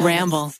Ramble. 0.00 0.52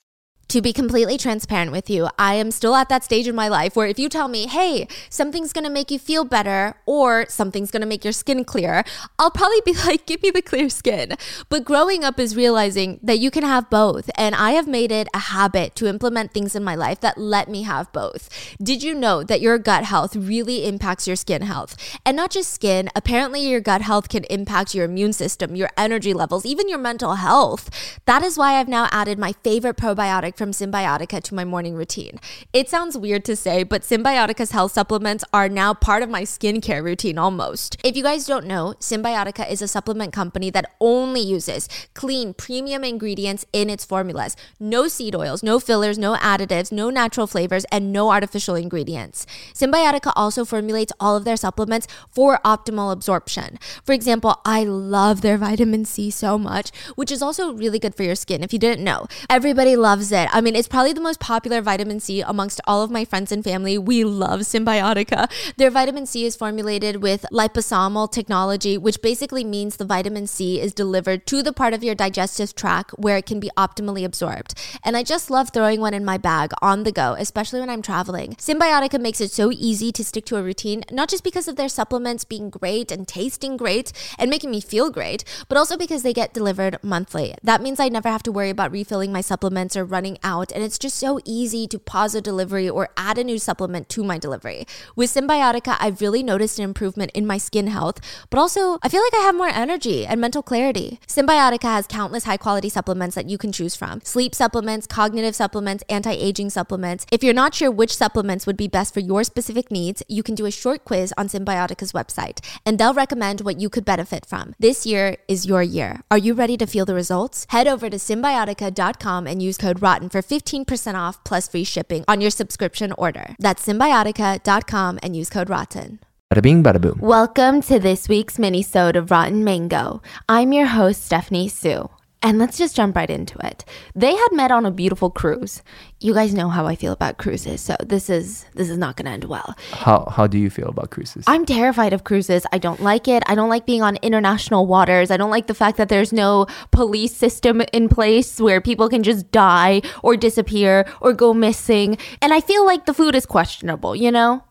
To 0.52 0.60
be 0.60 0.74
completely 0.74 1.17
transparent 1.17 1.73
with 1.73 1.89
you, 1.89 2.10
I 2.19 2.35
am 2.35 2.50
still 2.50 2.74
at 2.77 2.90
that 2.90 3.02
stage 3.02 3.27
in 3.27 3.35
my 3.35 3.48
life 3.48 3.74
where 3.74 3.86
if 3.86 3.98
you 3.98 4.11
tell 4.11 4.29
me, 4.29 4.48
hey, 4.48 4.87
something's 5.09 5.51
gonna 5.51 5.71
make 5.71 5.90
you 5.90 5.98
feel 5.98 6.27
better 6.27 6.75
or 6.84 7.24
something's 7.30 7.71
gonna 7.71 7.86
make 7.86 8.04
your 8.04 8.12
skin 8.12 8.44
clear, 8.44 8.84
I'll 9.18 9.30
probably 9.30 9.62
be 9.64 9.72
like, 9.86 10.04
give 10.04 10.22
me 10.22 10.30
the 10.30 10.42
clear 10.42 10.68
skin. 10.68 11.14
But 11.48 11.64
growing 11.64 12.04
up 12.04 12.20
is 12.20 12.36
realizing 12.36 13.00
that 13.02 13.18
you 13.18 13.30
can 13.30 13.44
have 13.44 13.70
both. 13.70 14.10
And 14.18 14.34
I 14.34 14.50
have 14.50 14.68
made 14.68 14.92
it 14.92 15.08
a 15.15 15.21
habit 15.21 15.74
to 15.76 15.87
implement 15.87 16.35
things 16.35 16.55
in 16.55 16.62
my 16.62 16.75
life 16.75 17.00
that 17.00 17.16
let 17.16 17.48
me 17.48 17.62
have 17.62 17.91
both. 17.91 18.29
Did 18.62 18.82
you 18.82 18.93
know 18.93 19.23
that 19.23 19.41
your 19.41 19.57
gut 19.57 19.84
health 19.84 20.14
really 20.14 20.66
impacts 20.66 21.07
your 21.07 21.16
skin 21.16 21.41
health? 21.41 21.79
And 22.05 22.14
not 22.14 22.30
just 22.30 22.53
skin, 22.53 22.91
apparently 22.95 23.41
your 23.41 23.62
gut 23.62 23.80
health 23.80 24.11
can 24.11 24.25
impact 24.25 24.75
your 24.75 24.84
immune 24.84 25.14
system, 25.14 25.57
your 25.57 25.71
energy 25.79 26.12
levels, 26.12 26.45
even 26.45 26.69
your 26.69 26.77
mental 26.77 27.14
health. 27.14 27.71
That 28.05 28.23
is 28.23 28.37
why 28.37 28.61
I've 28.61 28.69
now 28.69 28.91
added 28.93 29.19
my 29.19 29.32
favorite 29.32 29.79
probiotic 29.79 30.42
from 30.43 30.51
Cymbiotika 30.51 31.23
to 31.23 31.37
my 31.37 31.45
morning 31.45 31.77
routine. 31.77 32.19
It 32.52 32.69
sounds 32.69 32.98
weird 32.98 33.24
to 33.27 33.37
say, 33.37 33.62
but 33.62 33.83
Cymbiotika's 33.83 34.50
health 34.50 34.73
supplements 34.73 35.23
are 35.33 35.48
now 35.48 35.73
part 35.73 36.02
of 36.02 36.10
my 36.10 36.23
skincare 36.23 36.83
routine 36.83 37.16
almost. 37.16 37.77
If 37.84 37.96
you 37.96 38.02
guys 38.02 38.27
don't 38.27 38.47
know, 38.47 38.74
Cymbiotika 38.80 39.48
is 39.48 39.62
a 39.62 39.69
supplement 39.69 40.12
company 40.12 40.50
that 40.50 40.74
only 40.80 41.20
uses 41.20 41.69
clean, 41.95 42.34
premium 42.34 42.83
ingredients 42.83 43.47
in 43.52 43.70
its 43.70 43.84
formulas. 43.84 44.34
No 44.59 44.88
seed 44.88 45.14
oils, 45.14 45.45
no 45.45 45.60
fillers, 45.60 45.97
no 45.97 46.16
additives, 46.16 46.72
no 46.72 46.91
natural 46.91 47.28
flavors, 47.28 47.64
and 47.70 47.92
no 47.92 48.11
artificial 48.11 48.56
ingredients. 48.56 49.27
Cymbiotika 49.55 50.12
also 50.16 50.45
formulates 50.45 50.92
all 50.98 51.14
of 51.14 51.22
their 51.24 51.36
supplements 51.36 51.86
for 52.11 52.41
optimal 52.45 52.92
absorption. 52.92 53.61
For 53.84 53.92
example, 53.92 54.41
I 54.45 54.64
love 54.64 55.20
their 55.20 55.38
vitamin 55.38 55.84
C 55.84 56.11
so 56.11 56.36
much, 56.36 56.72
which 56.97 57.12
is 57.12 57.22
also 57.22 57.52
really 57.52 57.78
good 57.78 57.95
for 57.95 58.02
your 58.02 58.16
skin 58.16 58.42
if 58.42 58.52
you 58.52 58.59
didn't 58.59 58.83
know. 58.83 59.06
Everybody 59.30 59.77
loves 59.77 60.11
it. 60.11 60.28
I 60.32 60.41
mean, 60.41 60.56
it's 60.56 60.66
probably 60.66 60.95
the 60.95 61.00
most 61.02 61.20
popular 61.20 61.60
vitamin 61.60 62.00
C 62.00 62.22
amongst 62.22 62.59
all 62.66 62.83
of 62.83 62.91
my 62.91 63.05
friends 63.05 63.33
and 63.33 63.44
family. 63.44 63.77
We 63.77 64.02
love 64.02 64.41
Cymbiotika. 64.41 65.30
Their 65.58 65.70
vitamin 65.70 66.06
C 66.06 66.25
is 66.25 66.36
formulated 66.36 67.02
with 67.02 67.27
liposomal 67.30 68.11
technology, 68.11 68.78
which 68.78 69.03
basically 69.03 69.44
means 69.44 69.77
the 69.77 69.84
vitamin 69.84 70.27
C 70.27 70.58
is 70.58 70.72
delivered 70.72 71.27
to 71.27 71.42
the 71.42 71.53
part 71.53 71.75
of 71.75 71.84
your 71.84 71.94
digestive 71.94 72.55
tract 72.55 72.92
where 72.92 73.19
it 73.19 73.27
can 73.27 73.41
be 73.41 73.50
optimally 73.58 74.06
absorbed. 74.06 74.55
And 74.83 74.97
I 74.97 75.03
just 75.03 75.30
love 75.30 75.50
throwing 75.50 75.83
one 75.83 75.92
in 75.92 76.03
my 76.03 76.16
bag 76.16 76.53
on 76.62 76.84
the 76.84 76.92
go, 76.92 77.14
especially 77.19 77.60
when 77.60 77.69
I'm 77.69 77.83
traveling. 77.83 78.33
Cymbiotika 78.36 78.98
makes 78.98 79.20
it 79.20 79.33
so 79.33 79.53
easy 79.53 79.92
to 79.92 80.03
stick 80.03 80.25
to 80.27 80.36
a 80.36 80.42
routine, 80.42 80.83
not 80.91 81.10
just 81.10 81.25
because 81.25 81.47
of 81.47 81.56
their 81.56 81.69
supplements 81.69 82.25
being 82.25 82.48
great 82.48 82.91
and 82.91 83.06
tasting 83.06 83.58
great 83.58 83.92
and 84.19 84.30
making 84.30 84.50
me 84.50 84.62
feel 84.62 84.91
great, 84.91 85.25
but 85.48 85.58
also 85.58 85.77
because 85.77 86.03
they 86.03 86.14
get 86.14 86.33
delivered 86.33 86.78
monthly. 86.83 87.34
That 87.42 87.60
means 87.60 87.78
I 87.78 87.91
never 87.91 88.08
have 88.08 88.22
to 88.22 88.33
worry 88.33 88.48
about 88.48 88.72
refilling 88.72 89.12
my 89.12 89.20
supplements 89.20 89.77
or 89.77 89.84
running 89.84 90.11
out, 90.22 90.52
and 90.52 90.62
it's 90.62 90.78
just 90.78 90.96
so 90.96 91.20
easy 91.24 91.66
to 91.66 91.78
pause 91.78 92.14
a 92.14 92.20
delivery 92.20 92.68
or 92.68 92.88
add 92.96 93.18
a 93.18 93.24
new 93.24 93.38
supplement 93.38 93.88
to 93.91 94.05
my 94.05 94.19
delivery. 94.19 94.66
With 94.96 95.12
Cymbiotika, 95.12 95.77
I've 95.80 96.00
really 96.00 96.22
noticed 96.22 96.58
an 96.58 96.64
improvement 96.64 97.10
in 97.14 97.27
my 97.27 97.38
skin 97.38 97.66
health, 97.66 98.00
but 98.30 98.38
also 98.38 98.78
I 98.82 98.88
feel 98.88 99.02
like 99.02 99.14
I 99.14 99.24
have 99.24 99.34
more 99.34 99.48
energy 99.48 100.06
and 100.06 100.20
mental 100.20 100.42
clarity. 100.42 101.00
Cymbiotika 101.06 101.64
has 101.64 101.86
countless 101.86 102.24
high 102.24 102.36
quality 102.36 102.69
supplements 102.69 103.14
that 103.14 103.28
you 103.28 103.38
can 103.38 103.52
choose 103.52 103.77
from 103.77 104.00
sleep 104.02 104.34
supplements, 104.34 104.86
cognitive 104.86 105.34
supplements, 105.34 105.84
anti 105.88 106.12
aging 106.12 106.50
supplements. 106.50 107.06
If 107.10 107.22
you're 107.22 107.34
not 107.34 107.54
sure 107.54 107.70
which 107.70 107.97
supplements 107.97 108.47
would 108.47 108.56
be 108.56 108.69
best 108.69 108.94
for 108.94 109.00
your 109.00 109.24
specific 109.24 109.70
needs, 109.70 110.02
you 110.08 110.22
can 110.22 110.34
do 110.34 110.47
a 110.47 110.50
short 110.50 110.84
quiz 110.84 111.12
on 111.16 111.28
Cymbiotika's 111.28 111.92
website, 111.92 112.41
and 112.64 112.78
they'll 112.78 112.94
recommend 112.94 113.41
what 113.41 113.60
you 113.60 113.69
could 113.69 113.84
benefit 113.84 114.26
from. 114.26 114.54
This 114.58 114.86
year 114.86 115.16
is 115.28 115.47
your 115.47 115.62
year. 115.62 116.00
Are 116.10 116.19
you 116.19 116.34
ready 116.34 116.56
to 116.56 116.66
feel 116.66 116.84
the 116.84 116.94
results? 116.94 117.47
Head 117.50 117.66
over 117.66 117.88
to 117.91 117.97
cymbiotika.com 117.97 119.26
and 119.26 119.42
use 119.42 119.56
code 119.56 119.80
ROTTEN 119.80 120.02
for 120.11 120.22
15% 120.22 120.95
off 120.95 121.22
plus 121.25 121.48
free 121.48 121.64
shipping 121.64 122.05
on 122.08 122.20
your 122.20 122.31
subscription 122.31 122.92
order. 122.98 123.36
That's 123.39 123.67
cymbiotika.com 123.67 124.98
and 125.03 125.17
use 125.17 125.31
code 125.31 125.48
ROTTEN. 125.48 125.98
Bada 126.33 126.42
bing, 126.42 126.62
bada 126.62 126.81
boom. 126.81 126.99
Welcome 127.03 127.60
to 127.62 127.78
this 127.78 128.09
week's 128.09 128.38
mini-sode 128.38 128.97
of 128.97 129.10
Rotten 129.10 129.44
Mango. 129.44 130.00
I'm 130.31 130.53
your 130.54 130.65
host, 130.65 131.04
Stephanie 131.04 131.49
Soo. 131.49 131.91
And 132.25 132.38
let's 132.38 132.56
just 132.56 132.77
jump 132.77 132.94
right 132.94 133.10
into 133.10 133.37
it. 133.44 133.65
They 133.97 134.15
had 134.15 134.28
met 134.33 134.53
on 134.53 134.65
a 134.65 134.71
beautiful 134.71 135.10
cruise. 135.10 135.62
You 136.00 136.15
guys 136.15 136.33
know 136.33 136.49
how 136.49 136.66
I 136.66 136.77
feel 136.77 136.93
about 136.93 137.19
cruises, 137.19 137.60
so 137.60 137.77
this 137.84 138.09
is 138.09 138.47
this 138.55 138.71
is 138.71 138.78
not 138.78 138.97
going 138.97 139.06
to 139.06 139.12
end 139.12 139.25
well. 139.25 139.56
How 139.72 140.06
how 140.10 140.28
do 140.28 140.38
you 140.38 140.49
feel 140.49 140.69
about 140.69 140.91
cruises? 140.91 141.25
I'm 141.27 141.44
terrified 141.44 141.93
of 141.93 142.05
cruises. 142.05 142.47
I 142.53 142.59
don't 142.59 142.81
like 142.81 143.09
it. 143.09 143.25
I 143.27 143.34
don't 143.34 143.49
like 143.49 143.66
being 143.66 143.82
on 143.82 143.97
international 144.03 144.66
waters. 144.66 145.11
I 145.11 145.16
don't 145.16 145.31
like 145.31 145.49
the 145.49 145.55
fact 145.55 145.78
that 145.78 145.88
there's 145.88 146.12
no 146.12 146.47
police 146.71 147.15
system 147.15 147.61
in 147.72 147.88
place 147.88 148.41
where 148.41 148.61
people 148.61 148.88
can 148.88 149.03
just 149.03 149.31
die 149.32 149.82
or 150.03 150.16
disappear 150.16 150.87
or 151.00 151.12
go 151.12 151.34
missing. 151.34 151.99
And 152.21 152.32
I 152.32 152.41
feel 152.41 152.65
like 152.65 152.87
the 152.87 152.94
food 152.94 153.15
is 153.16 153.27
questionable, 153.27 153.97
you 153.97 154.12
know? 154.12 154.44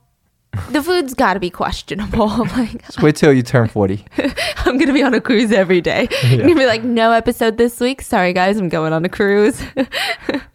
The 0.69 0.83
food's 0.83 1.13
got 1.13 1.35
to 1.35 1.39
be 1.39 1.49
questionable. 1.49 2.27
like 2.57 2.85
Just 2.85 3.01
wait 3.01 3.15
till 3.15 3.31
you 3.31 3.41
turn 3.41 3.69
40. 3.69 4.05
I'm 4.65 4.77
gonna 4.77 4.93
be 4.93 5.01
on 5.03 5.13
a 5.13 5.21
cruise 5.21 5.51
every 5.51 5.79
day. 5.79 6.09
I'm 6.23 6.39
gonna 6.39 6.55
be 6.55 6.65
like, 6.65 6.83
no 6.83 7.11
episode 7.11 7.57
this 7.57 7.79
week. 7.79 8.01
Sorry 8.01 8.33
guys, 8.33 8.57
I'm 8.57 8.67
going 8.69 8.91
on 8.91 9.05
a 9.05 9.09
cruise. 9.09 9.61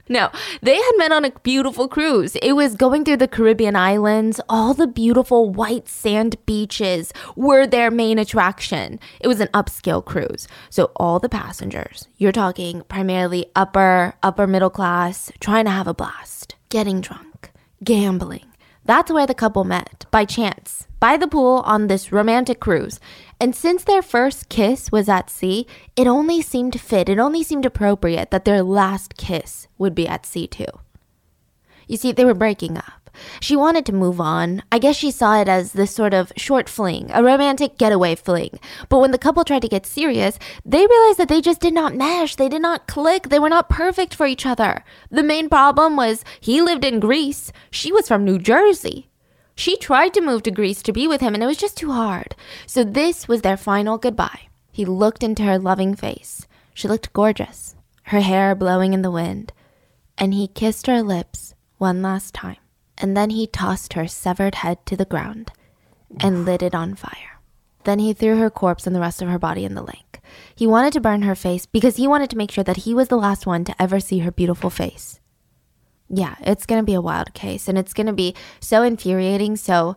no, 0.08 0.30
they 0.60 0.74
had 0.74 0.92
met 0.96 1.12
on 1.12 1.24
a 1.24 1.30
beautiful 1.42 1.88
cruise. 1.88 2.36
It 2.36 2.52
was 2.52 2.74
going 2.74 3.04
through 3.04 3.18
the 3.18 3.28
Caribbean 3.28 3.74
islands. 3.74 4.38
All 4.50 4.74
the 4.74 4.86
beautiful 4.86 5.50
white 5.50 5.88
sand 5.88 6.36
beaches 6.44 7.12
were 7.34 7.66
their 7.66 7.90
main 7.90 8.18
attraction. 8.18 9.00
It 9.20 9.28
was 9.28 9.40
an 9.40 9.48
upscale 9.48 10.04
cruise. 10.04 10.46
So 10.68 10.92
all 10.96 11.18
the 11.18 11.30
passengers, 11.30 12.06
you're 12.18 12.32
talking 12.32 12.82
primarily 12.88 13.46
upper, 13.56 14.14
upper 14.22 14.46
middle 14.46 14.70
class, 14.70 15.32
trying 15.40 15.64
to 15.64 15.70
have 15.70 15.86
a 15.86 15.94
blast, 15.94 16.54
getting 16.68 17.00
drunk, 17.00 17.50
gambling. 17.82 18.44
That's 18.86 19.10
where 19.10 19.26
the 19.26 19.34
couple 19.34 19.64
met, 19.64 20.06
by 20.12 20.24
chance, 20.24 20.86
by 21.00 21.16
the 21.16 21.26
pool 21.26 21.62
on 21.66 21.88
this 21.88 22.12
romantic 22.12 22.60
cruise. 22.60 23.00
And 23.40 23.54
since 23.54 23.82
their 23.82 24.00
first 24.00 24.48
kiss 24.48 24.92
was 24.92 25.08
at 25.08 25.28
sea, 25.28 25.66
it 25.96 26.06
only 26.06 26.40
seemed 26.40 26.80
fit, 26.80 27.08
it 27.08 27.18
only 27.18 27.42
seemed 27.42 27.66
appropriate 27.66 28.30
that 28.30 28.44
their 28.44 28.62
last 28.62 29.16
kiss 29.16 29.66
would 29.76 29.94
be 29.94 30.06
at 30.06 30.24
sea 30.24 30.46
too. 30.46 30.66
You 31.88 31.96
see, 31.96 32.12
they 32.12 32.24
were 32.24 32.34
breaking 32.34 32.76
up. 32.78 33.05
She 33.40 33.56
wanted 33.56 33.86
to 33.86 33.92
move 33.92 34.20
on. 34.20 34.62
I 34.70 34.78
guess 34.78 34.96
she 34.96 35.10
saw 35.10 35.40
it 35.40 35.48
as 35.48 35.72
this 35.72 35.90
sort 35.90 36.14
of 36.14 36.32
short 36.36 36.68
fling, 36.68 37.10
a 37.12 37.22
romantic 37.22 37.78
getaway 37.78 38.14
fling. 38.14 38.58
But 38.88 38.98
when 38.98 39.10
the 39.10 39.18
couple 39.18 39.44
tried 39.44 39.62
to 39.62 39.68
get 39.68 39.86
serious, 39.86 40.38
they 40.64 40.86
realized 40.86 41.18
that 41.18 41.28
they 41.28 41.40
just 41.40 41.60
did 41.60 41.74
not 41.74 41.94
mesh. 41.94 42.36
They 42.36 42.48
did 42.48 42.62
not 42.62 42.86
click. 42.86 43.28
They 43.28 43.38
were 43.38 43.48
not 43.48 43.68
perfect 43.68 44.14
for 44.14 44.26
each 44.26 44.46
other. 44.46 44.84
The 45.10 45.22
main 45.22 45.48
problem 45.48 45.96
was 45.96 46.24
he 46.40 46.60
lived 46.60 46.84
in 46.84 47.00
Greece. 47.00 47.52
She 47.70 47.92
was 47.92 48.08
from 48.08 48.24
New 48.24 48.38
Jersey. 48.38 49.08
She 49.54 49.76
tried 49.76 50.12
to 50.14 50.20
move 50.20 50.42
to 50.42 50.50
Greece 50.50 50.82
to 50.82 50.92
be 50.92 51.08
with 51.08 51.22
him, 51.22 51.34
and 51.34 51.42
it 51.42 51.46
was 51.46 51.56
just 51.56 51.78
too 51.78 51.92
hard. 51.92 52.36
So 52.66 52.84
this 52.84 53.26
was 53.26 53.40
their 53.42 53.56
final 53.56 53.96
goodbye. 53.96 54.48
He 54.70 54.84
looked 54.84 55.22
into 55.22 55.42
her 55.44 55.58
loving 55.58 55.94
face. 55.94 56.46
She 56.74 56.88
looked 56.88 57.14
gorgeous, 57.14 57.74
her 58.04 58.20
hair 58.20 58.54
blowing 58.54 58.92
in 58.92 59.00
the 59.00 59.10
wind. 59.10 59.54
And 60.18 60.34
he 60.34 60.48
kissed 60.48 60.86
her 60.86 61.02
lips 61.02 61.54
one 61.78 62.02
last 62.02 62.34
time 62.34 62.58
and 62.98 63.16
then 63.16 63.30
he 63.30 63.46
tossed 63.46 63.92
her 63.94 64.06
severed 64.06 64.56
head 64.56 64.84
to 64.86 64.96
the 64.96 65.04
ground 65.04 65.52
and 66.20 66.44
lit 66.44 66.62
it 66.62 66.74
on 66.74 66.94
fire. 66.94 67.40
Then 67.84 67.98
he 67.98 68.12
threw 68.12 68.36
her 68.38 68.50
corpse 68.50 68.86
and 68.86 68.96
the 68.96 69.00
rest 69.00 69.22
of 69.22 69.28
her 69.28 69.38
body 69.38 69.64
in 69.64 69.74
the 69.74 69.82
lake. 69.82 70.20
He 70.54 70.66
wanted 70.66 70.92
to 70.94 71.00
burn 71.00 71.22
her 71.22 71.34
face 71.34 71.66
because 71.66 71.96
he 71.96 72.08
wanted 72.08 72.30
to 72.30 72.36
make 72.36 72.50
sure 72.50 72.64
that 72.64 72.78
he 72.78 72.94
was 72.94 73.08
the 73.08 73.16
last 73.16 73.46
one 73.46 73.64
to 73.64 73.82
ever 73.82 74.00
see 74.00 74.20
her 74.20 74.32
beautiful 74.32 74.70
face. 74.70 75.20
Yeah, 76.08 76.36
it's 76.40 76.66
gonna 76.66 76.82
be 76.82 76.94
a 76.94 77.00
wild 77.00 77.34
case 77.34 77.68
and 77.68 77.78
it's 77.78 77.92
gonna 77.92 78.12
be 78.12 78.34
so 78.60 78.82
infuriating, 78.82 79.56
so 79.56 79.96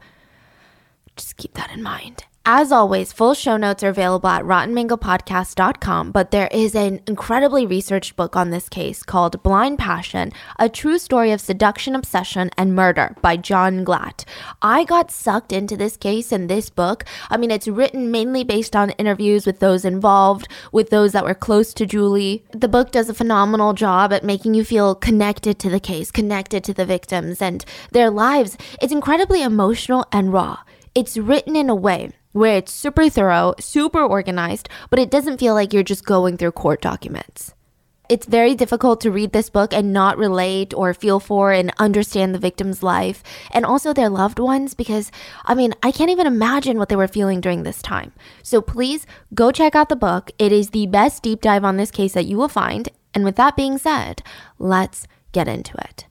just 1.16 1.38
keep 1.38 1.54
that 1.56 1.72
in 1.72 1.82
mind. 1.82 2.26
As 2.46 2.72
always, 2.72 3.14
full 3.14 3.34
show 3.36 3.58
notes 3.58 3.84
are 3.84 3.90
available 3.90 4.30
at 4.30 4.44
rottenmangopodcast.com, 4.44 6.12
but 6.12 6.32
there 6.32 6.48
is 6.52 6.74
an 6.74 7.02
incredibly 7.06 7.66
researched 7.66 8.16
book 8.16 8.36
on 8.36 8.50
this 8.50 8.70
case 8.70 9.04
called 9.04 9.44
Blind 9.44 9.78
Passion 9.78 10.32
A 10.58 10.68
True 10.68 10.98
Story 10.98 11.32
of 11.32 11.42
Seduction, 11.42 11.96
Obsession, 11.96 12.50
and 12.58 12.74
Murder 12.74 13.16
by 13.22 13.38
John 13.38 13.86
Glatt. 13.86 14.24
I 14.62 14.84
got 14.84 15.12
sucked 15.12 15.52
into 15.52 15.78
this 15.78 15.98
case 15.98 16.32
in 16.32 16.48
this 16.48 16.70
book. 16.70 17.04
I 17.30 17.38
mean, 17.38 17.52
it's 17.52 17.68
written 17.68 18.10
mainly 18.10 18.44
based 18.44 18.76
on 18.76 18.92
interviews 18.92 19.46
with 19.46 19.60
those 19.60 19.86
involved, 19.86 20.48
with 20.72 20.90
those 20.90 21.12
that 21.12 21.26
were 21.26 21.36
close 21.36 21.74
to 21.76 21.86
Julie. 21.86 22.46
The 22.52 22.70
book 22.70 22.92
does 22.92 23.10
a 23.10 23.14
phenomenal 23.14 23.74
job 23.74 24.12
at 24.12 24.24
making 24.24 24.56
you 24.56 24.64
feel 24.64 24.96
connected 24.96 25.60
to 25.60 25.70
the 25.70 25.80
case, 25.80 26.10
connected 26.10 26.64
to 26.64 26.74
the 26.74 26.86
victims 26.86 27.42
and 27.42 27.64
their 27.92 28.10
lives. 28.10 28.58
It's 28.82 28.94
incredibly 28.94 29.44
emotional 29.44 30.06
and 30.12 30.34
raw. 30.34 30.60
It's 30.96 31.18
written 31.18 31.56
in 31.56 31.70
a 31.70 31.76
way 31.76 32.12
where 32.32 32.58
it's 32.58 32.72
super 32.72 33.10
thorough, 33.10 33.54
super 33.60 34.02
organized, 34.02 34.70
but 34.90 35.00
it 35.00 35.10
doesn't 35.10 35.40
feel 35.40 35.54
like 35.54 35.74
you're 35.74 35.84
just 35.84 36.06
going 36.06 36.38
through 36.38 36.52
court 36.52 36.82
documents. 36.82 37.54
It's 38.10 38.26
very 38.26 38.56
difficult 38.56 39.02
to 39.02 39.12
read 39.12 39.34
this 39.34 39.52
book 39.52 39.72
and 39.72 39.94
not 39.94 40.18
relate 40.18 40.74
or 40.74 40.96
feel 40.96 41.20
for 41.20 41.52
and 41.52 41.72
understand 41.78 42.34
the 42.34 42.40
victim's 42.40 42.82
life 42.82 43.22
and 43.52 43.64
also 43.64 43.94
their 43.94 44.10
loved 44.10 44.40
ones 44.40 44.74
because, 44.74 45.12
I 45.46 45.54
mean, 45.54 45.74
I 45.84 45.92
can't 45.92 46.10
even 46.10 46.26
imagine 46.26 46.80
what 46.80 46.90
they 46.90 46.96
were 46.96 47.08
feeling 47.08 47.40
during 47.40 47.62
this 47.62 47.84
time. 47.84 48.12
So 48.42 48.62
please 48.62 49.06
go 49.36 49.52
check 49.52 49.76
out 49.76 49.90
the 49.90 49.96
book. 49.96 50.32
It 50.40 50.52
is 50.52 50.72
the 50.72 50.88
best 50.88 51.22
deep 51.22 51.42
dive 51.42 51.64
on 51.64 51.78
this 51.78 51.92
case 51.92 52.14
that 52.14 52.26
you 52.26 52.38
will 52.38 52.48
find. 52.48 52.90
And 53.14 53.24
with 53.24 53.36
that 53.36 53.56
being 53.56 53.78
said, 53.78 54.24
let's 54.58 55.08
get 55.32 55.48
into 55.48 55.78
it. 55.78 56.08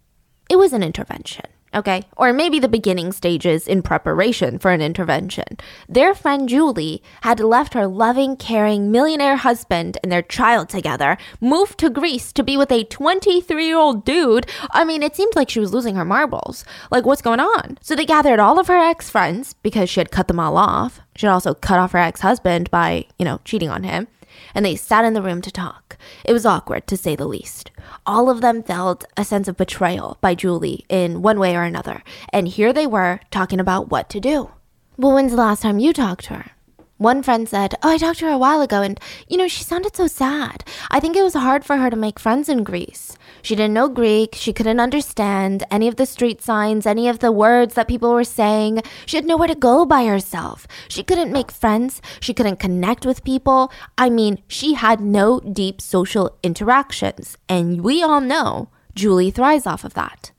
It 0.49 0.57
was 0.57 0.73
an 0.73 0.85
intervention 0.85 1.47
okay? 1.75 2.05
Or 2.17 2.33
maybe 2.33 2.59
the 2.59 2.69
beginning 2.69 3.13
stages 3.13 3.67
in 3.67 3.83
preparation 3.83 4.59
for 4.59 4.71
an 4.71 4.81
intervention. 4.81 5.59
Their 5.89 6.15
friend 6.15 6.49
Julie 6.49 7.03
had 7.23 7.41
left 7.41 7.75
her 7.75 7.87
loving, 7.87 8.37
caring 8.37 8.91
millionaire 8.91 9.37
husband 9.37 9.99
and 10.03 10.11
their 10.11 10.23
child 10.23 10.69
together, 10.69 11.17
moved 11.41 11.79
to 11.79 11.91
Greece 11.91 12.33
to 12.33 12.43
be 12.43 12.57
with 12.57 12.73
a 12.73 12.85
23 12.85 13.67
year 13.67 13.77
old 13.77 14.05
dude. 14.05 14.47
I 14.71 14.85
mean, 14.85 15.03
it 15.03 15.17
seemed 15.17 15.37
like 15.37 15.51
she 15.51 15.61
was 15.61 15.75
losing 15.75 15.97
her 15.97 16.05
marbles. 16.05 16.65
Like, 16.91 17.05
what's 17.05 17.23
going 17.23 17.41
on? 17.41 17.79
So 17.81 17.95
they 17.95 18.07
gathered 18.07 18.41
all 18.41 18.59
of 18.59 18.69
her 18.69 18.79
ex 18.79 19.11
friends 19.11 19.55
because 19.63 19.91
she 19.91 20.01
had 20.01 20.11
cut 20.11 20.29
them 20.29 20.41
all 20.41 20.57
off. 20.57 21.01
She 21.17 21.27
had 21.27 21.33
also 21.33 21.55
cut 21.55 21.79
off 21.79 21.93
her 21.93 21.99
ex 21.99 22.21
husband 22.21 22.71
by, 22.71 23.07
you 23.19 23.25
know, 23.25 23.41
cheating 23.45 23.71
on 23.71 23.83
him 23.83 24.09
and 24.55 24.65
they 24.65 24.77
sat 24.77 25.05
in 25.05 25.15
the 25.15 25.23
room 25.23 25.41
to 25.43 25.51
talk. 25.51 25.97
It 26.25 26.33
was 26.33 26.47
awkward, 26.47 26.87
to 26.87 26.97
say 26.97 27.17
the 27.17 27.27
least. 27.27 27.71
All 28.07 28.31
of 28.31 28.41
them 28.41 28.63
felt 28.63 29.05
a 29.17 29.25
sense 29.25 29.49
of 29.49 29.57
betrayal 29.57 30.19
by 30.21 30.35
Julie 30.35 30.85
in 30.89 31.23
one 31.23 31.39
way 31.39 31.57
or 31.57 31.63
another, 31.63 32.03
and 32.33 32.49
here 32.49 32.73
they 32.73 32.87
were 32.87 33.21
talking 33.31 33.61
about 33.61 33.91
what 33.91 34.09
to 34.11 34.21
do. 34.21 34.51
Well, 34.97 35.15
when's 35.15 35.33
the 35.33 35.39
last 35.39 35.63
time 35.63 35.79
you 35.79 35.93
talked 35.93 36.25
to 36.25 36.35
her? 36.35 36.51
One 36.99 37.23
friend 37.23 37.49
said, 37.49 37.77
Oh, 37.81 37.91
I 37.91 37.97
talked 37.97 38.19
to 38.19 38.27
her 38.27 38.33
a 38.33 38.39
while 38.39 38.61
ago, 38.61 38.83
and 38.83 38.99
you 39.29 39.37
know, 39.37 39.47
she 39.47 39.63
sounded 39.63 39.95
so 39.95 40.09
sad. 40.09 40.65
I 40.91 40.99
think 40.99 41.17
it 41.17 41.23
was 41.23 41.35
hard 41.35 41.65
for 41.65 41.77
her 41.77 41.91
to 41.91 41.97
make 41.97 42.19
friends 42.19 42.49
in 42.49 42.65
Greece. 42.65 43.17
She 43.41 43.55
didn't 43.55 43.75
know 43.75 43.89
Greek. 43.89 44.35
She 44.35 44.53
couldn't 44.53 44.81
understand 44.81 45.63
any 45.71 45.87
of 45.87 45.95
the 45.95 46.07
street 46.07 46.43
signs, 46.43 46.87
any 46.87 47.09
of 47.09 47.21
the 47.21 47.31
words 47.31 47.75
that 47.75 47.87
people 47.87 48.13
were 48.13 48.25
saying. 48.25 48.83
She 49.07 49.17
had 49.17 49.27
nowhere 49.27 49.47
to 49.47 49.55
go 49.55 49.87
by 49.87 50.07
herself. 50.07 50.67
She 50.89 51.05
couldn't 51.05 51.31
make 51.31 51.53
friends. 51.53 52.03
She 52.19 52.35
couldn't 52.35 52.57
connect 52.59 53.07
with 53.07 53.23
people. 53.23 53.71
I 53.97 54.11
mean, 54.11 54.43
she 54.49 54.75
had 54.75 55.01
no 55.01 55.39
deep 55.39 55.81
social 55.81 56.37
interactions. 56.43 57.39
And 57.49 57.83
we 57.83 58.03
all 58.03 58.21
know 58.21 58.71
Julie 58.97 59.31
thrives 59.31 59.69
off 59.69 59.85
of 59.85 59.95
that. 59.95 60.33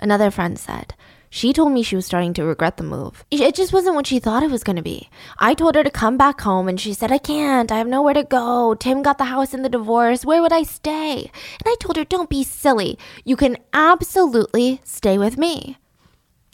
Another 0.00 0.32
friend 0.32 0.58
said, 0.58 0.94
she 1.32 1.52
told 1.52 1.72
me 1.72 1.84
she 1.84 1.94
was 1.94 2.06
starting 2.06 2.34
to 2.34 2.44
regret 2.44 2.76
the 2.76 2.82
move. 2.82 3.24
It 3.30 3.54
just 3.54 3.72
wasn't 3.72 3.94
what 3.94 4.08
she 4.08 4.18
thought 4.18 4.42
it 4.42 4.50
was 4.50 4.64
going 4.64 4.74
to 4.76 4.82
be. 4.82 5.08
I 5.38 5.54
told 5.54 5.76
her 5.76 5.84
to 5.84 5.90
come 5.90 6.16
back 6.16 6.40
home 6.40 6.66
and 6.68 6.78
she 6.78 6.92
said, 6.92 7.12
I 7.12 7.18
can't. 7.18 7.70
I 7.70 7.78
have 7.78 7.86
nowhere 7.86 8.14
to 8.14 8.24
go. 8.24 8.74
Tim 8.74 9.00
got 9.02 9.16
the 9.18 9.26
house 9.26 9.54
in 9.54 9.62
the 9.62 9.68
divorce. 9.68 10.24
Where 10.24 10.42
would 10.42 10.52
I 10.52 10.64
stay? 10.64 11.18
And 11.22 11.66
I 11.66 11.76
told 11.78 11.96
her, 11.96 12.04
don't 12.04 12.28
be 12.28 12.42
silly. 12.42 12.98
You 13.24 13.36
can 13.36 13.58
absolutely 13.72 14.80
stay 14.82 15.18
with 15.18 15.38
me. 15.38 15.78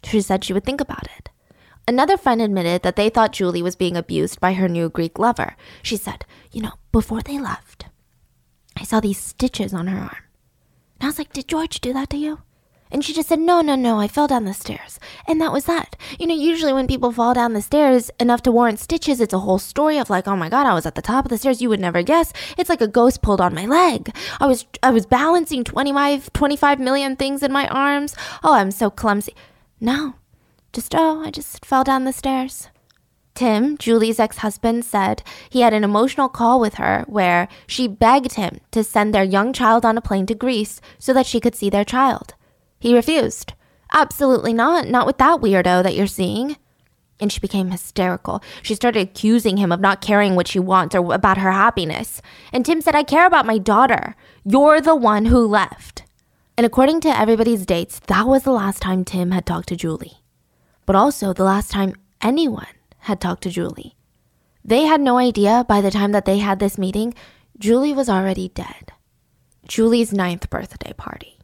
She 0.05 0.21
said 0.21 0.45
she 0.45 0.53
would 0.53 0.65
think 0.65 0.83
about 0.83 1.09
it. 1.19 1.31
Another 1.89 2.19
friend 2.19 2.43
admitted 2.43 2.83
that 2.83 2.97
they 2.97 3.09
thought 3.09 3.33
Julie 3.33 3.63
was 3.63 3.77
being 3.77 3.97
abused 3.97 4.41
by 4.41 4.53
her 4.53 4.69
new 4.69 4.91
Greek 4.91 5.19
lover. 5.19 5.57
She 5.83 5.97
said, 5.97 6.27
You 6.53 6.61
know, 6.61 6.73
before 6.93 7.23
they 7.23 7.39
left, 7.39 7.87
I 8.77 8.85
saw 8.85 9.01
these 9.01 9.19
stitches 9.19 9.73
on 9.73 9.87
her 9.87 9.99
arm. 9.99 10.25
And 11.01 11.05
I 11.05 11.07
was 11.07 11.19
like, 11.19 11.33
Did 11.33 11.49
George 11.49 11.81
do 11.81 11.95
that 11.95 12.11
to 12.11 12.19
you? 12.19 12.41
And 12.91 13.05
she 13.05 13.13
just 13.13 13.29
said, 13.29 13.41
No, 13.41 13.61
no, 13.61 13.75
no, 13.75 13.99
I 14.01 14.09
fell 14.09 14.27
down 14.27 14.45
the 14.45 14.55
stairs. 14.55 15.01
And 15.27 15.41
that 15.41 15.53
was 15.53 15.65
that. 15.65 15.97
You 16.19 16.27
know, 16.27 16.35
usually 16.35 16.73
when 16.73 16.87
people 16.87 17.13
fall 17.13 17.35
down 17.35 17.53
the 17.53 17.63
stairs 17.63 18.11
enough 18.21 18.43
to 18.43 18.53
warrant 18.53 18.79
stitches, 18.79 19.21
it's 19.21 19.35
a 19.35 19.41
whole 19.41 19.59
story 19.59 19.99
of 19.99 20.11
like, 20.11 20.29
oh 20.29 20.37
my 20.37 20.49
God, 20.49 20.67
I 20.67 20.75
was 20.75 20.87
at 20.87 20.95
the 20.95 21.03
top 21.03 21.25
of 21.25 21.31
the 21.31 21.39
stairs. 21.39 21.61
You 21.61 21.69
would 21.69 21.81
never 21.81 22.03
guess. 22.03 22.33
It's 22.57 22.71
like 22.71 22.81
a 22.81 22.89
ghost 22.89 23.23
pulled 23.23 23.41
on 23.41 23.55
my 23.55 23.67
leg. 23.67 24.15
I 24.41 24.47
was, 24.47 24.67
I 24.83 24.91
was 24.91 25.07
balancing 25.07 25.65
25, 25.65 26.33
25 26.33 26.79
million 26.79 27.17
things 27.17 27.43
in 27.43 27.53
my 27.53 27.67
arms. 27.69 28.15
Oh, 28.45 28.55
I'm 28.55 28.71
so 28.71 28.91
clumsy. 28.91 29.35
No, 29.81 30.15
just, 30.73 30.95
oh, 30.95 31.23
I 31.23 31.31
just 31.31 31.65
fell 31.65 31.85
down 31.85 32.05
the 32.05 32.13
stairs. 32.13 32.69
Tim, 33.35 33.77
Julie's 33.77 34.19
ex 34.19 34.39
husband, 34.39 34.85
said 34.85 35.23
he 35.51 35.61
had 35.61 35.75
an 35.75 35.85
emotional 35.85 36.31
call 36.31 36.59
with 36.59 36.75
her 36.75 37.05
where 37.07 37.49
she 37.67 37.87
begged 37.87 38.33
him 38.33 38.61
to 38.71 38.83
send 38.83 39.15
their 39.15 39.23
young 39.23 39.53
child 39.53 39.85
on 39.85 39.99
a 39.99 40.01
plane 40.01 40.25
to 40.27 40.35
Greece 40.35 40.81
so 40.99 41.13
that 41.13 41.27
she 41.27 41.39
could 41.39 41.55
see 41.55 41.69
their 41.69 41.85
child. 41.85 42.35
He 42.79 42.95
refused. 42.95 43.55
Absolutely 43.93 44.53
not. 44.53 44.89
Not 44.89 45.07
with 45.07 45.19
that 45.19 45.41
weirdo 45.41 45.83
that 45.83 45.95
you're 45.95 46.07
seeing. 46.07 46.57
And 47.19 47.33
she 47.33 47.41
became 47.41 47.71
hysterical. 47.71 48.43
She 48.63 48.75
started 48.75 49.01
accusing 49.01 49.57
him 49.57 49.73
of 49.73 49.81
not 49.81 50.03
caring 50.03 50.35
what 50.35 50.49
she 50.49 50.59
wants 50.59 50.95
or 50.95 51.15
about 51.15 51.39
her 51.39 51.53
happiness. 51.53 52.21
And 52.53 52.65
Tim 52.65 52.83
said, 52.83 52.95
I 52.95 53.05
care 53.05 53.27
about 53.27 53.47
my 53.47 53.57
daughter. 53.57 54.15
You're 54.45 54.81
the 54.81 54.95
one 54.95 55.27
who 55.27 55.47
left. 55.47 56.03
And 56.59 56.67
according 56.67 57.01
to 57.03 57.19
everybody's 57.19 57.65
dates, 57.65 58.01
that 58.07 58.27
was 58.27 58.43
the 58.43 58.53
last 58.53 58.83
time 58.83 59.05
Tim 59.05 59.31
had 59.31 59.47
talked 59.47 59.69
to 59.69 59.77
Julie. 59.77 60.19
But 60.85 60.97
also 60.97 61.33
the 61.33 61.45
last 61.45 61.71
time 61.71 61.95
anyone 62.21 62.67
had 63.01 63.21
talked 63.21 63.43
to 63.45 63.51
Julie. 63.51 63.97
They 64.65 64.83
had 64.83 65.01
no 65.01 65.17
idea 65.17 65.65
by 65.67 65.81
the 65.81 65.91
time 65.91 66.13
that 66.13 66.25
they 66.25 66.39
had 66.39 66.59
this 66.59 66.77
meeting, 66.77 67.15
Julie 67.59 67.93
was 67.93 68.09
already 68.09 68.49
dead. 68.49 68.93
Julie's 69.67 70.13
ninth 70.13 70.51
birthday 70.51 70.93
party 70.93 71.36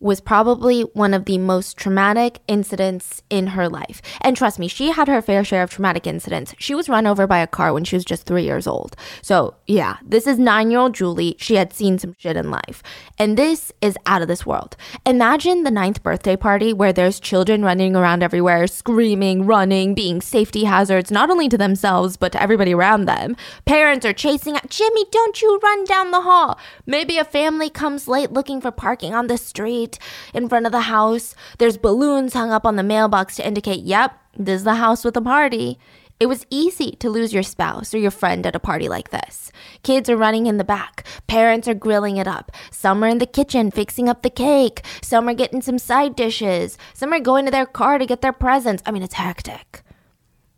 was 0.00 0.20
probably 0.20 0.82
one 0.94 1.12
of 1.12 1.26
the 1.26 1.36
most 1.36 1.76
traumatic 1.76 2.38
incidents 2.48 3.22
in 3.28 3.48
her 3.48 3.68
life. 3.68 4.00
And 4.22 4.34
trust 4.34 4.58
me, 4.58 4.66
she 4.66 4.90
had 4.90 5.08
her 5.08 5.20
fair 5.20 5.44
share 5.44 5.62
of 5.62 5.70
traumatic 5.70 6.06
incidents. 6.06 6.54
She 6.58 6.74
was 6.74 6.88
run 6.88 7.06
over 7.06 7.26
by 7.26 7.38
a 7.38 7.46
car 7.46 7.74
when 7.74 7.84
she 7.84 7.96
was 7.96 8.04
just 8.04 8.24
three 8.24 8.44
years 8.44 8.66
old. 8.66 8.96
So, 9.20 9.56
yeah, 9.66 9.98
this 10.02 10.26
is 10.26 10.38
nine 10.38 10.70
year 10.70 10.80
old 10.80 10.94
Julie. 10.94 11.36
She 11.38 11.56
had 11.56 11.74
seen 11.74 11.98
some 11.98 12.14
shit 12.18 12.36
in 12.36 12.50
life. 12.50 12.82
And 13.18 13.36
this 13.36 13.72
is 13.82 13.96
out 14.06 14.22
of 14.22 14.28
this 14.28 14.46
world. 14.46 14.74
Imagine 15.04 15.64
the 15.64 15.70
ninth 15.70 16.02
birthday 16.02 16.36
party 16.36 16.72
where 16.72 16.92
there's 16.92 17.20
children 17.20 17.62
running 17.62 17.94
around 17.94 18.22
everywhere, 18.22 18.66
screaming, 18.66 19.44
running, 19.44 19.94
being 19.94 20.22
safety 20.22 20.64
hazards, 20.64 21.10
not 21.10 21.28
only 21.28 21.48
to 21.50 21.58
themselves, 21.58 22.16
but 22.16 22.32
to 22.32 22.42
everybody 22.42 22.72
around 22.72 23.04
them. 23.04 23.36
Parents 23.66 24.06
are 24.06 24.14
chasing 24.14 24.54
out, 24.54 24.70
Jimmy, 24.70 25.04
don't 25.10 25.42
you 25.42 25.58
run 25.62 25.84
down 25.84 26.10
the 26.10 26.22
hall. 26.22 26.58
Maybe 26.86 27.18
a 27.18 27.24
family 27.24 27.68
comes 27.68 28.08
late 28.08 28.32
looking 28.32 28.62
for 28.62 28.70
parking 28.70 29.14
on 29.14 29.26
the 29.26 29.36
street 29.36 29.89
in 30.34 30.48
front 30.48 30.66
of 30.66 30.72
the 30.72 30.82
house. 30.82 31.34
There's 31.58 31.78
balloons 31.78 32.34
hung 32.34 32.50
up 32.50 32.66
on 32.66 32.76
the 32.76 32.82
mailbox 32.82 33.36
to 33.36 33.46
indicate, 33.46 33.84
yep, 33.84 34.18
this 34.36 34.58
is 34.58 34.64
the 34.64 34.74
house 34.74 35.04
with 35.04 35.16
a 35.16 35.22
party. 35.22 35.78
It 36.20 36.28
was 36.28 36.46
easy 36.50 36.92
to 36.96 37.08
lose 37.08 37.32
your 37.32 37.42
spouse 37.42 37.94
or 37.94 37.98
your 37.98 38.10
friend 38.10 38.46
at 38.46 38.54
a 38.54 38.60
party 38.60 38.90
like 38.90 39.08
this. 39.08 39.50
Kids 39.82 40.10
are 40.10 40.18
running 40.18 40.46
in 40.46 40.58
the 40.58 40.64
back. 40.64 41.06
Parents 41.26 41.66
are 41.66 41.72
grilling 41.72 42.18
it 42.18 42.28
up. 42.28 42.52
Some 42.70 43.02
are 43.02 43.08
in 43.08 43.18
the 43.18 43.26
kitchen 43.26 43.70
fixing 43.70 44.06
up 44.06 44.22
the 44.22 44.28
cake. 44.28 44.82
Some 45.00 45.28
are 45.28 45.34
getting 45.34 45.62
some 45.62 45.78
side 45.78 46.14
dishes. 46.14 46.76
Some 46.92 47.14
are 47.14 47.20
going 47.20 47.46
to 47.46 47.50
their 47.50 47.64
car 47.64 47.96
to 47.96 48.04
get 48.04 48.20
their 48.20 48.34
presents. 48.34 48.82
I 48.84 48.90
mean, 48.90 49.02
it's 49.02 49.14
hectic. 49.14 49.82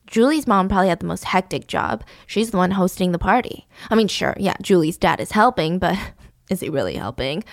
Julie's 0.08 0.48
mom 0.48 0.68
probably 0.68 0.88
had 0.88 0.98
the 0.98 1.06
most 1.06 1.24
hectic 1.24 1.68
job. 1.68 2.02
She's 2.26 2.50
the 2.50 2.58
one 2.58 2.72
hosting 2.72 3.12
the 3.12 3.18
party. 3.18 3.68
I 3.88 3.94
mean, 3.94 4.08
sure, 4.08 4.34
yeah, 4.38 4.56
Julie's 4.60 4.98
dad 4.98 5.20
is 5.20 5.30
helping, 5.30 5.78
but 5.78 5.96
is 6.50 6.58
he 6.58 6.68
really 6.68 6.96
helping? 6.96 7.44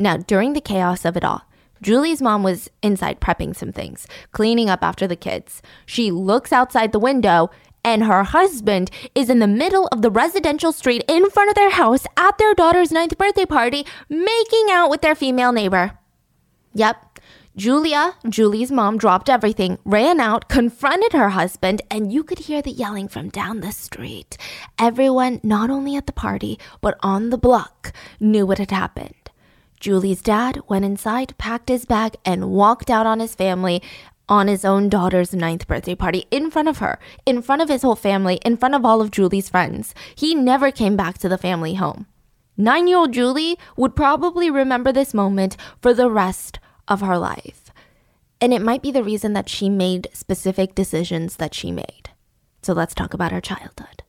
Now, 0.00 0.16
during 0.16 0.54
the 0.54 0.62
chaos 0.62 1.04
of 1.04 1.14
it 1.18 1.24
all, 1.24 1.42
Julie's 1.82 2.22
mom 2.22 2.42
was 2.42 2.70
inside 2.82 3.20
prepping 3.20 3.54
some 3.54 3.70
things, 3.70 4.06
cleaning 4.32 4.70
up 4.70 4.82
after 4.82 5.06
the 5.06 5.14
kids. 5.14 5.60
She 5.84 6.10
looks 6.10 6.52
outside 6.54 6.92
the 6.92 6.98
window 6.98 7.50
and 7.84 8.04
her 8.04 8.24
husband 8.24 8.90
is 9.14 9.28
in 9.28 9.40
the 9.40 9.46
middle 9.46 9.88
of 9.92 10.00
the 10.00 10.10
residential 10.10 10.72
street 10.72 11.04
in 11.06 11.28
front 11.28 11.50
of 11.50 11.54
their 11.54 11.70
house 11.70 12.06
at 12.16 12.38
their 12.38 12.54
daughter's 12.54 12.90
ninth 12.90 13.16
birthday 13.18 13.44
party, 13.44 13.86
making 14.08 14.68
out 14.70 14.88
with 14.88 15.02
their 15.02 15.14
female 15.14 15.52
neighbor. 15.52 15.98
Yep. 16.74 17.18
Julia, 17.56 18.14
Julie's 18.26 18.72
mom, 18.72 18.96
dropped 18.96 19.28
everything, 19.28 19.76
ran 19.84 20.18
out, 20.18 20.48
confronted 20.48 21.12
her 21.12 21.30
husband, 21.30 21.82
and 21.90 22.10
you 22.10 22.24
could 22.24 22.38
hear 22.40 22.62
the 22.62 22.70
yelling 22.70 23.08
from 23.08 23.28
down 23.28 23.60
the 23.60 23.72
street. 23.72 24.38
Everyone, 24.78 25.40
not 25.42 25.68
only 25.68 25.94
at 25.94 26.06
the 26.06 26.12
party, 26.12 26.58
but 26.80 26.96
on 27.02 27.28
the 27.28 27.38
block, 27.38 27.92
knew 28.18 28.46
what 28.46 28.58
had 28.58 28.70
happened. 28.70 29.19
Julie's 29.80 30.20
dad 30.20 30.60
went 30.68 30.84
inside, 30.84 31.36
packed 31.38 31.70
his 31.70 31.86
bag, 31.86 32.14
and 32.24 32.50
walked 32.50 32.90
out 32.90 33.06
on 33.06 33.18
his 33.18 33.34
family 33.34 33.82
on 34.28 34.46
his 34.46 34.64
own 34.64 34.88
daughter's 34.88 35.34
ninth 35.34 35.66
birthday 35.66 35.94
party 35.94 36.26
in 36.30 36.50
front 36.50 36.68
of 36.68 36.78
her, 36.78 37.00
in 37.26 37.42
front 37.42 37.62
of 37.62 37.68
his 37.68 37.82
whole 37.82 37.96
family, 37.96 38.36
in 38.44 38.56
front 38.56 38.74
of 38.74 38.84
all 38.84 39.00
of 39.00 39.10
Julie's 39.10 39.48
friends. 39.48 39.92
He 40.14 40.34
never 40.34 40.70
came 40.70 40.96
back 40.96 41.18
to 41.18 41.28
the 41.28 41.38
family 41.38 41.74
home. 41.74 42.06
Nine 42.56 42.86
year 42.86 42.98
old 42.98 43.12
Julie 43.12 43.58
would 43.76 43.96
probably 43.96 44.50
remember 44.50 44.92
this 44.92 45.14
moment 45.14 45.56
for 45.80 45.92
the 45.94 46.10
rest 46.10 46.60
of 46.86 47.00
her 47.00 47.18
life. 47.18 47.72
And 48.40 48.52
it 48.52 48.62
might 48.62 48.82
be 48.82 48.92
the 48.92 49.02
reason 49.02 49.32
that 49.32 49.48
she 49.48 49.68
made 49.68 50.08
specific 50.12 50.74
decisions 50.74 51.36
that 51.36 51.54
she 51.54 51.72
made. 51.72 52.10
So 52.62 52.74
let's 52.74 52.94
talk 52.94 53.14
about 53.14 53.32
her 53.32 53.40
childhood. 53.40 54.02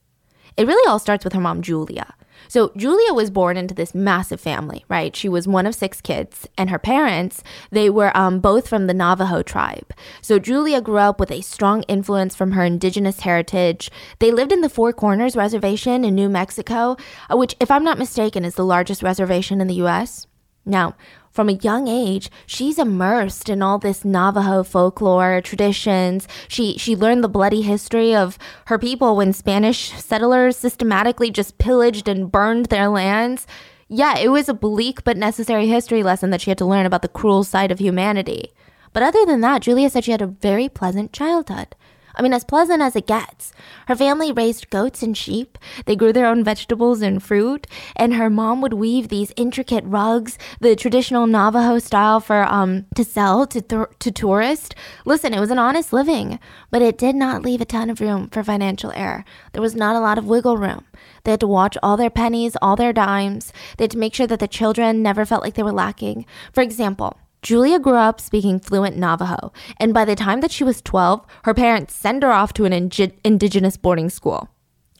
It 0.57 0.67
really 0.67 0.87
all 0.87 0.99
starts 0.99 1.23
with 1.23 1.33
her 1.33 1.39
mom, 1.39 1.61
Julia. 1.61 2.13
So 2.51 2.73
Julia 2.75 3.13
was 3.13 3.29
born 3.29 3.55
into 3.55 3.73
this 3.73 3.95
massive 3.95 4.41
family, 4.41 4.83
right? 4.89 5.15
She 5.15 5.29
was 5.29 5.47
one 5.47 5.65
of 5.65 5.73
six 5.73 6.01
kids, 6.01 6.49
and 6.57 6.69
her 6.69 6.77
parents, 6.77 7.43
they 7.69 7.89
were 7.89 8.11
um, 8.13 8.41
both 8.41 8.67
from 8.67 8.87
the 8.87 8.93
Navajo 8.93 9.41
tribe. 9.41 9.93
So 10.21 10.37
Julia 10.37 10.81
grew 10.81 10.97
up 10.97 11.17
with 11.17 11.31
a 11.31 11.39
strong 11.39 11.83
influence 11.83 12.35
from 12.35 12.51
her 12.51 12.65
indigenous 12.65 13.21
heritage. 13.21 13.89
They 14.19 14.31
lived 14.31 14.51
in 14.51 14.59
the 14.59 14.67
Four 14.67 14.91
Corners 14.91 15.37
Reservation 15.37 16.03
in 16.03 16.13
New 16.13 16.27
Mexico, 16.27 16.97
uh, 17.29 17.37
which, 17.37 17.55
if 17.61 17.71
I'm 17.71 17.85
not 17.85 17.97
mistaken, 17.97 18.43
is 18.43 18.55
the 18.55 18.65
largest 18.65 19.01
reservation 19.01 19.61
in 19.61 19.67
the 19.67 19.75
U.S. 19.75 20.27
Now, 20.65 20.95
from 21.31 21.47
a 21.47 21.53
young 21.53 21.87
age, 21.87 22.29
she's 22.45 22.77
immersed 22.77 23.47
in 23.47 23.61
all 23.61 23.79
this 23.79 24.03
Navajo 24.03 24.63
folklore, 24.63 25.41
traditions. 25.41 26.27
She 26.49 26.77
she 26.77 26.95
learned 26.95 27.23
the 27.23 27.29
bloody 27.29 27.61
history 27.61 28.13
of 28.13 28.37
her 28.65 28.77
people 28.77 29.15
when 29.15 29.31
Spanish 29.31 29.91
settlers 29.93 30.57
systematically 30.57 31.31
just 31.31 31.57
pillaged 31.57 32.09
and 32.09 32.31
burned 32.31 32.65
their 32.65 32.89
lands. 32.89 33.47
Yeah, 33.87 34.17
it 34.17 34.29
was 34.29 34.49
a 34.49 34.53
bleak 34.53 35.03
but 35.03 35.17
necessary 35.17 35.67
history 35.67 36.03
lesson 36.03 36.29
that 36.31 36.41
she 36.41 36.51
had 36.51 36.57
to 36.59 36.65
learn 36.65 36.85
about 36.85 37.01
the 37.01 37.07
cruel 37.07 37.43
side 37.43 37.71
of 37.71 37.79
humanity. 37.79 38.51
But 38.93 39.03
other 39.03 39.25
than 39.25 39.41
that, 39.41 39.61
Julia 39.61 39.89
said 39.89 40.03
she 40.03 40.11
had 40.11 40.21
a 40.21 40.27
very 40.27 40.67
pleasant 40.67 41.13
childhood. 41.13 41.75
I 42.21 42.23
mean, 42.23 42.33
as 42.33 42.43
pleasant 42.43 42.83
as 42.83 42.95
it 42.95 43.07
gets. 43.07 43.51
Her 43.87 43.95
family 43.95 44.31
raised 44.31 44.69
goats 44.69 45.01
and 45.01 45.17
sheep. 45.17 45.57
They 45.87 45.95
grew 45.95 46.13
their 46.13 46.27
own 46.27 46.43
vegetables 46.43 47.01
and 47.01 47.21
fruit. 47.21 47.65
And 47.95 48.13
her 48.13 48.29
mom 48.29 48.61
would 48.61 48.73
weave 48.73 49.07
these 49.07 49.33
intricate 49.35 49.83
rugs, 49.87 50.37
the 50.59 50.75
traditional 50.75 51.25
Navajo 51.25 51.79
style 51.79 52.19
for 52.19 52.43
um 52.43 52.85
to 52.93 53.03
sell 53.03 53.47
to 53.47 53.59
th- 53.59 53.87
to 53.97 54.11
tourists. 54.11 54.75
Listen, 55.03 55.33
it 55.33 55.39
was 55.39 55.49
an 55.49 55.57
honest 55.57 55.91
living, 55.91 56.39
but 56.69 56.83
it 56.83 56.95
did 56.95 57.15
not 57.15 57.41
leave 57.41 57.59
a 57.59 57.65
ton 57.65 57.89
of 57.89 57.99
room 57.99 58.29
for 58.29 58.43
financial 58.43 58.91
error. 58.91 59.25
There 59.53 59.61
was 59.63 59.73
not 59.73 59.95
a 59.95 59.99
lot 59.99 60.19
of 60.19 60.27
wiggle 60.27 60.57
room. 60.57 60.85
They 61.23 61.31
had 61.31 61.39
to 61.39 61.47
watch 61.47 61.75
all 61.81 61.97
their 61.97 62.11
pennies, 62.11 62.55
all 62.61 62.75
their 62.75 62.93
dimes. 62.93 63.51
They 63.77 63.85
had 63.85 63.91
to 63.91 63.97
make 63.97 64.13
sure 64.13 64.27
that 64.27 64.37
the 64.37 64.47
children 64.47 65.01
never 65.01 65.25
felt 65.25 65.41
like 65.41 65.55
they 65.55 65.63
were 65.63 65.71
lacking. 65.71 66.27
For 66.53 66.61
example, 66.61 67.17
Julia 67.41 67.79
grew 67.79 67.95
up 67.95 68.21
speaking 68.21 68.59
fluent 68.59 68.97
Navajo, 68.97 69.51
and 69.77 69.93
by 69.93 70.05
the 70.05 70.15
time 70.15 70.41
that 70.41 70.51
she 70.51 70.63
was 70.63 70.81
12, 70.81 71.25
her 71.43 71.53
parents 71.53 71.95
sent 71.95 72.21
her 72.21 72.31
off 72.31 72.53
to 72.53 72.65
an 72.65 72.73
ing- 72.73 73.13
indigenous 73.23 73.77
boarding 73.77 74.09
school. 74.09 74.49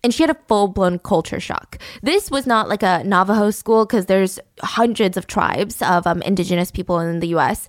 And 0.04 0.12
she 0.12 0.24
had 0.24 0.32
a 0.32 0.40
full 0.48 0.68
blown 0.68 0.98
culture 0.98 1.40
shock. 1.40 1.78
This 2.02 2.32
was 2.32 2.48
not 2.48 2.68
like 2.68 2.82
a 2.82 3.04
Navajo 3.04 3.52
school 3.52 3.86
because 3.86 4.08
there's 4.08 4.40
hundreds 4.62 5.18
of 5.18 5.28
tribes 5.28 5.82
of 5.84 6.08
um, 6.08 6.24
indigenous 6.24 6.72
people 6.72 7.00
in 7.00 7.20
the 7.20 7.36
US. 7.36 7.68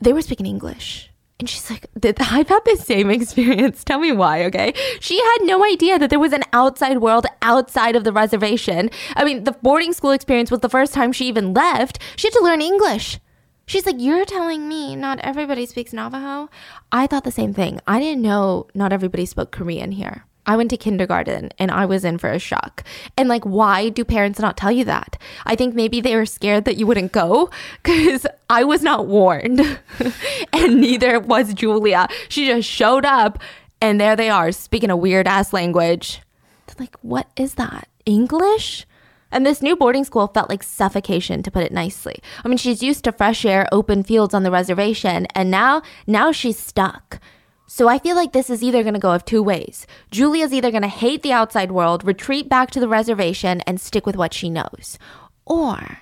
They 0.00 0.12
were 0.12 0.22
speaking 0.22 0.46
English. 0.46 1.10
And 1.38 1.48
she's 1.48 1.70
like, 1.70 1.86
I've 2.02 2.48
had 2.48 2.64
the 2.64 2.76
same 2.76 3.10
experience. 3.10 3.84
Tell 3.84 4.00
me 4.00 4.10
why, 4.10 4.44
okay? 4.46 4.72
She 5.00 5.16
had 5.16 5.38
no 5.42 5.64
idea 5.64 5.98
that 5.98 6.10
there 6.10 6.18
was 6.18 6.32
an 6.32 6.42
outside 6.52 6.98
world 6.98 7.26
outside 7.42 7.94
of 7.94 8.02
the 8.02 8.12
reservation. 8.12 8.90
I 9.14 9.24
mean, 9.24 9.44
the 9.44 9.52
boarding 9.52 9.92
school 9.92 10.10
experience 10.10 10.50
was 10.50 10.60
the 10.60 10.68
first 10.68 10.92
time 10.94 11.12
she 11.12 11.26
even 11.26 11.54
left. 11.54 12.00
She 12.16 12.26
had 12.26 12.34
to 12.34 12.42
learn 12.42 12.60
English. 12.60 13.20
She's 13.66 13.86
like, 13.86 13.96
You're 13.98 14.24
telling 14.24 14.68
me 14.68 14.96
not 14.96 15.18
everybody 15.20 15.66
speaks 15.66 15.92
Navajo? 15.92 16.50
I 16.92 17.06
thought 17.06 17.24
the 17.24 17.30
same 17.30 17.54
thing. 17.54 17.80
I 17.86 17.98
didn't 17.98 18.22
know 18.22 18.66
not 18.74 18.92
everybody 18.92 19.26
spoke 19.26 19.50
Korean 19.50 19.92
here. 19.92 20.24
I 20.46 20.56
went 20.56 20.70
to 20.70 20.76
kindergarten 20.76 21.50
and 21.58 21.70
I 21.70 21.86
was 21.86 22.04
in 22.04 22.18
for 22.18 22.30
a 22.30 22.38
shock. 22.38 22.84
And 23.16 23.28
like, 23.28 23.44
why 23.44 23.88
do 23.88 24.04
parents 24.04 24.38
not 24.38 24.56
tell 24.56 24.70
you 24.70 24.84
that? 24.84 25.16
I 25.46 25.56
think 25.56 25.74
maybe 25.74 26.00
they 26.00 26.16
were 26.16 26.26
scared 26.26 26.66
that 26.66 26.76
you 26.76 26.86
wouldn't 26.86 27.12
go 27.12 27.50
because 27.82 28.26
I 28.50 28.64
was 28.64 28.82
not 28.82 29.06
warned. 29.06 29.60
and 30.52 30.80
neither 30.80 31.18
was 31.18 31.54
Julia. 31.54 32.08
She 32.28 32.46
just 32.46 32.68
showed 32.68 33.04
up 33.04 33.38
and 33.80 34.00
there 34.00 34.16
they 34.16 34.30
are 34.30 34.52
speaking 34.52 34.90
a 34.90 34.96
weird 34.96 35.26
ass 35.26 35.52
language. 35.52 36.20
They're 36.66 36.76
like, 36.78 36.96
what 37.02 37.28
is 37.36 37.54
that? 37.54 37.88
English? 38.04 38.86
And 39.30 39.44
this 39.44 39.62
new 39.62 39.76
boarding 39.76 40.04
school 40.04 40.28
felt 40.28 40.48
like 40.48 40.62
suffocation, 40.62 41.42
to 41.42 41.50
put 41.50 41.64
it 41.64 41.72
nicely. 41.72 42.20
I 42.44 42.48
mean, 42.48 42.58
she's 42.58 42.82
used 42.82 43.04
to 43.04 43.12
fresh 43.12 43.44
air, 43.44 43.66
open 43.72 44.02
fields 44.02 44.34
on 44.34 44.44
the 44.44 44.50
reservation, 44.50 45.26
and 45.34 45.50
now, 45.50 45.82
now 46.06 46.30
she's 46.30 46.58
stuck. 46.58 47.20
So 47.66 47.88
I 47.88 47.98
feel 47.98 48.14
like 48.14 48.32
this 48.32 48.50
is 48.50 48.62
either 48.62 48.82
going 48.82 48.94
to 48.94 49.00
go 49.00 49.12
of 49.12 49.24
two 49.24 49.42
ways. 49.42 49.86
Julia's 50.10 50.52
either 50.52 50.70
going 50.70 50.82
to 50.82 50.88
hate 50.88 51.22
the 51.22 51.32
outside 51.32 51.72
world, 51.72 52.04
retreat 52.04 52.48
back 52.48 52.70
to 52.72 52.80
the 52.80 52.88
reservation, 52.88 53.62
and 53.62 53.80
stick 53.80 54.06
with 54.06 54.16
what 54.16 54.34
she 54.34 54.50
knows, 54.50 54.98
or 55.44 55.98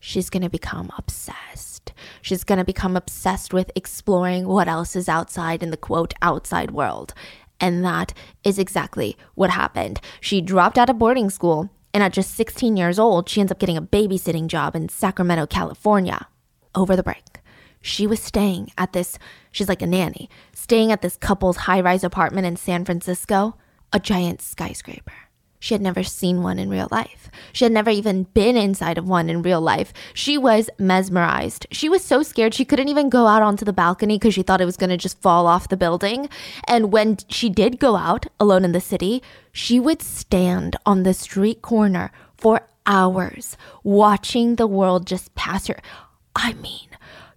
she's 0.00 0.30
going 0.30 0.42
to 0.42 0.50
become 0.50 0.90
obsessed. 0.98 1.92
She's 2.22 2.44
going 2.44 2.58
to 2.58 2.64
become 2.64 2.96
obsessed 2.96 3.52
with 3.52 3.70
exploring 3.76 4.48
what 4.48 4.68
else 4.68 4.96
is 4.96 5.08
outside 5.08 5.62
in 5.62 5.70
the 5.70 5.76
quote 5.76 6.14
outside 6.22 6.70
world. 6.70 7.14
And 7.60 7.84
that 7.84 8.12
is 8.42 8.58
exactly 8.58 9.16
what 9.34 9.50
happened. 9.50 10.00
She 10.20 10.40
dropped 10.40 10.78
out 10.78 10.90
of 10.90 10.98
boarding 10.98 11.30
school 11.30 11.70
and 11.94 12.02
at 12.02 12.12
just 12.12 12.34
16 12.34 12.76
years 12.76 12.98
old, 12.98 13.28
she 13.28 13.40
ends 13.40 13.52
up 13.52 13.58
getting 13.58 13.76
a 13.76 13.82
babysitting 13.82 14.46
job 14.46 14.74
in 14.74 14.88
Sacramento, 14.88 15.46
California 15.46 16.26
over 16.74 16.96
the 16.96 17.02
break. 17.02 17.40
She 17.80 18.06
was 18.06 18.20
staying 18.20 18.70
at 18.78 18.92
this, 18.92 19.18
she's 19.50 19.68
like 19.68 19.82
a 19.82 19.86
nanny, 19.86 20.30
staying 20.54 20.92
at 20.92 21.02
this 21.02 21.16
couple's 21.16 21.58
high 21.58 21.80
rise 21.80 22.04
apartment 22.04 22.46
in 22.46 22.56
San 22.56 22.84
Francisco, 22.84 23.56
a 23.92 23.98
giant 23.98 24.40
skyscraper. 24.40 25.21
She 25.62 25.74
had 25.74 25.80
never 25.80 26.02
seen 26.02 26.42
one 26.42 26.58
in 26.58 26.68
real 26.68 26.88
life. 26.90 27.30
She 27.52 27.64
had 27.64 27.70
never 27.70 27.88
even 27.88 28.24
been 28.34 28.56
inside 28.56 28.98
of 28.98 29.08
one 29.08 29.30
in 29.30 29.42
real 29.42 29.60
life. 29.60 29.92
She 30.12 30.36
was 30.36 30.68
mesmerized. 30.76 31.68
She 31.70 31.88
was 31.88 32.02
so 32.02 32.24
scared 32.24 32.52
she 32.52 32.64
couldn't 32.64 32.88
even 32.88 33.08
go 33.08 33.28
out 33.28 33.42
onto 33.42 33.64
the 33.64 33.72
balcony 33.72 34.18
because 34.18 34.34
she 34.34 34.42
thought 34.42 34.60
it 34.60 34.64
was 34.64 34.76
going 34.76 34.90
to 34.90 34.96
just 34.96 35.22
fall 35.22 35.46
off 35.46 35.68
the 35.68 35.76
building. 35.76 36.28
And 36.66 36.90
when 36.90 37.18
she 37.28 37.48
did 37.48 37.78
go 37.78 37.94
out 37.94 38.26
alone 38.40 38.64
in 38.64 38.72
the 38.72 38.80
city, 38.80 39.22
she 39.52 39.78
would 39.78 40.02
stand 40.02 40.74
on 40.84 41.04
the 41.04 41.14
street 41.14 41.62
corner 41.62 42.10
for 42.36 42.62
hours 42.84 43.56
watching 43.84 44.56
the 44.56 44.66
world 44.66 45.06
just 45.06 45.32
pass 45.36 45.68
her. 45.68 45.80
I 46.34 46.54
mean, 46.54 46.88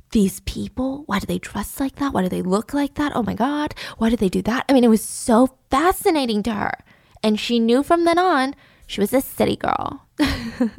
these 0.10 0.40
people, 0.40 1.04
why 1.06 1.20
do 1.20 1.28
they 1.28 1.38
dress 1.38 1.80
like 1.80 1.98
that? 1.98 2.12
Why 2.12 2.24
do 2.24 2.30
they 2.30 2.42
look 2.42 2.74
like 2.74 2.96
that? 2.96 3.12
Oh 3.14 3.22
my 3.22 3.36
God, 3.36 3.76
why 4.00 4.10
did 4.10 4.18
they 4.18 4.30
do 4.30 4.42
that? 4.42 4.66
I 4.68 4.74
mean, 4.74 4.84
it 4.84 4.88
was 4.90 5.04
so 5.04 5.58
fascinating 5.70 6.42
to 6.42 6.54
her. 6.54 6.84
And 7.26 7.40
she 7.40 7.58
knew 7.60 7.82
from 7.82 8.06
then 8.06 8.20
on 8.20 8.54
she 8.86 9.02
was 9.02 9.12
a 9.12 9.20
city 9.20 9.56
girl. 9.56 10.06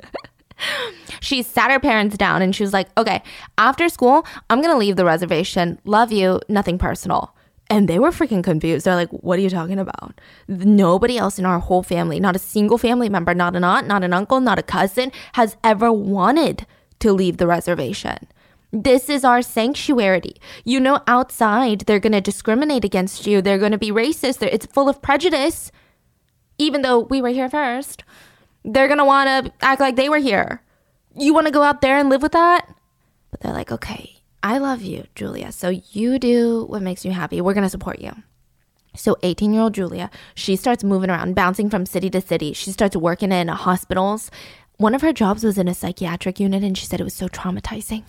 she 1.20 1.42
sat 1.42 1.72
her 1.72 1.80
parents 1.80 2.16
down 2.16 2.40
and 2.40 2.54
she 2.54 2.62
was 2.62 2.72
like, 2.72 2.86
okay, 2.96 3.20
after 3.58 3.88
school, 3.88 4.24
I'm 4.48 4.62
going 4.62 4.72
to 4.72 4.78
leave 4.78 4.94
the 4.94 5.04
reservation. 5.04 5.80
Love 5.84 6.12
you, 6.12 6.40
nothing 6.48 6.78
personal. 6.78 7.34
And 7.68 7.88
they 7.88 7.98
were 7.98 8.12
freaking 8.12 8.44
confused. 8.44 8.86
They're 8.86 8.94
like, 8.94 9.10
what 9.10 9.40
are 9.40 9.42
you 9.42 9.50
talking 9.50 9.80
about? 9.80 10.20
Nobody 10.46 11.18
else 11.18 11.36
in 11.36 11.44
our 11.44 11.58
whole 11.58 11.82
family, 11.82 12.20
not 12.20 12.36
a 12.36 12.38
single 12.38 12.78
family 12.78 13.08
member, 13.08 13.34
not 13.34 13.56
an 13.56 13.64
aunt, 13.64 13.88
not 13.88 14.04
an 14.04 14.12
uncle, 14.12 14.38
not 14.38 14.60
a 14.60 14.62
cousin, 14.62 15.10
has 15.32 15.56
ever 15.64 15.90
wanted 15.90 16.64
to 17.00 17.12
leave 17.12 17.38
the 17.38 17.48
reservation. 17.48 18.18
This 18.72 19.08
is 19.08 19.24
our 19.24 19.42
sanctuary. 19.42 20.34
You 20.64 20.78
know, 20.78 21.00
outside, 21.08 21.80
they're 21.80 21.98
going 21.98 22.12
to 22.12 22.20
discriminate 22.20 22.84
against 22.84 23.26
you. 23.26 23.42
They're 23.42 23.58
going 23.58 23.72
to 23.72 23.78
be 23.78 23.90
racist. 23.90 24.46
It's 24.46 24.66
full 24.66 24.88
of 24.88 25.02
prejudice 25.02 25.72
even 26.58 26.82
though 26.82 27.00
we 27.00 27.22
were 27.22 27.28
here 27.28 27.48
first, 27.48 28.04
they're 28.64 28.88
gonna 28.88 29.04
wanna 29.04 29.52
act 29.62 29.80
like 29.80 29.96
they 29.96 30.08
were 30.08 30.18
here. 30.18 30.62
You 31.14 31.32
wanna 31.34 31.50
go 31.50 31.62
out 31.62 31.80
there 31.80 31.98
and 31.98 32.08
live 32.08 32.22
with 32.22 32.32
that? 32.32 32.68
But 33.30 33.40
they're 33.40 33.52
like, 33.52 33.72
okay, 33.72 34.16
I 34.42 34.58
love 34.58 34.82
you, 34.82 35.04
Julia. 35.14 35.52
So 35.52 35.68
you 35.68 36.18
do 36.18 36.64
what 36.66 36.82
makes 36.82 37.04
you 37.04 37.12
happy. 37.12 37.40
We're 37.40 37.54
gonna 37.54 37.70
support 37.70 38.00
you. 38.00 38.12
So 38.94 39.16
18 39.22 39.52
year 39.52 39.62
old 39.62 39.74
Julia, 39.74 40.10
she 40.34 40.56
starts 40.56 40.82
moving 40.82 41.10
around, 41.10 41.34
bouncing 41.34 41.70
from 41.70 41.86
city 41.86 42.10
to 42.10 42.20
city. 42.20 42.52
She 42.52 42.72
starts 42.72 42.96
working 42.96 43.32
in 43.32 43.48
hospitals. 43.48 44.30
One 44.78 44.94
of 44.94 45.02
her 45.02 45.12
jobs 45.12 45.44
was 45.44 45.58
in 45.58 45.68
a 45.68 45.74
psychiatric 45.74 46.38
unit, 46.38 46.62
and 46.62 46.76
she 46.76 46.86
said 46.86 47.00
it 47.00 47.04
was 47.04 47.14
so 47.14 47.28
traumatizing. 47.28 48.04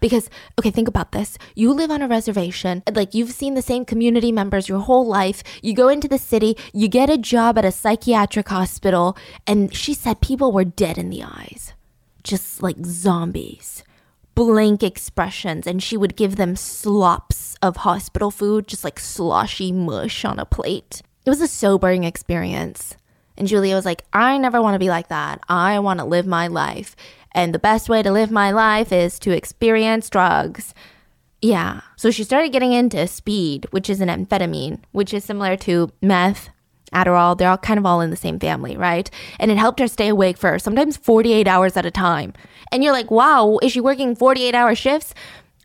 Because, 0.00 0.30
okay, 0.58 0.70
think 0.70 0.88
about 0.88 1.12
this. 1.12 1.38
You 1.54 1.72
live 1.72 1.90
on 1.90 2.02
a 2.02 2.08
reservation, 2.08 2.82
like 2.92 3.14
you've 3.14 3.32
seen 3.32 3.54
the 3.54 3.62
same 3.62 3.84
community 3.84 4.30
members 4.32 4.68
your 4.68 4.80
whole 4.80 5.06
life. 5.06 5.42
You 5.62 5.74
go 5.74 5.88
into 5.88 6.08
the 6.08 6.18
city, 6.18 6.56
you 6.72 6.88
get 6.88 7.10
a 7.10 7.18
job 7.18 7.58
at 7.58 7.64
a 7.64 7.72
psychiatric 7.72 8.48
hospital, 8.48 9.16
and 9.46 9.74
she 9.74 9.94
said 9.94 10.20
people 10.20 10.52
were 10.52 10.64
dead 10.64 10.98
in 10.98 11.10
the 11.10 11.22
eyes, 11.24 11.72
just 12.22 12.62
like 12.62 12.84
zombies, 12.84 13.82
blank 14.34 14.82
expressions. 14.82 15.66
And 15.66 15.82
she 15.82 15.96
would 15.96 16.16
give 16.16 16.36
them 16.36 16.54
slops 16.54 17.56
of 17.62 17.78
hospital 17.78 18.30
food, 18.30 18.68
just 18.68 18.84
like 18.84 19.00
sloshy 19.00 19.72
mush 19.72 20.24
on 20.24 20.38
a 20.38 20.44
plate. 20.44 21.02
It 21.26 21.30
was 21.30 21.40
a 21.40 21.48
sobering 21.48 22.04
experience. 22.04 22.96
And 23.36 23.46
Julia 23.46 23.76
was 23.76 23.84
like, 23.84 24.04
I 24.12 24.36
never 24.36 24.60
want 24.60 24.74
to 24.74 24.80
be 24.80 24.88
like 24.88 25.08
that. 25.08 25.40
I 25.48 25.78
want 25.78 26.00
to 26.00 26.04
live 26.04 26.26
my 26.26 26.48
life. 26.48 26.96
And 27.32 27.54
the 27.54 27.58
best 27.58 27.88
way 27.88 28.02
to 28.02 28.12
live 28.12 28.30
my 28.30 28.50
life 28.50 28.92
is 28.92 29.18
to 29.20 29.30
experience 29.30 30.10
drugs. 30.10 30.74
Yeah. 31.40 31.82
So 31.96 32.10
she 32.10 32.24
started 32.24 32.52
getting 32.52 32.72
into 32.72 33.06
speed, 33.06 33.66
which 33.70 33.88
is 33.88 34.00
an 34.00 34.08
amphetamine, 34.08 34.80
which 34.92 35.14
is 35.14 35.24
similar 35.24 35.56
to 35.58 35.92
meth, 36.02 36.50
Adderall. 36.92 37.36
They're 37.36 37.50
all 37.50 37.58
kind 37.58 37.78
of 37.78 37.86
all 37.86 38.00
in 38.00 38.10
the 38.10 38.16
same 38.16 38.38
family, 38.38 38.76
right? 38.76 39.10
And 39.38 39.50
it 39.50 39.58
helped 39.58 39.78
her 39.80 39.88
stay 39.88 40.08
awake 40.08 40.38
for 40.38 40.58
sometimes 40.58 40.96
48 40.96 41.46
hours 41.46 41.76
at 41.76 41.86
a 41.86 41.90
time. 41.90 42.32
And 42.72 42.82
you're 42.82 42.92
like, 42.92 43.10
wow, 43.10 43.58
is 43.62 43.72
she 43.72 43.80
working 43.80 44.16
48 44.16 44.54
hour 44.54 44.74
shifts? 44.74 45.14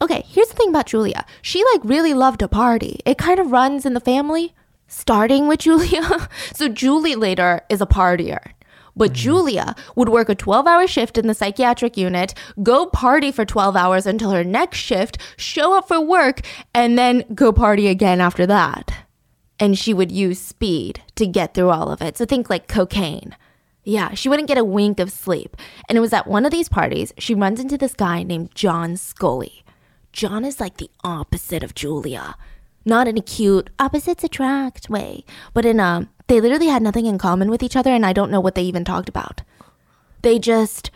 Okay, 0.01 0.24
here's 0.27 0.50
the 0.50 0.55
thing 0.55 0.70
about 0.70 0.88
Julia. 0.88 1.25
She 1.41 1.63
like 1.74 1.82
really 1.84 2.13
loved 2.13 2.39
to 2.39 2.48
party. 2.48 3.00
It 3.05 3.17
kind 3.17 3.39
of 3.39 3.51
runs 3.51 3.86
in 3.86 3.93
the 3.93 4.00
family, 4.00 4.53
starting 4.88 5.48
with 5.48 5.60
Julia. 5.60 6.29
so 6.53 6.67
Julie 6.67 7.15
later 7.15 7.62
is 7.70 7.82
a 7.82 7.86
partier. 7.86 8.51
But 8.95 9.12
mm. 9.12 9.15
Julia 9.15 9.75
would 9.95 10.09
work 10.09 10.29
a 10.29 10.35
12 10.35 10.67
hour 10.67 10.88
shift 10.88 11.17
in 11.17 11.27
the 11.27 11.33
psychiatric 11.33 11.97
unit, 11.97 12.33
go 12.62 12.85
party 12.85 13.31
for 13.31 13.45
12 13.45 13.75
hours 13.75 14.05
until 14.05 14.31
her 14.31 14.43
next 14.43 14.79
shift, 14.79 15.17
show 15.38 15.77
up 15.77 15.88
for 15.88 16.00
work, 16.00 16.41
and 16.73 16.97
then 16.97 17.23
go 17.33 17.51
party 17.51 17.88
again 17.88 18.21
after 18.21 18.45
that. 18.45 19.05
And 19.59 19.77
she 19.77 19.93
would 19.93 20.12
use 20.12 20.39
speed 20.39 21.01
to 21.15 21.27
get 21.27 21.53
through 21.53 21.69
all 21.69 21.89
of 21.89 22.01
it. 22.01 22.17
So 22.17 22.25
think 22.25 22.50
like 22.50 22.67
cocaine. 22.67 23.35
Yeah, 23.83 24.13
she 24.13 24.29
wouldn't 24.29 24.47
get 24.47 24.57
a 24.57 24.63
wink 24.63 25.00
of 25.00 25.12
sleep. 25.12 25.57
And 25.89 25.97
it 25.97 26.01
was 26.01 26.13
at 26.13 26.27
one 26.27 26.45
of 26.45 26.51
these 26.51 26.69
parties, 26.69 27.13
she 27.17 27.35
runs 27.35 27.59
into 27.59 27.77
this 27.77 27.93
guy 27.93 28.23
named 28.23 28.55
John 28.55 28.95
Scully. 28.95 29.63
John 30.13 30.45
is 30.45 30.59
like 30.59 30.77
the 30.77 30.89
opposite 31.03 31.63
of 31.63 31.75
Julia. 31.75 32.35
Not 32.85 33.07
in 33.07 33.17
a 33.17 33.21
cute 33.21 33.69
opposites 33.79 34.23
attract 34.23 34.89
way, 34.89 35.25
but 35.53 35.65
in 35.65 35.79
a 35.79 36.09
they 36.27 36.39
literally 36.41 36.67
had 36.67 36.81
nothing 36.81 37.05
in 37.05 37.17
common 37.17 37.49
with 37.49 37.63
each 37.63 37.75
other, 37.75 37.91
and 37.91 38.05
I 38.05 38.13
don't 38.13 38.31
know 38.31 38.39
what 38.39 38.55
they 38.55 38.63
even 38.63 38.83
talked 38.83 39.09
about. 39.09 39.41
They 40.21 40.39
just 40.39 40.91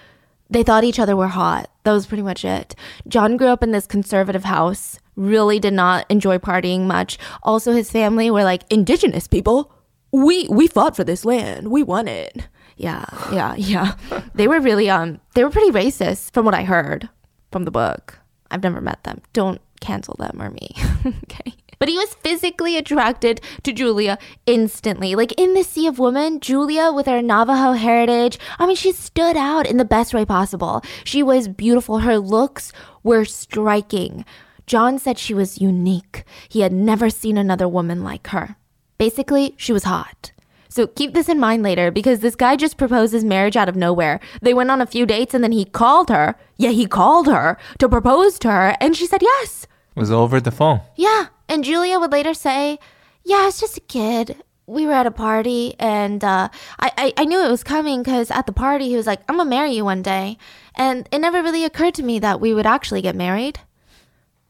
they 0.49 0.63
thought 0.63 0.83
each 0.83 0.99
other 0.99 1.15
were 1.15 1.27
hot. 1.27 1.69
That 1.83 1.91
was 1.91 2.07
pretty 2.07 2.23
much 2.23 2.45
it. 2.45 2.75
John 3.07 3.37
grew 3.37 3.47
up 3.47 3.63
in 3.63 3.71
this 3.71 3.85
conservative 3.85 4.45
house, 4.45 4.99
really 5.15 5.59
did 5.59 5.73
not 5.73 6.05
enjoy 6.09 6.37
partying 6.37 6.81
much. 6.81 7.17
Also 7.43 7.73
his 7.73 7.91
family 7.91 8.31
were 8.31 8.43
like 8.43 8.63
indigenous 8.71 9.27
people. 9.27 9.73
We 10.11 10.47
we 10.49 10.67
fought 10.67 10.95
for 10.95 11.03
this 11.03 11.25
land. 11.25 11.69
We 11.69 11.83
won 11.83 12.07
it. 12.07 12.47
Yeah, 12.77 13.05
yeah, 13.31 13.55
yeah. 13.55 13.95
they 14.35 14.47
were 14.47 14.59
really 14.59 14.89
um 14.89 15.19
they 15.33 15.43
were 15.43 15.49
pretty 15.49 15.71
racist 15.71 16.33
from 16.33 16.45
what 16.45 16.53
I 16.53 16.63
heard 16.63 17.09
from 17.51 17.65
the 17.65 17.71
book. 17.71 18.19
I've 18.49 18.63
never 18.63 18.79
met 18.79 19.03
them. 19.03 19.21
Don't 19.33 19.61
cancel 19.81 20.15
them 20.17 20.41
or 20.41 20.49
me. 20.49 20.69
okay. 21.23 21.53
But 21.79 21.89
he 21.89 21.97
was 21.97 22.13
physically 22.15 22.77
attracted 22.77 23.41
to 23.63 23.71
Julia 23.71 24.17
instantly. 24.45 25.15
Like 25.15 25.33
in 25.33 25.53
the 25.53 25.63
Sea 25.63 25.87
of 25.87 25.99
Women, 25.99 26.39
Julia, 26.39 26.91
with 26.91 27.05
her 27.05 27.21
Navajo 27.21 27.73
heritage, 27.73 28.39
I 28.59 28.65
mean, 28.65 28.75
she 28.75 28.91
stood 28.91 29.37
out 29.37 29.67
in 29.67 29.77
the 29.77 29.85
best 29.85 30.13
way 30.13 30.25
possible. 30.25 30.81
She 31.03 31.21
was 31.21 31.47
beautiful. 31.47 31.99
Her 31.99 32.17
looks 32.17 32.71
were 33.03 33.25
striking. 33.25 34.25
John 34.65 34.99
said 34.99 35.17
she 35.17 35.33
was 35.33 35.61
unique. 35.61 36.23
He 36.49 36.61
had 36.61 36.73
never 36.73 37.09
seen 37.09 37.37
another 37.37 37.67
woman 37.67 38.03
like 38.03 38.27
her. 38.27 38.57
Basically, 38.97 39.53
she 39.57 39.71
was 39.71 39.83
hot. 39.83 40.31
So 40.69 40.87
keep 40.87 41.13
this 41.13 41.29
in 41.29 41.39
mind 41.39 41.63
later 41.63 41.89
because 41.91 42.19
this 42.19 42.35
guy 42.35 42.55
just 42.55 42.77
proposes 42.77 43.23
marriage 43.23 43.55
out 43.55 43.69
of 43.69 43.75
nowhere. 43.75 44.19
They 44.41 44.53
went 44.53 44.69
on 44.69 44.81
a 44.81 44.85
few 44.85 45.05
dates 45.05 45.33
and 45.33 45.43
then 45.43 45.53
he 45.53 45.65
called 45.65 46.09
her. 46.09 46.35
Yeah, 46.57 46.71
he 46.71 46.85
called 46.85 47.27
her 47.27 47.57
to 47.79 47.87
propose 47.89 48.37
to 48.39 48.51
her 48.51 48.75
and 48.81 48.95
she 48.95 49.07
said 49.07 49.21
yes. 49.21 49.65
It 49.95 49.99
was 49.99 50.11
over 50.11 50.39
the 50.39 50.51
phone. 50.51 50.81
Yeah. 50.95 51.27
And 51.49 51.63
Julia 51.63 51.99
would 51.99 52.11
later 52.11 52.33
say, 52.33 52.79
Yeah, 53.23 53.37
I 53.37 53.45
was 53.45 53.59
just 53.59 53.77
a 53.77 53.81
kid. 53.81 54.43
We 54.65 54.85
were 54.85 54.93
at 54.93 55.07
a 55.07 55.11
party 55.11 55.75
and 55.79 56.21
uh, 56.23 56.49
I, 56.79 56.91
I, 56.97 57.13
I 57.17 57.25
knew 57.25 57.41
it 57.41 57.49
was 57.49 57.63
coming 57.63 58.03
because 58.03 58.29
at 58.29 58.47
the 58.47 58.51
party 58.51 58.89
he 58.89 58.97
was 58.97 59.07
like, 59.07 59.21
I'm 59.29 59.37
gonna 59.37 59.49
marry 59.49 59.71
you 59.71 59.85
one 59.85 60.01
day. 60.01 60.37
And 60.75 61.07
it 61.11 61.19
never 61.19 61.41
really 61.41 61.63
occurred 61.63 61.93
to 61.95 62.03
me 62.03 62.19
that 62.19 62.41
we 62.41 62.53
would 62.53 62.65
actually 62.65 63.01
get 63.01 63.15
married. 63.15 63.61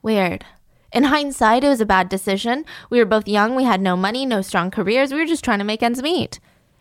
Weird. 0.01 0.43
In 0.91 1.03
hindsight, 1.03 1.63
it 1.63 1.69
was 1.69 1.81
a 1.81 1.85
bad 1.85 2.09
decision. 2.09 2.65
We 2.89 2.97
were 2.97 3.05
both 3.05 3.27
young, 3.27 3.55
we 3.55 3.65
had 3.65 3.81
no 3.81 3.95
money, 3.95 4.25
no 4.25 4.41
strong 4.41 4.71
careers, 4.71 5.11
we 5.11 5.19
were 5.19 5.25
just 5.25 5.43
trying 5.43 5.59
to 5.59 5.65
make 5.65 5.83
ends 5.83 6.01
meet. 6.01 6.39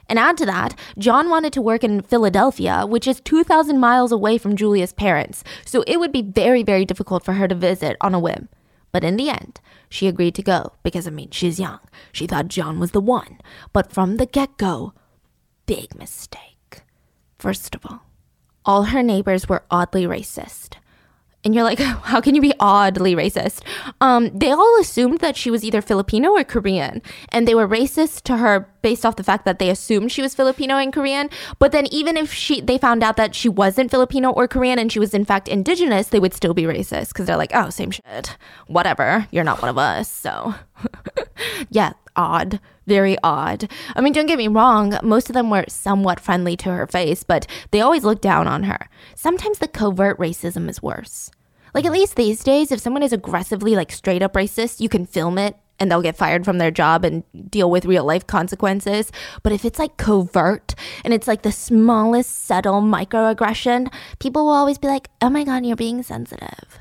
And 0.08 0.18
add 0.18 0.36
to 0.38 0.46
that, 0.46 0.78
John 0.96 1.28
wanted 1.28 1.52
to 1.54 1.62
work 1.62 1.82
in 1.82 2.00
Philadelphia, 2.00 2.86
which 2.86 3.08
is 3.08 3.20
2,000 3.20 3.78
miles 3.78 4.12
away 4.12 4.38
from 4.38 4.56
Julia's 4.56 4.92
parents, 4.92 5.42
so 5.64 5.82
it 5.86 5.98
would 5.98 6.12
be 6.12 6.22
very, 6.22 6.62
very 6.62 6.84
difficult 6.84 7.24
for 7.24 7.34
her 7.34 7.48
to 7.48 7.54
visit 7.54 7.96
on 8.00 8.14
a 8.14 8.20
whim. 8.20 8.48
But 8.92 9.04
in 9.04 9.16
the 9.16 9.28
end, 9.28 9.60
she 9.88 10.08
agreed 10.08 10.34
to 10.36 10.42
go 10.42 10.72
because, 10.82 11.06
I 11.06 11.10
mean, 11.10 11.30
she's 11.30 11.60
young. 11.60 11.80
She 12.12 12.26
thought 12.26 12.48
John 12.48 12.78
was 12.78 12.90
the 12.90 13.00
one. 13.00 13.38
But 13.72 13.92
from 13.92 14.16
the 14.16 14.26
get 14.26 14.56
go, 14.56 14.92
big 15.66 15.94
mistake. 15.94 16.82
First 17.38 17.74
of 17.74 17.84
all, 17.86 18.02
all 18.64 18.84
her 18.84 19.02
neighbors 19.02 19.48
were 19.48 19.64
oddly 19.70 20.04
racist 20.04 20.76
and 21.46 21.54
you're 21.54 21.64
like, 21.64 21.78
how 22.02 22.20
can 22.20 22.34
you 22.34 22.40
be 22.40 22.52
oddly 22.58 23.14
racist? 23.14 23.62
Um, 24.00 24.36
they 24.36 24.50
all 24.50 24.80
assumed 24.80 25.20
that 25.20 25.36
she 25.36 25.48
was 25.48 25.64
either 25.64 25.80
Filipino 25.80 26.32
or 26.32 26.42
Korean, 26.42 27.00
and 27.30 27.46
they 27.46 27.54
were 27.54 27.68
racist 27.68 28.22
to 28.22 28.38
her 28.38 28.68
based 28.82 29.06
off 29.06 29.16
the 29.16 29.22
fact 29.22 29.44
that 29.44 29.60
they 29.60 29.70
assumed 29.70 30.10
she 30.10 30.22
was 30.22 30.34
Filipino 30.34 30.76
and 30.76 30.92
Korean. 30.92 31.30
But 31.60 31.70
then, 31.70 31.86
even 31.86 32.16
if 32.16 32.32
she 32.32 32.60
they 32.60 32.78
found 32.78 33.04
out 33.04 33.16
that 33.16 33.34
she 33.34 33.48
wasn't 33.48 33.92
Filipino 33.92 34.30
or 34.30 34.48
Korean 34.48 34.78
and 34.78 34.90
she 34.90 34.98
was 34.98 35.14
in 35.14 35.24
fact 35.24 35.46
indigenous, 35.46 36.08
they 36.08 36.20
would 36.20 36.34
still 36.34 36.52
be 36.52 36.64
racist 36.64 37.08
because 37.08 37.26
they're 37.26 37.36
like, 37.36 37.52
oh, 37.54 37.70
same 37.70 37.92
shit, 37.92 38.36
whatever. 38.66 39.28
You're 39.30 39.44
not 39.44 39.62
one 39.62 39.70
of 39.70 39.78
us, 39.78 40.10
so 40.10 40.54
yeah, 41.70 41.92
odd 42.16 42.60
very 42.86 43.16
odd. 43.22 43.68
I 43.94 44.00
mean, 44.00 44.12
don't 44.12 44.26
get 44.26 44.38
me 44.38 44.48
wrong, 44.48 44.96
most 45.02 45.28
of 45.28 45.34
them 45.34 45.50
were 45.50 45.64
somewhat 45.68 46.20
friendly 46.20 46.56
to 46.58 46.70
her 46.70 46.86
face, 46.86 47.24
but 47.24 47.46
they 47.72 47.80
always 47.80 48.04
looked 48.04 48.22
down 48.22 48.46
on 48.46 48.62
her. 48.64 48.88
Sometimes 49.14 49.58
the 49.58 49.68
covert 49.68 50.18
racism 50.18 50.68
is 50.68 50.82
worse. 50.82 51.30
Like 51.76 51.84
at 51.84 51.92
least 51.92 52.16
these 52.16 52.42
days, 52.42 52.72
if 52.72 52.80
someone 52.80 53.02
is 53.02 53.12
aggressively 53.12 53.76
like 53.76 53.92
straight 53.92 54.22
up 54.22 54.32
racist, 54.32 54.80
you 54.80 54.88
can 54.88 55.04
film 55.04 55.36
it 55.36 55.58
and 55.78 55.90
they'll 55.90 56.00
get 56.00 56.16
fired 56.16 56.46
from 56.46 56.56
their 56.56 56.70
job 56.70 57.04
and 57.04 57.22
deal 57.50 57.70
with 57.70 57.84
real 57.84 58.02
life 58.02 58.26
consequences. 58.26 59.12
But 59.42 59.52
if 59.52 59.62
it's 59.62 59.78
like 59.78 59.98
covert 59.98 60.74
and 61.04 61.12
it's 61.12 61.28
like 61.28 61.42
the 61.42 61.52
smallest 61.52 62.46
subtle 62.46 62.80
microaggression, 62.80 63.92
people 64.20 64.46
will 64.46 64.54
always 64.54 64.78
be 64.78 64.88
like, 64.88 65.10
oh 65.20 65.28
my 65.28 65.44
God, 65.44 65.66
you're 65.66 65.76
being 65.76 66.02
sensitive. 66.02 66.78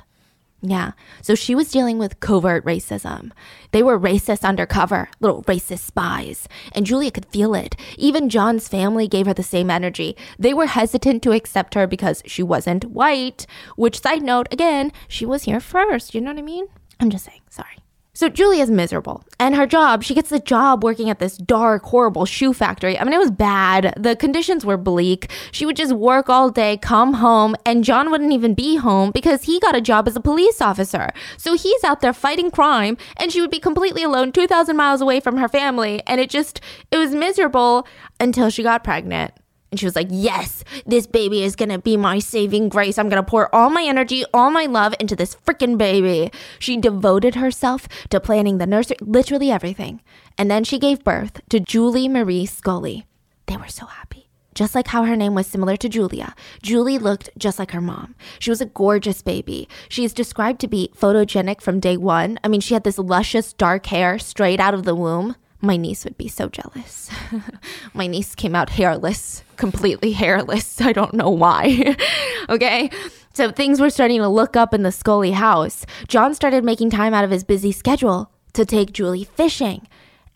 Yeah. 0.67 0.93
So 1.21 1.35
she 1.35 1.53
was 1.53 1.69
dealing 1.69 1.99
with 1.99 2.19
covert 2.19 2.65
racism. 2.65 3.31
They 3.69 3.83
were 3.83 3.99
racist 3.99 4.43
undercover, 4.43 5.09
little 5.19 5.43
racist 5.43 5.79
spies. 5.79 6.47
And 6.71 6.87
Julia 6.87 7.11
could 7.11 7.27
feel 7.27 7.53
it. 7.53 7.75
Even 7.97 8.29
John's 8.29 8.67
family 8.67 9.07
gave 9.07 9.27
her 9.27 9.33
the 9.33 9.43
same 9.43 9.69
energy. 9.69 10.17
They 10.39 10.55
were 10.55 10.65
hesitant 10.65 11.21
to 11.21 11.33
accept 11.33 11.75
her 11.75 11.85
because 11.85 12.23
she 12.25 12.41
wasn't 12.41 12.85
white, 12.85 13.45
which, 13.75 14.01
side 14.01 14.23
note, 14.23 14.47
again, 14.51 14.91
she 15.07 15.23
was 15.23 15.43
here 15.43 15.59
first. 15.59 16.15
You 16.15 16.21
know 16.21 16.31
what 16.31 16.39
I 16.39 16.41
mean? 16.41 16.65
I'm 16.99 17.11
just 17.11 17.25
saying. 17.25 17.41
Sorry. 17.51 17.84
So 18.15 18.29
Julia's 18.29 18.71
miserable. 18.71 19.25
And 19.41 19.55
her 19.55 19.67
job, 19.67 20.01
she 20.01 20.13
gets 20.15 20.29
the 20.29 20.39
job 20.39 20.85
working 20.85 21.09
at 21.09 21.19
this 21.19 21.37
dark, 21.37 21.83
horrible 21.83 22.25
shoe 22.25 22.53
factory. 22.53 22.97
I 22.97 23.03
mean, 23.03 23.13
it 23.13 23.19
was 23.19 23.29
bad. 23.29 23.93
The 23.97 24.15
conditions 24.15 24.65
were 24.65 24.77
bleak. 24.77 25.29
She 25.51 25.65
would 25.65 25.75
just 25.75 25.91
work 25.91 26.29
all 26.29 26.49
day, 26.49 26.77
come 26.77 27.15
home, 27.15 27.57
and 27.65 27.83
John 27.83 28.09
wouldn't 28.09 28.31
even 28.31 28.53
be 28.53 28.77
home 28.77 29.11
because 29.11 29.43
he 29.43 29.59
got 29.59 29.75
a 29.75 29.81
job 29.81 30.07
as 30.07 30.15
a 30.15 30.21
police 30.21 30.61
officer. 30.61 31.11
So 31.35 31.55
he's 31.57 31.83
out 31.83 31.99
there 31.99 32.13
fighting 32.13 32.51
crime, 32.51 32.95
and 33.17 33.33
she 33.33 33.41
would 33.41 33.51
be 33.51 33.59
completely 33.59 34.03
alone, 34.03 34.31
2,000 34.31 34.77
miles 34.77 35.01
away 35.01 35.19
from 35.19 35.35
her 35.35 35.49
family. 35.49 36.01
And 36.07 36.21
it 36.21 36.29
just, 36.29 36.61
it 36.91 36.97
was 36.97 37.13
miserable 37.13 37.85
until 38.17 38.49
she 38.49 38.63
got 38.63 38.81
pregnant. 38.81 39.33
And 39.75 39.79
she 39.81 39.87
was 39.87 39.97
like, 39.97 40.07
Yes, 40.09 40.63
this 40.85 41.05
baby 41.05 41.43
is 41.43 41.57
gonna 41.57 41.79
be 41.79 41.97
my 41.97 42.17
saving 42.17 42.69
grace. 42.69 42.97
I'm 42.97 43.09
gonna 43.09 43.23
pour 43.23 43.53
all 43.53 43.69
my 43.69 43.83
energy, 43.83 44.23
all 44.33 44.49
my 44.49 44.67
love 44.67 44.95
into 45.01 45.17
this 45.17 45.35
freaking 45.45 45.77
baby. 45.77 46.31
She 46.59 46.77
devoted 46.77 47.35
herself 47.35 47.89
to 48.09 48.21
planning 48.21 48.57
the 48.57 48.65
nursery, 48.65 48.95
literally 49.01 49.51
everything. 49.51 49.99
And 50.37 50.49
then 50.49 50.63
she 50.63 50.79
gave 50.79 51.03
birth 51.03 51.41
to 51.49 51.59
Julie 51.59 52.07
Marie 52.07 52.45
Scully. 52.45 53.05
They 53.47 53.57
were 53.57 53.67
so 53.67 53.85
happy. 53.85 54.29
Just 54.53 54.75
like 54.75 54.87
how 54.87 55.03
her 55.03 55.17
name 55.17 55.35
was 55.35 55.45
similar 55.45 55.75
to 55.75 55.89
Julia, 55.89 56.33
Julie 56.63 56.97
looked 56.97 57.29
just 57.37 57.59
like 57.59 57.71
her 57.71 57.81
mom. 57.81 58.15
She 58.39 58.49
was 58.49 58.61
a 58.61 58.65
gorgeous 58.65 59.21
baby. 59.21 59.67
She 59.89 60.05
is 60.05 60.13
described 60.13 60.61
to 60.61 60.69
be 60.69 60.89
photogenic 60.97 61.59
from 61.59 61.81
day 61.81 61.97
one. 61.97 62.39
I 62.45 62.47
mean, 62.47 62.61
she 62.61 62.75
had 62.75 62.85
this 62.85 62.97
luscious 62.97 63.51
dark 63.51 63.87
hair 63.87 64.19
straight 64.19 64.61
out 64.61 64.73
of 64.73 64.85
the 64.85 64.95
womb. 64.95 65.35
My 65.61 65.77
niece 65.77 66.03
would 66.03 66.17
be 66.17 66.27
so 66.27 66.49
jealous. 66.49 67.09
My 67.93 68.07
niece 68.07 68.35
came 68.35 68.55
out 68.55 68.69
hairless, 68.69 69.43
completely 69.55 70.11
hairless. 70.11 70.81
I 70.81 70.93
don't 70.93 71.13
know 71.13 71.29
why. 71.29 71.95
okay? 72.49 72.89
So 73.33 73.51
things 73.51 73.81
were 73.81 73.89
starting 73.89 74.21
to 74.21 74.29
look 74.29 74.55
up 74.55 74.73
in 74.73 74.83
the 74.83 74.91
Scully 74.91 75.31
house. 75.31 75.85
John 76.07 76.33
started 76.33 76.63
making 76.63 76.89
time 76.89 77.13
out 77.13 77.23
of 77.23 77.31
his 77.31 77.43
busy 77.43 77.71
schedule 77.71 78.31
to 78.53 78.65
take 78.65 78.93
Julie 78.93 79.25
fishing, 79.25 79.87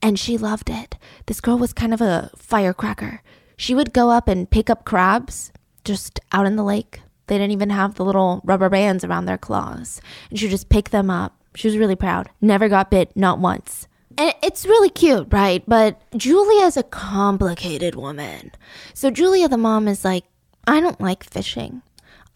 and 0.02 0.20
she 0.20 0.38
loved 0.38 0.70
it. 0.70 0.98
This 1.26 1.42
girl 1.42 1.58
was 1.58 1.74
kind 1.74 1.94
of 1.94 2.02
a 2.02 2.32
firecracker. 2.36 3.22
She 3.56 3.76
would 3.76 3.94
go 3.94 4.10
up 4.10 4.28
and 4.28 4.50
pick 4.50 4.70
up 4.70 4.86
crabs 4.86 5.52
just 5.84 6.20
out 6.32 6.46
in 6.46 6.56
the 6.56 6.64
lake. 6.64 7.02
They 7.28 7.38
didn't 7.38 7.52
even 7.52 7.70
have 7.70 7.96
the 7.96 8.06
little 8.06 8.42
rubber 8.44 8.70
bands 8.70 9.04
around 9.04 9.26
their 9.26 9.38
claws. 9.38 10.02
And 10.30 10.40
she 10.40 10.46
would 10.46 10.52
just 10.52 10.70
pick 10.70 10.90
them 10.90 11.10
up. 11.10 11.36
She 11.56 11.68
was 11.68 11.78
really 11.78 11.96
proud. 11.96 12.30
Never 12.42 12.70
got 12.70 12.90
bit, 12.90 13.16
not 13.16 13.40
once. 13.40 13.88
And 14.20 14.34
it's 14.44 14.66
really 14.66 14.90
cute, 14.90 15.28
right? 15.32 15.64
But 15.66 16.02
Julia 16.18 16.66
is 16.66 16.76
a 16.76 16.84
complicated 16.84 17.96
woman. 17.96 18.52
So 18.94 19.10
Julia, 19.10 19.48
the 19.48 19.58
mom, 19.58 19.88
is 19.88 20.04
like, 20.04 20.26
I 20.68 20.82
don't 20.82 21.00
like 21.00 21.24
fishing. 21.24 21.82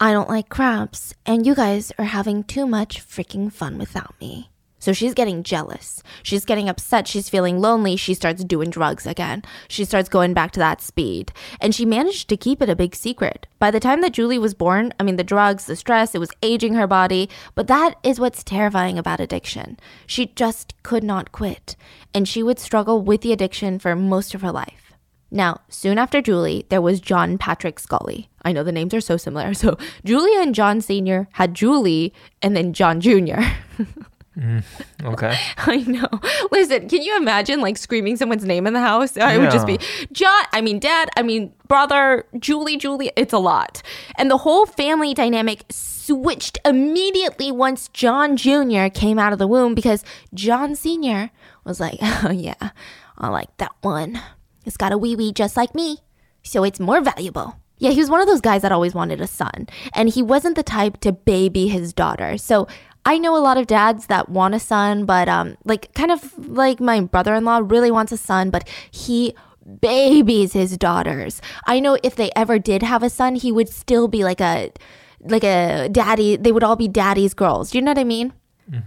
I 0.00 0.12
don't 0.12 0.30
like 0.30 0.48
crabs. 0.48 1.14
And 1.26 1.46
you 1.46 1.54
guys 1.54 1.92
are 1.98 2.06
having 2.06 2.42
too 2.42 2.66
much 2.66 3.06
freaking 3.06 3.52
fun 3.52 3.76
without 3.76 4.18
me. 4.18 4.48
So 4.84 4.92
she's 4.92 5.14
getting 5.14 5.44
jealous. 5.44 6.02
She's 6.22 6.44
getting 6.44 6.68
upset. 6.68 7.08
She's 7.08 7.30
feeling 7.30 7.58
lonely. 7.58 7.96
She 7.96 8.12
starts 8.12 8.44
doing 8.44 8.68
drugs 8.68 9.06
again. 9.06 9.42
She 9.66 9.82
starts 9.86 10.10
going 10.10 10.34
back 10.34 10.50
to 10.50 10.60
that 10.60 10.82
speed. 10.82 11.32
And 11.58 11.74
she 11.74 11.86
managed 11.86 12.28
to 12.28 12.36
keep 12.36 12.60
it 12.60 12.68
a 12.68 12.76
big 12.76 12.94
secret. 12.94 13.46
By 13.58 13.70
the 13.70 13.80
time 13.80 14.02
that 14.02 14.12
Julie 14.12 14.38
was 14.38 14.52
born, 14.52 14.92
I 15.00 15.02
mean, 15.02 15.16
the 15.16 15.24
drugs, 15.24 15.64
the 15.64 15.74
stress, 15.74 16.14
it 16.14 16.18
was 16.18 16.32
aging 16.42 16.74
her 16.74 16.86
body. 16.86 17.30
But 17.54 17.66
that 17.68 17.94
is 18.02 18.20
what's 18.20 18.44
terrifying 18.44 18.98
about 18.98 19.20
addiction. 19.20 19.78
She 20.06 20.26
just 20.26 20.74
could 20.82 21.02
not 21.02 21.32
quit. 21.32 21.76
And 22.12 22.28
she 22.28 22.42
would 22.42 22.58
struggle 22.58 23.00
with 23.00 23.22
the 23.22 23.32
addiction 23.32 23.78
for 23.78 23.96
most 23.96 24.34
of 24.34 24.42
her 24.42 24.52
life. 24.52 24.92
Now, 25.30 25.62
soon 25.70 25.96
after 25.96 26.20
Julie, 26.20 26.66
there 26.68 26.82
was 26.82 27.00
John 27.00 27.38
Patrick 27.38 27.78
Scully. 27.78 28.28
I 28.42 28.52
know 28.52 28.62
the 28.62 28.70
names 28.70 28.92
are 28.92 29.00
so 29.00 29.16
similar. 29.16 29.54
So, 29.54 29.78
Julia 30.04 30.40
and 30.42 30.54
John 30.54 30.82
Sr. 30.82 31.26
had 31.32 31.54
Julie 31.54 32.12
and 32.42 32.54
then 32.54 32.74
John 32.74 33.00
Jr. 33.00 33.40
Mm, 34.38 34.64
okay. 35.04 35.36
I 35.58 35.76
know. 35.76 36.08
Listen, 36.50 36.88
can 36.88 37.02
you 37.02 37.16
imagine 37.16 37.60
like 37.60 37.78
screaming 37.78 38.16
someone's 38.16 38.44
name 38.44 38.66
in 38.66 38.72
the 38.72 38.80
house? 38.80 39.16
I 39.16 39.38
would 39.38 39.50
just 39.50 39.66
be 39.66 39.78
John, 40.12 40.44
I 40.52 40.60
mean 40.60 40.78
dad, 40.78 41.08
I 41.16 41.22
mean 41.22 41.52
brother, 41.68 42.26
Julie, 42.38 42.76
Julie. 42.76 43.12
It's 43.16 43.32
a 43.32 43.38
lot. 43.38 43.82
And 44.16 44.30
the 44.30 44.38
whole 44.38 44.66
family 44.66 45.14
dynamic 45.14 45.64
switched 45.70 46.58
immediately 46.64 47.52
once 47.52 47.88
John 47.88 48.36
Jr. 48.36 48.88
came 48.92 49.18
out 49.18 49.32
of 49.32 49.38
the 49.38 49.46
womb 49.46 49.74
because 49.74 50.04
John 50.34 50.74
Sr. 50.74 51.30
was 51.64 51.78
like, 51.78 51.98
oh 52.02 52.30
yeah, 52.30 52.70
I 53.16 53.28
like 53.28 53.56
that 53.58 53.72
one. 53.82 54.20
It's 54.66 54.76
got 54.76 54.92
a 54.92 54.98
wee 54.98 55.14
wee 55.14 55.32
just 55.32 55.56
like 55.56 55.74
me. 55.74 55.98
So 56.42 56.64
it's 56.64 56.80
more 56.80 57.00
valuable. 57.00 57.56
Yeah, 57.78 57.90
he 57.90 58.00
was 58.00 58.10
one 58.10 58.20
of 58.20 58.26
those 58.26 58.40
guys 58.40 58.62
that 58.62 58.72
always 58.72 58.94
wanted 58.94 59.20
a 59.20 59.26
son. 59.26 59.68
And 59.94 60.08
he 60.08 60.22
wasn't 60.22 60.56
the 60.56 60.62
type 60.62 61.00
to 61.00 61.12
baby 61.12 61.68
his 61.68 61.92
daughter. 61.92 62.38
So 62.38 62.68
I 63.06 63.18
know 63.18 63.36
a 63.36 63.38
lot 63.38 63.58
of 63.58 63.66
dads 63.66 64.06
that 64.06 64.28
want 64.28 64.54
a 64.54 64.58
son, 64.58 65.04
but 65.04 65.28
um, 65.28 65.56
like 65.64 65.92
kind 65.94 66.10
of 66.10 66.48
like 66.48 66.80
my 66.80 67.00
brother 67.00 67.34
in 67.34 67.44
law 67.44 67.60
really 67.62 67.90
wants 67.90 68.12
a 68.12 68.16
son, 68.16 68.50
but 68.50 68.66
he 68.90 69.34
babies 69.80 70.52
his 70.52 70.76
daughters. 70.78 71.40
I 71.66 71.80
know 71.80 71.98
if 72.02 72.16
they 72.16 72.30
ever 72.34 72.58
did 72.58 72.82
have 72.82 73.02
a 73.02 73.10
son, 73.10 73.34
he 73.34 73.52
would 73.52 73.68
still 73.68 74.08
be 74.08 74.24
like 74.24 74.40
a 74.40 74.72
like 75.20 75.44
a 75.44 75.88
daddy. 75.90 76.36
They 76.36 76.52
would 76.52 76.64
all 76.64 76.76
be 76.76 76.88
daddy's 76.88 77.34
girls. 77.34 77.70
Do 77.70 77.78
you 77.78 77.82
know 77.82 77.90
what 77.90 77.98
I 77.98 78.04
mean? 78.04 78.32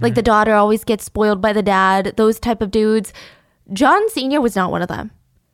Like 0.02 0.16
the 0.16 0.24
daughter 0.24 0.54
always 0.54 0.84
gets 0.84 1.04
spoiled 1.04 1.40
by 1.42 1.54
the 1.54 1.62
dad. 1.62 2.14
Those 2.18 2.40
type 2.40 2.62
of 2.62 2.72
dudes. 2.72 3.14
John 3.74 4.10
Senior 4.10 4.42
was 4.42 4.56
not 4.56 4.72
one 4.72 4.82
of 4.82 4.88
them. 4.88 5.12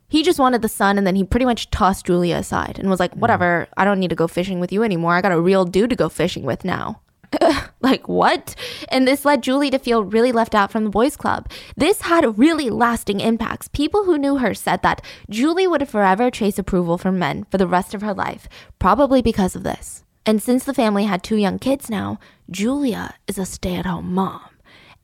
He 0.07 0.23
just 0.23 0.39
wanted 0.39 0.61
the 0.61 0.69
son, 0.69 0.97
and 0.97 1.07
then 1.07 1.15
he 1.15 1.23
pretty 1.23 1.45
much 1.45 1.71
tossed 1.71 2.05
Julia 2.05 2.37
aside 2.37 2.77
and 2.79 2.89
was 2.89 2.99
like, 2.99 3.13
"Whatever. 3.15 3.67
I 3.75 3.83
don't 3.83 3.99
need 3.99 4.11
to 4.11 4.15
go 4.15 4.27
fishing 4.27 4.59
with 4.59 4.71
you 4.71 4.83
anymore. 4.83 5.15
I 5.15 5.21
got 5.21 5.31
a 5.31 5.41
real 5.41 5.65
dude 5.65 5.89
to 5.89 5.95
go 5.95 6.07
fishing 6.07 6.43
with 6.43 6.63
now." 6.63 7.01
like 7.81 8.07
what? 8.07 8.55
And 8.89 9.07
this 9.07 9.25
led 9.25 9.43
Julie 9.43 9.69
to 9.71 9.79
feel 9.79 10.03
really 10.03 10.31
left 10.31 10.55
out 10.55 10.71
from 10.71 10.83
the 10.83 10.89
boys' 10.89 11.17
club. 11.17 11.49
This 11.75 12.01
had 12.01 12.37
really 12.37 12.69
lasting 12.69 13.19
impacts. 13.19 13.67
People 13.67 14.05
who 14.05 14.17
knew 14.17 14.37
her 14.37 14.53
said 14.53 14.81
that 14.83 15.03
Julie 15.29 15.67
would 15.67 15.87
forever 15.87 16.29
chase 16.29 16.59
approval 16.59 16.97
from 16.97 17.19
men 17.19 17.45
for 17.45 17.57
the 17.57 17.67
rest 17.67 17.93
of 17.93 18.01
her 18.01 18.13
life, 18.13 18.47
probably 18.79 19.21
because 19.21 19.55
of 19.55 19.63
this. 19.63 20.03
And 20.25 20.41
since 20.41 20.63
the 20.63 20.73
family 20.73 21.03
had 21.03 21.23
two 21.23 21.35
young 21.35 21.59
kids 21.59 21.89
now, 21.89 22.19
Julia 22.49 23.15
is 23.27 23.37
a 23.37 23.45
stay 23.45 23.75
at 23.75 23.85
home 23.85 24.13
mom. 24.13 24.41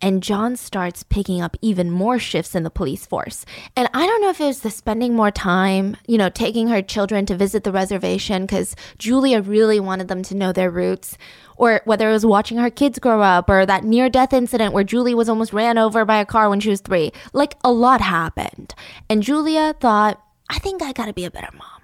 And 0.02 0.24
John 0.24 0.56
starts 0.56 1.04
picking 1.04 1.42
up 1.42 1.58
even 1.62 1.92
more 1.92 2.20
shifts 2.20 2.56
in 2.56 2.64
the 2.64 2.70
police 2.70 3.06
force. 3.06 3.46
And 3.76 3.90
I 3.94 4.06
don't 4.08 4.22
know 4.22 4.30
if 4.30 4.40
it 4.40 4.46
was 4.46 4.62
the 4.62 4.72
spending 4.72 5.14
more 5.14 5.32
time, 5.32 5.98
you 6.08 6.18
know, 6.18 6.30
taking 6.30 6.70
her 6.70 6.82
children 6.82 7.26
to 7.26 7.36
visit 7.36 7.66
the 7.66 7.74
reservation 7.74 8.44
because 8.44 8.78
Julia 8.98 9.42
really 9.42 9.80
wanted 9.80 10.08
them 10.08 10.24
to 10.24 10.36
know 10.36 10.54
their 10.54 10.72
roots, 10.72 11.18
or 11.60 11.82
whether 11.84 12.10
it 12.10 12.14
was 12.14 12.26
watching 12.26 12.58
her 12.58 12.70
kids 12.72 12.98
grow 12.98 13.22
up, 13.22 13.50
or 13.50 13.66
that 13.66 13.84
near 13.84 14.10
death 14.10 14.34
incident 14.34 14.74
where 14.74 14.84
Julie 14.84 15.14
was 15.14 15.30
almost 15.30 15.54
ran 15.54 15.78
over 15.78 16.06
by 16.06 16.18
a 16.18 16.26
car 16.26 16.50
when 16.50 16.62
she 16.62 16.70
was 16.70 16.82
three. 16.82 17.12
Like 17.34 17.56
a 17.64 17.72
lot 17.72 18.02
happened. 18.02 18.74
And 19.10 19.22
Julia 19.22 19.76
thought, 19.80 20.20
I 20.50 20.58
think 20.58 20.82
I 20.82 20.94
gotta 20.94 21.14
be 21.14 21.26
a 21.26 21.32
better 21.32 21.52
mom. 21.54 21.84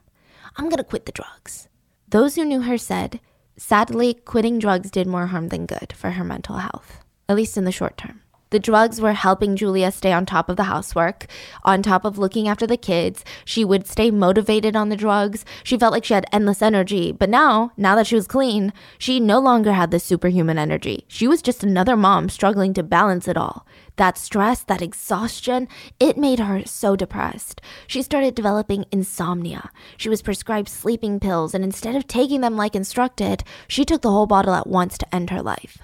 I'm 0.55 0.69
gonna 0.69 0.83
quit 0.83 1.05
the 1.05 1.11
drugs. 1.11 1.67
Those 2.07 2.35
who 2.35 2.45
knew 2.45 2.61
her 2.61 2.77
said, 2.77 3.19
sadly, 3.57 4.13
quitting 4.13 4.59
drugs 4.59 4.89
did 4.89 5.07
more 5.07 5.27
harm 5.27 5.49
than 5.49 5.65
good 5.65 5.93
for 5.93 6.11
her 6.11 6.23
mental 6.23 6.57
health, 6.57 7.03
at 7.27 7.35
least 7.35 7.57
in 7.57 7.65
the 7.65 7.71
short 7.71 7.97
term. 7.97 8.21
The 8.51 8.60
drugs 8.60 9.01
were 9.01 9.13
helping 9.13 9.55
Julia 9.55 9.91
stay 9.91 10.13
on 10.13 10.25
top 10.25 10.49
of 10.49 10.55
the 10.55 10.63
housework, 10.65 11.25
on 11.63 11.81
top 11.81 12.05
of 12.05 12.17
looking 12.17 12.47
after 12.47 12.67
the 12.67 12.77
kids. 12.77 13.25
She 13.43 13.65
would 13.65 13.88
stay 13.88 14.12
motivated 14.12 14.75
on 14.75 14.89
the 14.89 14.95
drugs. 14.95 15.43
She 15.63 15.77
felt 15.77 15.91
like 15.91 16.05
she 16.05 16.13
had 16.13 16.27
endless 16.31 16.62
energy. 16.62 17.12
But 17.12 17.29
now, 17.29 17.71
now 17.75 17.95
that 17.95 18.08
she 18.08 18.15
was 18.15 18.27
clean, 18.27 18.71
she 18.99 19.19
no 19.19 19.39
longer 19.39 19.73
had 19.73 19.89
this 19.89 20.03
superhuman 20.03 20.60
energy. 20.60 21.05
She 21.08 21.27
was 21.27 21.41
just 21.41 21.63
another 21.63 21.97
mom 21.97 22.29
struggling 22.29 22.73
to 22.75 22.84
balance 22.84 23.27
it 23.27 23.36
all. 23.36 23.65
That 23.95 24.17
stress, 24.17 24.63
that 24.63 24.81
exhaustion, 24.81 25.67
it 25.99 26.17
made 26.17 26.39
her 26.39 26.63
so 26.65 26.95
depressed. 26.95 27.62
She 27.88 28.01
started 28.01 28.36
developing 28.36 28.86
insomnia. 28.91 29.71
She 29.97 30.10
was 30.10 30.21
prescribed 30.21 30.69
sleeping 30.69 31.19
pills, 31.19 31.55
and 31.55 31.63
instead 31.63 31.95
of 31.95 32.05
taking 32.08 32.41
them 32.41 32.58
like 32.58 32.75
instructed, 32.75 33.43
she 33.67 33.86
took 33.86 34.01
the 34.01 34.12
whole 34.12 34.27
bottle 34.27 34.53
at 34.53 34.67
once 34.67 34.97
to 34.99 35.15
end 35.15 35.29
her 35.31 35.41
life. 35.41 35.79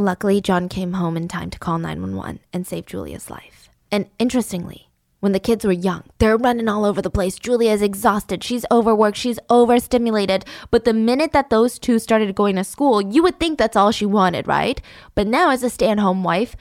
Luckily, 0.00 0.40
John 0.40 0.70
came 0.70 0.94
home 0.94 1.14
in 1.14 1.28
time 1.28 1.50
to 1.50 1.58
call 1.58 1.78
911 1.78 2.40
and 2.54 2.66
save 2.66 2.86
Julia's 2.86 3.28
life. 3.28 3.68
And 3.92 4.06
interestingly, 4.18 4.88
when 5.18 5.32
the 5.32 5.38
kids 5.38 5.62
were 5.62 5.72
young, 5.72 6.04
they're 6.16 6.38
running 6.38 6.70
all 6.70 6.86
over 6.86 7.02
the 7.02 7.10
place. 7.10 7.38
Julia's 7.38 7.82
exhausted. 7.82 8.42
She's 8.42 8.64
overworked. 8.70 9.18
She's 9.18 9.38
overstimulated. 9.50 10.46
But 10.70 10.86
the 10.86 10.94
minute 10.94 11.32
that 11.32 11.50
those 11.50 11.78
two 11.78 11.98
started 11.98 12.34
going 12.34 12.56
to 12.56 12.64
school, 12.64 13.02
you 13.02 13.22
would 13.22 13.38
think 13.38 13.58
that's 13.58 13.76
all 13.76 13.90
she 13.90 14.06
wanted, 14.06 14.48
right? 14.48 14.80
But 15.14 15.26
now, 15.26 15.50
as 15.50 15.62
a 15.62 15.68
stay 15.68 15.90
at 15.90 15.98
home 15.98 16.24
wife, 16.24 16.56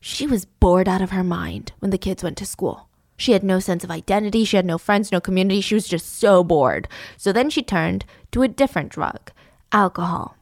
she 0.00 0.26
was 0.26 0.44
bored 0.44 0.88
out 0.88 1.00
of 1.00 1.10
her 1.10 1.22
mind 1.22 1.70
when 1.78 1.92
the 1.92 1.96
kids 1.96 2.24
went 2.24 2.38
to 2.38 2.44
school. 2.44 2.88
She 3.16 3.30
had 3.30 3.44
no 3.44 3.60
sense 3.60 3.84
of 3.84 3.92
identity. 3.92 4.44
She 4.44 4.56
had 4.56 4.66
no 4.66 4.78
friends, 4.78 5.12
no 5.12 5.20
community. 5.20 5.60
She 5.60 5.74
was 5.76 5.86
just 5.86 6.18
so 6.18 6.42
bored. 6.42 6.88
So 7.16 7.32
then 7.32 7.50
she 7.50 7.62
turned 7.62 8.04
to 8.32 8.42
a 8.42 8.48
different 8.48 8.88
drug 8.88 9.30
alcohol 9.70 10.34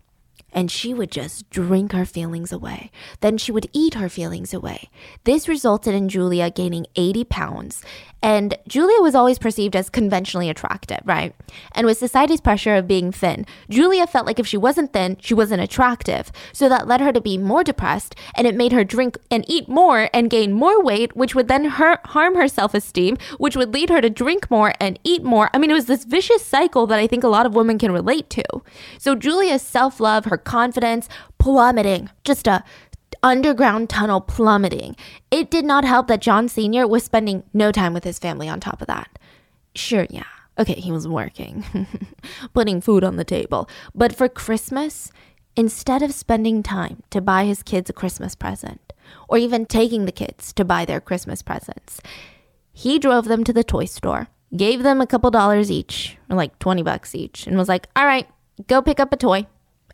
and 0.53 0.71
she 0.71 0.95
would 0.95 1.11
just 1.11 1.49
drink 1.51 1.93
her 1.93 2.05
feelings 2.05 2.53
away. 2.53 2.91
Then 3.21 3.39
she 3.39 3.53
would 3.53 3.69
eat 3.73 3.95
her 3.95 4.09
feelings 4.09 4.55
away. 4.55 4.91
This 5.25 5.49
resulted 5.49 5.95
in 5.95 6.09
Julia 6.09 6.51
gaining 6.51 6.87
80 6.97 7.25
pounds. 7.25 7.83
And 8.23 8.57
Julia 8.67 9.01
was 9.01 9.15
always 9.15 9.39
perceived 9.39 9.77
as 9.77 9.89
conventionally 9.89 10.51
attractive, 10.51 11.01
right? 11.05 11.35
And 11.73 11.87
with 11.87 11.99
society's 11.99 12.41
pressure 12.41 12.75
of 12.75 12.89
being 12.89 13.13
thin, 13.13 13.47
Julia 13.71 14.07
felt 14.07 14.27
like 14.27 14.41
if 14.41 14.47
she 14.47 14.57
wasn't 14.57 14.93
thin, 14.93 15.17
she 15.21 15.35
wasn't 15.35 15.63
attractive. 15.63 16.33
So 16.53 16.69
that 16.69 16.89
led 16.89 17.01
her 17.01 17.13
to 17.13 17.21
be 17.21 17.39
more 17.39 17.63
depressed, 17.63 18.17
and 18.35 18.47
it 18.47 18.57
made 18.57 18.73
her 18.73 18.83
drink 18.83 19.19
and 19.31 19.45
eat 19.49 19.69
more 19.69 20.11
and 20.13 20.31
gain 20.31 20.53
more 20.53 20.83
weight, 20.83 21.17
which 21.17 21.35
would 21.35 21.49
then 21.49 21.67
hurt, 21.67 22.01
harm 22.07 22.35
her 22.35 22.49
self 22.49 22.75
esteem, 22.75 23.19
which 23.39 23.57
would 23.57 23.73
lead 23.73 23.91
her 23.91 24.01
to 24.01 24.11
drink 24.11 24.51
more 24.51 24.75
and 24.81 24.99
eat 25.05 25.23
more. 25.23 25.49
I 25.55 25.59
mean, 25.59 25.71
it 25.71 25.75
was 25.75 25.87
this 25.87 26.05
vicious 26.05 26.45
cycle 26.45 26.87
that 26.89 26.99
I 26.99 27.07
think 27.07 27.23
a 27.23 27.29
lot 27.29 27.47
of 27.47 27.55
women 27.55 27.79
can 27.79 27.93
relate 27.93 28.29
to. 28.31 28.45
So 28.99 29.15
Julia's 29.15 29.63
self 29.63 30.01
love, 30.01 30.25
her 30.25 30.39
confidence 30.39 31.09
plummeting, 31.39 32.11
just 32.25 32.49
a 32.49 32.65
underground 33.23 33.91
tunnel 33.91 34.21
plummeting. 34.21 34.97
It 35.31 35.51
did 35.51 35.65
not 35.65 35.85
help 35.85 36.09
that 36.09 36.21
John 36.21 36.49
Sr. 36.49 36.87
was 36.87 37.05
spending 37.05 37.43
no 37.53 37.73
time 37.73 37.95
with 37.95 38.05
his 38.05 38.19
family 38.19 38.49
on 38.49 38.61
top 38.61 38.81
of 38.81 38.87
that. 38.87 39.19
Sure, 39.75 40.07
yeah. 40.11 40.25
Okay, 40.59 40.75
he 40.75 40.91
was 40.91 41.07
working, 41.07 41.65
putting 42.55 42.81
food 42.81 43.05
on 43.05 43.17
the 43.17 43.25
table. 43.25 43.69
But 43.95 44.15
for 44.15 44.29
Christmas, 44.29 45.13
instead 45.55 46.03
of 46.03 46.13
spending 46.13 46.63
time 46.63 47.03
to 47.11 47.21
buy 47.21 47.45
his 47.45 47.63
kids 47.63 47.89
a 47.89 47.93
Christmas 47.93 48.35
present, 48.35 48.93
or 49.29 49.39
even 49.39 49.67
taking 49.67 50.05
the 50.05 50.13
kids 50.13 50.53
to 50.55 50.65
buy 50.65 50.85
their 50.85 51.01
Christmas 51.01 51.43
presents, 51.43 52.01
he 52.73 52.99
drove 52.99 53.27
them 53.27 53.45
to 53.45 53.53
the 53.53 53.65
toy 53.65 53.85
store, 53.85 54.29
gave 54.57 54.83
them 54.83 55.01
a 55.01 55.07
couple 55.07 55.31
dollars 55.31 55.71
each, 55.71 56.17
or 56.29 56.37
like 56.37 56.59
20 56.59 56.83
bucks 56.83 57.15
each, 57.15 57.47
and 57.47 57.57
was 57.57 57.69
like, 57.69 57.89
all 57.95 58.07
right, 58.07 58.29
go 58.67 58.83
pick 58.83 58.99
up 58.99 59.13
a 59.13 59.17
toy. 59.17 59.47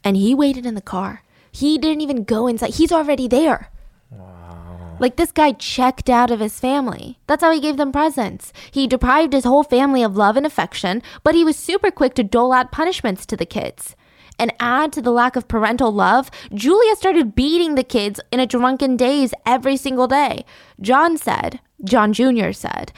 And 0.03 0.17
he 0.17 0.35
waited 0.35 0.67
in 0.67 0.75
the 0.75 0.83
car. 0.83 1.24
He 1.55 1.79
didn't 1.79 2.01
even 2.01 2.25
go 2.25 2.49
inside. 2.49 2.75
He's 2.75 2.90
already 2.90 3.29
there. 3.29 3.71
Wow. 4.11 4.97
Like 4.99 5.14
this 5.14 5.31
guy 5.31 5.53
checked 5.53 6.11
out 6.11 6.33
of 6.33 6.40
his 6.40 6.59
family. 6.59 7.21
That's 7.29 7.45
how 7.45 7.53
he 7.53 7.61
gave 7.61 7.77
them 7.77 7.93
presents. 7.93 8.53
He 8.73 8.88
deprived 8.88 9.33
his 9.33 9.45
whole 9.45 9.62
family 9.62 10.03
of 10.03 10.17
love 10.17 10.37
and 10.37 10.45
affection, 10.45 11.01
but 11.23 11.37
he 11.37 11.45
was 11.45 11.57
super 11.57 11.93
quick 11.93 12.14
to 12.14 12.25
dole 12.25 12.53
out 12.53 12.73
punishments 12.73 13.25
to 13.27 13.37
the 13.37 13.47
kids. 13.47 13.95
And 14.37 14.53
add 14.59 14.93
to 14.95 15.03
the 15.03 15.12
lack 15.12 15.37
of 15.37 15.47
parental 15.47 15.93
love, 15.93 16.29
Julia 16.53 16.97
started 16.97 17.37
beating 17.37 17.77
the 17.77 17.85
kids 17.85 18.19
in 18.33 18.40
a 18.40 18.49
drunken 18.49 18.97
daze 18.97 19.33
every 19.47 19.77
single 19.77 20.09
day. 20.09 20.45
John 20.81 21.17
said, 21.17 21.61
John 21.85 22.12
Jr. 22.12 22.51
said, 22.51 22.93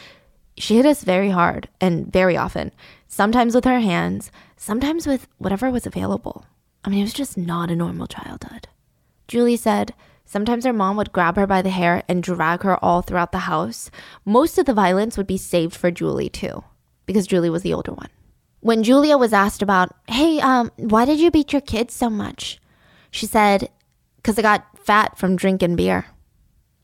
she 0.56 0.76
hit 0.76 0.86
us 0.86 1.04
very 1.04 1.28
hard 1.28 1.68
and 1.78 2.10
very 2.10 2.38
often, 2.38 2.72
sometimes 3.06 3.54
with 3.54 3.66
her 3.66 3.80
hands, 3.80 4.30
sometimes 4.56 5.06
with 5.06 5.28
whatever 5.36 5.70
was 5.70 5.86
available. 5.86 6.46
I 6.86 6.90
mean, 6.90 7.00
it 7.00 7.02
was 7.02 7.12
just 7.12 7.36
not 7.36 7.70
a 7.70 7.76
normal 7.76 8.06
childhood. 8.06 8.68
Julie 9.26 9.56
said, 9.56 9.92
Sometimes 10.24 10.64
her 10.64 10.72
mom 10.72 10.96
would 10.96 11.12
grab 11.12 11.36
her 11.36 11.46
by 11.46 11.62
the 11.62 11.70
hair 11.70 12.02
and 12.08 12.22
drag 12.22 12.62
her 12.62 12.82
all 12.84 13.00
throughout 13.00 13.30
the 13.30 13.40
house. 13.40 13.90
Most 14.24 14.58
of 14.58 14.66
the 14.66 14.74
violence 14.74 15.16
would 15.16 15.26
be 15.26 15.36
saved 15.36 15.74
for 15.74 15.92
Julie, 15.92 16.28
too, 16.28 16.64
because 17.06 17.28
Julie 17.28 17.50
was 17.50 17.62
the 17.62 17.72
older 17.72 17.92
one. 17.92 18.08
When 18.60 18.82
Julia 18.82 19.16
was 19.16 19.32
asked 19.32 19.62
about, 19.62 19.94
hey, 20.08 20.40
um, 20.40 20.72
why 20.76 21.04
did 21.04 21.20
you 21.20 21.30
beat 21.30 21.52
your 21.52 21.60
kids 21.60 21.94
so 21.94 22.10
much? 22.10 22.60
She 23.12 23.26
said, 23.26 23.70
because 24.16 24.36
I 24.36 24.42
got 24.42 24.66
fat 24.80 25.16
from 25.16 25.36
drinking 25.36 25.76
beer. 25.76 26.06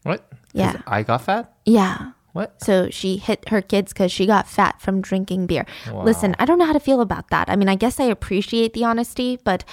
What? 0.04 0.32
Yeah. 0.52 0.80
I 0.86 1.02
got 1.02 1.22
fat? 1.22 1.52
Yeah. 1.64 2.12
What? 2.32 2.62
So 2.62 2.88
she 2.90 3.18
hit 3.18 3.48
her 3.50 3.60
kids 3.60 3.92
because 3.92 4.10
she 4.10 4.24
got 4.24 4.48
fat 4.48 4.80
from 4.80 5.02
drinking 5.02 5.46
beer. 5.46 5.66
Wow. 5.90 6.04
Listen, 6.04 6.34
I 6.38 6.46
don't 6.46 6.58
know 6.58 6.64
how 6.64 6.72
to 6.72 6.80
feel 6.80 7.00
about 7.00 7.28
that. 7.28 7.50
I 7.50 7.56
mean, 7.56 7.68
I 7.68 7.74
guess 7.74 8.00
I 8.00 8.04
appreciate 8.04 8.72
the 8.72 8.84
honesty, 8.84 9.38
but 9.44 9.64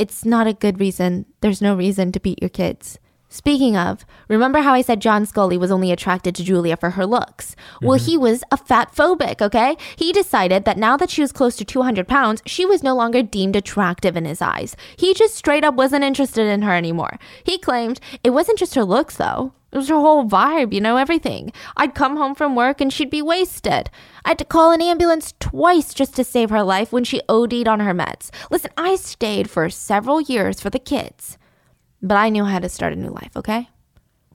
it's 0.00 0.24
not 0.24 0.46
a 0.46 0.54
good 0.54 0.80
reason. 0.80 1.26
There's 1.42 1.60
no 1.60 1.76
reason 1.76 2.10
to 2.12 2.20
beat 2.20 2.40
your 2.40 2.48
kids. 2.48 2.98
Speaking 3.28 3.76
of, 3.76 4.04
remember 4.28 4.60
how 4.60 4.72
I 4.72 4.80
said 4.80 5.00
John 5.00 5.24
Scully 5.24 5.56
was 5.56 5.70
only 5.70 5.92
attracted 5.92 6.34
to 6.34 6.42
Julia 6.42 6.76
for 6.76 6.90
her 6.90 7.06
looks? 7.06 7.54
Well, 7.80 7.96
mm-hmm. 7.96 8.06
he 8.06 8.18
was 8.18 8.42
a 8.50 8.56
fat 8.56 8.92
phobic, 8.92 9.40
okay? 9.40 9.76
He 9.94 10.12
decided 10.12 10.64
that 10.64 10.78
now 10.78 10.96
that 10.96 11.10
she 11.10 11.20
was 11.20 11.30
close 11.30 11.54
to 11.56 11.64
200 11.64 12.08
pounds, 12.08 12.42
she 12.44 12.66
was 12.66 12.82
no 12.82 12.96
longer 12.96 13.22
deemed 13.22 13.54
attractive 13.54 14.16
in 14.16 14.24
his 14.24 14.42
eyes. 14.42 14.74
He 14.96 15.14
just 15.14 15.36
straight 15.36 15.62
up 15.62 15.74
wasn't 15.74 16.02
interested 16.02 16.48
in 16.48 16.62
her 16.62 16.74
anymore. 16.74 17.20
He 17.44 17.58
claimed 17.58 18.00
it 18.24 18.30
wasn't 18.30 18.58
just 18.58 18.74
her 18.74 18.84
looks, 18.84 19.16
though. 19.16 19.52
It 19.72 19.76
was 19.76 19.88
her 19.88 19.94
whole 19.94 20.24
vibe, 20.24 20.72
you 20.72 20.80
know, 20.80 20.96
everything. 20.96 21.52
I'd 21.76 21.94
come 21.94 22.16
home 22.16 22.34
from 22.34 22.56
work 22.56 22.80
and 22.80 22.92
she'd 22.92 23.10
be 23.10 23.22
wasted. 23.22 23.88
I 24.24 24.30
had 24.30 24.38
to 24.38 24.44
call 24.44 24.72
an 24.72 24.82
ambulance 24.82 25.34
twice 25.38 25.94
just 25.94 26.16
to 26.16 26.24
save 26.24 26.50
her 26.50 26.62
life 26.62 26.92
when 26.92 27.04
she 27.04 27.22
OD'd 27.28 27.68
on 27.68 27.80
her 27.80 27.94
meds. 27.94 28.30
Listen, 28.50 28.72
I 28.76 28.96
stayed 28.96 29.48
for 29.48 29.70
several 29.70 30.20
years 30.20 30.60
for 30.60 30.70
the 30.70 30.78
kids, 30.80 31.38
but 32.02 32.16
I 32.16 32.30
knew 32.30 32.44
how 32.44 32.58
to 32.58 32.68
start 32.68 32.92
a 32.92 32.96
new 32.96 33.10
life, 33.10 33.36
okay? 33.36 33.68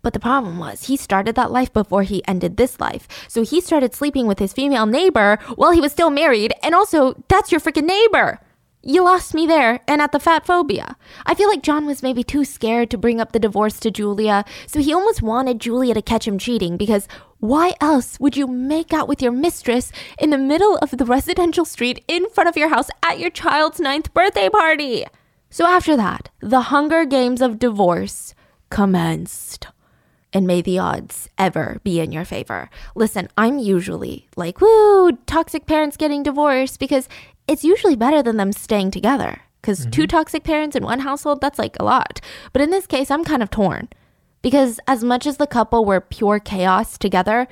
But 0.01 0.13
the 0.13 0.19
problem 0.19 0.59
was, 0.59 0.83
he 0.83 0.97
started 0.97 1.33
that 1.35 1.51
life 1.51 1.73
before 1.73 2.03
he 2.03 2.25
ended 2.27 2.57
this 2.57 2.79
life. 2.79 3.07
So 3.27 3.41
he 3.41 3.59
started 3.59 3.95
sleeping 3.95 4.27
with 4.27 4.37
his 4.37 4.53
female 4.53 4.85
neighbor 4.85 5.39
while 5.55 5.71
he 5.71 5.81
was 5.81 5.91
still 5.91 6.11
married. 6.11 6.53
And 6.61 6.75
also, 6.75 7.23
that's 7.27 7.51
your 7.51 7.59
freaking 7.59 7.85
neighbor. 7.85 8.39
You 8.87 9.03
lost 9.03 9.33
me 9.33 9.47
there 9.47 9.79
and 9.87 9.99
at 9.99 10.11
the 10.11 10.19
fat 10.19 10.45
phobia. 10.45 10.95
I 11.25 11.33
feel 11.33 11.49
like 11.49 11.63
John 11.63 11.87
was 11.87 12.03
maybe 12.03 12.23
too 12.23 12.45
scared 12.45 12.91
to 12.91 12.99
bring 12.99 13.19
up 13.19 13.31
the 13.31 13.39
divorce 13.39 13.79
to 13.79 13.89
Julia, 13.89 14.45
so 14.67 14.79
he 14.79 14.93
almost 14.93 15.23
wanted 15.23 15.59
Julia 15.59 15.95
to 15.95 16.03
catch 16.03 16.27
him 16.27 16.37
cheating 16.37 16.77
because 16.77 17.07
why 17.39 17.73
else 17.81 18.19
would 18.19 18.37
you 18.37 18.45
make 18.45 18.93
out 18.93 19.07
with 19.07 19.23
your 19.23 19.31
mistress 19.31 19.91
in 20.19 20.29
the 20.29 20.37
middle 20.37 20.77
of 20.83 20.91
the 20.91 21.03
residential 21.03 21.65
street 21.65 22.05
in 22.07 22.29
front 22.29 22.47
of 22.47 22.55
your 22.55 22.69
house 22.69 22.91
at 23.01 23.17
your 23.17 23.31
child's 23.31 23.79
ninth 23.79 24.13
birthday 24.13 24.49
party? 24.49 25.03
So 25.49 25.65
after 25.65 25.97
that, 25.97 26.29
the 26.39 26.69
Hunger 26.69 27.05
Games 27.05 27.41
of 27.41 27.57
divorce 27.57 28.35
commenced 28.69 29.65
and 30.35 30.45
may 30.45 30.61
the 30.61 30.77
odds 30.77 31.29
ever 31.37 31.79
be 31.85 32.01
in 32.01 32.11
your 32.11 32.25
favor. 32.25 32.69
Listen, 32.93 33.29
I'm 33.37 33.57
usually 33.57 34.27
like, 34.35 34.59
woo, 34.59 35.13
toxic 35.25 35.65
parents 35.65 35.95
getting 35.95 36.23
divorced 36.23 36.77
because 36.77 37.07
it's 37.47 37.63
usually 37.63 37.95
better 37.95 38.21
than 38.21 38.37
them 38.37 38.51
staying 38.51 38.91
together. 38.91 39.41
Because 39.61 39.81
mm-hmm. 39.81 39.91
two 39.91 40.07
toxic 40.07 40.43
parents 40.43 40.75
in 40.75 40.83
one 40.83 40.99
household, 40.99 41.41
that's 41.41 41.59
like 41.59 41.75
a 41.79 41.83
lot. 41.83 42.21
But 42.53 42.61
in 42.61 42.69
this 42.69 42.85
case, 42.85 43.09
I'm 43.09 43.23
kind 43.23 43.41
of 43.41 43.49
torn. 43.49 43.89
Because 44.41 44.79
as 44.87 45.03
much 45.03 45.25
as 45.25 45.37
the 45.37 45.47
couple 45.47 45.85
were 45.85 45.99
pure 45.99 46.39
chaos 46.39 46.99
together, 46.99 47.47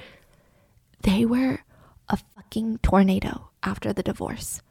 they 1.02 1.26
were 1.26 1.62
a 2.08 2.18
fucking 2.18 2.80
tornado 2.84 3.50
after 3.64 3.92
the 3.92 4.04
divorce. 4.04 4.62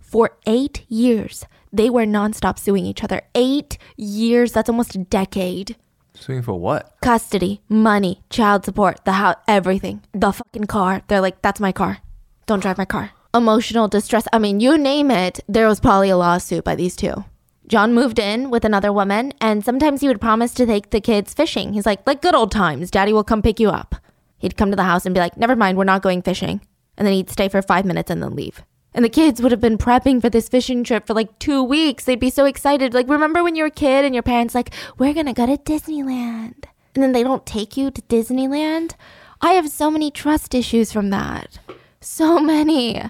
For 0.00 0.38
eight 0.46 0.86
years, 0.88 1.44
they 1.70 1.90
were 1.90 2.06
nonstop 2.06 2.58
suing 2.58 2.86
each 2.86 3.04
other. 3.04 3.20
Eight 3.34 3.76
years, 3.98 4.52
that's 4.52 4.70
almost 4.70 4.94
a 4.94 4.98
decade. 4.98 5.76
Suing 6.14 6.40
for 6.40 6.54
what? 6.54 6.96
Custody, 7.02 7.60
money, 7.68 8.22
child 8.30 8.64
support, 8.64 9.04
the 9.04 9.12
house, 9.12 9.36
everything. 9.46 10.00
The 10.12 10.32
fucking 10.32 10.64
car. 10.64 11.02
They're 11.08 11.20
like, 11.20 11.42
that's 11.42 11.60
my 11.60 11.72
car. 11.72 11.98
Don't 12.46 12.60
drive 12.60 12.78
my 12.78 12.86
car. 12.86 13.10
Emotional 13.34 13.88
distress. 13.88 14.26
I 14.32 14.38
mean, 14.38 14.58
you 14.58 14.78
name 14.78 15.10
it, 15.10 15.40
there 15.46 15.68
was 15.68 15.80
probably 15.80 16.08
a 16.08 16.16
lawsuit 16.16 16.64
by 16.64 16.74
these 16.74 16.96
two. 16.96 17.24
John 17.66 17.92
moved 17.92 18.18
in 18.18 18.48
with 18.48 18.64
another 18.64 18.90
woman, 18.90 19.34
and 19.38 19.62
sometimes 19.62 20.00
he 20.00 20.08
would 20.08 20.20
promise 20.20 20.54
to 20.54 20.64
take 20.64 20.88
the 20.88 21.02
kids 21.02 21.34
fishing. 21.34 21.74
He's 21.74 21.84
like, 21.84 22.06
like 22.06 22.22
good 22.22 22.34
old 22.34 22.50
times, 22.50 22.90
daddy 22.90 23.12
will 23.12 23.24
come 23.24 23.42
pick 23.42 23.60
you 23.60 23.68
up. 23.68 23.96
He'd 24.38 24.56
come 24.56 24.70
to 24.70 24.76
the 24.76 24.84
house 24.84 25.04
and 25.04 25.14
be 25.14 25.20
like, 25.20 25.36
never 25.36 25.54
mind, 25.54 25.76
we're 25.76 25.84
not 25.84 26.00
going 26.00 26.22
fishing. 26.22 26.62
And 26.96 27.06
then 27.06 27.12
he'd 27.12 27.28
stay 27.28 27.50
for 27.50 27.60
five 27.60 27.84
minutes 27.84 28.10
and 28.10 28.22
then 28.22 28.34
leave. 28.34 28.62
And 28.94 29.04
the 29.04 29.10
kids 29.10 29.42
would 29.42 29.52
have 29.52 29.60
been 29.60 29.76
prepping 29.76 30.22
for 30.22 30.30
this 30.30 30.48
fishing 30.48 30.82
trip 30.82 31.06
for 31.06 31.12
like 31.12 31.38
two 31.38 31.62
weeks. 31.62 32.04
They'd 32.04 32.18
be 32.18 32.30
so 32.30 32.46
excited. 32.46 32.94
Like, 32.94 33.08
remember 33.10 33.44
when 33.44 33.56
you 33.56 33.64
were 33.64 33.68
a 33.68 33.70
kid 33.70 34.06
and 34.06 34.14
your 34.14 34.22
parents, 34.22 34.54
like, 34.54 34.72
we're 34.96 35.12
gonna 35.12 35.34
go 35.34 35.44
to 35.44 35.58
Disneyland. 35.58 36.64
And 36.94 37.04
then 37.04 37.12
they 37.12 37.22
don't 37.22 37.44
take 37.44 37.76
you 37.76 37.90
to 37.90 38.02
Disneyland? 38.02 38.94
I 39.42 39.52
have 39.52 39.68
so 39.68 39.90
many 39.90 40.10
trust 40.10 40.54
issues 40.54 40.90
from 40.90 41.10
that. 41.10 41.58
So 42.00 42.38
many. 42.54 43.02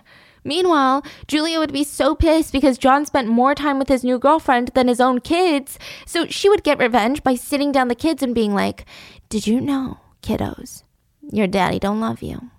Meanwhile, 0.44 1.04
Julia 1.26 1.58
would 1.58 1.72
be 1.72 1.84
so 1.84 2.14
pissed 2.14 2.52
because 2.52 2.78
John 2.78 3.04
spent 3.04 3.28
more 3.28 3.54
time 3.54 3.78
with 3.78 3.88
his 3.88 4.04
new 4.04 4.18
girlfriend 4.18 4.68
than 4.68 4.88
his 4.88 5.00
own 5.00 5.20
kids. 5.20 5.78
So 6.06 6.26
she 6.26 6.48
would 6.48 6.62
get 6.62 6.78
revenge 6.78 7.22
by 7.22 7.34
sitting 7.34 7.72
down 7.72 7.88
the 7.88 7.94
kids 7.94 8.22
and 8.22 8.34
being 8.34 8.54
like, 8.54 8.84
Did 9.28 9.46
you 9.46 9.60
know, 9.60 9.98
kiddos, 10.22 10.84
your 11.30 11.46
daddy 11.46 11.78
don't 11.78 12.00
love 12.00 12.22
you? 12.22 12.50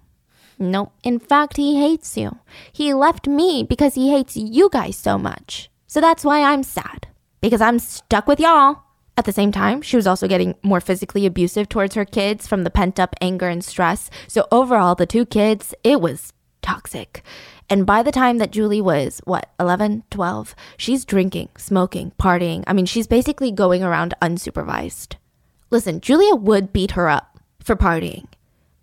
Nope. 0.60 0.92
In 1.04 1.20
fact, 1.20 1.56
he 1.56 1.80
hates 1.80 2.18
you. 2.18 2.38
He 2.72 2.94
left 2.94 3.28
me 3.28 3.64
because 3.64 3.96
he 3.96 4.12
hates 4.12 4.36
you 4.36 4.70
guys 4.72 4.98
so 4.98 5.18
much. 5.18 5.72
So 5.88 6.02
that's 6.02 6.26
why 6.26 6.44
I'm 6.44 6.64
sad. 6.64 7.08
Because 7.42 7.62
I'm 7.62 7.80
stuck 7.80 8.28
with 8.28 8.42
y'all. 8.42 8.84
At 9.20 9.26
the 9.26 9.34
same 9.34 9.52
time, 9.52 9.82
she 9.82 9.98
was 9.98 10.08
also 10.08 10.30
getting 10.30 10.56
more 10.64 10.80
physically 10.80 11.26
abusive 11.26 11.68
towards 11.68 11.96
her 11.96 12.06
kids 12.06 12.48
from 12.48 12.64
the 12.64 12.70
pent 12.70 13.02
up 13.02 13.14
anger 13.20 13.50
and 13.50 13.62
stress. 13.62 14.10
So 14.30 14.48
overall, 14.50 14.96
the 14.96 15.06
two 15.06 15.26
kids, 15.26 15.76
it 15.84 16.00
was 16.00 16.32
toxic. 16.62 17.22
And 17.70 17.86
by 17.86 18.02
the 18.02 18.14
time 18.14 18.38
that 18.38 18.52
Julie 18.52 18.80
was, 18.80 19.20
what, 19.26 19.50
11, 19.60 20.04
12, 20.10 20.56
she's 20.78 21.04
drinking, 21.04 21.50
smoking, 21.58 22.14
partying. 22.18 22.64
I 22.66 22.72
mean, 22.72 22.86
she's 22.86 23.08
basically 23.08 23.52
going 23.52 23.84
around 23.84 24.14
unsupervised. 24.22 25.16
Listen, 25.70 26.00
Julia 26.00 26.36
would 26.36 26.72
beat 26.72 26.92
her 26.92 27.10
up 27.10 27.40
for 27.60 27.76
partying 27.76 28.26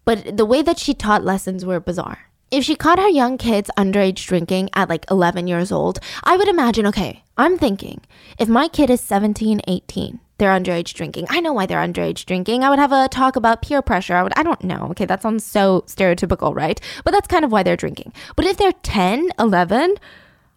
but 0.06 0.36
the 0.36 0.46
way 0.46 0.62
that 0.62 0.78
she 0.78 0.94
taught 0.94 1.24
lessons 1.24 1.66
were 1.66 1.80
bizarre. 1.80 2.30
If 2.52 2.62
she 2.62 2.76
caught 2.76 3.00
her 3.00 3.08
young 3.08 3.36
kids 3.36 3.72
underage 3.76 4.24
drinking 4.24 4.70
at 4.72 4.88
like 4.88 5.04
11 5.10 5.48
years 5.48 5.72
old, 5.72 5.98
I 6.22 6.36
would 6.36 6.46
imagine, 6.46 6.86
okay, 6.86 7.24
I'm 7.36 7.58
thinking, 7.58 8.00
if 8.38 8.48
my 8.48 8.68
kid 8.68 8.88
is 8.88 9.00
17, 9.00 9.60
18, 9.66 10.20
they're 10.38 10.50
underage 10.50 10.92
drinking. 10.94 11.26
I 11.30 11.40
know 11.40 11.52
why 11.52 11.66
they're 11.66 11.80
underage 11.80 12.26
drinking. 12.26 12.62
I 12.62 12.70
would 12.70 12.78
have 12.78 12.92
a 12.92 13.08
talk 13.08 13.36
about 13.36 13.62
peer 13.62 13.82
pressure. 13.82 14.14
I 14.14 14.22
would 14.22 14.32
I 14.36 14.42
don't 14.42 14.62
know. 14.62 14.88
Okay, 14.90 15.06
that 15.06 15.22
sounds 15.22 15.44
so 15.44 15.82
stereotypical, 15.86 16.54
right? 16.54 16.80
But 17.04 17.12
that's 17.12 17.28
kind 17.28 17.44
of 17.44 17.52
why 17.52 17.62
they're 17.62 17.76
drinking. 17.76 18.12
But 18.36 18.44
if 18.44 18.56
they're 18.56 18.72
10, 18.72 19.30
11, 19.38 19.96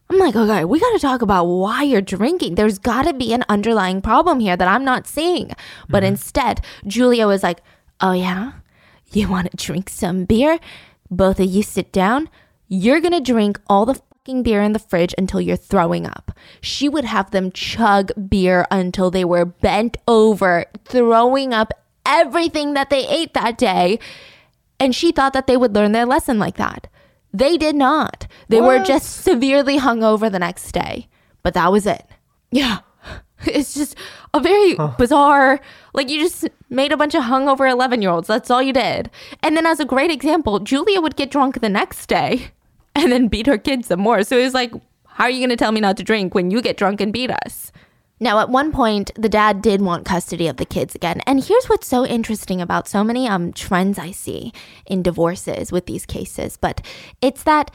I'm 0.09 0.17
like, 0.17 0.35
okay, 0.35 0.65
we 0.65 0.79
got 0.79 0.91
to 0.93 0.99
talk 0.99 1.21
about 1.21 1.45
why 1.45 1.83
you're 1.83 2.01
drinking. 2.01 2.55
There's 2.55 2.79
got 2.79 3.03
to 3.03 3.13
be 3.13 3.31
an 3.31 3.43
underlying 3.47 4.01
problem 4.01 4.39
here 4.39 4.57
that 4.57 4.67
I'm 4.67 4.83
not 4.83 5.07
seeing. 5.07 5.51
But 5.87 6.03
mm-hmm. 6.03 6.13
instead, 6.13 6.61
Julia 6.87 7.27
was 7.27 7.43
like, 7.43 7.61
"Oh 8.01 8.13
yeah? 8.13 8.53
You 9.11 9.29
want 9.29 9.51
to 9.51 9.57
drink 9.57 9.89
some 9.89 10.25
beer? 10.25 10.59
Both 11.11 11.39
of 11.39 11.45
you 11.47 11.63
sit 11.63 11.91
down. 11.91 12.29
You're 12.67 13.01
going 13.01 13.13
to 13.13 13.21
drink 13.21 13.59
all 13.67 13.85
the 13.85 13.99
fucking 14.29 14.43
beer 14.43 14.61
in 14.61 14.73
the 14.73 14.79
fridge 14.79 15.15
until 15.17 15.41
you're 15.41 15.57
throwing 15.57 16.05
up. 16.05 16.31
She 16.61 16.87
would 16.87 17.05
have 17.05 17.31
them 17.31 17.51
chug 17.51 18.11
beer 18.29 18.65
until 18.69 19.09
they 19.09 19.25
were 19.25 19.45
bent 19.45 19.97
over, 20.07 20.65
throwing 20.85 21.51
up 21.53 21.73
everything 22.05 22.75
that 22.75 22.89
they 22.91 23.07
ate 23.07 23.33
that 23.33 23.57
day. 23.57 23.97
And 24.79 24.93
she 24.93 25.11
thought 25.11 25.33
that 25.33 25.47
they 25.47 25.57
would 25.57 25.73
learn 25.73 25.93
their 25.93 26.05
lesson 26.05 26.37
like 26.37 26.57
that. 26.57 26.87
They 27.33 27.57
did 27.57 27.75
not. 27.75 28.27
They 28.49 28.61
what? 28.61 28.79
were 28.79 28.85
just 28.85 29.23
severely 29.23 29.79
hungover 29.79 30.31
the 30.31 30.39
next 30.39 30.71
day. 30.71 31.07
But 31.41 31.55
that 31.55 31.71
was 31.71 31.85
it. 31.85 32.05
Yeah. 32.51 32.79
It's 33.45 33.73
just 33.73 33.95
a 34.33 34.41
very 34.41 34.75
huh. 34.75 34.95
bizarre, 34.97 35.61
like 35.93 36.09
you 36.09 36.19
just 36.19 36.49
made 36.69 36.91
a 36.91 36.97
bunch 36.97 37.15
of 37.15 37.23
hungover 37.23 37.71
11 37.71 38.01
year 38.01 38.11
olds. 38.11 38.27
That's 38.27 38.51
all 38.51 38.61
you 38.61 38.73
did. 38.73 39.09
And 39.41 39.55
then, 39.55 39.65
as 39.65 39.79
a 39.79 39.85
great 39.85 40.11
example, 40.11 40.59
Julia 40.59 40.99
would 40.99 41.15
get 41.15 41.31
drunk 41.31 41.61
the 41.61 41.69
next 41.69 42.07
day 42.07 42.51
and 43.03 43.11
then 43.11 43.27
beat 43.27 43.47
her 43.47 43.57
kids 43.57 43.87
some 43.87 43.99
more. 43.99 44.23
So 44.23 44.37
it 44.37 44.43
was 44.43 44.53
like, 44.53 44.71
how 45.05 45.25
are 45.25 45.29
you 45.29 45.39
going 45.39 45.49
to 45.49 45.55
tell 45.57 45.71
me 45.71 45.81
not 45.81 45.97
to 45.97 46.03
drink 46.03 46.33
when 46.33 46.51
you 46.51 46.61
get 46.61 46.77
drunk 46.77 47.01
and 47.01 47.11
beat 47.11 47.31
us? 47.31 47.71
Now, 48.21 48.39
at 48.39 48.49
one 48.49 48.73
point, 48.73 49.11
the 49.15 49.29
dad 49.29 49.61
did 49.61 49.81
want 49.81 50.05
custody 50.05 50.47
of 50.47 50.57
the 50.57 50.65
kids 50.65 50.93
again. 50.93 51.21
And 51.25 51.41
here's 51.41 51.67
what's 51.67 51.87
so 51.87 52.05
interesting 52.05 52.59
about 52.59 52.87
so 52.87 53.01
many 53.01 53.29
um, 53.29 53.53
trends 53.53 53.97
I 53.97 54.11
see 54.11 54.51
in 54.85 55.03
divorces 55.03 55.71
with 55.71 55.85
these 55.85 56.05
cases, 56.05 56.57
but 56.57 56.85
it's 57.21 57.43
that 57.43 57.71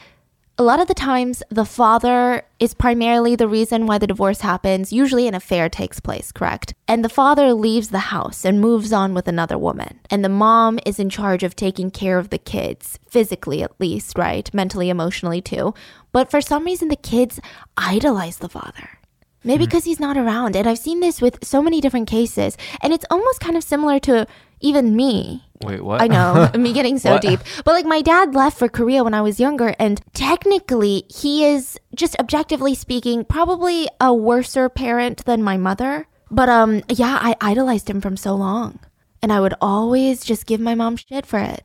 a 0.57 0.63
lot 0.63 0.79
of 0.79 0.87
the 0.87 0.93
times, 0.93 1.43
the 1.49 1.65
father 1.65 2.43
is 2.59 2.73
primarily 2.73 3.35
the 3.35 3.47
reason 3.47 3.85
why 3.85 3.97
the 3.97 4.07
divorce 4.07 4.39
happens. 4.39 4.93
Usually, 4.93 5.27
an 5.27 5.35
affair 5.35 5.67
takes 5.67 5.99
place, 5.99 6.31
correct? 6.31 6.73
And 6.87 7.03
the 7.03 7.09
father 7.09 7.53
leaves 7.53 7.89
the 7.89 7.99
house 7.99 8.45
and 8.45 8.61
moves 8.61 8.93
on 8.93 9.13
with 9.13 9.27
another 9.27 9.57
woman. 9.57 9.99
And 10.09 10.23
the 10.23 10.29
mom 10.29 10.79
is 10.85 10.97
in 10.97 11.09
charge 11.09 11.43
of 11.43 11.57
taking 11.57 11.91
care 11.91 12.17
of 12.17 12.29
the 12.29 12.37
kids, 12.37 12.99
physically 13.09 13.63
at 13.63 13.77
least, 13.81 14.17
right? 14.17 14.51
Mentally, 14.53 14.89
emotionally 14.89 15.41
too. 15.41 15.73
But 16.13 16.31
for 16.31 16.39
some 16.39 16.63
reason, 16.63 16.87
the 16.87 16.95
kids 16.95 17.41
idolize 17.75 18.37
the 18.37 18.47
father. 18.47 18.99
Maybe 19.43 19.65
because 19.65 19.83
mm-hmm. 19.83 19.89
he's 19.89 19.99
not 19.99 20.17
around. 20.17 20.55
And 20.55 20.67
I've 20.67 20.79
seen 20.79 21.01
this 21.01 21.21
with 21.21 21.43
so 21.43 21.61
many 21.61 21.81
different 21.81 22.09
cases. 22.09 22.57
And 22.81 22.93
it's 22.93 23.05
almost 23.11 23.41
kind 23.41 23.57
of 23.57 23.63
similar 23.63 23.99
to 23.99 24.25
even 24.61 24.95
me. 24.95 25.44
Wait, 25.63 25.83
what? 25.83 26.01
I 26.01 26.07
know, 26.07 26.51
me 26.57 26.73
getting 26.73 26.99
so 26.99 27.17
deep. 27.17 27.39
But 27.63 27.73
like 27.73 27.85
my 27.85 28.01
dad 28.01 28.35
left 28.35 28.57
for 28.57 28.67
Korea 28.67 29.03
when 29.03 29.13
I 29.13 29.21
was 29.21 29.39
younger, 29.39 29.75
and 29.79 30.01
technically, 30.13 31.05
he 31.09 31.45
is 31.45 31.79
just 31.95 32.17
objectively 32.19 32.75
speaking, 32.75 33.23
probably 33.23 33.87
a 34.01 34.13
worser 34.13 34.69
parent 34.69 35.25
than 35.25 35.43
my 35.43 35.57
mother. 35.57 36.07
But 36.29 36.49
um, 36.49 36.83
yeah, 36.89 37.17
I 37.21 37.35
idolized 37.39 37.89
him 37.89 38.01
from 38.01 38.17
so 38.17 38.35
long, 38.35 38.79
and 39.21 39.31
I 39.31 39.39
would 39.39 39.53
always 39.61 40.23
just 40.23 40.45
give 40.45 40.59
my 40.59 40.75
mom 40.75 40.97
shit 40.97 41.25
for 41.25 41.39
it. 41.39 41.63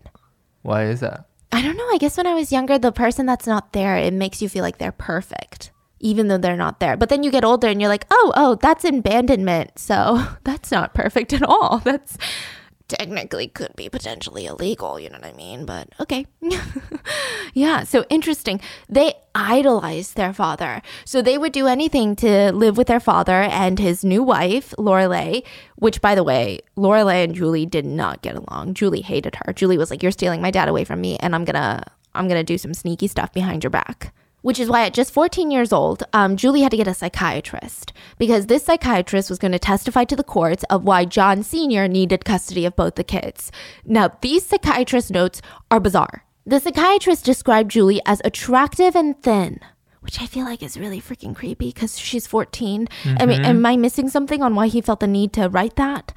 Why 0.63 0.85
is 0.85 1.01
that? 1.01 1.27
I 1.53 1.63
don't 1.63 1.77
know. 1.77 1.89
I 1.91 1.99
guess 1.99 2.17
when 2.17 2.27
I 2.27 2.35
was 2.35 2.53
younger, 2.53 2.79
the 2.79 2.93
person 2.93 3.27
that's 3.27 3.47
not 3.47 3.73
there, 3.73 3.97
it 3.97 4.13
makes 4.13 4.41
you 4.41 4.49
feel 4.49 4.63
like 4.63 4.79
they're 4.79 4.93
perfect 4.93 5.73
even 6.01 6.29
though 6.29 6.39
they're 6.39 6.57
not 6.57 6.81
there. 6.81 6.97
But 6.97 7.11
then 7.11 7.23
you 7.23 7.31
get 7.31 7.45
older 7.45 7.69
and 7.69 7.81
you're 7.81 7.91
like, 7.91 8.07
oh, 8.11 8.33
oh, 8.35 8.55
that's 8.57 8.85
abandonment. 8.85 9.79
So 9.79 10.27
that's 10.45 10.71
not 10.71 10.95
perfect 10.95 11.33
at 11.33 11.43
all. 11.43 11.79
That's 11.85 12.17
technically 12.91 13.49
could 13.49 13.75
be 13.77 13.89
potentially 13.89 14.47
illegal, 14.47 14.99
you 14.99 15.09
know 15.09 15.19
what 15.19 15.27
I 15.27 15.33
mean? 15.33 15.65
But 15.65 15.89
okay. 16.01 16.27
yeah, 17.55 17.85
so 17.85 18.05
interesting. 18.11 18.61
They 18.89 19.15
idolized 19.35 20.17
their 20.17 20.33
father. 20.33 20.83
So 21.05 21.23
they 21.23 21.39
would 21.39 21.53
do 21.53 21.67
anything 21.67 22.17
to 22.17 22.53
live 22.53 22.77
with 22.77 22.89
their 22.89 23.01
father 23.01 23.43
and 23.43 23.79
his 23.79 24.05
new 24.05 24.23
wife, 24.23 24.75
Lorelai, 24.77 25.45
which 25.77 26.03
by 26.03 26.15
the 26.15 26.25
way, 26.25 26.61
Lorelai 26.77 27.25
and 27.25 27.35
Julie 27.35 27.67
did 27.67 27.87
not 27.87 28.23
get 28.23 28.37
along. 28.37 28.75
Julie 28.75 29.03
hated 29.03 29.37
her. 29.37 29.53
Julie 29.53 29.79
was 29.79 29.91
like, 29.91 30.03
"You're 30.03 30.13
stealing 30.13 30.43
my 30.43 30.51
dad 30.51 30.69
away 30.69 30.85
from 30.85 31.01
me 31.01 31.17
and 31.19 31.35
I'm 31.35 31.45
to 31.55 31.83
I'm 32.15 32.29
to 32.29 32.43
do 32.43 32.59
some 32.59 32.75
sneaky 32.75 33.07
stuff 33.07 33.33
behind 33.33 33.63
your 33.63 33.71
back." 33.71 34.13
Which 34.43 34.59
is 34.59 34.69
why 34.69 34.87
at 34.87 34.95
just 34.95 35.13
14 35.13 35.51
years 35.51 35.73
old, 35.73 36.03
um, 36.13 36.37
Julie 36.37 36.63
had 36.63 36.71
to 36.71 36.77
get 36.77 36.89
a 36.89 36.95
psychiatrist 36.95 37.93
because 38.19 38.47
this 38.47 38.65
psychiatrist 38.65 39.29
was 39.29 39.39
going 39.39 39.53
to 39.53 39.59
testify 39.59 40.05
to 40.05 40.17
the 40.17 40.25
courts 40.25 40.65
of 40.71 40.85
why 40.85 41.05
John 41.05 41.43
Sr. 41.43 41.87
needed 41.89 42.25
custody 42.25 42.65
of 42.65 42.75
both 42.75 42.95
the 42.95 43.05
kids. 43.05 43.53
Now, 43.85 44.17
these 44.23 44.47
psychiatrist 44.47 45.11
notes 45.11 45.43
are 45.71 45.81
bizarre. 45.81 46.25
The 46.47 46.59
psychiatrist 46.59 47.25
described 47.25 47.71
Julie 47.71 48.01
as 48.07 48.23
attractive 48.25 48.97
and 48.97 49.23
thin, 49.23 49.61
which 50.01 50.23
I 50.23 50.27
feel 50.27 50.47
like 50.47 50.63
is 50.63 50.79
really 50.79 51.01
freaking 51.03 51.37
creepy 51.37 51.67
because 51.67 51.99
she's 51.99 52.27
14. 52.27 52.89
I 53.19 53.27
mean, 53.27 53.45
am 53.45 53.65
I 53.67 53.77
missing 53.77 54.09
something 54.09 54.43
on 54.43 54.55
why 54.55 54.69
he 54.69 54.81
felt 54.81 55.01
the 55.01 55.07
need 55.07 55.35
to 55.35 55.49
write 55.51 55.77
that? 55.77 56.15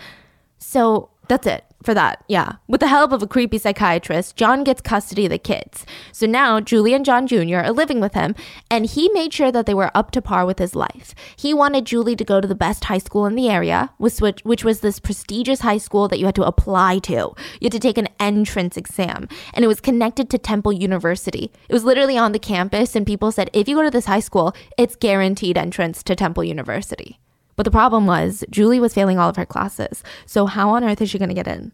So 0.58 1.10
that's 1.28 1.46
it 1.46 1.66
for 1.84 1.94
that. 1.94 2.24
Yeah. 2.28 2.54
With 2.68 2.82
the 2.82 2.88
help 2.88 3.12
of 3.12 3.22
a 3.22 3.28
creepy 3.28 3.58
psychiatrist, 3.58 4.36
John 4.36 4.64
gets 4.64 4.82
custody 4.82 5.26
of 5.26 5.32
the 5.32 5.38
kids. 5.38 5.86
So 6.12 6.26
now 6.26 6.60
Julie 6.60 6.94
and 6.94 7.06
John 7.06 7.28
Jr. 7.28 7.58
are 7.58 7.72
living 7.72 8.00
with 8.00 8.14
him, 8.14 8.36
and 8.72 8.86
he 8.86 9.10
made 9.10 9.34
sure 9.34 9.52
that 9.52 9.66
they 9.66 9.74
were 9.74 9.92
up 9.96 10.12
to 10.12 10.22
par 10.22 10.46
with 10.46 10.60
his 10.60 10.76
life. 10.76 11.14
He 11.36 11.54
wanted 11.54 11.86
Julie 11.86 12.16
to 12.16 12.24
go 12.24 12.42
to 12.42 12.48
the 12.48 12.56
best 12.56 12.86
high 12.86 12.98
school 12.98 13.26
in 13.26 13.36
the 13.36 13.50
area, 13.50 13.92
which, 13.98 14.22
was 14.22 14.80
this 14.80 15.00
prestigious 15.00 15.62
high 15.62 15.78
school 15.78 16.08
that 16.08 16.20
you 16.20 16.26
had 16.26 16.36
to 16.36 16.44
apply 16.44 17.00
to. 17.00 17.14
You 17.14 17.36
had 17.64 17.72
to 17.74 17.80
take 17.80 17.98
an 17.98 18.10
entrance 18.20 18.78
exam, 18.78 19.28
and 19.54 19.66
it 19.66 19.68
was 19.68 19.82
connected 19.82 20.30
to 20.30 20.38
Temple 20.38 20.74
University. 20.74 21.52
It 21.68 21.74
was 21.74 21.84
literally 21.84 22.18
on 22.18 22.32
the 22.32 22.40
campus, 22.40 22.96
and 22.96 23.06
people 23.06 23.32
said, 23.32 23.50
if 23.54 23.68
you 23.68 23.76
go 23.76 23.84
to 23.84 23.92
this 23.92 24.06
high 24.06 24.20
school, 24.20 24.56
it's 24.78 24.96
guaranteed 24.96 25.58
entrance 25.58 26.04
to 26.04 26.16
Temple 26.16 26.44
University. 26.44 27.20
But 27.56 27.64
the 27.64 27.72
problem 27.72 28.06
was, 28.06 28.44
Julie 28.50 28.80
was 28.80 28.94
failing 28.94 29.20
all 29.20 29.30
of 29.30 29.36
her 29.36 29.46
classes. 29.46 30.04
So, 30.26 30.46
how 30.46 30.70
on 30.72 30.84
earth 30.84 31.02
is 31.02 31.10
she 31.10 31.20
going 31.20 31.30
to 31.30 31.36
get 31.36 31.48
in? 31.48 31.72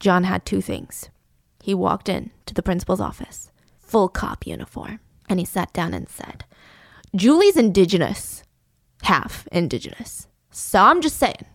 John 0.00 0.24
had 0.24 0.44
two 0.44 0.60
things. 0.60 1.08
He 1.62 1.74
walked 1.74 2.08
in 2.08 2.30
to 2.46 2.54
the 2.54 2.62
principal's 2.62 3.00
office, 3.00 3.50
full 3.78 4.08
cop 4.08 4.46
uniform, 4.46 5.00
and 5.28 5.38
he 5.38 5.46
sat 5.46 5.72
down 5.72 5.94
and 5.94 6.08
said, 6.08 6.44
Julie's 7.14 7.56
indigenous, 7.56 8.42
half 9.02 9.46
indigenous. 9.50 10.28
So, 10.50 10.80
I'm 10.80 11.00
just 11.00 11.16
saying. 11.18 11.46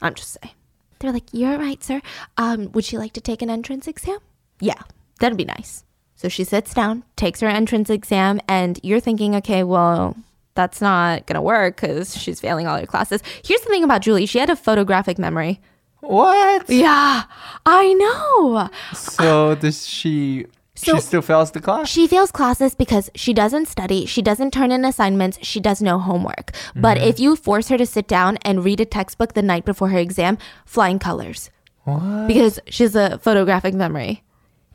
I'm 0.00 0.14
just 0.14 0.38
saying. 0.40 0.54
They're 1.00 1.12
like, 1.12 1.32
You're 1.32 1.58
right, 1.58 1.82
sir. 1.82 2.00
Um, 2.36 2.70
would 2.72 2.84
she 2.84 2.98
like 2.98 3.12
to 3.14 3.20
take 3.20 3.42
an 3.42 3.50
entrance 3.50 3.88
exam? 3.88 4.18
Yeah, 4.60 4.82
that'd 5.18 5.38
be 5.38 5.44
nice. 5.44 5.84
So 6.20 6.28
she 6.28 6.44
sits 6.44 6.74
down, 6.74 7.04
takes 7.16 7.40
her 7.40 7.48
entrance 7.48 7.88
exam, 7.88 8.40
and 8.46 8.78
you're 8.82 9.00
thinking, 9.00 9.34
okay, 9.36 9.64
well, 9.64 10.16
that's 10.54 10.80
not 10.80 11.26
gonna 11.26 11.42
work 11.42 11.80
because 11.80 12.16
she's 12.16 12.40
failing 12.40 12.66
all 12.66 12.78
her 12.78 12.86
classes. 12.86 13.22
Here's 13.44 13.60
the 13.62 13.68
thing 13.68 13.84
about 13.84 14.02
Julie: 14.02 14.26
she 14.26 14.38
had 14.38 14.50
a 14.50 14.56
photographic 14.56 15.18
memory. 15.18 15.60
What? 16.00 16.68
Yeah, 16.68 17.24
I 17.66 17.92
know. 17.94 18.68
So 18.94 19.54
does 19.54 19.86
she? 19.86 20.46
So- 20.74 20.94
she 20.94 21.00
still 21.02 21.22
fails 21.22 21.50
the 21.50 21.60
class. 21.60 21.88
She 21.88 22.06
fails 22.06 22.30
classes 22.32 22.74
because 22.74 23.10
she 23.14 23.34
doesn't 23.34 23.66
study, 23.66 24.06
she 24.06 24.22
doesn't 24.22 24.52
turn 24.52 24.72
in 24.72 24.84
assignments, 24.84 25.38
she 25.42 25.60
does 25.60 25.82
no 25.82 25.98
homework. 25.98 26.52
But 26.74 26.96
mm-hmm. 26.96 27.08
if 27.08 27.20
you 27.20 27.36
force 27.36 27.68
her 27.68 27.76
to 27.76 27.84
sit 27.84 28.08
down 28.08 28.38
and 28.38 28.64
read 28.64 28.80
a 28.80 28.86
textbook 28.86 29.34
the 29.34 29.42
night 29.42 29.66
before 29.66 29.88
her 29.88 29.98
exam, 29.98 30.38
flying 30.64 30.98
colors. 30.98 31.50
What? 31.84 32.26
Because 32.26 32.58
she's 32.66 32.94
a 32.94 33.18
photographic 33.18 33.74
memory. 33.74 34.22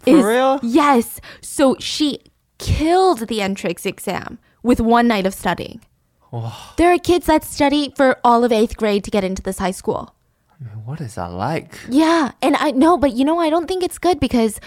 For 0.02 0.28
real? 0.28 0.60
Yes. 0.62 1.20
So 1.42 1.76
she 1.80 2.20
killed 2.60 3.28
the 3.28 3.42
entrance 3.42 3.86
exam 3.86 4.38
with 4.66 4.82
one 4.82 5.08
night 5.08 5.26
of 5.26 5.34
studying. 5.34 5.80
Oh. 6.34 6.74
There 6.78 6.92
are 6.92 6.98
kids 6.98 7.28
that 7.28 7.44
study 7.44 7.94
for 7.96 8.18
all 8.24 8.44
of 8.44 8.52
eighth 8.52 8.76
grade 8.76 9.04
to 9.06 9.12
get 9.12 9.24
into 9.24 9.42
this 9.42 9.60
high 9.60 9.72
school. 9.72 10.14
What 10.86 11.02
is 11.02 11.16
that 11.16 11.32
like? 11.32 11.80
Yeah, 11.90 12.32
and 12.42 12.56
I 12.56 12.72
know, 12.72 12.98
but 12.98 13.14
you 13.14 13.26
know, 13.26 13.40
I 13.40 13.50
don't 13.50 13.68
think 13.68 13.84
it's 13.84 14.00
good 14.00 14.20
because 14.20 14.60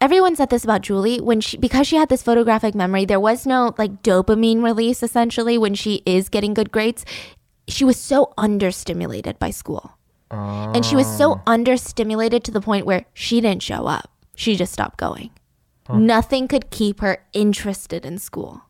everyone 0.00 0.36
said 0.36 0.50
this 0.50 0.64
about 0.64 0.82
Julie 0.82 1.20
when 1.20 1.40
she 1.40 1.56
because 1.56 1.86
she 1.86 1.96
had 1.96 2.08
this 2.08 2.22
photographic 2.22 2.74
memory. 2.74 3.04
There 3.04 3.20
was 3.20 3.46
no 3.46 3.74
like 3.76 4.02
dopamine 4.02 4.62
release 4.62 5.02
essentially 5.02 5.58
when 5.58 5.74
she 5.74 6.02
is 6.06 6.28
getting 6.28 6.54
good 6.54 6.70
grades. 6.70 7.04
She 7.68 7.84
was 7.84 7.98
so 7.98 8.32
understimulated 8.38 9.38
by 9.38 9.50
school, 9.50 9.98
and 10.30 10.84
she 10.84 10.96
was 10.96 11.06
so 11.18 11.34
oh. 11.34 11.42
understimulated 11.46 12.42
to 12.44 12.50
the 12.50 12.60
point 12.60 12.86
where 12.86 13.06
she 13.12 13.40
didn't 13.40 13.62
show 13.62 13.86
up. 13.86 14.10
She 14.36 14.56
just 14.56 14.72
stopped 14.72 14.98
going. 14.98 15.30
Nothing 15.92 16.48
could 16.48 16.70
keep 16.70 17.00
her 17.00 17.24
interested 17.32 18.06
in 18.06 18.18
school. 18.18 18.63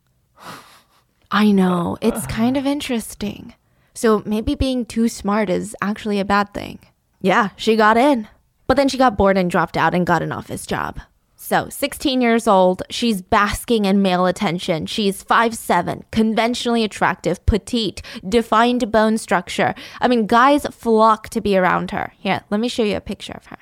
I 1.35 1.51
know 1.51 1.99
it's 2.01 2.29
kind 2.29 2.57
of 2.57 2.65
interesting. 2.65 3.55
So 3.93 4.23
maybe 4.25 4.55
being 4.55 4.87
too 4.87 5.09
smart 5.09 5.51
is 5.51 5.75
actually 5.83 6.21
a 6.21 6.25
bad 6.25 6.55
thing. 6.55 6.79
Yeah, 7.21 7.49
she 7.57 7.75
got 7.75 7.97
in. 7.97 8.29
But 8.69 8.77
then 8.77 8.89
she 8.89 8.97
got 8.97 9.19
bored 9.19 9.37
and 9.37 9.51
dropped 9.51 9.77
out 9.77 9.97
and 9.97 10.07
got 10.07 10.23
an 10.23 10.31
office 10.31 10.65
job. 10.65 11.01
So, 11.35 11.69
16 11.69 12.21
years 12.21 12.47
old, 12.47 12.85
she's 12.89 13.21
basking 13.21 13.85
in 13.85 14.01
male 14.01 14.27
attention. 14.27 14.87
She's 14.87 15.25
5'7, 15.25 16.05
conventionally 16.13 16.85
attractive, 16.85 17.45
petite, 17.47 18.01
defined 18.27 18.93
bone 18.93 19.19
structure. 19.19 19.75
I 20.01 20.07
mean, 20.07 20.29
guys 20.29 20.65
flock 20.71 21.31
to 21.31 21.41
be 21.41 21.59
around 21.59 21.91
her. 21.91 22.13
Here, 22.17 22.45
let 22.49 22.61
me 22.61 22.69
show 22.69 22.85
you 22.85 22.97
a 22.97 23.01
picture 23.01 23.35
of 23.35 23.47
her. 23.47 23.59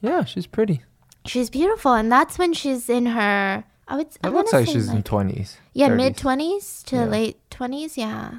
Yeah, 0.00 0.24
she's 0.24 0.46
pretty. 0.46 0.80
She's 1.26 1.50
beautiful, 1.50 1.92
and 1.92 2.10
that's 2.10 2.38
when 2.38 2.54
she's 2.54 2.88
in 2.88 3.06
her. 3.06 3.64
I 3.90 3.96
would. 3.96 4.06
I 4.22 4.28
wanna 4.30 4.48
like 4.52 4.66
say, 4.66 4.72
she's 4.72 4.88
in 4.88 5.02
twenties. 5.02 5.58
yeah, 5.74 5.88
mid 5.88 6.16
20s 6.16 6.84
to 6.86 6.96
Yeah. 6.96 7.04
late 7.06 7.36
20s. 7.50 7.96
Yeah. 7.96 8.38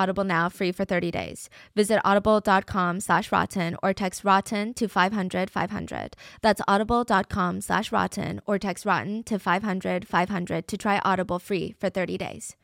Audible 0.00 0.24
now 0.24 0.48
free 0.48 0.72
for 0.72 0.86
30 0.86 1.10
days. 1.10 1.50
Visit 1.76 2.00
audible.com 2.04 3.00
slash 3.00 3.30
rotten 3.30 3.76
or 3.82 3.92
text 3.92 4.24
rotten 4.24 4.72
to 4.74 4.88
500 4.88 5.50
500. 5.50 6.16
That's 6.40 6.62
audible.com 6.66 7.60
slash 7.60 7.92
rotten 7.92 8.40
or 8.46 8.58
text 8.58 8.86
rotten 8.86 9.22
to 9.24 9.38
500 9.38 10.08
500 10.08 10.68
to 10.68 10.76
try 10.78 11.00
Audible 11.04 11.38
free 11.38 11.74
for 11.78 11.90
30 11.90 12.16
days. 12.16 12.56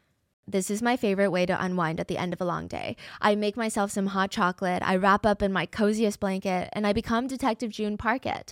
This 0.48 0.70
is 0.70 0.80
my 0.80 0.96
favorite 0.96 1.30
way 1.30 1.44
to 1.44 1.60
unwind 1.60 1.98
at 1.98 2.06
the 2.06 2.16
end 2.16 2.32
of 2.32 2.40
a 2.40 2.44
long 2.44 2.68
day. 2.68 2.96
I 3.20 3.34
make 3.34 3.56
myself 3.56 3.90
some 3.90 4.06
hot 4.06 4.30
chocolate, 4.30 4.80
I 4.84 4.94
wrap 4.94 5.26
up 5.26 5.42
in 5.42 5.52
my 5.52 5.66
coziest 5.66 6.20
blanket, 6.20 6.68
and 6.72 6.86
I 6.86 6.92
become 6.92 7.26
Detective 7.26 7.70
June 7.72 7.96
Parker. 7.96 8.42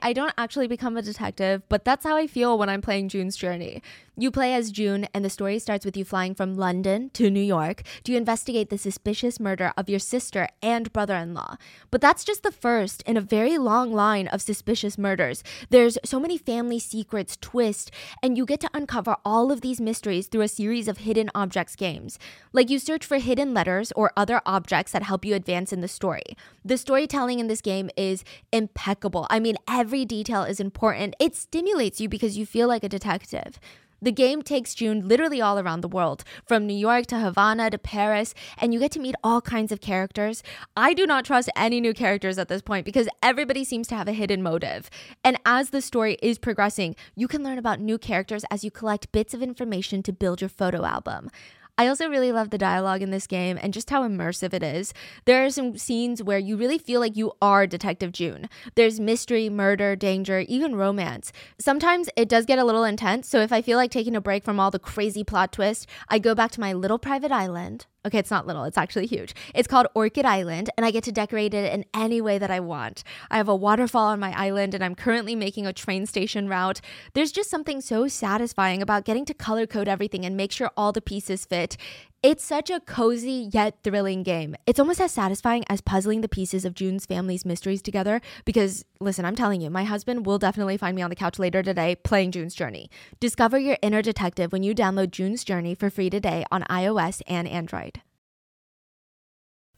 I 0.00 0.12
don't 0.12 0.34
actually 0.36 0.68
become 0.68 0.96
a 0.96 1.02
detective, 1.02 1.62
but 1.70 1.84
that's 1.86 2.04
how 2.04 2.16
I 2.16 2.26
feel 2.26 2.58
when 2.58 2.68
I'm 2.68 2.82
playing 2.82 3.08
June's 3.08 3.36
Journey. 3.36 3.82
You 4.20 4.32
play 4.32 4.52
as 4.52 4.72
June, 4.72 5.06
and 5.14 5.24
the 5.24 5.30
story 5.30 5.60
starts 5.60 5.84
with 5.84 5.96
you 5.96 6.04
flying 6.04 6.34
from 6.34 6.56
London 6.56 7.10
to 7.10 7.30
New 7.30 7.38
York 7.38 7.82
to 8.02 8.16
investigate 8.16 8.68
the 8.68 8.76
suspicious 8.76 9.38
murder 9.38 9.72
of 9.76 9.88
your 9.88 10.00
sister 10.00 10.48
and 10.60 10.92
brother 10.92 11.14
in 11.14 11.34
law. 11.34 11.54
But 11.92 12.00
that's 12.00 12.24
just 12.24 12.42
the 12.42 12.50
first 12.50 13.02
in 13.02 13.16
a 13.16 13.20
very 13.20 13.58
long 13.58 13.92
line 13.92 14.26
of 14.26 14.42
suspicious 14.42 14.98
murders. 14.98 15.44
There's 15.70 15.98
so 16.04 16.18
many 16.18 16.36
family 16.36 16.80
secrets, 16.80 17.38
twists, 17.40 17.92
and 18.20 18.36
you 18.36 18.44
get 18.44 18.58
to 18.58 18.70
uncover 18.74 19.14
all 19.24 19.52
of 19.52 19.60
these 19.60 19.80
mysteries 19.80 20.26
through 20.26 20.40
a 20.40 20.48
series 20.48 20.88
of 20.88 20.98
hidden 20.98 21.30
objects 21.32 21.76
games. 21.76 22.18
Like 22.52 22.70
you 22.70 22.80
search 22.80 23.06
for 23.06 23.18
hidden 23.18 23.54
letters 23.54 23.92
or 23.92 24.10
other 24.16 24.40
objects 24.44 24.90
that 24.90 25.04
help 25.04 25.24
you 25.24 25.36
advance 25.36 25.72
in 25.72 25.80
the 25.80 25.86
story. 25.86 26.24
The 26.64 26.76
storytelling 26.76 27.38
in 27.38 27.46
this 27.46 27.60
game 27.60 27.88
is 27.96 28.24
impeccable. 28.52 29.28
I 29.30 29.38
mean, 29.38 29.58
every 29.68 30.04
detail 30.04 30.42
is 30.42 30.58
important. 30.58 31.14
It 31.20 31.36
stimulates 31.36 32.00
you 32.00 32.08
because 32.08 32.36
you 32.36 32.46
feel 32.46 32.66
like 32.66 32.82
a 32.82 32.88
detective. 32.88 33.60
The 34.00 34.12
game 34.12 34.42
takes 34.42 34.74
June 34.74 35.08
literally 35.08 35.40
all 35.40 35.58
around 35.58 35.80
the 35.80 35.88
world, 35.88 36.22
from 36.46 36.66
New 36.66 36.76
York 36.76 37.06
to 37.06 37.18
Havana 37.18 37.70
to 37.70 37.78
Paris, 37.78 38.32
and 38.56 38.72
you 38.72 38.78
get 38.78 38.92
to 38.92 39.00
meet 39.00 39.16
all 39.24 39.40
kinds 39.40 39.72
of 39.72 39.80
characters. 39.80 40.42
I 40.76 40.94
do 40.94 41.06
not 41.06 41.24
trust 41.24 41.50
any 41.56 41.80
new 41.80 41.92
characters 41.92 42.38
at 42.38 42.48
this 42.48 42.62
point 42.62 42.84
because 42.84 43.08
everybody 43.22 43.64
seems 43.64 43.88
to 43.88 43.96
have 43.96 44.06
a 44.06 44.12
hidden 44.12 44.42
motive. 44.42 44.88
And 45.24 45.36
as 45.44 45.70
the 45.70 45.82
story 45.82 46.16
is 46.22 46.38
progressing, 46.38 46.94
you 47.16 47.26
can 47.26 47.42
learn 47.42 47.58
about 47.58 47.80
new 47.80 47.98
characters 47.98 48.44
as 48.50 48.62
you 48.62 48.70
collect 48.70 49.10
bits 49.10 49.34
of 49.34 49.42
information 49.42 50.02
to 50.04 50.12
build 50.12 50.40
your 50.40 50.48
photo 50.48 50.84
album. 50.84 51.30
I 51.78 51.86
also 51.86 52.08
really 52.08 52.32
love 52.32 52.50
the 52.50 52.58
dialogue 52.58 53.02
in 53.02 53.12
this 53.12 53.28
game 53.28 53.56
and 53.62 53.72
just 53.72 53.88
how 53.88 54.02
immersive 54.02 54.52
it 54.52 54.64
is. 54.64 54.92
There 55.26 55.44
are 55.44 55.50
some 55.50 55.78
scenes 55.78 56.20
where 56.20 56.38
you 56.38 56.56
really 56.56 56.76
feel 56.76 56.98
like 56.98 57.16
you 57.16 57.32
are 57.40 57.68
Detective 57.68 58.10
June. 58.10 58.48
There's 58.74 58.98
mystery, 58.98 59.48
murder, 59.48 59.94
danger, 59.94 60.40
even 60.40 60.74
romance. 60.74 61.32
Sometimes 61.60 62.08
it 62.16 62.28
does 62.28 62.46
get 62.46 62.58
a 62.58 62.64
little 62.64 62.82
intense, 62.82 63.28
so 63.28 63.40
if 63.40 63.52
I 63.52 63.62
feel 63.62 63.78
like 63.78 63.92
taking 63.92 64.16
a 64.16 64.20
break 64.20 64.42
from 64.42 64.58
all 64.58 64.72
the 64.72 64.80
crazy 64.80 65.22
plot 65.22 65.52
twists, 65.52 65.86
I 66.08 66.18
go 66.18 66.34
back 66.34 66.50
to 66.52 66.60
my 66.60 66.72
little 66.72 66.98
private 66.98 67.30
island. 67.30 67.86
Okay, 68.08 68.18
it's 68.18 68.30
not 68.30 68.46
little, 68.46 68.64
it's 68.64 68.78
actually 68.78 69.04
huge. 69.04 69.34
It's 69.54 69.68
called 69.68 69.86
Orchid 69.94 70.24
Island, 70.24 70.70
and 70.78 70.86
I 70.86 70.90
get 70.90 71.04
to 71.04 71.12
decorate 71.12 71.52
it 71.52 71.70
in 71.70 71.84
any 71.92 72.22
way 72.22 72.38
that 72.38 72.50
I 72.50 72.58
want. 72.58 73.04
I 73.30 73.36
have 73.36 73.50
a 73.50 73.54
waterfall 73.54 74.06
on 74.06 74.18
my 74.18 74.32
island, 74.34 74.72
and 74.72 74.82
I'm 74.82 74.94
currently 74.94 75.34
making 75.34 75.66
a 75.66 75.74
train 75.74 76.06
station 76.06 76.48
route. 76.48 76.80
There's 77.12 77.32
just 77.32 77.50
something 77.50 77.82
so 77.82 78.08
satisfying 78.08 78.80
about 78.80 79.04
getting 79.04 79.26
to 79.26 79.34
color 79.34 79.66
code 79.66 79.88
everything 79.88 80.24
and 80.24 80.38
make 80.38 80.52
sure 80.52 80.70
all 80.74 80.90
the 80.90 81.02
pieces 81.02 81.44
fit. 81.44 81.76
It's 82.20 82.44
such 82.44 82.68
a 82.68 82.80
cozy 82.80 83.48
yet 83.52 83.78
thrilling 83.84 84.24
game. 84.24 84.56
It's 84.66 84.80
almost 84.80 85.00
as 85.00 85.12
satisfying 85.12 85.62
as 85.68 85.80
puzzling 85.80 86.20
the 86.20 86.28
pieces 86.28 86.64
of 86.64 86.74
June's 86.74 87.06
family's 87.06 87.44
mysteries 87.44 87.80
together 87.80 88.20
because, 88.44 88.84
listen, 88.98 89.24
I'm 89.24 89.36
telling 89.36 89.60
you, 89.60 89.70
my 89.70 89.84
husband 89.84 90.26
will 90.26 90.38
definitely 90.38 90.76
find 90.76 90.96
me 90.96 91.02
on 91.02 91.10
the 91.10 91.16
couch 91.16 91.38
later 91.38 91.62
today 91.62 91.94
playing 91.94 92.32
June's 92.32 92.56
Journey. 92.56 92.90
Discover 93.20 93.60
your 93.60 93.78
inner 93.82 94.02
detective 94.02 94.50
when 94.50 94.64
you 94.64 94.74
download 94.74 95.12
June's 95.12 95.44
Journey 95.44 95.76
for 95.76 95.90
free 95.90 96.10
today 96.10 96.44
on 96.50 96.64
iOS 96.64 97.22
and 97.28 97.46
Android. 97.46 98.02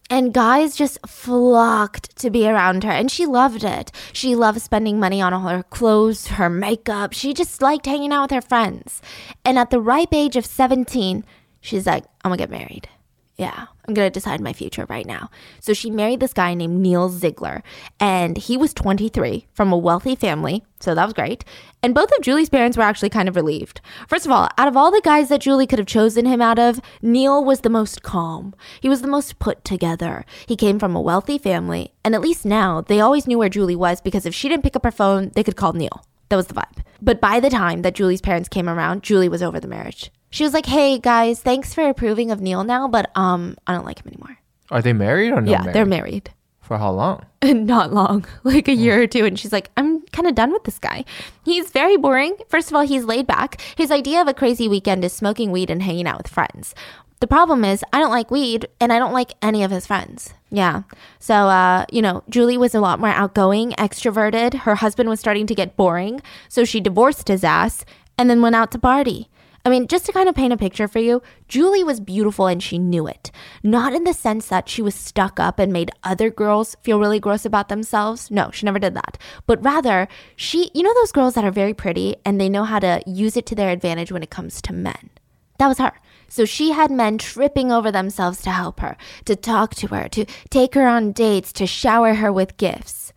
And 0.08 0.32
guys 0.32 0.74
just 0.74 0.98
flocked 1.06 2.16
to 2.16 2.30
be 2.30 2.48
around 2.48 2.84
her, 2.84 2.90
and 2.90 3.10
she 3.10 3.26
loved 3.26 3.64
it. 3.64 3.92
She 4.14 4.34
loved 4.34 4.62
spending 4.62 4.98
money 4.98 5.20
on 5.20 5.34
all 5.34 5.46
her 5.46 5.62
clothes, 5.62 6.28
her 6.28 6.48
makeup. 6.48 7.12
She 7.12 7.34
just 7.34 7.60
liked 7.60 7.86
hanging 7.86 8.12
out 8.12 8.22
with 8.22 8.30
her 8.30 8.40
friends. 8.40 9.02
And 9.44 9.58
at 9.58 9.70
the 9.70 9.80
ripe 9.80 10.12
age 10.12 10.34
of 10.34 10.44
17, 10.44 11.22
she's 11.60 11.86
like, 11.86 12.04
I'm 12.24 12.30
gonna 12.30 12.38
get 12.38 12.50
married. 12.50 12.88
Yeah, 13.36 13.68
I'm 13.88 13.94
gonna 13.94 14.10
decide 14.10 14.42
my 14.42 14.52
future 14.52 14.84
right 14.90 15.06
now. 15.06 15.30
So 15.60 15.72
she 15.72 15.90
married 15.90 16.20
this 16.20 16.34
guy 16.34 16.52
named 16.52 16.78
Neil 16.80 17.08
Ziegler, 17.08 17.62
and 17.98 18.36
he 18.36 18.58
was 18.58 18.74
23 18.74 19.46
from 19.54 19.72
a 19.72 19.78
wealthy 19.78 20.14
family, 20.14 20.62
so 20.78 20.94
that 20.94 21.06
was 21.06 21.14
great. 21.14 21.42
And 21.82 21.94
both 21.94 22.10
of 22.12 22.22
Julie's 22.22 22.50
parents 22.50 22.76
were 22.76 22.82
actually 22.82 23.08
kind 23.08 23.30
of 23.30 23.36
relieved. 23.36 23.80
First 24.08 24.26
of 24.26 24.32
all, 24.32 24.50
out 24.58 24.68
of 24.68 24.76
all 24.76 24.90
the 24.90 25.00
guys 25.02 25.30
that 25.30 25.40
Julie 25.40 25.66
could 25.66 25.78
have 25.78 25.88
chosen 25.88 26.26
him 26.26 26.42
out 26.42 26.58
of, 26.58 26.82
Neil 27.00 27.42
was 27.42 27.60
the 27.60 27.70
most 27.70 28.02
calm. 28.02 28.54
He 28.78 28.90
was 28.90 29.00
the 29.00 29.08
most 29.08 29.38
put 29.38 29.64
together. 29.64 30.26
He 30.46 30.54
came 30.54 30.78
from 30.78 30.94
a 30.94 31.00
wealthy 31.00 31.38
family, 31.38 31.94
and 32.04 32.14
at 32.14 32.20
least 32.20 32.44
now 32.44 32.82
they 32.82 33.00
always 33.00 33.26
knew 33.26 33.38
where 33.38 33.48
Julie 33.48 33.74
was 33.74 34.02
because 34.02 34.26
if 34.26 34.34
she 34.34 34.50
didn't 34.50 34.64
pick 34.64 34.76
up 34.76 34.84
her 34.84 34.90
phone, 34.90 35.30
they 35.34 35.42
could 35.42 35.56
call 35.56 35.72
Neil. 35.72 36.04
That 36.28 36.36
was 36.36 36.48
the 36.48 36.54
vibe. 36.54 36.82
But 37.00 37.22
by 37.22 37.40
the 37.40 37.48
time 37.48 37.80
that 37.82 37.94
Julie's 37.94 38.20
parents 38.20 38.50
came 38.50 38.68
around, 38.68 39.02
Julie 39.02 39.30
was 39.30 39.42
over 39.42 39.58
the 39.58 39.66
marriage. 39.66 40.12
She 40.30 40.44
was 40.44 40.54
like, 40.54 40.66
"Hey 40.66 40.98
guys, 40.98 41.40
thanks 41.40 41.74
for 41.74 41.88
approving 41.88 42.30
of 42.30 42.40
Neil 42.40 42.64
now, 42.64 42.88
but 42.88 43.10
um, 43.16 43.56
I 43.66 43.74
don't 43.74 43.84
like 43.84 44.00
him 44.00 44.12
anymore." 44.12 44.38
Are 44.70 44.80
they 44.80 44.92
married 44.92 45.32
or 45.32 45.40
not? 45.40 45.50
yeah, 45.50 45.60
married? 45.60 45.74
they're 45.74 45.86
married. 45.86 46.30
For 46.60 46.78
how 46.78 46.92
long? 46.92 47.26
Not 47.42 47.92
long, 47.92 48.24
like 48.44 48.68
a 48.68 48.74
year 48.74 49.02
or 49.02 49.06
two, 49.08 49.24
and 49.24 49.38
she's 49.38 49.52
like, 49.52 49.70
"I'm 49.76 50.02
kind 50.12 50.28
of 50.28 50.36
done 50.36 50.52
with 50.52 50.64
this 50.64 50.78
guy. 50.78 51.04
He's 51.44 51.70
very 51.70 51.96
boring. 51.96 52.36
First 52.48 52.70
of 52.70 52.76
all, 52.76 52.86
he's 52.86 53.04
laid 53.04 53.26
back. 53.26 53.60
His 53.76 53.90
idea 53.90 54.20
of 54.20 54.28
a 54.28 54.34
crazy 54.34 54.68
weekend 54.68 55.04
is 55.04 55.12
smoking 55.12 55.50
weed 55.50 55.70
and 55.70 55.82
hanging 55.82 56.06
out 56.06 56.18
with 56.18 56.28
friends." 56.28 56.74
The 57.20 57.26
problem 57.26 57.66
is, 57.66 57.84
I 57.92 57.98
don't 57.98 58.10
like 58.10 58.30
weed 58.30 58.66
and 58.80 58.92
I 58.92 58.98
don't 58.98 59.12
like 59.12 59.34
any 59.42 59.62
of 59.62 59.70
his 59.70 59.86
friends. 59.86 60.32
Yeah. 60.50 60.84
So, 61.18 61.34
uh, 61.34 61.84
you 61.92 62.00
know, 62.00 62.24
Julie 62.30 62.56
was 62.56 62.74
a 62.74 62.80
lot 62.80 62.98
more 62.98 63.10
outgoing, 63.10 63.72
extroverted. 63.72 64.60
Her 64.60 64.76
husband 64.76 65.10
was 65.10 65.20
starting 65.20 65.46
to 65.46 65.54
get 65.54 65.76
boring. 65.76 66.22
So 66.48 66.64
she 66.64 66.80
divorced 66.80 67.28
his 67.28 67.44
ass 67.44 67.84
and 68.16 68.30
then 68.30 68.40
went 68.40 68.56
out 68.56 68.70
to 68.72 68.78
party. 68.78 69.28
I 69.64 69.68
mean, 69.68 69.88
just 69.88 70.06
to 70.06 70.12
kind 70.12 70.28
of 70.28 70.34
paint 70.34 70.52
a 70.52 70.56
picture 70.56 70.88
for 70.88 71.00
you, 71.00 71.22
Julie 71.46 71.84
was 71.84 72.00
beautiful 72.00 72.46
and 72.46 72.62
she 72.62 72.78
knew 72.78 73.06
it. 73.06 73.30
Not 73.62 73.92
in 73.92 74.04
the 74.04 74.14
sense 74.14 74.48
that 74.48 74.68
she 74.68 74.80
was 74.80 74.94
stuck 74.94 75.38
up 75.38 75.58
and 75.58 75.72
made 75.72 75.90
other 76.02 76.30
girls 76.30 76.76
feel 76.82 76.98
really 76.98 77.20
gross 77.20 77.44
about 77.44 77.68
themselves. 77.68 78.30
No, 78.30 78.50
she 78.50 78.64
never 78.64 78.78
did 78.78 78.94
that. 78.94 79.18
But 79.46 79.62
rather, 79.62 80.08
she, 80.34 80.70
you 80.74 80.82
know, 80.82 80.94
those 80.94 81.12
girls 81.12 81.34
that 81.34 81.44
are 81.44 81.50
very 81.50 81.74
pretty 81.74 82.16
and 82.24 82.40
they 82.40 82.48
know 82.48 82.64
how 82.64 82.78
to 82.78 83.02
use 83.06 83.36
it 83.36 83.44
to 83.46 83.54
their 83.54 83.70
advantage 83.70 84.10
when 84.10 84.22
it 84.22 84.30
comes 84.30 84.62
to 84.62 84.72
men. 84.72 85.10
That 85.58 85.68
was 85.68 85.78
her. 85.78 85.92
So 86.28 86.46
she 86.46 86.70
had 86.70 86.90
men 86.90 87.18
tripping 87.18 87.70
over 87.70 87.92
themselves 87.92 88.40
to 88.42 88.50
help 88.50 88.80
her, 88.80 88.96
to 89.26 89.36
talk 89.36 89.74
to 89.74 89.88
her, 89.88 90.08
to 90.08 90.24
take 90.48 90.74
her 90.74 90.86
on 90.86 91.12
dates, 91.12 91.52
to 91.54 91.66
shower 91.66 92.14
her 92.14 92.32
with 92.32 92.56
gifts. 92.56 93.12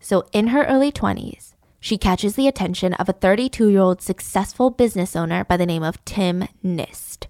So 0.00 0.26
in 0.32 0.48
her 0.48 0.64
early 0.64 0.90
20s, 0.90 1.53
she 1.84 1.98
catches 1.98 2.34
the 2.34 2.48
attention 2.48 2.94
of 2.94 3.10
a 3.10 3.12
32 3.12 3.68
year 3.68 3.80
old 3.82 4.00
successful 4.00 4.70
business 4.70 5.14
owner 5.14 5.44
by 5.44 5.58
the 5.58 5.66
name 5.66 5.82
of 5.82 6.02
Tim 6.06 6.48
Nist. 6.64 7.26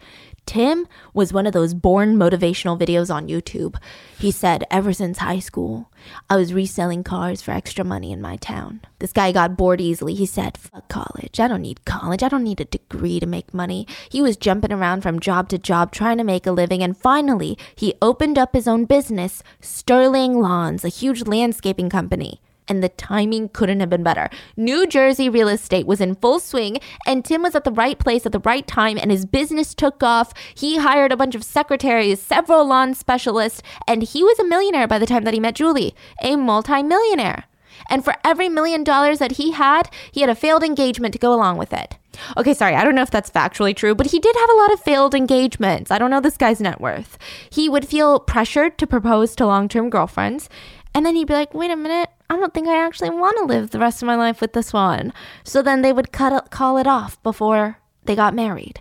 Tim 0.47 0.87
was 1.13 1.33
one 1.33 1.45
of 1.45 1.53
those 1.53 1.75
born 1.75 2.15
motivational 2.17 2.79
videos 2.79 3.13
on 3.13 3.27
YouTube. 3.27 3.75
He 4.17 4.31
said, 4.31 4.63
Ever 4.71 4.93
since 4.93 5.19
high 5.19 5.41
school, 5.41 5.91
I 6.31 6.37
was 6.37 6.55
reselling 6.55 7.03
cars 7.03 7.43
for 7.43 7.51
extra 7.51 7.85
money 7.85 8.13
in 8.13 8.23
my 8.23 8.37
town. 8.37 8.83
This 9.01 9.13
guy 9.13 9.33
got 9.33 9.57
bored 9.57 9.81
easily. 9.81 10.15
He 10.15 10.27
said, 10.27 10.57
Fuck 10.57 10.87
college. 10.89 11.41
I 11.41 11.49
don't 11.49 11.63
need 11.63 11.85
college. 11.85 12.23
I 12.23 12.29
don't 12.29 12.45
need 12.45 12.61
a 12.61 12.67
degree 12.67 13.19
to 13.19 13.27
make 13.27 13.53
money. 13.53 13.89
He 14.09 14.23
was 14.23 14.37
jumping 14.37 14.71
around 14.73 15.01
from 15.01 15.19
job 15.19 15.49
to 15.49 15.59
job 15.59 15.91
trying 15.91 16.19
to 16.19 16.25
make 16.25 16.47
a 16.47 16.53
living. 16.53 16.81
And 16.81 16.97
finally, 16.97 17.59
he 17.75 17.95
opened 18.01 18.39
up 18.39 18.55
his 18.55 18.69
own 18.69 18.85
business, 18.85 19.43
Sterling 19.61 20.41
Lawns, 20.41 20.85
a 20.85 20.89
huge 20.89 21.27
landscaping 21.27 21.91
company 21.91 22.41
and 22.69 22.83
the 22.83 22.89
timing 22.89 23.49
couldn't 23.49 23.81
have 23.81 23.91
been 23.91 24.03
better. 24.03 24.31
New 24.57 24.87
Jersey 24.87 25.29
real 25.29 25.49
estate 25.49 25.87
was 25.87 26.01
in 26.01 26.15
full 26.15 26.41
swing, 26.41 26.79
and 27.07 27.25
Tim 27.25 27.43
was 27.43 27.55
at 27.55 27.65
the 27.65 27.73
right 27.73 27.99
place 27.99 28.27
at 28.27 28.33
the 28.33 28.41
right 28.41 28.67
time, 28.67 28.99
and 28.99 29.11
his 29.11 29.27
business 29.27 29.75
took 29.75 30.03
off. 30.03 30.33
He 30.55 30.79
hired 30.79 31.13
a 31.13 31.17
bunch 31.17 31.35
of 31.35 31.45
secretaries, 31.45 32.21
several 32.21 32.67
lawn 32.67 32.95
specialists, 32.95 33.63
and 33.87 34.03
he 34.03 34.23
was 34.23 34.39
a 34.39 34.45
millionaire 34.45 34.89
by 34.89 34.99
the 34.99 35.07
time 35.07 35.25
that 35.25 35.35
he 35.35 35.41
met 35.41 35.55
Julie, 35.55 35.95
a 36.23 36.37
multimillionaire. 36.37 37.45
And 37.91 38.05
for 38.05 38.15
every 38.25 38.49
million 38.49 38.85
dollars 38.85 39.19
that 39.19 39.33
he 39.33 39.53
had, 39.53 39.91
he 40.11 40.21
had 40.21 40.31
a 40.31 40.35
failed 40.35 40.63
engagement 40.63 41.13
to 41.13 41.19
go 41.19 41.35
along 41.35 41.59
with 41.59 41.73
it. 41.73 41.99
Okay, 42.37 42.55
sorry, 42.55 42.77
I 42.77 42.85
don't 42.85 42.95
know 42.95 43.03
if 43.03 43.11
that's 43.11 43.31
factually 43.31 43.75
true, 43.75 43.95
but 43.95 44.07
he 44.07 44.21
did 44.21 44.37
have 44.37 44.51
a 44.51 44.57
lot 44.57 44.73
of 44.73 44.81
failed 44.81 45.15
engagements. 45.15 45.91
I 45.91 45.99
don't 45.99 46.11
know 46.11 46.21
this 46.21 46.37
guy's 46.37 46.61
net 46.61 46.81
worth. 46.81 47.19
He 47.51 47.69
would 47.69 47.87
feel 47.87 48.21
pressured 48.21 48.79
to 48.79 48.87
propose 48.87 49.35
to 49.37 49.47
long 49.47 49.69
term 49.69 49.91
girlfriends, 49.91 50.49
and 50.95 51.05
then 51.05 51.17
he'd 51.17 51.27
be 51.27 51.35
like, 51.35 51.53
wait 51.53 51.73
a 51.73 51.77
minute, 51.77 52.09
I 52.31 52.37
don't 52.37 52.55
think 52.55 52.69
I 52.69 52.85
actually 52.85 53.11
want 53.11 53.37
to 53.39 53.45
live 53.45 53.71
the 53.71 53.79
rest 53.79 54.03
of 54.03 54.07
my 54.07 54.17
life 54.17 54.41
with 54.41 54.53
this 54.53 54.73
one. 54.73 55.13
So 55.45 55.63
then 55.63 55.83
they 55.83 55.93
would 55.93 56.13
cut 56.13 56.51
call 56.51 56.79
it 56.79 56.87
off 56.87 57.23
before 57.23 57.79
they 58.05 58.17
got 58.17 58.35
married. 58.35 58.81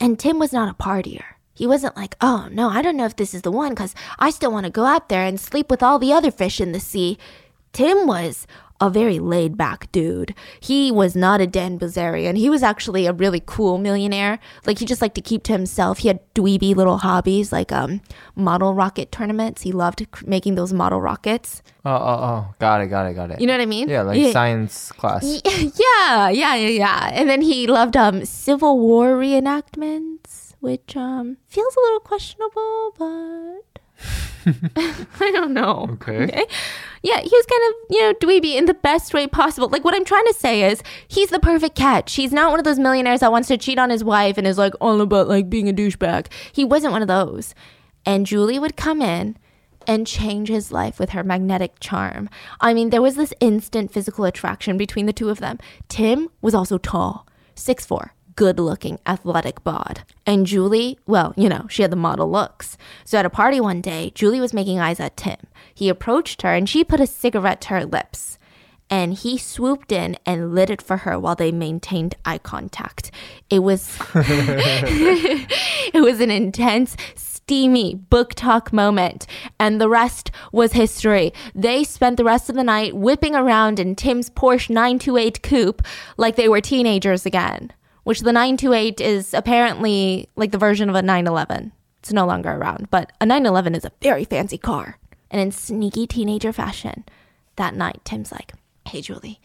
And 0.00 0.18
Tim 0.18 0.38
was 0.38 0.52
not 0.52 0.70
a 0.70 0.74
partier. 0.82 1.24
He 1.54 1.66
wasn't 1.66 1.96
like, 1.96 2.16
oh 2.20 2.48
no, 2.50 2.70
I 2.70 2.82
don't 2.82 2.96
know 2.96 3.04
if 3.04 3.16
this 3.16 3.34
is 3.34 3.42
the 3.42 3.52
one 3.52 3.70
because 3.70 3.94
I 4.18 4.30
still 4.30 4.52
want 4.52 4.64
to 4.64 4.70
go 4.70 4.86
out 4.86 5.08
there 5.08 5.24
and 5.24 5.38
sleep 5.38 5.70
with 5.70 5.82
all 5.82 5.98
the 5.98 6.12
other 6.12 6.30
fish 6.30 6.60
in 6.60 6.72
the 6.72 6.80
sea. 6.80 7.18
Tim 7.72 8.06
was 8.06 8.46
a 8.80 8.88
very 8.88 9.18
laid 9.18 9.56
back 9.56 9.90
dude. 9.92 10.34
He 10.58 10.90
was 10.90 11.14
not 11.14 11.40
a 11.40 11.46
Dan 11.46 11.78
Bilzerian. 11.78 12.36
He 12.36 12.48
was 12.48 12.62
actually 12.62 13.06
a 13.06 13.12
really 13.12 13.42
cool 13.44 13.78
millionaire. 13.78 14.38
Like 14.66 14.78
he 14.78 14.86
just 14.86 15.02
liked 15.02 15.14
to 15.16 15.20
keep 15.20 15.42
to 15.44 15.52
himself. 15.52 15.98
He 15.98 16.08
had 16.08 16.20
dweeby 16.34 16.74
little 16.74 16.98
hobbies 16.98 17.52
like 17.52 17.72
um 17.72 18.00
model 18.34 18.74
rocket 18.74 19.12
tournaments. 19.12 19.62
He 19.62 19.72
loved 19.72 20.06
making 20.26 20.54
those 20.54 20.72
model 20.72 21.00
rockets. 21.00 21.62
Oh, 21.84 21.90
oh, 21.92 22.18
oh. 22.24 22.54
Got 22.58 22.82
it, 22.82 22.86
got 22.88 23.06
it, 23.06 23.14
got 23.14 23.30
it. 23.30 23.40
You 23.40 23.46
know 23.46 23.54
what 23.54 23.60
I 23.62 23.66
mean? 23.66 23.88
yeah, 23.88 24.02
like 24.02 24.32
science 24.32 24.92
class. 24.92 25.24
yeah, 25.44 26.28
yeah, 26.30 26.54
yeah, 26.54 26.68
yeah. 26.68 27.10
And 27.12 27.28
then 27.28 27.42
he 27.42 27.66
loved 27.66 27.96
um 27.96 28.24
Civil 28.24 28.78
War 28.78 29.12
reenactments, 29.12 30.54
which 30.60 30.96
um 30.96 31.36
feels 31.48 31.76
a 31.76 31.80
little 31.80 32.00
questionable, 32.00 32.94
but 32.98 33.80
I 35.20 35.30
don't 35.30 35.52
know. 35.52 35.88
Okay. 35.92 36.46
Yeah, 37.02 37.20
he 37.20 37.30
was 37.30 37.46
kind 37.46 37.62
of, 37.68 37.74
you 37.90 38.00
know, 38.02 38.14
dweeby 38.14 38.56
in 38.56 38.66
the 38.66 38.74
best 38.74 39.14
way 39.14 39.26
possible. 39.26 39.68
Like, 39.68 39.84
what 39.84 39.94
I'm 39.94 40.04
trying 40.04 40.26
to 40.26 40.34
say 40.34 40.70
is, 40.70 40.82
he's 41.08 41.30
the 41.30 41.40
perfect 41.40 41.74
catch. 41.74 42.14
He's 42.14 42.32
not 42.32 42.50
one 42.50 42.60
of 42.60 42.64
those 42.64 42.78
millionaires 42.78 43.20
that 43.20 43.32
wants 43.32 43.48
to 43.48 43.56
cheat 43.56 43.78
on 43.78 43.90
his 43.90 44.04
wife 44.04 44.36
and 44.36 44.46
is 44.46 44.58
like 44.58 44.74
all 44.80 45.00
about 45.00 45.28
like 45.28 45.48
being 45.48 45.68
a 45.68 45.72
douchebag. 45.72 46.26
He 46.52 46.64
wasn't 46.64 46.92
one 46.92 47.02
of 47.02 47.08
those. 47.08 47.54
And 48.04 48.26
Julie 48.26 48.58
would 48.58 48.76
come 48.76 49.00
in 49.02 49.36
and 49.86 50.06
change 50.06 50.48
his 50.48 50.70
life 50.70 50.98
with 50.98 51.10
her 51.10 51.24
magnetic 51.24 51.80
charm. 51.80 52.28
I 52.60 52.74
mean, 52.74 52.90
there 52.90 53.02
was 53.02 53.16
this 53.16 53.34
instant 53.40 53.92
physical 53.92 54.24
attraction 54.24 54.76
between 54.76 55.06
the 55.06 55.12
two 55.12 55.30
of 55.30 55.40
them. 55.40 55.58
Tim 55.88 56.28
was 56.40 56.54
also 56.54 56.78
tall, 56.78 57.26
6'4, 57.56 58.10
good 58.40 58.58
looking, 58.58 58.98
athletic 59.06 59.62
bod. 59.64 60.00
And 60.24 60.46
Julie, 60.46 60.98
well, 61.06 61.34
you 61.36 61.46
know, 61.46 61.66
she 61.68 61.82
had 61.82 61.92
the 61.92 61.96
model 61.96 62.30
looks. 62.30 62.78
So 63.04 63.18
at 63.18 63.26
a 63.26 63.28
party 63.28 63.60
one 63.60 63.82
day, 63.82 64.12
Julie 64.14 64.40
was 64.40 64.54
making 64.54 64.78
eyes 64.80 64.98
at 64.98 65.18
Tim. 65.18 65.36
He 65.74 65.90
approached 65.90 66.40
her 66.40 66.54
and 66.54 66.66
she 66.66 66.82
put 66.82 67.00
a 67.00 67.06
cigarette 67.06 67.60
to 67.60 67.68
her 67.68 67.84
lips. 67.84 68.38
And 68.88 69.12
he 69.12 69.36
swooped 69.36 69.92
in 69.92 70.16
and 70.24 70.54
lit 70.54 70.70
it 70.70 70.80
for 70.80 70.96
her 70.96 71.18
while 71.18 71.34
they 71.34 71.52
maintained 71.52 72.14
eye 72.24 72.38
contact. 72.38 73.10
It 73.50 73.58
was 73.58 73.98
it 74.14 76.02
was 76.02 76.20
an 76.20 76.30
intense, 76.30 76.96
steamy 77.16 78.00
BookTok 78.10 78.72
moment, 78.72 79.26
and 79.58 79.78
the 79.78 79.88
rest 79.90 80.30
was 80.50 80.72
history. 80.72 81.34
They 81.54 81.84
spent 81.84 82.16
the 82.16 82.24
rest 82.24 82.48
of 82.48 82.56
the 82.56 82.64
night 82.64 82.96
whipping 82.96 83.36
around 83.36 83.78
in 83.78 83.96
Tim's 83.96 84.30
Porsche 84.30 84.70
928 84.70 85.42
coupe 85.42 85.82
like 86.16 86.36
they 86.36 86.48
were 86.48 86.62
teenagers 86.62 87.26
again, 87.26 87.72
which 88.10 88.22
the 88.22 88.32
928 88.32 89.00
is 89.00 89.32
apparently 89.32 90.28
like 90.34 90.50
the 90.50 90.58
version 90.58 90.88
of 90.88 90.96
a 90.96 91.00
911. 91.00 91.70
It's 92.00 92.12
no 92.12 92.26
longer 92.26 92.50
around, 92.50 92.90
but 92.90 93.12
a 93.20 93.24
911 93.24 93.76
is 93.76 93.84
a 93.84 93.92
very 94.02 94.24
fancy 94.24 94.58
car. 94.58 94.98
And 95.30 95.40
in 95.40 95.52
sneaky 95.52 96.08
teenager 96.08 96.52
fashion, 96.52 97.04
that 97.54 97.76
night, 97.76 98.00
Tim's 98.04 98.32
like, 98.32 98.52
Hey, 98.84 99.00
Julie, 99.00 99.40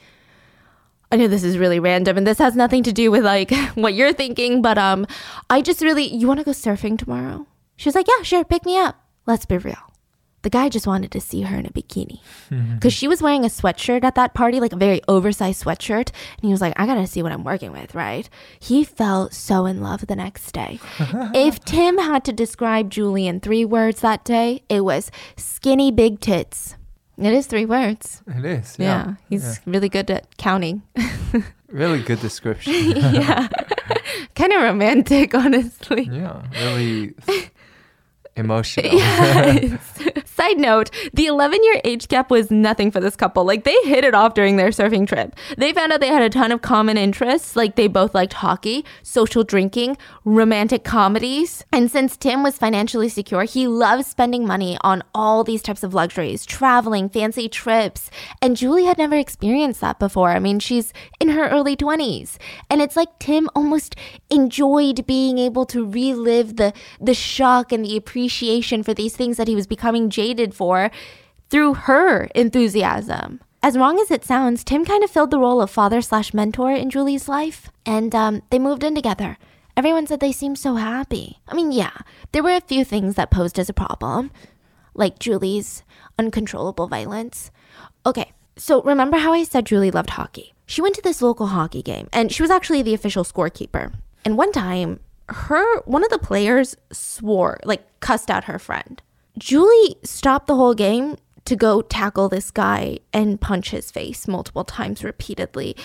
I 1.11 1.17
know 1.17 1.27
this 1.27 1.43
is 1.43 1.59
really 1.59 1.79
random 1.79 2.17
and 2.17 2.25
this 2.25 2.39
has 2.39 2.55
nothing 2.55 2.81
to 2.81 2.91
do 2.91 3.11
with 3.11 3.23
like 3.23 3.53
what 3.75 3.93
you're 3.93 4.13
thinking, 4.13 4.63
but 4.63 4.79
um 4.79 5.05
I 5.47 5.61
just 5.61 5.81
really 5.81 6.11
you 6.11 6.25
want 6.25 6.39
to 6.39 6.43
go 6.43 6.49
surfing 6.49 6.97
tomorrow? 6.97 7.45
She 7.75 7.87
was 7.87 7.93
like, 7.93 8.07
"Yeah, 8.07 8.23
sure, 8.23 8.43
pick 8.43 8.65
me 8.65 8.79
up." 8.79 8.99
Let's 9.27 9.45
be 9.45 9.59
real. 9.59 9.93
The 10.45 10.51
guy 10.53 10.69
just 10.69 10.85
wanted 10.85 11.11
to 11.13 11.19
see 11.19 11.41
her 11.41 11.57
in 11.57 11.65
a 11.65 11.71
bikini. 11.77 12.19
Mm-hmm. 12.51 12.77
Cuz 12.77 12.93
she 12.93 13.07
was 13.11 13.21
wearing 13.25 13.43
a 13.45 13.49
sweatshirt 13.53 14.03
at 14.09 14.13
that 14.19 14.35
party, 14.35 14.59
like 14.63 14.73
a 14.73 14.81
very 14.87 15.01
oversized 15.07 15.63
sweatshirt, 15.63 16.09
and 16.37 16.43
he 16.49 16.51
was 16.55 16.61
like, 16.61 16.73
"I 16.77 16.85
got 16.85 16.95
to 17.01 17.07
see 17.07 17.23
what 17.23 17.31
I'm 17.31 17.43
working 17.43 17.71
with, 17.71 17.95
right?" 17.95 18.29
He 18.59 18.83
felt 18.83 19.33
so 19.33 19.65
in 19.65 19.81
love 19.81 20.05
the 20.05 20.15
next 20.15 20.51
day. 20.51 20.79
if 21.47 21.59
Tim 21.65 21.97
had 21.97 22.23
to 22.25 22.33
describe 22.43 22.91
Julie 22.91 23.25
in 23.27 23.39
3 23.39 23.65
words 23.65 24.01
that 24.01 24.23
day, 24.23 24.61
it 24.69 24.81
was 24.85 25.09
skinny 25.35 25.89
big 25.91 26.19
tits. 26.19 26.75
It 27.17 27.33
is 27.33 27.47
3 27.47 27.65
words. 27.65 28.21
It 28.27 28.45
is. 28.45 28.75
Yeah, 28.77 28.85
Yeah. 28.87 29.13
he's 29.29 29.59
really 29.65 29.89
good 29.89 30.11
at 30.11 30.37
counting. 30.37 30.83
Really 31.67 32.01
good 32.03 32.21
description. 32.21 32.73
yeah. 32.95 33.47
kind 34.35 34.53
of 34.53 34.61
romantic, 34.61 35.33
honestly. 35.33 36.03
yeah. 36.11 36.43
Really 36.63 37.15
emotional. 38.37 38.93
Yes. 38.93 39.81
Side 40.45 40.59
note, 40.59 40.91
the 41.11 41.25
11 41.25 41.63
year 41.63 41.81
age 41.83 42.07
gap 42.07 42.29
was 42.29 42.51
nothing 42.51 42.91
for 42.91 42.99
this 42.99 43.15
couple. 43.15 43.43
Like, 43.45 43.63
they 43.63 43.75
hit 43.83 44.03
it 44.03 44.13
off 44.13 44.35
during 44.35 44.57
their 44.57 44.69
surfing 44.69 45.07
trip. 45.07 45.35
They 45.57 45.73
found 45.73 45.91
out 45.91 46.01
they 46.01 46.09
had 46.09 46.21
a 46.21 46.29
ton 46.29 46.51
of 46.51 46.61
common 46.61 46.97
interests. 46.97 47.55
Like, 47.55 47.75
they 47.75 47.87
both 47.87 48.13
liked 48.13 48.33
hockey, 48.33 48.85
social 49.01 49.43
drinking, 49.43 49.97
romantic 50.23 50.83
comedies. 50.83 51.63
And 51.73 51.89
since 51.89 52.15
Tim 52.15 52.43
was 52.43 52.59
financially 52.59 53.09
secure, 53.09 53.45
he 53.45 53.67
loved 53.67 54.05
spending 54.05 54.45
money 54.45 54.77
on 54.81 55.01
all 55.15 55.43
these 55.43 55.63
types 55.63 55.81
of 55.81 55.95
luxuries, 55.95 56.45
traveling, 56.45 57.09
fancy 57.09 57.49
trips. 57.49 58.11
And 58.39 58.55
Julie 58.55 58.85
had 58.85 58.99
never 58.99 59.15
experienced 59.15 59.81
that 59.81 59.97
before. 59.97 60.29
I 60.29 60.37
mean, 60.37 60.59
she's 60.59 60.93
in 61.19 61.29
her 61.29 61.47
early 61.49 61.75
20s. 61.75 62.37
And 62.69 62.83
it's 62.83 62.95
like 62.95 63.17
Tim 63.17 63.49
almost 63.55 63.95
enjoyed 64.29 65.07
being 65.07 65.39
able 65.39 65.65
to 65.65 65.89
relive 65.89 66.57
the, 66.57 66.71
the 67.01 67.15
shock 67.15 67.71
and 67.71 67.83
the 67.83 67.97
appreciation 67.97 68.83
for 68.83 68.93
these 68.93 69.15
things 69.15 69.37
that 69.37 69.47
he 69.47 69.55
was 69.55 69.65
becoming 69.65 70.11
jaded 70.11 70.34
for 70.53 70.91
through 71.49 71.73
her 71.73 72.25
enthusiasm. 72.35 73.39
As 73.63 73.77
wrong 73.77 73.99
as 73.99 74.11
it 74.11 74.23
sounds, 74.23 74.63
Tim 74.63 74.85
kind 74.85 75.03
of 75.03 75.09
filled 75.09 75.31
the 75.31 75.39
role 75.39 75.61
of 75.61 75.71
father 75.71 76.01
slash 76.01 76.33
mentor 76.33 76.71
in 76.71 76.89
Julie's 76.89 77.27
life, 77.27 77.71
and 77.85 78.13
um, 78.13 78.43
they 78.51 78.59
moved 78.59 78.83
in 78.83 78.93
together. 78.93 79.37
Everyone 79.75 80.05
said 80.05 80.19
they 80.19 80.31
seemed 80.31 80.59
so 80.59 80.75
happy. 80.75 81.39
I 81.47 81.55
mean, 81.55 81.71
yeah, 81.71 81.97
there 82.31 82.43
were 82.43 82.55
a 82.55 82.61
few 82.61 82.85
things 82.85 83.15
that 83.15 83.31
posed 83.31 83.57
as 83.57 83.67
a 83.67 83.73
problem, 83.73 84.31
like 84.93 85.19
Julie's 85.19 85.83
uncontrollable 86.19 86.87
violence. 86.87 87.49
Okay, 88.05 88.33
so 88.55 88.81
remember 88.83 89.17
how 89.17 89.33
I 89.33 89.43
said 89.43 89.65
Julie 89.65 89.91
loved 89.91 90.11
hockey? 90.11 90.53
She 90.65 90.81
went 90.81 90.95
to 90.95 91.01
this 91.01 91.21
local 91.21 91.47
hockey 91.47 91.81
game, 91.81 92.07
and 92.13 92.31
she 92.31 92.41
was 92.41 92.51
actually 92.51 92.83
the 92.83 92.93
official 92.93 93.23
scorekeeper. 93.23 93.93
And 94.23 94.37
one 94.37 94.51
time, 94.51 94.99
her 95.29 95.81
one 95.81 96.03
of 96.03 96.09
the 96.09 96.19
players 96.19 96.75
swore, 96.91 97.59
like 97.63 97.81
cussed 97.99 98.29
out 98.29 98.45
her 98.45 98.59
friend. 98.59 99.01
Julie 99.37 99.97
stopped 100.03 100.47
the 100.47 100.55
whole 100.55 100.73
game 100.73 101.17
to 101.45 101.55
go 101.55 101.81
tackle 101.81 102.29
this 102.29 102.51
guy 102.51 102.99
and 103.13 103.39
punch 103.39 103.71
his 103.71 103.91
face 103.91 104.27
multiple 104.27 104.63
times 104.63 105.03
repeatedly. 105.03 105.75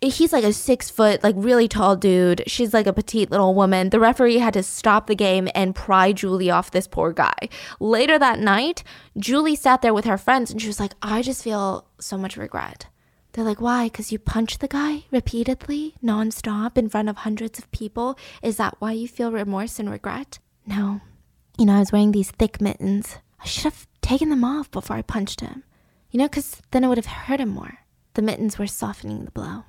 He's 0.00 0.32
like 0.32 0.44
a 0.44 0.52
six 0.52 0.90
foot, 0.90 1.24
like 1.24 1.34
really 1.36 1.66
tall 1.66 1.96
dude. 1.96 2.44
She's 2.46 2.72
like 2.72 2.86
a 2.86 2.92
petite 2.92 3.30
little 3.30 3.54
woman. 3.54 3.90
The 3.90 3.98
referee 3.98 4.38
had 4.38 4.54
to 4.54 4.62
stop 4.62 5.06
the 5.06 5.16
game 5.16 5.48
and 5.54 5.74
pry 5.74 6.12
Julie 6.12 6.50
off 6.50 6.70
this 6.70 6.86
poor 6.86 7.12
guy. 7.12 7.48
Later 7.80 8.18
that 8.18 8.38
night, 8.38 8.84
Julie 9.16 9.56
sat 9.56 9.82
there 9.82 9.94
with 9.94 10.04
her 10.04 10.18
friends 10.18 10.50
and 10.50 10.60
she 10.60 10.68
was 10.68 10.78
like, 10.78 10.92
I 11.02 11.22
just 11.22 11.42
feel 11.42 11.86
so 11.98 12.16
much 12.16 12.36
regret. 12.36 12.86
They're 13.32 13.44
like, 13.44 13.60
why? 13.60 13.86
Because 13.86 14.12
you 14.12 14.18
punched 14.18 14.60
the 14.60 14.68
guy 14.68 15.04
repeatedly, 15.10 15.94
nonstop, 16.02 16.78
in 16.78 16.88
front 16.88 17.08
of 17.08 17.18
hundreds 17.18 17.58
of 17.58 17.70
people? 17.72 18.18
Is 18.42 18.56
that 18.56 18.76
why 18.78 18.92
you 18.92 19.08
feel 19.08 19.32
remorse 19.32 19.78
and 19.78 19.90
regret? 19.90 20.38
No. 20.66 21.00
You 21.58 21.66
know, 21.66 21.74
I 21.74 21.80
was 21.80 21.90
wearing 21.92 22.12
these 22.12 22.30
thick 22.30 22.60
mittens. 22.60 23.18
I 23.40 23.46
should 23.46 23.64
have 23.64 23.86
taken 24.00 24.30
them 24.30 24.44
off 24.44 24.70
before 24.70 24.96
I 24.96 25.02
punched 25.02 25.40
him. 25.40 25.64
You 26.10 26.18
know, 26.18 26.28
because 26.28 26.62
then 26.70 26.84
it 26.84 26.88
would 26.88 26.98
have 26.98 27.06
hurt 27.06 27.40
him 27.40 27.48
more. 27.50 27.80
The 28.14 28.22
mittens 28.22 28.58
were 28.58 28.66
softening 28.68 29.24
the 29.24 29.32
blow. 29.32 29.64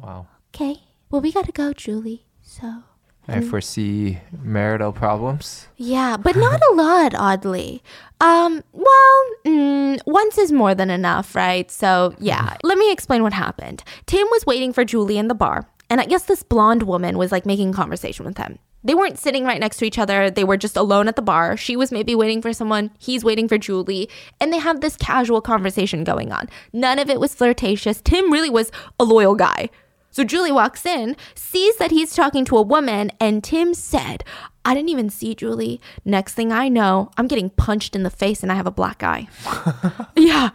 Wow. 0.00 0.28
Okay. 0.54 0.82
Well, 1.10 1.22
we 1.22 1.32
gotta 1.32 1.50
go, 1.50 1.72
Julie. 1.72 2.26
So. 2.42 2.84
I 3.26 3.40
foresee 3.40 4.18
marital 4.42 4.92
problems. 4.92 5.68
Yeah, 5.76 6.16
but 6.16 6.36
not 6.36 6.60
a 6.70 6.74
lot, 6.74 7.14
oddly. 7.14 7.82
Um, 8.20 8.64
well, 8.72 9.24
mm, 9.44 10.00
once 10.04 10.36
is 10.36 10.50
more 10.50 10.74
than 10.74 10.90
enough, 10.90 11.34
right? 11.34 11.70
So, 11.70 12.14
yeah, 12.18 12.56
let 12.64 12.76
me 12.76 12.90
explain 12.90 13.22
what 13.22 13.32
happened. 13.32 13.84
Tim 14.06 14.26
was 14.32 14.46
waiting 14.46 14.72
for 14.72 14.84
Julie 14.84 15.18
in 15.18 15.28
the 15.28 15.34
bar, 15.34 15.68
and 15.88 16.00
I 16.00 16.06
guess 16.06 16.24
this 16.24 16.42
blonde 16.42 16.82
woman 16.84 17.18
was 17.18 17.30
like 17.30 17.46
making 17.46 17.72
conversation 17.72 18.26
with 18.26 18.36
him. 18.36 18.58
They 18.82 18.94
weren't 18.94 19.18
sitting 19.18 19.44
right 19.44 19.60
next 19.60 19.76
to 19.78 19.84
each 19.84 19.98
other. 19.98 20.30
They 20.30 20.44
were 20.44 20.56
just 20.56 20.76
alone 20.76 21.08
at 21.08 21.16
the 21.16 21.22
bar. 21.22 21.56
She 21.56 21.76
was 21.76 21.92
maybe 21.92 22.14
waiting 22.14 22.40
for 22.40 22.52
someone. 22.52 22.90
He's 22.98 23.24
waiting 23.24 23.46
for 23.46 23.58
Julie. 23.58 24.08
And 24.40 24.52
they 24.52 24.58
have 24.58 24.80
this 24.80 24.96
casual 24.96 25.40
conversation 25.40 26.02
going 26.04 26.32
on. 26.32 26.48
None 26.72 26.98
of 26.98 27.10
it 27.10 27.20
was 27.20 27.34
flirtatious. 27.34 28.00
Tim 28.00 28.32
really 28.32 28.50
was 28.50 28.72
a 28.98 29.04
loyal 29.04 29.34
guy. 29.34 29.68
So 30.12 30.24
Julie 30.24 30.50
walks 30.50 30.84
in, 30.86 31.16
sees 31.34 31.76
that 31.76 31.92
he's 31.92 32.14
talking 32.14 32.44
to 32.46 32.56
a 32.56 32.62
woman, 32.62 33.12
and 33.20 33.44
Tim 33.44 33.74
said, 33.74 34.24
I 34.64 34.74
didn't 34.74 34.88
even 34.88 35.08
see 35.08 35.34
Julie. 35.34 35.80
Next 36.04 36.34
thing 36.34 36.52
I 36.52 36.68
know, 36.68 37.10
I'm 37.16 37.28
getting 37.28 37.50
punched 37.50 37.94
in 37.94 38.02
the 38.02 38.10
face 38.10 38.42
and 38.42 38.50
I 38.50 38.56
have 38.56 38.66
a 38.66 38.72
black 38.72 39.02
eye. 39.02 39.28
yeah. 40.16 40.50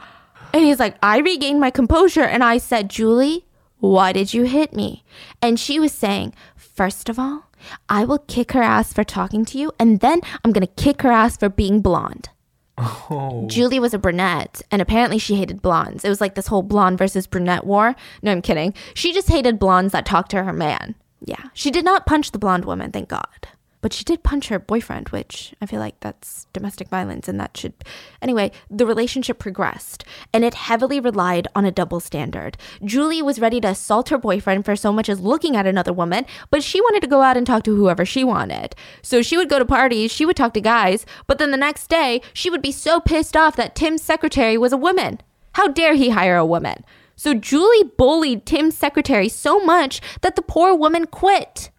And 0.54 0.64
he's 0.64 0.80
like, 0.80 0.98
I 1.02 1.20
regained 1.20 1.60
my 1.60 1.72
composure 1.72 2.24
and 2.24 2.44
I 2.44 2.58
said, 2.58 2.90
Julie, 2.90 3.46
why 3.80 4.12
did 4.12 4.34
you 4.34 4.44
hit 4.44 4.74
me? 4.74 5.04
And 5.42 5.60
she 5.60 5.80
was 5.80 5.92
saying, 5.92 6.34
First 6.56 7.08
of 7.08 7.18
all, 7.18 7.45
I 7.90 8.06
will 8.06 8.20
kick 8.20 8.52
her 8.54 8.62
ass 8.62 8.94
for 8.94 9.04
talking 9.04 9.46
to 9.46 9.58
you, 9.58 9.72
and 9.80 10.00
then 10.00 10.22
I'm 10.44 10.52
gonna 10.52 10.68
kick 10.68 11.02
her 11.02 11.12
ass 11.12 11.38
for 11.38 11.50
being 11.50 11.82
blonde. 11.82 12.30
Oh. 12.78 13.46
Julie 13.48 13.80
was 13.80 13.94
a 13.94 14.00
brunette, 14.00 14.62
and 14.70 14.82
apparently 14.82 15.18
she 15.18 15.36
hated 15.36 15.62
blondes. 15.62 16.04
It 16.04 16.10
was 16.10 16.20
like 16.20 16.36
this 16.36 16.48
whole 16.48 16.64
blonde 16.64 16.98
versus 16.98 17.28
brunette 17.28 17.66
war. 17.66 17.96
No, 18.22 18.32
I'm 18.32 18.42
kidding. 18.42 18.74
She 18.94 19.14
just 19.14 19.30
hated 19.30 19.60
blondes 19.60 19.94
that 19.94 20.06
talked 20.06 20.32
to 20.32 20.44
her 20.44 20.54
man. 20.54 20.96
Yeah. 21.24 21.44
She 21.54 21.72
did 21.72 21.86
not 21.86 22.06
punch 22.06 22.32
the 22.32 22.40
blonde 22.40 22.66
woman, 22.66 22.92
thank 22.92 23.10
God. 23.10 23.48
But 23.86 23.94
she 23.94 24.04
did 24.04 24.24
punch 24.24 24.48
her 24.48 24.58
boyfriend, 24.58 25.10
which 25.10 25.54
I 25.62 25.68
feel 25.68 25.80
like 25.80 26.00
that's 26.00 26.48
domestic 26.54 26.88
violence, 26.88 27.28
and 27.28 27.40
that 27.40 27.56
should. 27.56 27.74
Anyway, 28.20 28.52
the 28.68 28.84
relationship 28.84 29.38
progressed, 29.38 30.04
and 30.34 30.44
it 30.44 30.56
heavily 30.56 31.00
relied 31.00 31.48
on 31.54 31.66
a 31.66 31.72
double 31.72 32.00
standard. 32.00 32.58
Julie 32.84 33.22
was 33.22 33.38
ready 33.38 33.62
to 33.62 33.68
assault 33.68 34.10
her 34.10 34.18
boyfriend 34.18 34.66
for 34.66 34.76
so 34.76 34.92
much 34.92 35.08
as 35.08 35.20
looking 35.20 35.56
at 35.56 35.68
another 35.68 35.94
woman, 35.94 36.26
but 36.50 36.64
she 36.64 36.82
wanted 36.82 37.02
to 37.02 37.08
go 37.08 37.22
out 37.22 37.38
and 37.38 37.46
talk 37.46 37.62
to 37.66 37.76
whoever 37.76 38.08
she 38.08 38.24
wanted. 38.24 38.76
So 39.04 39.22
she 39.22 39.38
would 39.38 39.50
go 39.50 39.60
to 39.60 39.66
parties, 39.66 40.12
she 40.12 40.26
would 40.26 40.36
talk 40.36 40.56
to 40.56 40.62
guys, 40.62 41.06
but 41.28 41.38
then 41.38 41.52
the 41.52 41.56
next 41.56 41.86
day, 41.86 42.24
she 42.34 42.50
would 42.50 42.64
be 42.64 42.72
so 42.72 43.00
pissed 43.00 43.38
off 43.38 43.56
that 43.58 43.76
Tim's 43.76 44.02
secretary 44.02 44.58
was 44.58 44.74
a 44.74 44.78
woman. 44.78 45.22
How 45.54 45.68
dare 45.68 45.94
he 45.94 46.10
hire 46.10 46.38
a 46.38 46.44
woman? 46.44 46.84
So 47.16 47.36
Julie 47.36 47.92
bullied 48.00 48.48
Tim's 48.48 48.76
secretary 48.76 49.30
so 49.30 49.60
much 49.60 50.02
that 50.22 50.36
the 50.36 50.42
poor 50.42 50.74
woman 50.74 51.06
quit. 51.06 51.70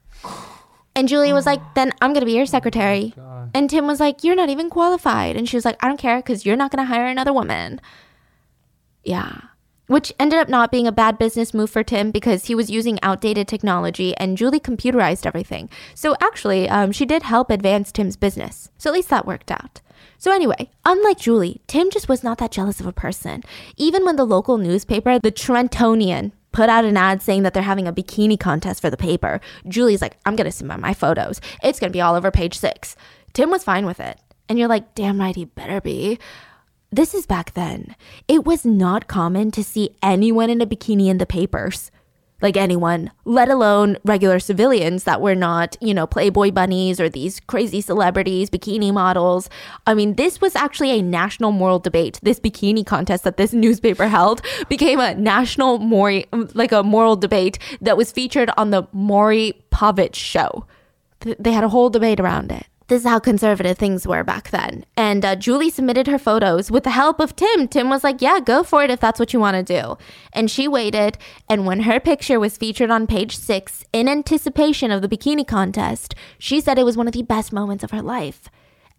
And 0.96 1.08
Julie 1.08 1.34
was 1.34 1.44
like, 1.44 1.60
then 1.74 1.92
I'm 2.00 2.14
going 2.14 2.22
to 2.22 2.26
be 2.26 2.32
your 2.32 2.46
secretary. 2.46 3.14
And 3.54 3.68
Tim 3.68 3.86
was 3.86 4.00
like, 4.00 4.24
You're 4.24 4.34
not 4.34 4.48
even 4.48 4.70
qualified. 4.70 5.36
And 5.36 5.48
she 5.48 5.56
was 5.56 5.64
like, 5.64 5.76
I 5.80 5.88
don't 5.88 6.00
care 6.00 6.16
because 6.16 6.46
you're 6.46 6.56
not 6.56 6.70
going 6.70 6.82
to 6.84 6.92
hire 6.92 7.06
another 7.06 7.34
woman. 7.34 7.80
Yeah. 9.04 9.40
Which 9.88 10.12
ended 10.18 10.40
up 10.40 10.48
not 10.48 10.72
being 10.72 10.86
a 10.86 10.92
bad 10.92 11.16
business 11.18 11.54
move 11.54 11.70
for 11.70 11.84
Tim 11.84 12.10
because 12.10 12.46
he 12.46 12.56
was 12.56 12.70
using 12.70 12.98
outdated 13.02 13.46
technology 13.46 14.16
and 14.16 14.36
Julie 14.36 14.58
computerized 14.58 15.26
everything. 15.26 15.68
So 15.94 16.16
actually, 16.20 16.68
um, 16.68 16.90
she 16.90 17.04
did 17.04 17.22
help 17.22 17.50
advance 17.50 17.92
Tim's 17.92 18.16
business. 18.16 18.70
So 18.78 18.90
at 18.90 18.94
least 18.94 19.10
that 19.10 19.26
worked 19.26 19.52
out. 19.52 19.82
So, 20.18 20.32
anyway, 20.32 20.70
unlike 20.84 21.18
Julie, 21.18 21.60
Tim 21.66 21.90
just 21.90 22.08
was 22.08 22.24
not 22.24 22.38
that 22.38 22.50
jealous 22.50 22.80
of 22.80 22.86
a 22.86 22.92
person. 22.92 23.42
Even 23.76 24.04
when 24.04 24.16
the 24.16 24.24
local 24.24 24.56
newspaper, 24.56 25.18
the 25.18 25.30
Trentonian, 25.30 26.32
put 26.56 26.70
out 26.70 26.86
an 26.86 26.96
ad 26.96 27.20
saying 27.20 27.42
that 27.42 27.52
they're 27.52 27.62
having 27.62 27.86
a 27.86 27.92
bikini 27.92 28.40
contest 28.40 28.80
for 28.80 28.88
the 28.88 28.96
paper, 28.96 29.42
Julie's 29.68 30.00
like, 30.00 30.16
I'm 30.24 30.36
gonna 30.36 30.50
submit 30.50 30.80
my 30.80 30.94
photos. 30.94 31.38
It's 31.62 31.78
gonna 31.78 31.90
be 31.90 32.00
all 32.00 32.14
over 32.14 32.30
page 32.30 32.58
six. 32.58 32.96
Tim 33.34 33.50
was 33.50 33.62
fine 33.62 33.84
with 33.84 34.00
it. 34.00 34.18
And 34.48 34.58
you're 34.58 34.66
like, 34.66 34.94
damn 34.94 35.20
right, 35.20 35.36
he 35.36 35.44
better 35.44 35.82
be. 35.82 36.18
This 36.90 37.12
is 37.12 37.26
back 37.26 37.52
then. 37.52 37.94
It 38.26 38.46
was 38.46 38.64
not 38.64 39.06
common 39.06 39.50
to 39.50 39.62
see 39.62 39.96
anyone 40.02 40.48
in 40.48 40.62
a 40.62 40.66
bikini 40.66 41.08
in 41.08 41.18
the 41.18 41.26
papers 41.26 41.90
like 42.42 42.56
anyone, 42.56 43.10
let 43.24 43.48
alone 43.48 43.96
regular 44.04 44.38
civilians 44.38 45.04
that 45.04 45.20
were 45.20 45.34
not, 45.34 45.76
you 45.80 45.94
know, 45.94 46.06
Playboy 46.06 46.50
bunnies 46.50 47.00
or 47.00 47.08
these 47.08 47.40
crazy 47.40 47.80
celebrities, 47.80 48.50
bikini 48.50 48.92
models. 48.92 49.48
I 49.86 49.94
mean, 49.94 50.14
this 50.14 50.40
was 50.40 50.54
actually 50.54 50.90
a 50.90 51.02
national 51.02 51.52
moral 51.52 51.78
debate. 51.78 52.20
This 52.22 52.38
bikini 52.38 52.84
contest 52.84 53.24
that 53.24 53.36
this 53.36 53.52
newspaper 53.66 54.08
held 54.08 54.42
became 54.68 55.00
a 55.00 55.14
national 55.14 55.78
Maury, 55.78 56.26
like 56.54 56.72
a 56.72 56.82
moral 56.82 57.16
debate 57.16 57.58
that 57.80 57.96
was 57.96 58.12
featured 58.12 58.50
on 58.56 58.70
the 58.70 58.86
Maury 58.92 59.54
Povich 59.72 60.14
show. 60.14 60.66
They 61.20 61.52
had 61.52 61.64
a 61.64 61.68
whole 61.68 61.90
debate 61.90 62.20
around 62.20 62.52
it. 62.52 62.66
This 62.88 63.02
is 63.02 63.08
how 63.08 63.18
conservative 63.18 63.76
things 63.76 64.06
were 64.06 64.22
back 64.22 64.50
then. 64.50 64.84
And 64.96 65.24
uh, 65.24 65.34
Julie 65.34 65.70
submitted 65.70 66.06
her 66.06 66.18
photos 66.18 66.70
with 66.70 66.84
the 66.84 66.90
help 66.90 67.18
of 67.18 67.34
Tim. 67.34 67.66
Tim 67.66 67.90
was 67.90 68.04
like, 68.04 68.22
Yeah, 68.22 68.38
go 68.38 68.62
for 68.62 68.84
it 68.84 68.90
if 68.90 69.00
that's 69.00 69.18
what 69.18 69.32
you 69.32 69.40
want 69.40 69.56
to 69.56 69.62
do. 69.80 69.98
And 70.32 70.48
she 70.48 70.68
waited. 70.68 71.18
And 71.48 71.66
when 71.66 71.80
her 71.80 71.98
picture 71.98 72.38
was 72.38 72.56
featured 72.56 72.90
on 72.90 73.08
page 73.08 73.36
six 73.36 73.84
in 73.92 74.08
anticipation 74.08 74.92
of 74.92 75.02
the 75.02 75.08
bikini 75.08 75.44
contest, 75.46 76.14
she 76.38 76.60
said 76.60 76.78
it 76.78 76.84
was 76.84 76.96
one 76.96 77.08
of 77.08 77.12
the 77.12 77.22
best 77.22 77.52
moments 77.52 77.82
of 77.82 77.90
her 77.90 78.02
life. 78.02 78.48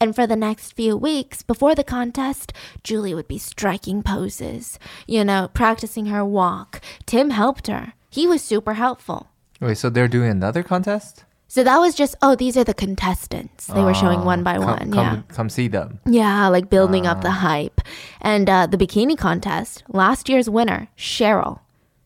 And 0.02 0.14
for 0.14 0.28
the 0.28 0.36
next 0.36 0.74
few 0.74 0.98
weeks 0.98 1.42
before 1.42 1.74
the 1.74 1.84
contest, 1.84 2.52
Julie 2.84 3.16
would 3.16 3.28
be 3.28 3.40
striking 3.40 4.04
poses, 4.04 4.78
you 5.08 5.24
know, 5.24 5.50
practicing 5.54 6.08
her 6.08 6.26
walk. 6.26 6.82
Tim 7.06 7.30
helped 7.30 7.68
her. 7.68 7.94
He 8.10 8.28
was 8.28 8.44
super 8.44 8.74
helpful. 8.74 9.30
Wait, 9.60 9.78
so 9.78 9.90
they're 9.90 10.08
doing 10.08 10.30
another 10.30 10.62
contest? 10.62 11.24
So 11.50 11.64
that 11.64 11.78
was 11.78 11.96
just, 11.96 12.16
oh, 12.22 12.36
these 12.36 12.58
are 12.58 12.64
the 12.64 12.74
contestants. 12.74 13.68
They 13.68 13.82
were 13.82 13.94
showing 13.94 14.26
one 14.26 14.44
by 14.44 14.58
come, 14.58 14.66
one. 14.66 14.92
Come, 14.92 14.94
yeah. 14.94 15.22
come 15.30 15.50
see 15.50 15.70
them. 15.70 16.00
Yeah, 16.06 16.48
like 16.50 16.70
building 16.70 17.08
up 17.08 17.22
the 17.22 17.32
hype. 17.32 17.80
And 18.22 18.50
uh, 18.50 18.68
the 18.68 18.78
bikini 18.78 19.18
contest, 19.18 19.84
last 19.88 20.28
year's 20.28 20.50
winner, 20.50 20.90
Cheryl, 20.98 21.62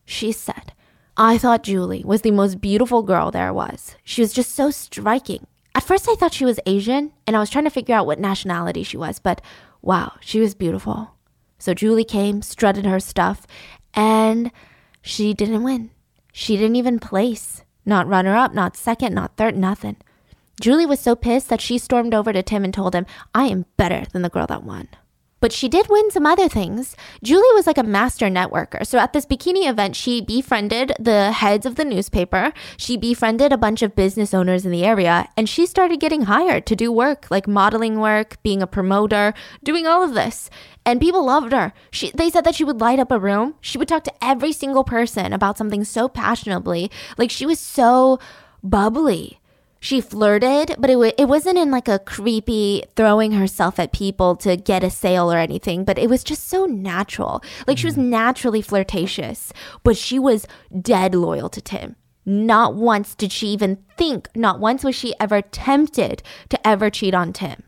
she 0.05 0.31
said, 0.31 0.73
I 1.17 1.37
thought 1.37 1.63
Julie 1.63 2.03
was 2.05 2.21
the 2.21 2.31
most 2.31 2.61
beautiful 2.61 3.01
girl 3.01 3.31
there 3.31 3.53
was. 3.53 3.95
She 4.03 4.21
was 4.21 4.31
just 4.31 4.53
so 4.53 4.69
striking. 4.69 5.47
At 5.73 5.83
first, 5.83 6.07
I 6.07 6.15
thought 6.15 6.33
she 6.33 6.45
was 6.45 6.59
Asian, 6.65 7.11
and 7.25 7.35
I 7.35 7.39
was 7.39 7.49
trying 7.49 7.63
to 7.63 7.71
figure 7.71 7.95
out 7.95 8.05
what 8.05 8.19
nationality 8.19 8.83
she 8.83 8.97
was, 8.97 9.19
but 9.19 9.41
wow, 9.81 10.13
she 10.19 10.39
was 10.39 10.53
beautiful. 10.53 11.11
So 11.57 11.73
Julie 11.73 12.03
came, 12.03 12.41
strutted 12.41 12.85
her 12.85 12.99
stuff, 12.99 13.47
and 13.93 14.51
she 15.01 15.33
didn't 15.33 15.63
win. 15.63 15.91
She 16.33 16.57
didn't 16.57 16.75
even 16.75 16.99
place. 16.99 17.63
Not 17.86 18.07
runner 18.07 18.36
up, 18.36 18.53
not 18.53 18.77
second, 18.77 19.13
not 19.13 19.36
third, 19.38 19.57
nothing. 19.57 19.97
Julie 20.59 20.86
was 20.86 20.99
so 20.99 21.15
pissed 21.15 21.49
that 21.49 21.61
she 21.61 21.77
stormed 21.77 22.13
over 22.13 22.32
to 22.32 22.43
Tim 22.43 22.63
and 22.63 22.73
told 22.73 22.93
him, 22.93 23.05
I 23.34 23.45
am 23.45 23.65
better 23.77 24.05
than 24.11 24.21
the 24.21 24.29
girl 24.29 24.47
that 24.47 24.63
won. 24.63 24.89
But 25.41 25.51
she 25.51 25.67
did 25.67 25.89
win 25.89 26.11
some 26.11 26.25
other 26.25 26.47
things. 26.47 26.95
Julie 27.23 27.53
was 27.55 27.67
like 27.67 27.79
a 27.79 27.83
master 27.83 28.27
networker. 28.27 28.85
So 28.85 28.99
at 28.99 29.11
this 29.11 29.25
bikini 29.25 29.67
event, 29.67 29.95
she 29.95 30.21
befriended 30.21 30.93
the 30.99 31.31
heads 31.31 31.65
of 31.65 31.75
the 31.75 31.83
newspaper. 31.83 32.53
She 32.77 32.95
befriended 32.95 33.51
a 33.51 33.57
bunch 33.57 33.81
of 33.81 33.95
business 33.95 34.33
owners 34.33 34.65
in 34.65 34.71
the 34.71 34.85
area, 34.85 35.27
and 35.35 35.49
she 35.49 35.65
started 35.65 35.99
getting 35.99 36.23
hired 36.23 36.65
to 36.67 36.75
do 36.75 36.91
work 36.91 37.27
like 37.31 37.47
modeling 37.47 37.99
work, 37.99 38.37
being 38.43 38.61
a 38.61 38.67
promoter, 38.67 39.33
doing 39.63 39.87
all 39.87 40.03
of 40.03 40.13
this. 40.13 40.49
And 40.85 41.01
people 41.01 41.25
loved 41.25 41.51
her. 41.51 41.73
She, 41.91 42.11
they 42.11 42.29
said 42.29 42.43
that 42.45 42.55
she 42.55 42.63
would 42.63 42.79
light 42.79 42.99
up 42.99 43.11
a 43.11 43.19
room. 43.19 43.55
She 43.61 43.77
would 43.77 43.87
talk 43.87 44.03
to 44.05 44.23
every 44.23 44.51
single 44.53 44.83
person 44.83 45.33
about 45.33 45.57
something 45.57 45.83
so 45.83 46.07
passionately. 46.07 46.91
Like 47.17 47.31
she 47.31 47.45
was 47.45 47.59
so 47.59 48.19
bubbly 48.63 49.40
she 49.82 49.99
flirted, 49.99 50.75
but 50.77 50.91
it, 50.91 50.93
w- 50.93 51.11
it 51.17 51.27
wasn't 51.27 51.57
in 51.57 51.71
like 51.71 51.88
a 51.88 51.97
creepy 51.99 52.84
throwing 52.95 53.32
herself 53.32 53.79
at 53.79 53.91
people 53.91 54.36
to 54.38 54.55
get 54.55 54.84
a 54.84 54.91
sale 54.91 55.29
or 55.32 55.39
anything, 55.39 55.84
but 55.84 55.97
it 55.97 56.07
was 56.07 56.23
just 56.23 56.47
so 56.47 56.67
natural. 56.67 57.41
Like 57.67 57.79
she 57.79 57.88
was 57.88 57.97
mm. 57.97 58.05
naturally 58.05 58.61
flirtatious, 58.61 59.51
but 59.84 59.97
she 59.97 60.19
was 60.19 60.47
dead 60.79 61.15
loyal 61.15 61.49
to 61.49 61.61
Tim. 61.61 61.95
Not 62.27 62.75
once 62.75 63.15
did 63.15 63.32
she 63.32 63.47
even 63.47 63.77
think, 63.97 64.29
not 64.36 64.59
once 64.59 64.84
was 64.84 64.93
she 64.93 65.15
ever 65.19 65.41
tempted 65.41 66.21
to 66.49 66.67
ever 66.67 66.91
cheat 66.91 67.15
on 67.15 67.34
Tim. 67.34 67.63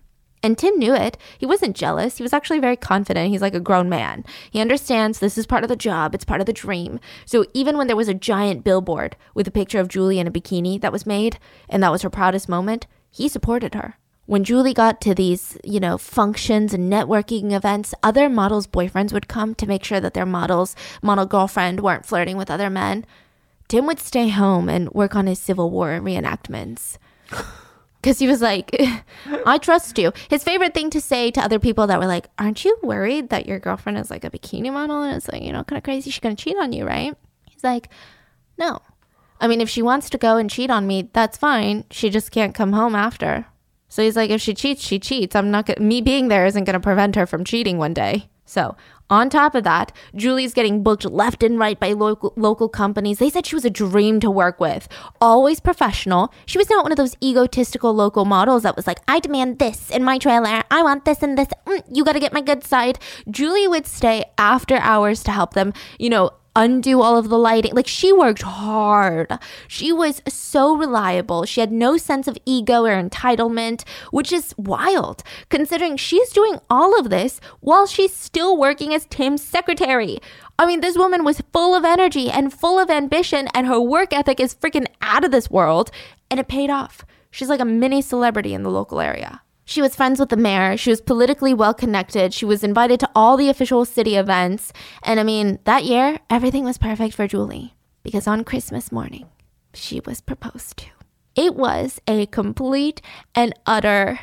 And 0.45 0.57
Tim 0.57 0.77
knew 0.77 0.93
it. 0.93 1.17
He 1.37 1.45
wasn't 1.45 1.73
jealous. 1.73 2.17
He 2.17 2.23
was 2.23 2.33
actually 2.33 2.59
very 2.59 2.75
confident. 2.75 3.29
He's 3.29 3.41
like 3.41 3.55
a 3.55 3.61
grown 3.61 3.87
man. 3.87 4.25
He 4.51 4.59
understands 4.59 5.19
this 5.19 5.37
is 5.37 5.47
part 5.47 5.63
of 5.63 5.69
the 5.69 5.77
job, 5.77 6.13
it's 6.13 6.25
part 6.25 6.41
of 6.41 6.45
the 6.45 6.51
dream. 6.51 6.99
So 7.25 7.45
even 7.53 7.77
when 7.77 7.87
there 7.87 7.95
was 7.95 8.09
a 8.09 8.13
giant 8.13 8.65
billboard 8.65 9.15
with 9.33 9.47
a 9.47 9.51
picture 9.51 9.79
of 9.79 9.87
Julie 9.87 10.19
in 10.19 10.27
a 10.27 10.31
bikini 10.31 10.81
that 10.81 10.91
was 10.91 11.05
made, 11.05 11.39
and 11.69 11.81
that 11.81 11.93
was 11.93 12.01
her 12.01 12.09
proudest 12.09 12.49
moment, 12.49 12.87
he 13.09 13.29
supported 13.29 13.73
her. 13.73 13.97
When 14.25 14.43
Julie 14.43 14.73
got 14.73 14.99
to 15.01 15.15
these, 15.15 15.57
you 15.63 15.79
know, 15.79 15.97
functions 15.97 16.73
and 16.73 16.91
networking 16.91 17.53
events, 17.53 17.93
other 18.03 18.29
models' 18.29 18.67
boyfriends 18.67 19.13
would 19.13 19.29
come 19.29 19.55
to 19.55 19.67
make 19.67 19.85
sure 19.85 20.01
that 20.01 20.13
their 20.13 20.25
models, 20.25 20.75
model 21.01 21.25
girlfriend, 21.25 21.79
weren't 21.79 22.05
flirting 22.05 22.35
with 22.35 22.51
other 22.51 22.69
men. 22.69 23.05
Tim 23.69 23.85
would 23.85 23.99
stay 23.99 24.27
home 24.27 24.67
and 24.67 24.91
work 24.91 25.15
on 25.15 25.27
his 25.27 25.39
Civil 25.39 25.69
War 25.71 25.99
reenactments 26.01 26.97
because 28.03 28.19
he 28.19 28.27
was 28.27 28.41
like, 28.41 28.75
I 29.45 29.57
trust 29.57 29.97
you. 29.97 30.11
His 30.29 30.43
favorite 30.43 30.73
thing 30.73 30.89
to 30.89 30.99
say 30.99 31.31
to 31.31 31.39
other 31.41 31.57
people 31.57 31.87
that 31.87 31.99
were 31.99 32.05
like, 32.05 32.27
Aren't 32.37 32.65
you 32.65 32.77
worried 32.83 33.29
that 33.29 33.45
your 33.45 33.59
girlfriend 33.59 33.97
is 33.97 34.11
like 34.11 34.25
a 34.25 34.29
bikini 34.29 34.71
model 34.71 35.01
and 35.01 35.15
it's 35.15 35.29
like, 35.29 35.41
you 35.41 35.53
know, 35.53 35.63
kind 35.63 35.77
of 35.77 35.83
crazy? 35.83 36.11
She's 36.11 36.19
going 36.19 36.35
to 36.35 36.43
cheat 36.43 36.57
on 36.57 36.73
you, 36.73 36.85
right? 36.85 37.15
He's 37.49 37.63
like, 37.63 37.87
No. 38.57 38.81
I 39.39 39.47
mean, 39.47 39.61
if 39.61 39.69
she 39.69 39.81
wants 39.81 40.09
to 40.11 40.17
go 40.17 40.37
and 40.37 40.49
cheat 40.49 40.69
on 40.69 40.85
me, 40.85 41.09
that's 41.13 41.37
fine. 41.37 41.85
She 41.91 42.09
just 42.09 42.31
can't 42.31 42.53
come 42.53 42.73
home 42.73 42.95
after. 42.95 43.45
So 43.89 44.01
he's 44.01 44.15
like, 44.15 44.29
if 44.29 44.41
she 44.41 44.53
cheats, 44.53 44.81
she 44.81 44.99
cheats. 44.99 45.35
I'm 45.35 45.51
not 45.51 45.65
gonna, 45.65 45.79
me 45.81 46.01
being 46.01 46.27
there 46.27 46.45
isn't 46.45 46.63
going 46.63 46.73
to 46.73 46.79
prevent 46.79 47.15
her 47.15 47.27
from 47.27 47.43
cheating 47.43 47.77
one 47.77 47.93
day. 47.93 48.29
So, 48.45 48.75
on 49.09 49.29
top 49.29 49.55
of 49.55 49.63
that, 49.63 49.91
Julie's 50.15 50.53
getting 50.53 50.83
booked 50.83 51.05
left 51.05 51.43
and 51.43 51.59
right 51.59 51.79
by 51.79 51.93
local 51.93 52.33
local 52.35 52.67
companies. 52.67 53.19
They 53.19 53.29
said 53.29 53.45
she 53.45 53.55
was 53.55 53.65
a 53.65 53.69
dream 53.69 54.19
to 54.21 54.31
work 54.31 54.59
with. 54.59 54.87
Always 55.21 55.59
professional. 55.59 56.33
She 56.45 56.57
was 56.57 56.69
not 56.69 56.83
one 56.83 56.91
of 56.91 56.97
those 56.97 57.15
egotistical 57.23 57.93
local 57.93 58.25
models 58.25 58.63
that 58.63 58.75
was 58.75 58.87
like, 58.87 58.99
"I 59.07 59.19
demand 59.19 59.59
this 59.59 59.89
in 59.89 60.03
my 60.03 60.17
trailer. 60.17 60.63
I 60.71 60.83
want 60.83 61.05
this 61.05 61.21
and 61.21 61.37
this. 61.37 61.47
Mm, 61.67 61.83
you 61.91 62.03
got 62.03 62.13
to 62.13 62.19
get 62.19 62.33
my 62.33 62.41
good 62.41 62.63
side." 62.63 62.99
Julie 63.29 63.67
would 63.67 63.85
stay 63.85 64.25
after 64.37 64.77
hours 64.77 65.23
to 65.23 65.31
help 65.31 65.53
them, 65.53 65.73
you 65.99 66.09
know, 66.09 66.31
undo 66.55 67.01
all 67.01 67.17
of 67.17 67.29
the 67.29 67.37
lighting. 67.37 67.73
Like 67.73 67.87
she 67.87 68.11
worked 68.11 68.43
hard. 68.43 69.37
She 69.67 69.91
was 69.91 70.21
so 70.27 70.75
reliable. 70.75 71.45
She 71.45 71.59
had 71.59 71.71
no 71.71 71.97
sense 71.97 72.27
of 72.27 72.37
ego 72.45 72.85
or 72.85 73.01
entitlement, 73.01 73.83
which 74.11 74.31
is 74.31 74.55
wild 74.57 75.23
considering 75.49 75.97
she's 75.97 76.29
doing 76.31 76.59
all 76.69 76.99
of 76.99 77.09
this 77.09 77.39
while 77.59 77.85
she's 77.85 78.13
still 78.13 78.57
working 78.57 78.93
as 78.93 79.05
Tim's 79.05 79.41
secretary. 79.41 80.19
I 80.57 80.65
mean, 80.65 80.81
this 80.81 80.97
woman 80.97 81.23
was 81.23 81.41
full 81.51 81.75
of 81.75 81.83
energy 81.83 82.29
and 82.29 82.53
full 82.53 82.79
of 82.79 82.89
ambition, 82.89 83.47
and 83.53 83.67
her 83.67 83.79
work 83.79 84.13
ethic 84.13 84.39
is 84.39 84.55
freaking 84.55 84.87
out 85.01 85.25
of 85.25 85.31
this 85.31 85.49
world, 85.49 85.89
and 86.29 86.39
it 86.39 86.47
paid 86.47 86.69
off. 86.69 87.03
She's 87.31 87.49
like 87.49 87.59
a 87.59 87.65
mini 87.65 88.01
celebrity 88.01 88.53
in 88.53 88.63
the 88.63 88.69
local 88.69 88.99
area. 88.99 89.42
She 89.65 89.81
was 89.81 89.95
friends 89.95 90.19
with 90.19 90.29
the 90.29 90.37
mayor. 90.37 90.75
She 90.77 90.89
was 90.89 91.01
politically 91.01 91.53
well 91.53 91.73
connected. 91.73 92.33
She 92.33 92.45
was 92.45 92.63
invited 92.63 92.99
to 92.99 93.09
all 93.15 93.37
the 93.37 93.49
official 93.49 93.85
city 93.85 94.15
events. 94.15 94.73
And 95.03 95.19
I 95.19 95.23
mean, 95.23 95.59
that 95.63 95.85
year, 95.85 96.19
everything 96.29 96.65
was 96.65 96.77
perfect 96.77 97.15
for 97.15 97.27
Julie 97.27 97.75
because 98.03 98.27
on 98.27 98.43
Christmas 98.43 98.91
morning, 98.91 99.27
she 99.73 100.01
was 100.01 100.21
proposed 100.21 100.77
to. 100.77 100.87
It 101.35 101.55
was 101.55 101.99
a 102.07 102.25
complete 102.27 103.01
and 103.33 103.53
utter 103.65 104.19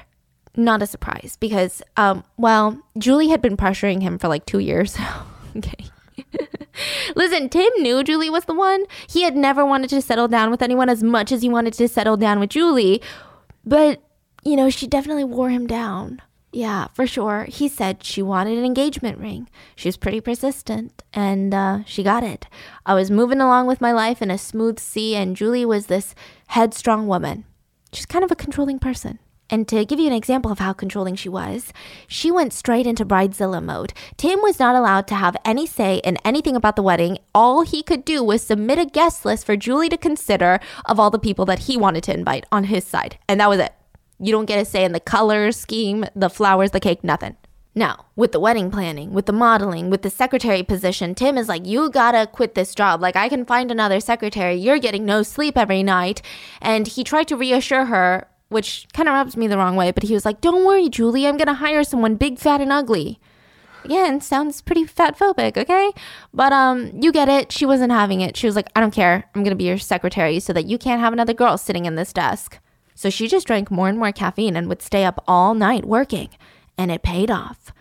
not 0.57 0.83
a 0.83 0.87
surprise 0.87 1.37
because, 1.41 1.83
um, 1.97 2.25
well, 2.37 2.81
Julie 2.99 3.29
had 3.29 3.41
been 3.41 3.57
pressuring 3.57 4.03
him 4.03 4.19
for 4.19 4.29
like 4.29 4.47
two 4.47 4.59
years. 4.59 4.97
okay. 5.57 5.87
Listen, 7.17 7.49
Tim 7.49 7.71
knew 7.79 8.03
Julie 8.05 8.31
was 8.31 8.45
the 8.45 8.55
one. 8.55 8.85
He 9.09 9.23
had 9.23 9.37
never 9.37 9.65
wanted 9.65 9.91
to 9.91 10.03
settle 10.03 10.29
down 10.29 10.51
with 10.51 10.63
anyone 10.63 10.89
as 10.89 11.03
much 11.03 11.33
as 11.33 11.43
he 11.43 11.49
wanted 11.49 11.75
to 11.75 11.89
settle 11.89 12.17
down 12.17 12.41
with 12.41 12.51
Julie. 12.51 13.01
But 13.65 14.03
you 14.43 14.57
know, 14.57 14.71
she 14.71 14.87
definitely 14.87 15.25
wore 15.25 15.51
him 15.51 15.67
down. 15.67 16.23
Yeah, 16.53 16.89
for 16.95 17.07
sure. 17.07 17.45
He 17.45 17.69
said 17.69 18.03
she 18.03 18.23
wanted 18.23 18.59
an 18.59 18.65
engagement 18.65 19.19
ring. 19.19 19.49
She 19.77 19.87
was 19.87 19.97
pretty 19.97 20.21
persistent, 20.21 21.03
and 21.15 21.55
uh, 21.55 21.85
she 21.87 22.03
got 22.03 22.25
it. 22.25 22.47
I 22.85 22.95
was 22.95 23.11
moving 23.11 23.41
along 23.41 23.69
with 23.69 23.81
my 23.81 23.93
life 23.93 24.21
in 24.21 24.31
a 24.31 24.39
smooth 24.39 24.81
sea, 24.81 25.15
and 25.15 25.37
Julie 25.37 25.65
was 25.65 25.87
this 25.87 26.15
headstrong 26.49 27.07
woman. 27.07 27.45
She's 27.93 28.07
kind 28.07 28.25
of 28.25 28.33
a 28.33 28.37
controlling 28.37 28.81
person. 28.81 29.21
And 29.49 29.67
to 29.69 29.85
give 29.85 29.99
you 29.99 30.07
an 30.07 30.13
example 30.13 30.53
of 30.53 30.61
how 30.61 30.73
controlling 30.73 31.17
she 31.17 31.29
was, 31.29 31.73
she 32.07 32.31
went 32.31 32.53
straight 32.53 32.87
into 32.87 33.05
bridezilla 33.05 33.63
mode. 33.63 33.93
Tim 34.17 34.41
was 34.43 34.61
not 34.61 34.77
allowed 34.77 35.09
to 35.09 35.17
have 35.17 35.37
any 35.45 35.67
say 35.67 35.97
in 36.05 36.19
anything 36.25 36.55
about 36.55 36.77
the 36.77 36.85
wedding. 36.85 37.19
All 37.35 37.63
he 37.63 37.83
could 37.83 38.05
do 38.05 38.23
was 38.23 38.43
submit 38.43 38.79
a 38.79 38.87
guest 38.87 39.25
list 39.25 39.45
for 39.45 39.57
Julie 39.57 39.89
to 39.89 39.97
consider 39.97 40.61
of 40.85 41.01
all 41.01 41.11
the 41.11 41.19
people 41.19 41.45
that 41.47 41.61
he 41.61 41.77
wanted 41.77 42.05
to 42.05 42.15
invite 42.15 42.47
on 42.53 42.65
his 42.65 42.85
side. 42.85 43.19
And 43.29 43.41
that 43.41 43.49
was 43.49 43.59
it. 43.59 43.73
You 44.21 44.33
don't 44.33 44.45
get 44.45 44.61
a 44.61 44.65
say 44.65 44.85
in 44.85 44.93
the 44.93 45.01
color 45.01 45.51
scheme, 45.51 46.05
the 46.15 46.29
flowers, 46.29 46.73
the 46.73 46.81
cake, 46.81 47.03
nothing. 47.03 47.37
Now, 47.75 48.07
with 48.17 48.33
the 48.33 48.41
wedding 48.41 48.71
planning, 48.71 49.13
with 49.13 49.27
the 49.27 49.33
modeling, 49.33 49.91
with 49.91 50.03
the 50.03 50.11
secretary 50.11 50.63
position, 50.63 51.15
Tim 51.15 51.39
is 51.39 51.49
like, 51.49 51.67
you 51.67 51.89
gotta 51.89 52.27
quit 52.27 52.55
this 52.55 52.75
job. 52.75 53.01
Like, 53.01 53.17
I 53.17 53.29
can 53.29 53.45
find 53.45 53.71
another 53.71 54.01
secretary. 54.01 54.57
You're 54.57 54.81
getting 54.81 55.07
no 55.07 55.23
sleep 55.23 55.57
every 55.57 55.83
night. 55.83 56.21
And 56.61 56.87
he 56.87 57.05
tried 57.05 57.29
to 57.29 57.37
reassure 57.37 57.87
her, 57.87 58.27
which 58.49 58.89
kind 58.93 59.09
of 59.09 59.15
rubs 59.15 59.37
me 59.37 59.47
the 59.47 59.57
wrong 59.57 59.77
way, 59.77 59.93
but 59.93 60.03
he 60.03 60.15
was 60.15 60.25
like, 60.25 60.41
don't 60.41 60.67
worry, 60.67 60.89
Julie. 60.89 61.27
I'm 61.27 61.37
gonna 61.37 61.55
hire 61.55 61.85
someone 61.85 62.17
big, 62.17 62.39
fat, 62.39 62.61
and 62.61 62.73
ugly. 62.73 63.21
Again, 63.85 64.21
sounds 64.21 64.61
pretty 64.61 64.85
fat 64.85 65.17
phobic, 65.17 65.57
okay? 65.57 65.93
But 66.35 66.53
um, 66.53 66.91
you 67.01 67.13
get 67.13 67.29
it. 67.29 67.53
She 67.53 67.65
wasn't 67.65 67.93
having 67.93 68.21
it. 68.21 68.37
She 68.37 68.47
was 68.47 68.57
like, 68.57 68.69
I 68.75 68.81
don't 68.81 68.93
care. 68.93 69.31
I'm 69.35 69.45
gonna 69.45 69.55
be 69.55 69.65
your 69.65 69.79
secretary 69.79 70.41
so 70.41 70.53
that 70.53 70.67
you 70.67 70.77
can't 70.77 71.01
have 71.01 71.13
another 71.13 71.33
girl 71.33 71.57
sitting 71.57 71.87
in 71.87 71.95
this 71.95 72.13
desk. 72.13 72.59
So 73.01 73.09
she 73.09 73.29
just 73.29 73.47
drank 73.47 73.71
more 73.71 73.89
and 73.89 73.97
more 73.97 74.13
caffeine 74.13 74.57
and 74.57 74.69
would 74.69 74.83
stay 74.83 75.07
up 75.07 75.25
all 75.27 75.55
night 75.55 75.87
working 75.87 76.29
and 76.77 76.91
it 76.91 77.03
paid 77.03 77.31
off. 77.31 77.73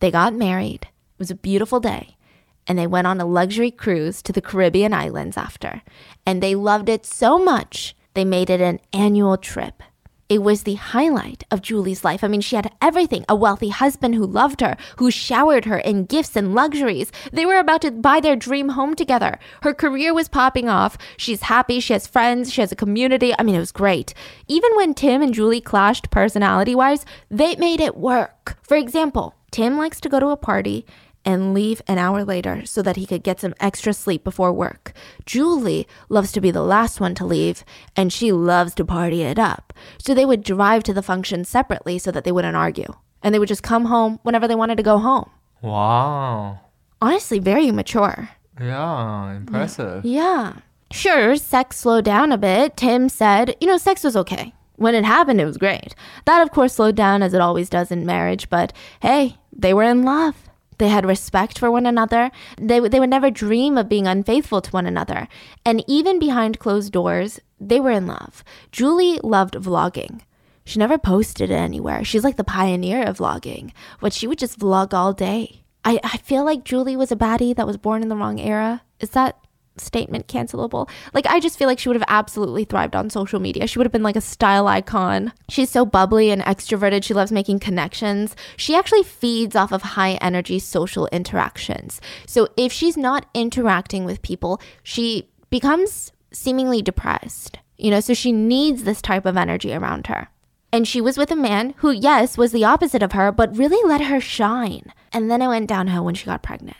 They 0.00 0.10
got 0.10 0.34
married. 0.34 0.82
It 0.82 1.18
was 1.18 1.30
a 1.30 1.34
beautiful 1.34 1.80
day. 1.80 2.18
And 2.66 2.78
they 2.78 2.86
went 2.86 3.06
on 3.06 3.18
a 3.18 3.24
luxury 3.24 3.70
cruise 3.70 4.20
to 4.20 4.30
the 4.30 4.42
Caribbean 4.42 4.92
islands 4.92 5.38
after. 5.38 5.80
And 6.26 6.42
they 6.42 6.54
loved 6.54 6.90
it 6.90 7.06
so 7.06 7.38
much, 7.38 7.96
they 8.12 8.26
made 8.26 8.50
it 8.50 8.60
an 8.60 8.80
annual 8.92 9.38
trip. 9.38 9.82
It 10.28 10.42
was 10.42 10.64
the 10.64 10.74
highlight 10.74 11.44
of 11.50 11.62
Julie's 11.62 12.04
life. 12.04 12.22
I 12.22 12.28
mean, 12.28 12.42
she 12.42 12.54
had 12.54 12.70
everything 12.82 13.24
a 13.30 13.34
wealthy 13.34 13.70
husband 13.70 14.14
who 14.14 14.26
loved 14.26 14.60
her, 14.60 14.76
who 14.98 15.10
showered 15.10 15.64
her 15.64 15.78
in 15.78 16.04
gifts 16.04 16.36
and 16.36 16.54
luxuries. 16.54 17.10
They 17.32 17.46
were 17.46 17.58
about 17.58 17.80
to 17.80 17.90
buy 17.90 18.20
their 18.20 18.36
dream 18.36 18.70
home 18.70 18.94
together. 18.94 19.38
Her 19.62 19.72
career 19.72 20.12
was 20.12 20.28
popping 20.28 20.68
off. 20.68 20.98
She's 21.16 21.44
happy. 21.44 21.80
She 21.80 21.94
has 21.94 22.06
friends. 22.06 22.52
She 22.52 22.60
has 22.60 22.70
a 22.70 22.76
community. 22.76 23.34
I 23.38 23.42
mean, 23.42 23.54
it 23.54 23.60
was 23.60 23.72
great. 23.72 24.12
Even 24.48 24.70
when 24.76 24.92
Tim 24.92 25.22
and 25.22 25.32
Julie 25.32 25.62
clashed 25.62 26.10
personality 26.10 26.74
wise, 26.74 27.06
they 27.30 27.56
made 27.56 27.80
it 27.80 27.96
work. 27.96 28.58
For 28.62 28.76
example, 28.76 29.34
Tim 29.50 29.78
likes 29.78 29.98
to 30.00 30.10
go 30.10 30.20
to 30.20 30.28
a 30.28 30.36
party 30.36 30.84
and 31.28 31.52
leave 31.52 31.82
an 31.86 31.98
hour 31.98 32.24
later 32.24 32.64
so 32.64 32.80
that 32.80 32.96
he 32.96 33.04
could 33.04 33.22
get 33.22 33.38
some 33.38 33.54
extra 33.60 33.92
sleep 33.92 34.24
before 34.24 34.50
work. 34.50 34.94
Julie 35.26 35.86
loves 36.08 36.32
to 36.32 36.40
be 36.40 36.50
the 36.50 36.62
last 36.62 37.00
one 37.00 37.14
to 37.16 37.26
leave, 37.26 37.64
and 37.94 38.10
she 38.10 38.32
loves 38.32 38.74
to 38.74 38.82
party 38.82 39.20
it 39.20 39.38
up. 39.38 39.74
So 39.98 40.14
they 40.14 40.24
would 40.24 40.42
drive 40.42 40.84
to 40.84 40.94
the 40.94 41.02
function 41.02 41.44
separately 41.44 41.98
so 41.98 42.10
that 42.12 42.24
they 42.24 42.32
wouldn't 42.32 42.56
argue. 42.56 42.94
And 43.22 43.34
they 43.34 43.38
would 43.38 43.48
just 43.48 43.62
come 43.62 43.84
home 43.84 44.18
whenever 44.22 44.48
they 44.48 44.54
wanted 44.54 44.76
to 44.76 44.82
go 44.82 44.96
home. 44.96 45.28
Wow. 45.60 46.60
Honestly, 47.02 47.38
very 47.40 47.70
mature. 47.72 48.30
Yeah, 48.58 49.36
impressive. 49.36 50.06
Yeah. 50.06 50.54
Sure, 50.90 51.36
sex 51.36 51.76
slowed 51.76 52.06
down 52.06 52.32
a 52.32 52.38
bit. 52.38 52.78
Tim 52.78 53.10
said, 53.10 53.54
you 53.60 53.66
know, 53.66 53.76
sex 53.76 54.02
was 54.02 54.16
okay. 54.16 54.54
When 54.76 54.94
it 54.94 55.04
happened, 55.04 55.42
it 55.42 55.44
was 55.44 55.58
great. 55.58 55.94
That, 56.24 56.40
of 56.40 56.52
course, 56.52 56.76
slowed 56.76 56.96
down 56.96 57.22
as 57.22 57.34
it 57.34 57.42
always 57.42 57.68
does 57.68 57.90
in 57.90 58.06
marriage, 58.06 58.48
but 58.48 58.72
hey, 59.02 59.36
they 59.52 59.74
were 59.74 59.82
in 59.82 60.04
love. 60.04 60.47
They 60.78 60.88
had 60.88 61.04
respect 61.04 61.58
for 61.58 61.70
one 61.70 61.86
another. 61.86 62.30
They, 62.56 62.80
they 62.80 63.00
would 63.00 63.10
never 63.10 63.30
dream 63.30 63.76
of 63.76 63.88
being 63.88 64.06
unfaithful 64.06 64.60
to 64.62 64.70
one 64.70 64.86
another. 64.86 65.28
And 65.64 65.84
even 65.86 66.18
behind 66.18 66.58
closed 66.58 66.92
doors, 66.92 67.40
they 67.60 67.80
were 67.80 67.90
in 67.90 68.06
love. 68.06 68.44
Julie 68.72 69.20
loved 69.22 69.54
vlogging. 69.54 70.20
She 70.64 70.78
never 70.78 70.98
posted 70.98 71.50
it 71.50 71.54
anywhere. 71.54 72.04
She's 72.04 72.24
like 72.24 72.36
the 72.36 72.44
pioneer 72.44 73.02
of 73.02 73.18
vlogging, 73.18 73.72
but 74.00 74.12
she 74.12 74.26
would 74.26 74.38
just 74.38 74.58
vlog 74.58 74.92
all 74.92 75.12
day. 75.12 75.62
I, 75.84 75.98
I 76.04 76.18
feel 76.18 76.44
like 76.44 76.64
Julie 76.64 76.96
was 76.96 77.10
a 77.10 77.16
baddie 77.16 77.56
that 77.56 77.66
was 77.66 77.78
born 77.78 78.02
in 78.02 78.08
the 78.08 78.16
wrong 78.16 78.38
era. 78.38 78.82
Is 79.00 79.10
that 79.10 79.38
statement 79.80 80.26
cancelable. 80.26 80.88
Like, 81.12 81.26
I 81.26 81.40
just 81.40 81.58
feel 81.58 81.68
like 81.68 81.78
she 81.78 81.88
would 81.88 81.96
have 81.96 82.08
absolutely 82.08 82.64
thrived 82.64 82.96
on 82.96 83.10
social 83.10 83.40
media. 83.40 83.66
She 83.66 83.78
would 83.78 83.86
have 83.86 83.92
been 83.92 84.02
like 84.02 84.16
a 84.16 84.20
style 84.20 84.66
icon. 84.66 85.32
She's 85.48 85.70
so 85.70 85.84
bubbly 85.84 86.30
and 86.30 86.42
extroverted. 86.42 87.04
She 87.04 87.14
loves 87.14 87.32
making 87.32 87.60
connections. 87.60 88.36
She 88.56 88.74
actually 88.74 89.02
feeds 89.02 89.56
off 89.56 89.72
of 89.72 89.82
high 89.82 90.14
energy 90.14 90.58
social 90.58 91.06
interactions. 91.08 92.00
So, 92.26 92.48
if 92.56 92.72
she's 92.72 92.96
not 92.96 93.26
interacting 93.34 94.04
with 94.04 94.22
people, 94.22 94.60
she 94.82 95.28
becomes 95.50 96.12
seemingly 96.32 96.82
depressed. 96.82 97.58
You 97.76 97.92
know, 97.92 98.00
so 98.00 98.12
she 98.12 98.32
needs 98.32 98.82
this 98.82 99.00
type 99.00 99.24
of 99.24 99.36
energy 99.36 99.72
around 99.72 100.08
her. 100.08 100.28
And 100.72 100.86
she 100.86 101.00
was 101.00 101.16
with 101.16 101.30
a 101.30 101.36
man 101.36 101.74
who, 101.78 101.90
yes, 101.90 102.36
was 102.36 102.52
the 102.52 102.64
opposite 102.64 103.02
of 103.02 103.12
her, 103.12 103.32
but 103.32 103.56
really 103.56 103.82
let 103.88 104.02
her 104.02 104.20
shine. 104.20 104.92
And 105.12 105.30
then 105.30 105.40
it 105.40 105.48
went 105.48 105.68
downhill 105.68 106.04
when 106.04 106.14
she 106.14 106.26
got 106.26 106.42
pregnant. 106.42 106.76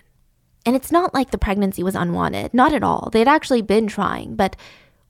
And 0.69 0.77
it's 0.77 0.93
not 0.93 1.14
like 1.14 1.31
the 1.31 1.39
pregnancy 1.39 1.83
was 1.83 1.95
unwanted, 1.95 2.53
not 2.53 2.75
at 2.75 2.83
all. 2.83 3.09
They'd 3.11 3.27
actually 3.27 3.62
been 3.62 3.87
trying, 3.87 4.37
but 4.37 4.55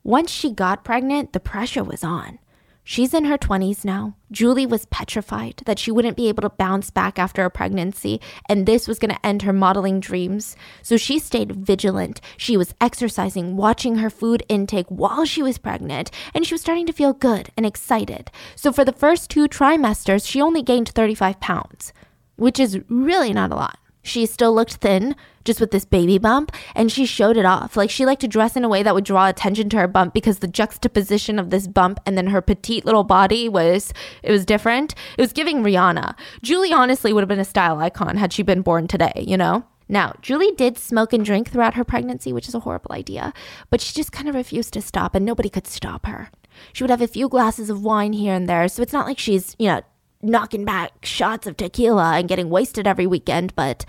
once 0.05 0.31
she 0.31 0.53
got 0.53 0.85
pregnant, 0.85 1.33
the 1.33 1.41
pressure 1.41 1.83
was 1.83 2.01
on. 2.01 2.39
She's 2.85 3.13
in 3.13 3.25
her 3.25 3.37
20s 3.37 3.83
now. 3.83 4.15
Julie 4.31 4.65
was 4.65 4.85
petrified 4.85 5.61
that 5.65 5.77
she 5.77 5.91
wouldn't 5.91 6.15
be 6.15 6.29
able 6.29 6.43
to 6.43 6.49
bounce 6.49 6.91
back 6.91 7.19
after 7.19 7.43
a 7.43 7.49
pregnancy, 7.49 8.21
and 8.47 8.65
this 8.65 8.87
was 8.87 8.99
going 8.99 9.13
to 9.13 9.25
end 9.25 9.41
her 9.41 9.51
modeling 9.51 9.99
dreams. 9.99 10.55
So 10.81 10.95
she 10.95 11.19
stayed 11.19 11.51
vigilant. 11.51 12.21
She 12.37 12.55
was 12.55 12.73
exercising, 12.79 13.57
watching 13.57 13.97
her 13.97 14.09
food 14.09 14.43
intake 14.47 14.87
while 14.87 15.25
she 15.25 15.43
was 15.43 15.57
pregnant, 15.57 16.09
and 16.33 16.47
she 16.47 16.53
was 16.53 16.61
starting 16.61 16.85
to 16.85 16.93
feel 16.93 17.11
good 17.11 17.49
and 17.57 17.65
excited. 17.65 18.31
So 18.55 18.71
for 18.71 18.85
the 18.85 18.93
first 18.93 19.29
two 19.29 19.49
trimesters, 19.49 20.25
she 20.25 20.39
only 20.39 20.61
gained 20.61 20.87
35 20.87 21.41
pounds, 21.41 21.91
which 22.37 22.61
is 22.61 22.79
really 22.87 23.33
not 23.33 23.51
a 23.51 23.55
lot. 23.55 23.77
She 24.01 24.25
still 24.25 24.55
looked 24.55 24.75
thin, 24.75 25.15
just 25.43 25.59
with 25.59 25.71
this 25.71 25.85
baby 25.85 26.17
bump, 26.17 26.51
and 26.75 26.91
she 26.91 27.05
showed 27.05 27.37
it 27.37 27.45
off. 27.45 27.75
Like 27.75 27.89
she 27.89 28.05
liked 28.05 28.21
to 28.21 28.27
dress 28.27 28.55
in 28.55 28.63
a 28.63 28.69
way 28.69 28.83
that 28.83 28.93
would 28.93 29.03
draw 29.03 29.27
attention 29.27 29.69
to 29.69 29.77
her 29.77 29.87
bump 29.87 30.13
because 30.13 30.39
the 30.39 30.47
juxtaposition 30.47 31.39
of 31.39 31.49
this 31.49 31.67
bump 31.67 31.99
and 32.05 32.17
then 32.17 32.27
her 32.27 32.41
petite 32.41 32.85
little 32.85 33.03
body 33.03 33.49
was 33.49 33.93
it 34.23 34.31
was 34.31 34.45
different. 34.45 34.95
It 35.17 35.21
was 35.21 35.33
giving 35.33 35.63
Rihanna. 35.63 36.15
Julie 36.41 36.73
honestly 36.73 37.13
would 37.13 37.21
have 37.21 37.29
been 37.29 37.39
a 37.39 37.45
style 37.45 37.79
icon 37.79 38.17
had 38.17 38.33
she 38.33 38.43
been 38.43 38.61
born 38.61 38.87
today, 38.87 39.23
you 39.27 39.37
know? 39.37 39.65
Now, 39.91 40.13
Julie 40.21 40.51
did 40.51 40.77
smoke 40.77 41.13
and 41.13 41.25
drink 41.25 41.49
throughout 41.49 41.73
her 41.73 41.83
pregnancy, 41.83 42.31
which 42.31 42.47
is 42.47 42.53
a 42.53 42.59
horrible 42.59 42.93
idea, 42.93 43.33
but 43.71 43.81
she 43.81 43.93
just 43.93 44.11
kind 44.11 44.29
of 44.29 44.35
refused 44.35 44.73
to 44.73 44.81
stop 44.81 45.15
and 45.15 45.25
nobody 45.25 45.49
could 45.49 45.65
stop 45.65 46.05
her. 46.05 46.29
She 46.73 46.83
would 46.83 46.91
have 46.91 47.01
a 47.01 47.07
few 47.07 47.27
glasses 47.27 47.71
of 47.71 47.83
wine 47.83 48.13
here 48.13 48.35
and 48.35 48.47
there, 48.47 48.67
so 48.67 48.83
it's 48.83 48.93
not 48.93 49.07
like 49.07 49.17
she's, 49.17 49.55
you 49.57 49.67
know, 49.67 49.81
knocking 50.21 50.65
back 50.65 51.05
shots 51.05 51.47
of 51.47 51.57
tequila 51.57 52.17
and 52.17 52.27
getting 52.27 52.49
wasted 52.49 52.85
every 52.85 53.07
weekend, 53.07 53.55
but 53.55 53.85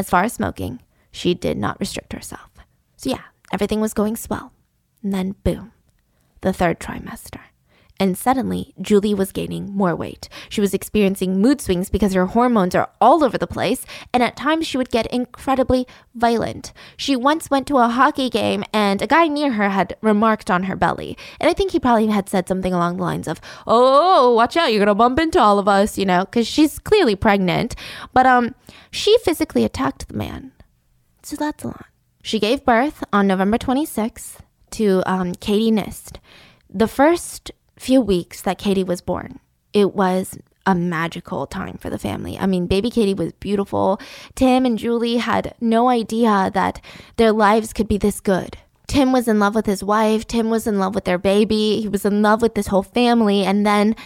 as 0.00 0.08
far 0.08 0.24
as 0.24 0.32
smoking, 0.32 0.80
she 1.12 1.34
did 1.34 1.58
not 1.58 1.78
restrict 1.78 2.14
herself. 2.14 2.48
So, 2.96 3.10
yeah, 3.10 3.24
everything 3.52 3.80
was 3.80 3.92
going 3.92 4.16
swell. 4.16 4.50
And 5.02 5.12
then, 5.12 5.34
boom, 5.44 5.72
the 6.40 6.54
third 6.54 6.80
trimester 6.80 7.40
and 8.00 8.16
suddenly 8.16 8.74
Julie 8.80 9.14
was 9.14 9.30
gaining 9.30 9.70
more 9.70 9.94
weight. 9.94 10.28
She 10.48 10.62
was 10.62 10.72
experiencing 10.72 11.38
mood 11.40 11.60
swings 11.60 11.90
because 11.90 12.14
her 12.14 12.26
hormones 12.26 12.74
are 12.74 12.88
all 13.00 13.22
over 13.22 13.36
the 13.36 13.46
place, 13.46 13.84
and 14.12 14.22
at 14.22 14.36
times 14.36 14.66
she 14.66 14.78
would 14.78 14.90
get 14.90 15.06
incredibly 15.08 15.86
violent. 16.14 16.72
She 16.96 17.14
once 17.14 17.50
went 17.50 17.66
to 17.68 17.76
a 17.76 17.88
hockey 17.88 18.30
game, 18.30 18.64
and 18.72 19.02
a 19.02 19.06
guy 19.06 19.28
near 19.28 19.52
her 19.52 19.68
had 19.68 19.96
remarked 20.00 20.50
on 20.50 20.64
her 20.64 20.74
belly. 20.74 21.16
And 21.38 21.48
I 21.48 21.52
think 21.52 21.72
he 21.72 21.78
probably 21.78 22.06
had 22.06 22.28
said 22.28 22.48
something 22.48 22.72
along 22.72 22.96
the 22.96 23.02
lines 23.02 23.28
of, 23.28 23.40
Oh, 23.66 24.34
watch 24.34 24.56
out, 24.56 24.72
you're 24.72 24.80
gonna 24.80 24.94
bump 24.94 25.20
into 25.20 25.38
all 25.38 25.58
of 25.58 25.68
us, 25.68 25.98
you 25.98 26.06
know, 26.06 26.24
because 26.24 26.48
she's 26.48 26.78
clearly 26.78 27.14
pregnant. 27.14 27.76
But 28.14 28.24
um, 28.24 28.54
she 28.90 29.18
physically 29.18 29.64
attacked 29.64 30.08
the 30.08 30.16
man. 30.16 30.52
So 31.22 31.36
that's 31.36 31.62
a 31.64 31.68
lot. 31.68 31.86
She 32.22 32.38
gave 32.38 32.64
birth 32.64 33.04
on 33.12 33.26
November 33.26 33.58
26th 33.58 34.38
to 34.72 35.02
um, 35.06 35.34
Katie 35.34 35.70
Nist. 35.70 36.16
The 36.72 36.88
first 36.88 37.50
few 37.80 38.00
weeks 38.00 38.42
that 38.42 38.58
Katie 38.58 38.84
was 38.84 39.00
born, 39.00 39.40
it 39.72 39.94
was 39.94 40.38
a 40.66 40.74
magical 40.74 41.46
time 41.46 41.78
for 41.78 41.88
the 41.88 41.98
family. 41.98 42.38
I 42.38 42.46
mean, 42.46 42.66
baby 42.66 42.90
Katie 42.90 43.14
was 43.14 43.32
beautiful. 43.32 43.98
Tim 44.34 44.66
and 44.66 44.78
Julie 44.78 45.16
had 45.16 45.54
no 45.60 45.88
idea 45.88 46.50
that 46.52 46.80
their 47.16 47.32
lives 47.32 47.72
could 47.72 47.88
be 47.88 47.96
this 47.96 48.20
good. 48.20 48.58
Tim 48.86 49.12
was 49.12 49.28
in 49.28 49.38
love 49.38 49.54
with 49.54 49.66
his 49.66 49.82
wife, 49.82 50.26
Tim 50.26 50.50
was 50.50 50.66
in 50.66 50.78
love 50.78 50.94
with 50.94 51.04
their 51.04 51.18
baby, 51.18 51.80
he 51.80 51.88
was 51.88 52.04
in 52.04 52.22
love 52.22 52.42
with 52.42 52.54
this 52.54 52.66
whole 52.66 52.82
family, 52.82 53.44
and 53.44 53.64
then 53.64 53.96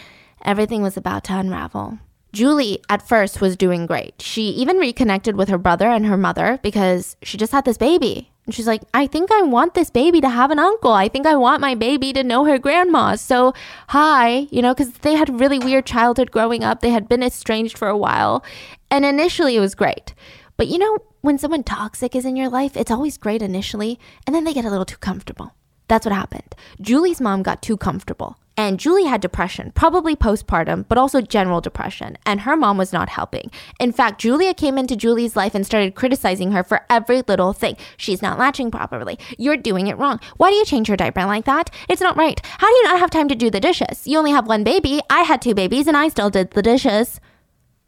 everything 0.45 0.83
was 0.83 0.97
about 0.97 1.25
to 1.25 1.39
unravel. 1.39 1.99
Julie 2.33 2.83
at 2.89 3.07
first 3.07 3.41
was 3.41 3.57
doing 3.57 3.87
great. 3.87 4.21
She 4.21 4.51
even 4.51 4.77
reconnected 4.77 5.37
with 5.37 5.49
her 5.49 5.59
brother 5.59 5.89
and 5.89 6.07
her 6.07 6.17
mother 6.17 6.61
because 6.63 7.17
she 7.23 7.39
just 7.39 7.53
had 7.53 7.65
this 7.65 7.79
baby. 7.79 8.31
And 8.47 8.55
she's 8.55 8.67
like, 8.67 8.83
I 8.93 9.07
think 9.07 9.31
I 9.33 9.43
want 9.43 9.75
this 9.75 9.89
baby 9.89 10.21
to 10.21 10.29
have 10.29 10.51
an 10.51 10.59
uncle. 10.59 10.93
I 10.93 11.09
think 11.09 11.27
I 11.27 11.35
want 11.35 11.63
my 11.63 11.75
baby 11.75 12.13
to 12.13 12.23
know 12.23 12.45
her 12.45 12.59
grandma. 12.59 13.17
So, 13.17 13.55
hi, 13.89 14.49
you 14.51 14.61
know, 14.61 14.75
because 14.75 14.93
they 14.93 15.15
had 15.15 15.41
really 15.41 15.59
weird 15.59 15.87
childhood 15.87 16.31
growing 16.31 16.63
up. 16.63 16.81
They 16.81 16.91
had 16.91 17.09
been 17.09 17.23
estranged 17.23 17.79
for 17.79 17.89
a 17.89 17.97
while. 17.97 18.45
And 18.91 19.05
initially 19.05 19.57
it 19.57 19.61
was 19.61 19.75
great. 19.75 20.15
But 20.57 20.69
you 20.69 20.79
know, 20.79 20.99
when 21.21 21.39
someone 21.39 21.65
toxic 21.65 22.15
is 22.15 22.25
in 22.25 22.37
your 22.37 22.49
life, 22.51 22.77
it's 22.77 22.91
always 22.91 23.17
great 23.17 23.43
initially, 23.43 23.99
and 24.27 24.37
then 24.37 24.45
they 24.45 24.53
get 24.53 24.65
a 24.65 24.71
little 24.71 24.85
too 24.85 24.99
comfortable. 24.99 25.53
That's 25.89 26.07
what 26.07 26.15
happened. 26.15 26.55
Julie's 26.81 27.21
mom 27.21 27.43
got 27.43 27.63
too 27.63 27.77
comfortable. 27.77 28.39
And 28.57 28.79
Julie 28.79 29.07
had 29.07 29.21
depression, 29.21 29.73
probably 29.75 30.15
postpartum, 30.15 30.85
but 30.89 30.97
also 30.97 31.21
general 31.21 31.61
depression. 31.61 32.17
And 32.25 32.43
her 32.43 32.57
mom 32.57 32.79
was 32.79 32.93
not 32.93 33.09
helping. 33.09 33.51
In 33.81 33.91
fact, 33.91 34.21
Julia 34.21 34.55
came 34.55 34.79
into 34.79 34.95
Julie's 34.95 35.35
life 35.35 35.57
and 35.57 35.67
started 35.67 35.97
criticizing 35.97 36.53
her 36.53 36.63
for 36.63 36.87
every 36.89 37.23
little 37.27 37.53
thing. 37.53 37.77
She's 37.97 38.23
not 38.23 38.39
latching 38.39 38.71
properly. 38.71 39.19
You're 39.39 39.57
doing 39.57 39.89
it 39.89 39.99
wrong. 39.99 40.21
Why 40.37 40.51
do 40.51 40.57
you 40.57 40.65
change 40.65 40.89
your 40.89 40.97
diaper 40.97 41.25
like 41.25 41.47
that? 41.47 41.71
It's 41.89 42.01
not 42.01 42.17
right. 42.17 42.41
How 42.45 42.69
do 42.69 42.75
you 42.77 42.85
not 42.85 43.01
have 43.01 43.11
time 43.11 43.27
to 43.29 43.35
do 43.35 43.51
the 43.51 43.61
dishes? 43.61 44.07
You 44.07 44.19
only 44.19 44.31
have 44.31 44.47
one 44.47 44.63
baby. 44.63 45.01
I 45.11 45.23
had 45.23 45.43
two 45.43 45.55
babies 45.55 45.89
and 45.89 45.97
I 45.97 46.09
still 46.09 46.31
did 46.31 46.53
the 46.53 46.63
dishes. 46.63 47.21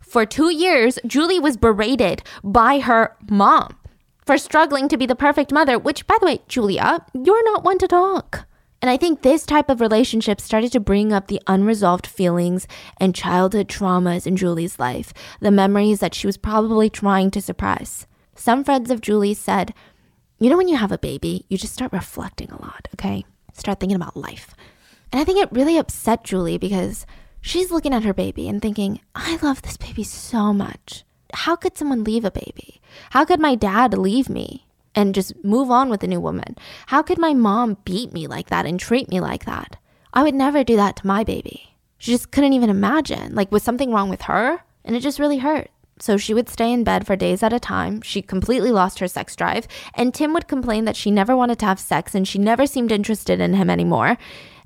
For 0.00 0.26
two 0.26 0.52
years, 0.52 0.98
Julie 1.06 1.40
was 1.40 1.56
berated 1.56 2.22
by 2.42 2.80
her 2.80 3.16
mom 3.30 3.76
for 4.26 4.36
struggling 4.36 4.88
to 4.88 4.96
be 4.96 5.06
the 5.06 5.14
perfect 5.14 5.52
mother, 5.52 5.78
which, 5.78 6.06
by 6.06 6.16
the 6.20 6.26
way, 6.26 6.40
Julia, 6.48 7.06
you're 7.14 7.44
not 7.44 7.62
one 7.62 7.78
to 7.78 7.86
talk. 7.86 8.46
And 8.82 8.90
I 8.90 8.96
think 8.96 9.22
this 9.22 9.46
type 9.46 9.70
of 9.70 9.80
relationship 9.80 10.40
started 10.40 10.72
to 10.72 10.80
bring 10.80 11.12
up 11.12 11.28
the 11.28 11.40
unresolved 11.46 12.06
feelings 12.06 12.66
and 12.98 13.14
childhood 13.14 13.68
traumas 13.68 14.26
in 14.26 14.36
Julie's 14.36 14.78
life, 14.78 15.14
the 15.40 15.50
memories 15.50 16.00
that 16.00 16.14
she 16.14 16.26
was 16.26 16.36
probably 16.36 16.90
trying 16.90 17.30
to 17.30 17.40
suppress. 17.40 18.06
Some 18.34 18.64
friends 18.64 18.90
of 18.90 19.00
Julie 19.00 19.32
said, 19.32 19.72
You 20.38 20.50
know, 20.50 20.56
when 20.56 20.68
you 20.68 20.76
have 20.76 20.92
a 20.92 20.98
baby, 20.98 21.46
you 21.48 21.56
just 21.56 21.72
start 21.72 21.92
reflecting 21.92 22.50
a 22.50 22.60
lot, 22.60 22.88
okay? 22.94 23.24
Start 23.54 23.80
thinking 23.80 23.96
about 23.96 24.16
life. 24.16 24.54
And 25.10 25.20
I 25.20 25.24
think 25.24 25.40
it 25.40 25.52
really 25.52 25.78
upset 25.78 26.24
Julie 26.24 26.58
because 26.58 27.06
she's 27.40 27.70
looking 27.70 27.94
at 27.94 28.04
her 28.04 28.12
baby 28.12 28.48
and 28.48 28.60
thinking, 28.60 29.00
I 29.14 29.38
love 29.40 29.62
this 29.62 29.76
baby 29.76 30.04
so 30.04 30.52
much. 30.52 31.04
How 31.32 31.56
could 31.56 31.76
someone 31.76 32.04
leave 32.04 32.24
a 32.24 32.30
baby? 32.30 32.80
How 33.10 33.24
could 33.24 33.40
my 33.40 33.54
dad 33.54 33.96
leave 33.96 34.28
me? 34.28 34.66
and 34.96 35.14
just 35.14 35.44
move 35.44 35.70
on 35.70 35.90
with 35.90 36.02
a 36.02 36.06
new 36.06 36.18
woman. 36.18 36.56
How 36.86 37.02
could 37.02 37.18
my 37.18 37.34
mom 37.34 37.76
beat 37.84 38.14
me 38.14 38.26
like 38.26 38.48
that 38.48 38.64
and 38.64 38.80
treat 38.80 39.10
me 39.10 39.20
like 39.20 39.44
that? 39.44 39.76
I 40.14 40.22
would 40.22 40.34
never 40.34 40.64
do 40.64 40.76
that 40.76 40.96
to 40.96 41.06
my 41.06 41.22
baby. 41.22 41.76
She 41.98 42.10
just 42.10 42.30
couldn't 42.30 42.54
even 42.54 42.70
imagine. 42.70 43.34
Like, 43.34 43.52
was 43.52 43.62
something 43.62 43.92
wrong 43.92 44.08
with 44.08 44.22
her? 44.22 44.60
And 44.84 44.96
it 44.96 45.00
just 45.00 45.18
really 45.18 45.38
hurt. 45.38 45.70
So 45.98 46.16
she 46.16 46.34
would 46.34 46.48
stay 46.48 46.72
in 46.72 46.84
bed 46.84 47.06
for 47.06 47.16
days 47.16 47.42
at 47.42 47.52
a 47.52 47.60
time. 47.60 48.02
She 48.02 48.20
completely 48.22 48.70
lost 48.70 48.98
her 48.98 49.08
sex 49.08 49.36
drive. 49.36 49.68
And 49.94 50.12
Tim 50.12 50.32
would 50.34 50.48
complain 50.48 50.84
that 50.86 50.96
she 50.96 51.10
never 51.10 51.36
wanted 51.36 51.58
to 51.60 51.66
have 51.66 51.80
sex 51.80 52.14
and 52.14 52.26
she 52.26 52.38
never 52.38 52.66
seemed 52.66 52.92
interested 52.92 53.40
in 53.40 53.54
him 53.54 53.70
anymore. 53.70 54.16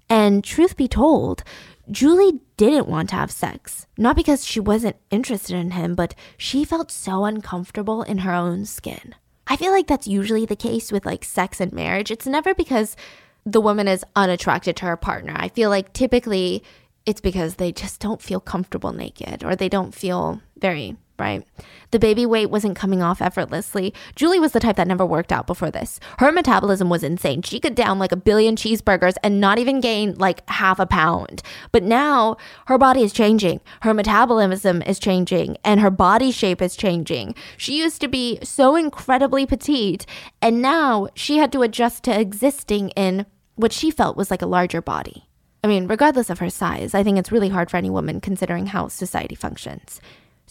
And 0.08 0.42
truth 0.42 0.76
be 0.76 0.88
told, 0.88 1.44
Julie 1.90 2.40
didn't 2.56 2.88
want 2.88 3.08
to 3.10 3.16
have 3.16 3.30
sex. 3.30 3.86
Not 3.98 4.16
because 4.16 4.46
she 4.46 4.60
wasn't 4.60 4.96
interested 5.10 5.56
in 5.56 5.72
him, 5.72 5.94
but 5.94 6.14
she 6.36 6.64
felt 6.64 6.90
so 6.90 7.24
uncomfortable 7.24 8.02
in 8.02 8.18
her 8.18 8.32
own 8.32 8.64
skin. 8.64 9.14
I 9.46 9.56
feel 9.56 9.72
like 9.72 9.88
that's 9.88 10.06
usually 10.06 10.46
the 10.46 10.54
case 10.54 10.92
with 10.92 11.04
like 11.04 11.24
sex 11.24 11.60
and 11.60 11.72
marriage. 11.72 12.10
It's 12.10 12.26
never 12.26 12.54
because 12.54 12.96
the 13.44 13.60
woman 13.60 13.88
is 13.88 14.04
unattracted 14.14 14.76
to 14.76 14.86
her 14.86 14.96
partner. 14.96 15.34
I 15.36 15.48
feel 15.48 15.70
like 15.70 15.92
typically 15.92 16.62
it's 17.06 17.20
because 17.20 17.56
they 17.56 17.72
just 17.72 17.98
don't 18.00 18.22
feel 18.22 18.40
comfortable 18.40 18.92
naked 18.92 19.42
or 19.42 19.56
they 19.56 19.68
don't 19.68 19.94
feel 19.94 20.40
very 20.58 20.96
right? 21.20 21.46
The 21.92 21.98
baby 21.98 22.24
weight 22.24 22.50
wasn't 22.50 22.76
coming 22.76 23.02
off 23.02 23.20
effortlessly. 23.20 23.92
Julie 24.14 24.40
was 24.40 24.52
the 24.52 24.60
type 24.60 24.76
that 24.76 24.88
never 24.88 25.04
worked 25.04 25.32
out 25.32 25.46
before 25.46 25.70
this. 25.70 26.00
Her 26.18 26.32
metabolism 26.32 26.88
was 26.88 27.02
insane. 27.02 27.42
She 27.42 27.60
could 27.60 27.74
down 27.74 27.98
like 27.98 28.12
a 28.12 28.16
billion 28.16 28.56
cheeseburgers 28.56 29.16
and 29.22 29.40
not 29.40 29.58
even 29.58 29.80
gain 29.80 30.14
like 30.14 30.48
half 30.48 30.78
a 30.78 30.86
pound. 30.86 31.42
But 31.72 31.82
now 31.82 32.36
her 32.66 32.78
body 32.78 33.02
is 33.02 33.12
changing. 33.12 33.60
Her 33.82 33.92
metabolism 33.92 34.82
is 34.82 34.98
changing 34.98 35.56
and 35.64 35.80
her 35.80 35.90
body 35.90 36.30
shape 36.30 36.62
is 36.62 36.76
changing. 36.76 37.34
She 37.56 37.78
used 37.78 38.00
to 38.00 38.08
be 38.08 38.38
so 38.42 38.76
incredibly 38.76 39.44
petite 39.46 40.06
and 40.40 40.62
now 40.62 41.08
she 41.14 41.38
had 41.38 41.52
to 41.52 41.62
adjust 41.62 42.04
to 42.04 42.18
existing 42.18 42.90
in 42.90 43.26
what 43.56 43.72
she 43.72 43.90
felt 43.90 44.16
was 44.16 44.30
like 44.30 44.42
a 44.42 44.46
larger 44.46 44.80
body. 44.80 45.26
I 45.62 45.66
mean, 45.66 45.88
regardless 45.88 46.30
of 46.30 46.38
her 46.38 46.48
size, 46.48 46.94
I 46.94 47.02
think 47.02 47.18
it's 47.18 47.32
really 47.32 47.50
hard 47.50 47.70
for 47.70 47.76
any 47.76 47.90
woman 47.90 48.20
considering 48.20 48.66
how 48.66 48.88
society 48.88 49.34
functions. 49.34 50.00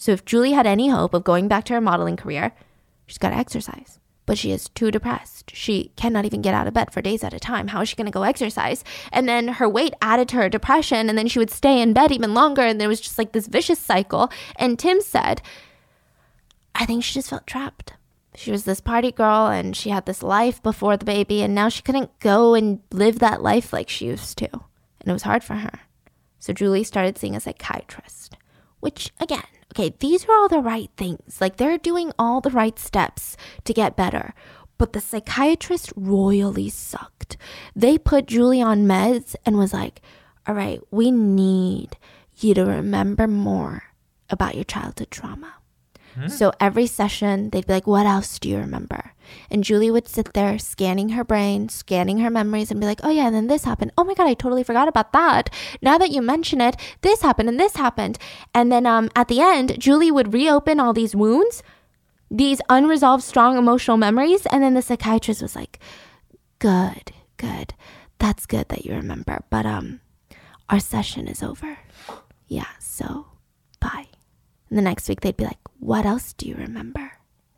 So 0.00 0.12
if 0.12 0.24
Julie 0.24 0.52
had 0.52 0.66
any 0.66 0.88
hope 0.88 1.12
of 1.12 1.24
going 1.24 1.46
back 1.46 1.64
to 1.64 1.74
her 1.74 1.80
modeling 1.80 2.16
career, 2.16 2.52
she's 3.06 3.18
got 3.18 3.30
to 3.30 3.36
exercise. 3.36 3.98
But 4.24 4.38
she 4.38 4.50
is 4.50 4.70
too 4.70 4.90
depressed. 4.90 5.54
She 5.54 5.92
cannot 5.94 6.24
even 6.24 6.40
get 6.40 6.54
out 6.54 6.66
of 6.66 6.72
bed 6.72 6.90
for 6.90 7.02
days 7.02 7.22
at 7.22 7.34
a 7.34 7.38
time. 7.38 7.68
How 7.68 7.82
is 7.82 7.90
she 7.90 7.96
going 7.96 8.06
to 8.06 8.10
go 8.10 8.22
exercise? 8.22 8.82
And 9.12 9.28
then 9.28 9.48
her 9.48 9.68
weight 9.68 9.92
added 10.00 10.26
to 10.30 10.36
her 10.36 10.48
depression, 10.48 11.10
and 11.10 11.18
then 11.18 11.28
she 11.28 11.38
would 11.38 11.50
stay 11.50 11.82
in 11.82 11.92
bed 11.92 12.12
even 12.12 12.32
longer. 12.32 12.62
And 12.62 12.80
there 12.80 12.88
was 12.88 13.02
just 13.02 13.18
like 13.18 13.32
this 13.32 13.46
vicious 13.46 13.78
cycle. 13.78 14.32
And 14.56 14.78
Tim 14.78 15.02
said, 15.02 15.42
I 16.74 16.86
think 16.86 17.04
she 17.04 17.12
just 17.12 17.28
felt 17.28 17.46
trapped. 17.46 17.92
She 18.34 18.50
was 18.50 18.64
this 18.64 18.80
party 18.80 19.12
girl 19.12 19.48
and 19.48 19.76
she 19.76 19.90
had 19.90 20.06
this 20.06 20.22
life 20.22 20.62
before 20.62 20.96
the 20.96 21.04
baby, 21.04 21.42
and 21.42 21.54
now 21.54 21.68
she 21.68 21.82
couldn't 21.82 22.18
go 22.20 22.54
and 22.54 22.80
live 22.90 23.18
that 23.18 23.42
life 23.42 23.70
like 23.70 23.90
she 23.90 24.06
used 24.06 24.38
to. 24.38 24.50
And 24.50 25.08
it 25.08 25.12
was 25.12 25.24
hard 25.24 25.44
for 25.44 25.56
her. 25.56 25.80
So 26.38 26.54
Julie 26.54 26.84
started 26.84 27.18
seeing 27.18 27.36
a 27.36 27.40
psychiatrist, 27.40 28.38
which, 28.78 29.12
again, 29.20 29.42
okay, 29.72 29.94
these 29.98 30.24
are 30.26 30.32
all 30.36 30.48
the 30.48 30.60
right 30.60 30.90
things. 30.96 31.40
Like 31.40 31.56
they're 31.56 31.78
doing 31.78 32.12
all 32.18 32.40
the 32.40 32.50
right 32.50 32.78
steps 32.78 33.36
to 33.64 33.72
get 33.72 33.96
better. 33.96 34.34
But 34.78 34.92
the 34.94 35.00
psychiatrist 35.00 35.92
royally 35.94 36.70
sucked. 36.70 37.36
They 37.76 37.98
put 37.98 38.26
Julie 38.26 38.62
on 38.62 38.86
meds 38.86 39.36
and 39.44 39.58
was 39.58 39.74
like, 39.74 40.00
all 40.46 40.54
right, 40.54 40.80
we 40.90 41.10
need 41.10 41.98
you 42.36 42.54
to 42.54 42.64
remember 42.64 43.26
more 43.26 43.84
about 44.30 44.54
your 44.54 44.64
childhood 44.64 45.10
trauma. 45.10 45.54
Hmm? 46.14 46.28
So 46.28 46.52
every 46.58 46.86
session, 46.86 47.50
they'd 47.50 47.66
be 47.66 47.74
like, 47.74 47.86
What 47.86 48.06
else 48.06 48.38
do 48.38 48.48
you 48.48 48.58
remember? 48.58 49.12
And 49.50 49.64
Julie 49.64 49.90
would 49.90 50.08
sit 50.08 50.32
there 50.32 50.58
scanning 50.58 51.10
her 51.10 51.24
brain, 51.24 51.68
scanning 51.68 52.18
her 52.18 52.30
memories, 52.30 52.70
and 52.70 52.80
be 52.80 52.86
like, 52.86 53.00
Oh, 53.02 53.10
yeah, 53.10 53.26
and 53.26 53.34
then 53.34 53.46
this 53.46 53.64
happened. 53.64 53.92
Oh 53.98 54.04
my 54.04 54.14
God, 54.14 54.26
I 54.26 54.34
totally 54.34 54.64
forgot 54.64 54.88
about 54.88 55.12
that. 55.12 55.50
Now 55.82 55.98
that 55.98 56.10
you 56.10 56.22
mention 56.22 56.60
it, 56.60 56.76
this 57.02 57.22
happened 57.22 57.48
and 57.48 57.58
this 57.58 57.76
happened. 57.76 58.18
And 58.54 58.70
then 58.70 58.86
um, 58.86 59.10
at 59.16 59.28
the 59.28 59.40
end, 59.40 59.78
Julie 59.78 60.10
would 60.10 60.32
reopen 60.32 60.80
all 60.80 60.92
these 60.92 61.16
wounds, 61.16 61.62
these 62.30 62.60
unresolved, 62.68 63.24
strong 63.24 63.56
emotional 63.58 63.96
memories. 63.96 64.46
And 64.46 64.62
then 64.62 64.74
the 64.74 64.82
psychiatrist 64.82 65.42
was 65.42 65.56
like, 65.56 65.78
Good, 66.58 67.12
good. 67.36 67.74
That's 68.18 68.46
good 68.46 68.68
that 68.68 68.84
you 68.84 68.94
remember. 68.94 69.42
But 69.48 69.64
um, 69.64 70.00
our 70.68 70.80
session 70.80 71.26
is 71.26 71.42
over. 71.42 71.78
Yeah, 72.46 72.66
so 72.78 73.26
bye. 73.80 74.06
And 74.68 74.78
the 74.78 74.82
next 74.82 75.08
week 75.08 75.20
they'd 75.20 75.36
be 75.36 75.44
like, 75.44 75.58
What 75.78 76.06
else 76.06 76.32
do 76.32 76.46
you 76.46 76.54
remember? 76.54 77.12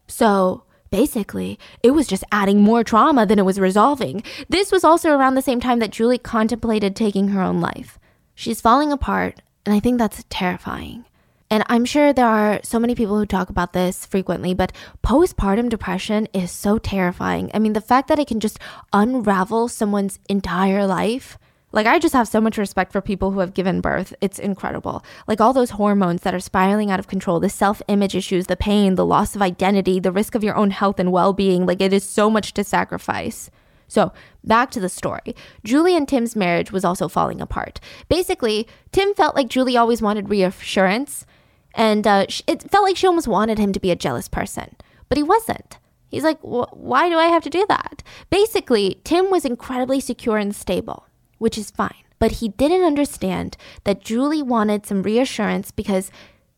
So 0.07 0.65
basically, 0.93 1.59
it 1.83 1.91
was 1.91 2.07
just 2.07 2.23
adding 2.31 2.61
more 2.61 2.85
trauma 2.85 3.27
than 3.27 3.41
it 3.41 3.45
was 3.45 3.59
resolving. 3.59 4.23
This 4.49 4.71
was 4.71 4.85
also 4.85 5.11
around 5.11 5.35
the 5.35 5.43
same 5.43 5.59
time 5.59 5.81
that 5.81 5.91
Julie 5.91 6.19
contemplated 6.19 6.95
taking 6.95 7.29
her 7.29 7.43
own 7.43 7.61
life. 7.61 7.99
She's 8.37 8.61
falling 8.61 8.93
apart, 8.93 9.43
and 9.67 9.75
I 9.75 9.81
think 9.81 9.99
that's 9.99 10.25
terrifying. 10.31 11.05
And 11.51 11.65
I'm 11.67 11.85
sure 11.85 12.13
there 12.13 12.29
are 12.29 12.61
so 12.63 12.79
many 12.79 12.95
people 12.95 13.19
who 13.19 13.27
talk 13.27 13.51
about 13.51 13.73
this 13.73 14.07
frequently, 14.07 14.55
but 14.55 14.73
postpartum 15.03 15.69
depression 15.69 16.29
is 16.33 16.51
so 16.51 16.79
terrifying. 16.79 17.51
I 17.53 17.59
mean, 17.59 17.73
the 17.73 17.81
fact 17.81 18.09
that 18.09 18.19
it 18.19 18.29
can 18.29 18.41
just 18.41 18.59
unravel 18.93 19.69
someone's 19.69 20.19
entire 20.29 20.87
life 20.87 21.39
like, 21.73 21.87
I 21.87 21.99
just 21.99 22.13
have 22.13 22.29
so 22.29 22.41
much 22.41 22.59
respect 22.59 22.93
for 22.93 23.01
people 23.01 23.31
who 23.31 23.41
have 23.41 23.55
given 23.55 23.81
birth. 23.81 24.15
It's 24.21 24.39
incredible. 24.39 25.03
Like, 25.27 25.41
all 25.41 25.55
those 25.55 25.71
hormones 25.71 26.23
that 26.23 26.35
are 26.35 26.41
spiraling 26.41 26.91
out 26.91 27.01
of 27.01 27.09
control, 27.09 27.41
the 27.41 27.49
self 27.49 27.81
image 27.89 28.15
issues, 28.15 28.47
the 28.47 28.57
pain, 28.57 28.95
the 28.95 29.07
loss 29.07 29.35
of 29.35 29.41
identity, 29.43 29.99
the 29.99 30.13
risk 30.13 30.35
of 30.35 30.45
your 30.45 30.55
own 30.55 30.71
health 30.71 31.01
and 31.01 31.11
well 31.11 31.33
being. 31.33 31.65
Like, 31.65 31.81
it 31.81 31.93
is 31.93 32.05
so 32.05 32.29
much 32.29 32.53
to 32.55 32.65
sacrifice. 32.65 33.51
So, 33.89 34.13
back 34.45 34.71
to 34.73 34.81
the 34.81 34.89
story. 34.89 35.35
Julie 35.65 35.97
and 35.97 36.07
Tim's 36.07 36.37
marriage 36.37 36.73
was 36.73 36.85
also 36.85 37.09
falling 37.09 37.41
apart. 37.41 37.81
Basically, 38.09 38.69
Tim 38.91 39.15
felt 39.15 39.35
like 39.35 39.49
Julie 39.49 39.77
always 39.77 40.03
wanted 40.03 40.29
reassurance, 40.29 41.27
and 41.75 42.07
uh, 42.07 42.27
it 42.47 42.71
felt 42.71 42.85
like 42.85 42.97
she 42.97 43.07
almost 43.07 43.29
wanted 43.29 43.59
him 43.59 43.73
to 43.73 43.81
be 43.81 43.91
a 43.91 43.97
jealous 43.97 44.29
person. 44.29 44.77
But 45.09 45.17
he 45.17 45.23
wasn't. 45.23 45.79
He's 46.11 46.25
like, 46.25 46.39
why 46.41 47.09
do 47.09 47.17
I 47.17 47.27
have 47.27 47.43
to 47.45 47.51
do 47.51 47.65
that? 47.71 48.03
Basically, 48.29 49.01
Tim 49.05 49.31
was 49.31 49.47
incredibly 49.47 49.99
secure 49.99 50.37
and 50.37 50.55
stable 50.55 51.07
which 51.43 51.59
is 51.59 51.71
fine. 51.71 52.05
But 52.19 52.33
he 52.33 52.49
didn't 52.49 52.85
understand 52.85 53.57
that 53.83 54.01
Julie 54.01 54.43
wanted 54.43 54.87
some 54.87 55.03
reassurance 55.03 55.73
because 55.73 56.11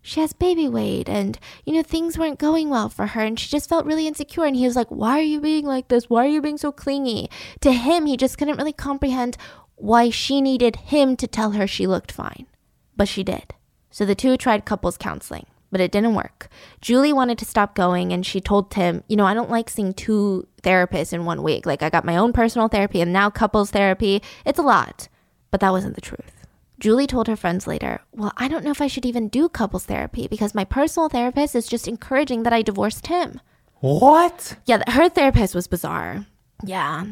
she 0.03 0.21
has 0.21 0.35
baby 0.35 0.69
weight 0.69 1.09
and, 1.09 1.39
you 1.65 1.73
know, 1.73 1.83
things 1.83 2.19
weren't 2.19 2.39
going 2.39 2.69
well 2.69 2.91
for 2.91 3.07
her 3.09 3.23
and 3.23 3.41
she 3.41 3.49
just 3.49 3.71
felt 3.71 3.87
really 3.87 4.07
insecure. 4.07 4.45
And 4.45 4.55
he 4.55 4.67
was 4.67 4.77
like, 4.77 4.89
Why 4.89 5.19
are 5.19 5.23
you 5.23 5.41
being 5.41 5.65
like 5.65 5.89
this? 5.89 6.11
Why 6.11 6.27
are 6.27 6.29
you 6.29 6.43
being 6.43 6.59
so 6.59 6.71
clingy? 6.71 7.31
To 7.63 7.73
him, 7.73 8.05
he 8.05 8.19
just 8.19 8.37
couldn't 8.37 8.59
really 8.59 8.75
comprehend 8.75 9.39
why 9.77 10.11
she 10.11 10.43
needed 10.43 10.77
him 10.77 11.17
to 11.17 11.27
tell 11.27 11.53
her 11.53 11.67
she 11.67 11.87
looked 11.87 12.13
fine. 12.13 12.47
But 12.95 13.09
she 13.09 13.25
did. 13.25 13.55
So 13.91 14.05
the 14.05 14.15
two 14.15 14.37
tried 14.37 14.67
couples 14.67 14.99
counseling 14.99 15.47
but 15.75 15.81
it 15.81 15.91
didn't 15.91 16.15
work. 16.15 16.47
Julie 16.81 17.13
wanted 17.13 17.37
to 17.39 17.45
stop 17.45 17.75
going 17.75 18.13
and 18.13 18.25
she 18.25 18.41
told 18.41 18.71
Tim, 18.71 19.03
you 19.09 19.17
know, 19.17 19.27
I 19.27 19.35
don't 19.35 19.51
like 19.51 19.69
seeing 19.69 19.93
two 19.93 20.47
therapists 20.63 21.13
in 21.13 21.25
one 21.25 21.43
week. 21.43 21.67
Like 21.67 21.83
I 21.83 21.91
got 21.91 22.05
my 22.05 22.17
own 22.17 22.33
personal 22.33 22.69
therapy 22.69 23.01
and 23.01 23.13
now 23.13 23.29
couples 23.29 23.73
therapy. 23.73 24.23
It's 24.47 24.61
a 24.61 24.63
lot. 24.63 25.09
But 25.51 25.59
that 25.63 25.73
wasn't 25.73 25.97
the 25.97 26.01
truth. 26.01 26.47
Julie 26.79 27.09
told 27.09 27.27
her 27.27 27.35
friends 27.35 27.67
later, 27.67 28.03
Well, 28.13 28.33
I 28.37 28.47
don't 28.47 28.65
know 28.65 28.71
if 28.71 28.81
I 28.81 28.87
should 28.87 29.05
even 29.05 29.27
do 29.27 29.49
couples 29.49 29.85
therapy 29.85 30.29
because 30.29 30.55
my 30.55 30.65
personal 30.65 31.09
therapist 31.09 31.57
is 31.57 31.67
just 31.67 31.89
encouraging 31.89 32.45
that 32.45 32.53
I 32.53 32.63
divorced 32.63 33.09
him. 33.09 33.41
What? 33.81 34.57
Yeah, 34.67 34.89
her 34.89 35.09
therapist 35.09 35.57
was 35.57 35.67
bizarre. 35.67 36.25
Yeah. 36.65 37.07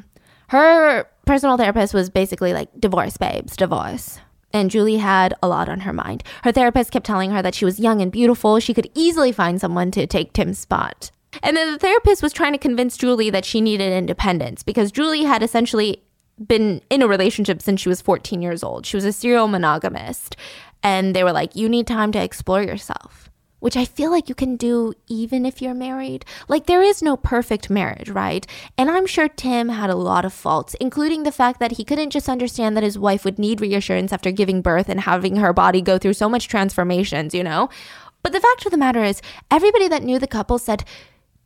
Her 0.50 1.06
personal 1.26 1.56
therapist 1.56 1.94
was 1.94 2.10
basically 2.10 2.52
like, 2.52 2.68
divorce, 2.78 3.16
babes, 3.16 3.56
divorce. 3.56 4.20
And 4.52 4.70
Julie 4.70 4.98
had 4.98 5.34
a 5.42 5.48
lot 5.48 5.68
on 5.68 5.80
her 5.80 5.92
mind. 5.92 6.22
Her 6.44 6.52
therapist 6.52 6.90
kept 6.90 7.06
telling 7.06 7.30
her 7.30 7.42
that 7.42 7.54
she 7.54 7.64
was 7.64 7.80
young 7.80 8.00
and 8.00 8.12
beautiful. 8.12 8.60
She 8.60 8.74
could 8.74 8.90
easily 8.94 9.32
find 9.32 9.60
someone 9.60 9.90
to 9.92 10.06
take 10.06 10.32
Tim's 10.32 10.58
spot. 10.58 11.10
And 11.42 11.56
then 11.56 11.72
the 11.72 11.78
therapist 11.78 12.22
was 12.22 12.32
trying 12.32 12.52
to 12.52 12.58
convince 12.58 12.96
Julie 12.96 13.30
that 13.30 13.44
she 13.44 13.60
needed 13.60 13.92
independence 13.92 14.62
because 14.62 14.92
Julie 14.92 15.24
had 15.24 15.42
essentially 15.42 16.02
been 16.46 16.82
in 16.90 17.02
a 17.02 17.08
relationship 17.08 17.62
since 17.62 17.80
she 17.80 17.88
was 17.88 18.02
14 18.02 18.42
years 18.42 18.62
old. 18.62 18.84
She 18.84 18.96
was 18.96 19.04
a 19.04 19.12
serial 19.12 19.48
monogamist. 19.48 20.36
And 20.82 21.14
they 21.14 21.24
were 21.24 21.32
like, 21.32 21.56
you 21.56 21.68
need 21.68 21.86
time 21.86 22.12
to 22.12 22.22
explore 22.22 22.62
yourself 22.62 23.30
which 23.62 23.76
I 23.76 23.84
feel 23.84 24.10
like 24.10 24.28
you 24.28 24.34
can 24.34 24.56
do 24.56 24.92
even 25.06 25.46
if 25.46 25.62
you're 25.62 25.72
married. 25.72 26.24
Like, 26.48 26.66
there 26.66 26.82
is 26.82 27.00
no 27.00 27.16
perfect 27.16 27.70
marriage, 27.70 28.10
right? 28.10 28.44
And 28.76 28.90
I'm 28.90 29.06
sure 29.06 29.28
Tim 29.28 29.68
had 29.68 29.88
a 29.88 29.94
lot 29.94 30.24
of 30.24 30.32
faults, 30.32 30.74
including 30.80 31.22
the 31.22 31.30
fact 31.30 31.60
that 31.60 31.70
he 31.70 31.84
couldn't 31.84 32.10
just 32.10 32.28
understand 32.28 32.76
that 32.76 32.82
his 32.82 32.98
wife 32.98 33.24
would 33.24 33.38
need 33.38 33.60
reassurance 33.60 34.12
after 34.12 34.32
giving 34.32 34.62
birth 34.62 34.88
and 34.88 35.02
having 35.02 35.36
her 35.36 35.52
body 35.52 35.80
go 35.80 35.96
through 35.96 36.14
so 36.14 36.28
much 36.28 36.48
transformations, 36.48 37.36
you 37.36 37.44
know? 37.44 37.70
But 38.24 38.32
the 38.32 38.40
fact 38.40 38.66
of 38.66 38.72
the 38.72 38.78
matter 38.78 39.04
is, 39.04 39.22
everybody 39.48 39.86
that 39.86 40.02
knew 40.02 40.18
the 40.18 40.26
couple 40.26 40.58
said 40.58 40.82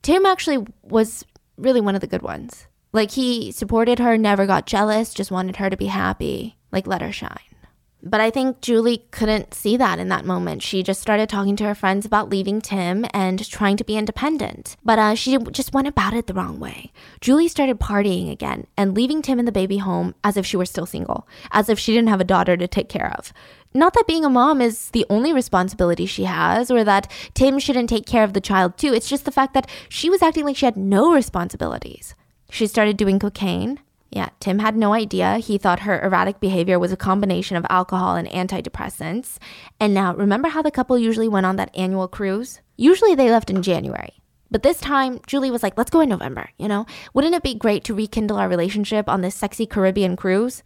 Tim 0.00 0.24
actually 0.24 0.66
was 0.84 1.26
really 1.58 1.82
one 1.82 1.94
of 1.94 2.00
the 2.00 2.06
good 2.06 2.22
ones. 2.22 2.66
Like, 2.94 3.10
he 3.10 3.52
supported 3.52 3.98
her, 3.98 4.16
never 4.16 4.46
got 4.46 4.64
jealous, 4.64 5.12
just 5.12 5.30
wanted 5.30 5.56
her 5.56 5.68
to 5.68 5.76
be 5.76 5.86
happy, 5.86 6.56
like, 6.72 6.86
let 6.86 7.02
her 7.02 7.12
shine. 7.12 7.55
But 8.02 8.20
I 8.20 8.30
think 8.30 8.60
Julie 8.60 9.04
couldn't 9.10 9.54
see 9.54 9.76
that 9.78 9.98
in 9.98 10.08
that 10.10 10.24
moment. 10.24 10.62
She 10.62 10.82
just 10.82 11.00
started 11.00 11.28
talking 11.28 11.56
to 11.56 11.64
her 11.64 11.74
friends 11.74 12.06
about 12.06 12.28
leaving 12.28 12.60
Tim 12.60 13.04
and 13.12 13.48
trying 13.48 13.76
to 13.78 13.84
be 13.84 13.96
independent. 13.96 14.76
But 14.84 14.98
uh, 14.98 15.14
she 15.14 15.36
just 15.50 15.72
went 15.72 15.88
about 15.88 16.14
it 16.14 16.26
the 16.26 16.34
wrong 16.34 16.60
way. 16.60 16.92
Julie 17.20 17.48
started 17.48 17.80
partying 17.80 18.30
again 18.30 18.66
and 18.76 18.94
leaving 18.94 19.22
Tim 19.22 19.38
and 19.38 19.48
the 19.48 19.52
baby 19.52 19.78
home 19.78 20.14
as 20.22 20.36
if 20.36 20.46
she 20.46 20.56
were 20.56 20.66
still 20.66 20.86
single, 20.86 21.26
as 21.50 21.68
if 21.68 21.78
she 21.78 21.92
didn't 21.92 22.10
have 22.10 22.20
a 22.20 22.24
daughter 22.24 22.56
to 22.56 22.68
take 22.68 22.88
care 22.88 23.12
of. 23.18 23.32
Not 23.74 23.94
that 23.94 24.06
being 24.06 24.24
a 24.24 24.30
mom 24.30 24.60
is 24.60 24.90
the 24.90 25.06
only 25.10 25.32
responsibility 25.32 26.06
she 26.06 26.24
has 26.24 26.70
or 26.70 26.84
that 26.84 27.10
Tim 27.34 27.58
shouldn't 27.58 27.88
take 27.88 28.06
care 28.06 28.24
of 28.24 28.34
the 28.34 28.40
child 28.40 28.78
too. 28.78 28.94
It's 28.94 29.08
just 29.08 29.24
the 29.24 29.32
fact 29.32 29.52
that 29.54 29.68
she 29.88 30.08
was 30.08 30.22
acting 30.22 30.44
like 30.44 30.56
she 30.56 30.66
had 30.66 30.76
no 30.76 31.12
responsibilities. 31.12 32.14
She 32.50 32.66
started 32.66 32.96
doing 32.96 33.18
cocaine 33.18 33.80
yeah, 34.16 34.30
Tim 34.40 34.60
had 34.60 34.78
no 34.78 34.94
idea. 34.94 35.36
He 35.36 35.58
thought 35.58 35.80
her 35.80 36.00
erratic 36.00 36.40
behavior 36.40 36.78
was 36.78 36.90
a 36.90 36.96
combination 36.96 37.54
of 37.58 37.66
alcohol 37.68 38.16
and 38.16 38.26
antidepressants. 38.28 39.36
And 39.78 39.92
now, 39.92 40.14
remember 40.14 40.48
how 40.48 40.62
the 40.62 40.70
couple 40.70 40.98
usually 40.98 41.28
went 41.28 41.44
on 41.44 41.56
that 41.56 41.76
annual 41.76 42.08
cruise? 42.08 42.62
Usually 42.78 43.14
they 43.14 43.30
left 43.30 43.50
in 43.50 43.62
January. 43.62 44.14
But 44.50 44.62
this 44.62 44.80
time, 44.80 45.20
Julie 45.26 45.50
was 45.50 45.62
like, 45.62 45.76
let's 45.76 45.90
go 45.90 46.00
in 46.00 46.08
November, 46.08 46.48
you 46.56 46.66
know? 46.66 46.86
Wouldn't 47.12 47.34
it 47.34 47.42
be 47.42 47.54
great 47.54 47.84
to 47.84 47.94
rekindle 47.94 48.38
our 48.38 48.48
relationship 48.48 49.06
on 49.06 49.20
this 49.20 49.34
sexy 49.34 49.66
Caribbean 49.66 50.16
cruise? 50.16 50.62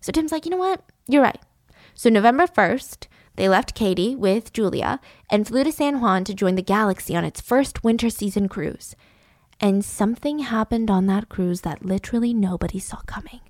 So 0.00 0.10
Tim's 0.10 0.32
like, 0.32 0.44
you 0.44 0.50
know 0.50 0.56
what? 0.56 0.82
You're 1.06 1.22
right. 1.22 1.40
So 1.94 2.10
November 2.10 2.48
1st, 2.48 3.06
they 3.36 3.48
left 3.48 3.76
Katie 3.76 4.16
with 4.16 4.52
Julia 4.52 4.98
and 5.30 5.46
flew 5.46 5.62
to 5.62 5.70
San 5.70 6.00
Juan 6.00 6.24
to 6.24 6.34
join 6.34 6.56
the 6.56 6.62
Galaxy 6.62 7.14
on 7.14 7.24
its 7.24 7.40
first 7.40 7.84
winter 7.84 8.10
season 8.10 8.48
cruise. 8.48 8.96
And 9.60 9.84
something 9.84 10.38
happened 10.38 10.90
on 10.90 11.06
that 11.06 11.28
cruise 11.28 11.60
that 11.60 11.84
literally 11.84 12.32
nobody 12.32 12.78
saw 12.78 13.00
coming. 13.06 13.40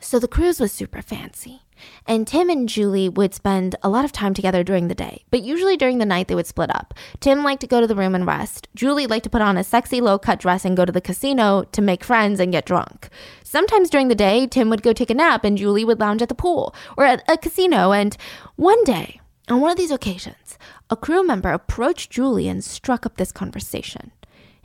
So 0.00 0.18
the 0.18 0.28
cruise 0.28 0.60
was 0.60 0.70
super 0.70 1.00
fancy. 1.00 1.62
And 2.06 2.26
Tim 2.26 2.50
and 2.50 2.68
Julie 2.68 3.08
would 3.08 3.34
spend 3.34 3.74
a 3.82 3.88
lot 3.88 4.04
of 4.04 4.12
time 4.12 4.34
together 4.34 4.62
during 4.62 4.88
the 4.88 4.94
day, 4.94 5.24
but 5.30 5.42
usually 5.42 5.76
during 5.76 5.98
the 5.98 6.06
night 6.06 6.28
they 6.28 6.34
would 6.34 6.46
split 6.46 6.74
up. 6.74 6.94
Tim 7.20 7.42
liked 7.42 7.62
to 7.62 7.66
go 7.66 7.80
to 7.80 7.86
the 7.86 7.94
room 7.94 8.14
and 8.14 8.26
rest. 8.26 8.68
Julie 8.74 9.06
liked 9.06 9.24
to 9.24 9.30
put 9.30 9.42
on 9.42 9.56
a 9.56 9.64
sexy 9.64 10.00
low 10.00 10.18
cut 10.18 10.38
dress 10.38 10.64
and 10.64 10.76
go 10.76 10.84
to 10.84 10.92
the 10.92 11.00
casino 11.00 11.64
to 11.72 11.82
make 11.82 12.04
friends 12.04 12.38
and 12.38 12.52
get 12.52 12.66
drunk. 12.66 13.08
Sometimes 13.42 13.90
during 13.90 14.08
the 14.08 14.14
day, 14.14 14.46
Tim 14.46 14.68
would 14.70 14.82
go 14.82 14.92
take 14.92 15.10
a 15.10 15.14
nap 15.14 15.44
and 15.44 15.58
Julie 15.58 15.84
would 15.84 16.00
lounge 16.00 16.22
at 16.22 16.28
the 16.28 16.34
pool 16.34 16.74
or 16.96 17.04
at 17.04 17.22
a 17.28 17.36
casino. 17.38 17.92
And 17.92 18.16
one 18.56 18.84
day, 18.84 19.20
on 19.48 19.60
one 19.60 19.70
of 19.70 19.76
these 19.78 19.90
occasions, 19.90 20.58
a 20.90 20.96
crew 20.96 21.26
member 21.26 21.50
approached 21.50 22.10
Julie 22.10 22.48
and 22.48 22.62
struck 22.62 23.06
up 23.06 23.16
this 23.16 23.32
conversation. 23.32 24.12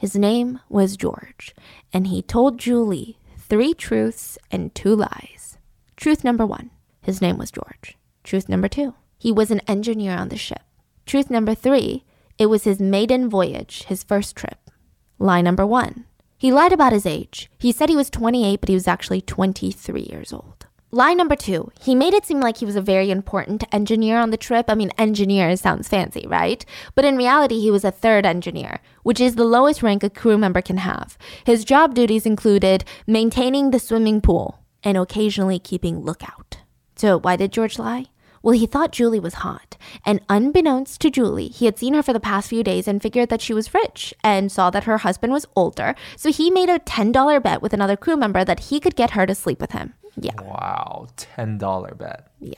His 0.02 0.16
name 0.16 0.60
was 0.68 0.98
George, 0.98 1.54
and 1.94 2.08
he 2.08 2.24
told 2.24 2.58
Julie 2.58 3.20
three 3.38 3.76
truths 3.76 4.36
and 4.50 4.74
two 4.74 4.96
lies. 4.96 5.60
Truth 5.96 6.24
number 6.24 6.44
one 6.44 6.72
his 7.04 7.22
name 7.22 7.38
was 7.38 7.52
George. 7.52 8.00
Truth 8.24 8.50
number 8.50 8.68
two 8.68 8.96
he 9.20 9.32
was 9.32 9.52
an 9.52 9.60
engineer 9.68 10.14
on 10.14 10.30
the 10.30 10.38
ship. 10.38 10.64
Truth 11.06 11.30
number 11.30 11.54
three 11.54 12.04
it 12.40 12.48
was 12.48 12.64
his 12.64 12.80
maiden 12.80 13.30
voyage, 13.30 13.84
his 13.84 14.02
first 14.02 14.36
trip. 14.36 14.72
Lie 15.20 15.42
number 15.42 15.68
one 15.68 16.06
he 16.36 16.52
lied 16.52 16.74
about 16.74 16.94
his 16.94 17.06
age. 17.06 17.52
He 17.60 17.72
said 17.72 17.88
he 17.88 17.96
was 17.96 18.10
28, 18.10 18.60
but 18.60 18.70
he 18.70 18.74
was 18.74 18.88
actually 18.88 19.22
23 19.22 20.02
years 20.02 20.34
old. 20.34 20.61
Lie 20.94 21.14
number 21.14 21.38
two, 21.38 21.72
he 21.80 21.96
made 21.96 22.14
it 22.14 22.26
seem 22.26 22.42
like 22.42 22.58
he 22.58 22.66
was 22.66 22.76
a 22.76 22.82
very 22.82 23.12
important 23.12 23.64
engineer 23.72 24.20
on 24.20 24.30
the 24.30 24.36
trip. 24.36 24.66
I 24.68 24.76
mean, 24.76 24.92
engineer 24.98 25.56
sounds 25.56 25.88
fancy, 25.88 26.26
right? 26.28 26.66
But 26.96 27.06
in 27.06 27.16
reality, 27.16 27.62
he 27.62 27.72
was 27.72 27.86
a 27.86 27.92
third 27.92 28.26
engineer, 28.26 28.82
which 29.04 29.22
is 29.22 29.36
the 29.36 29.46
lowest 29.46 29.82
rank 29.82 30.04
a 30.04 30.10
crew 30.10 30.38
member 30.38 30.62
can 30.62 30.76
have. 30.76 31.18
His 31.46 31.64
job 31.64 31.96
duties 31.96 32.26
included 32.26 32.84
maintaining 33.08 33.72
the 33.72 33.80
swimming 33.80 34.20
pool 34.20 34.66
and 34.84 34.98
occasionally 34.98 35.60
keeping 35.60 36.02
lookout. 36.02 36.58
So, 36.98 37.18
why 37.18 37.38
did 37.38 37.54
George 37.54 37.80
lie? 37.80 38.08
Well, 38.44 38.58
he 38.58 38.66
thought 38.66 38.92
Julie 38.92 39.20
was 39.20 39.36
hot, 39.36 39.78
and 40.06 40.20
unbeknownst 40.28 41.00
to 41.02 41.10
Julie, 41.10 41.48
he 41.48 41.66
had 41.66 41.80
seen 41.80 41.94
her 41.94 42.04
for 42.04 42.12
the 42.12 42.20
past 42.20 42.50
few 42.50 42.64
days 42.64 42.86
and 42.86 43.02
figured 43.02 43.30
that 43.30 43.42
she 43.42 43.54
was 43.54 43.74
rich 43.74 44.14
and 44.26 44.52
saw 44.52 44.70
that 44.72 44.84
her 44.84 44.98
husband 44.98 45.32
was 45.32 45.46
older. 45.56 45.96
So 46.18 46.34
he 46.34 46.52
made 46.52 46.68
a 46.68 46.80
$10 46.80 47.42
bet 47.42 47.62
with 47.62 47.72
another 47.72 47.96
crew 47.96 48.18
member 48.18 48.44
that 48.44 48.72
he 48.72 48.82
could 48.82 48.98
get 48.98 49.12
her 49.12 49.26
to 49.26 49.36
sleep 49.36 49.62
with 49.62 49.72
him. 49.72 49.94
Yeah. 50.20 50.34
Wow, 50.42 51.08
$10 51.18 51.98
bet. 51.98 52.28
Yeah. 52.40 52.56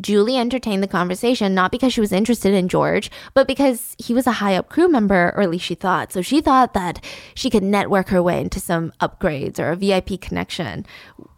Julie 0.00 0.36
entertained 0.36 0.82
the 0.82 0.88
conversation 0.88 1.54
not 1.54 1.72
because 1.72 1.92
she 1.92 2.02
was 2.02 2.12
interested 2.12 2.52
in 2.52 2.68
George, 2.68 3.10
but 3.32 3.46
because 3.46 3.96
he 3.98 4.12
was 4.12 4.26
a 4.26 4.32
high 4.32 4.54
up 4.54 4.68
crew 4.68 4.88
member, 4.88 5.32
or 5.34 5.42
at 5.42 5.50
least 5.50 5.64
she 5.64 5.74
thought. 5.74 6.12
So 6.12 6.20
she 6.20 6.40
thought 6.40 6.74
that 6.74 7.02
she 7.34 7.48
could 7.48 7.62
network 7.62 8.08
her 8.08 8.22
way 8.22 8.40
into 8.40 8.60
some 8.60 8.92
upgrades 9.00 9.58
or 9.58 9.70
a 9.70 9.76
VIP 9.76 10.20
connection. 10.20 10.84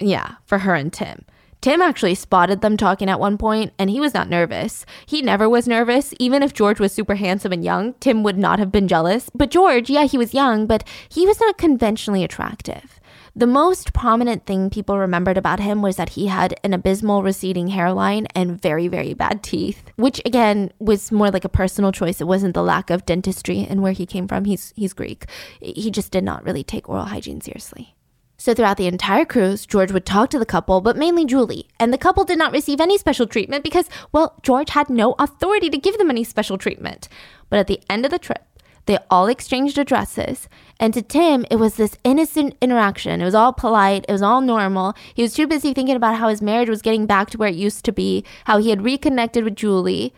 Yeah, 0.01 0.37
for 0.45 0.59
her 0.59 0.75
and 0.75 0.93
Tim. 0.93 1.25
Tim 1.61 1.83
actually 1.83 2.15
spotted 2.15 2.61
them 2.61 2.77
talking 2.77 3.09
at 3.09 3.19
one 3.19 3.37
point, 3.37 3.73
and 3.79 3.91
he 3.91 3.99
was 3.99 4.15
not 4.15 4.29
nervous. 4.29 4.87
He 5.07 5.23
never 5.23 5.49
was 5.49 5.67
nervous. 5.67 6.15
Even 6.21 6.43
if 6.43 6.55
George 6.55 6.79
was 6.79 6.93
super 6.93 7.17
handsome 7.17 7.53
and 7.53 7.65
young, 7.65 7.95
Tim 7.95 8.23
would 8.23 8.39
not 8.39 8.61
have 8.61 8.71
been 8.71 8.87
jealous. 8.87 9.29
But 9.35 9.51
George, 9.51 9.91
yeah, 9.91 10.05
he 10.05 10.17
was 10.17 10.35
young, 10.35 10.67
but 10.67 10.85
he 11.09 11.27
was 11.27 11.41
not 11.41 11.59
conventionally 11.59 12.23
attractive. 12.23 12.98
The 13.39 13.47
most 13.47 13.93
prominent 13.93 14.47
thing 14.47 14.69
people 14.69 14.99
remembered 14.99 15.39
about 15.39 15.61
him 15.61 15.81
was 15.81 15.95
that 15.95 16.09
he 16.09 16.27
had 16.27 16.59
an 16.65 16.75
abysmal 16.75 17.23
receding 17.23 17.69
hairline 17.69 18.27
and 18.35 18.61
very, 18.61 18.89
very 18.89 19.15
bad 19.15 19.45
teeth, 19.45 19.93
which 19.95 20.21
again 20.27 20.73
was 20.81 21.13
more 21.13 21.31
like 21.31 21.45
a 21.45 21.49
personal 21.49 21.93
choice. 21.93 22.21
It 22.21 22.27
wasn't 22.27 22.55
the 22.55 22.65
lack 22.65 22.91
of 22.91 23.07
dentistry 23.07 23.65
and 23.71 23.81
where 23.81 23.93
he 23.93 24.07
came 24.07 24.27
from. 24.27 24.45
He's, 24.45 24.73
he's 24.75 24.93
Greek. 24.93 25.27
He 25.61 25.89
just 25.93 26.11
did 26.11 26.25
not 26.25 26.45
really 26.45 26.65
take 26.65 26.89
oral 26.89 27.05
hygiene 27.05 27.41
seriously. 27.41 27.95
So 28.39 28.55
throughout 28.55 28.77
the 28.77 28.89
entire 28.89 29.25
cruise, 29.25 29.67
George 29.67 29.93
would 29.93 30.07
talk 30.07 30.31
to 30.31 30.39
the 30.41 30.47
couple, 30.47 30.81
but 30.81 30.97
mainly 30.97 31.25
Julie. 31.25 31.69
And 31.79 31.93
the 31.93 31.99
couple 31.99 32.25
did 32.25 32.39
not 32.39 32.53
receive 32.53 32.81
any 32.81 32.99
special 32.99 33.29
treatment 33.29 33.63
because, 33.63 33.89
well, 34.11 34.37
George 34.43 34.71
had 34.71 34.91
no 34.91 35.15
authority 35.21 35.71
to 35.71 35.79
give 35.79 35.97
them 35.99 36.11
any 36.11 36.25
special 36.25 36.59
treatment. 36.59 37.09
But 37.51 37.61
at 37.61 37.69
the 37.69 37.81
end 37.89 38.05
of 38.05 38.11
the 38.11 38.19
trip, 38.19 38.45
they 38.89 38.99
all 39.11 39.27
exchanged 39.27 39.77
addresses. 39.77 40.49
And 40.81 40.95
to 40.95 41.03
Tim, 41.03 41.45
it 41.51 41.57
was 41.57 41.77
this 41.77 41.99
innocent 42.05 42.57
interaction. 42.63 43.21
It 43.21 43.25
was 43.25 43.35
all 43.35 43.53
polite. 43.53 44.07
It 44.09 44.13
was 44.13 44.23
all 44.23 44.41
normal. 44.41 44.95
He 45.15 45.21
was 45.21 45.35
too 45.35 45.47
busy 45.47 45.75
thinking 45.75 45.95
about 45.95 46.17
how 46.17 46.29
his 46.29 46.41
marriage 46.41 46.71
was 46.71 46.81
getting 46.81 47.05
back 47.05 47.29
to 47.31 47.39
where 47.39 47.51
it 47.51 47.55
used 47.55 47.85
to 47.85 47.93
be, 47.93 48.25
how 48.47 48.57
he 48.57 48.71
had 48.71 48.83
reconnected 48.83 49.45
with 49.45 49.57
Julie. 49.57 50.15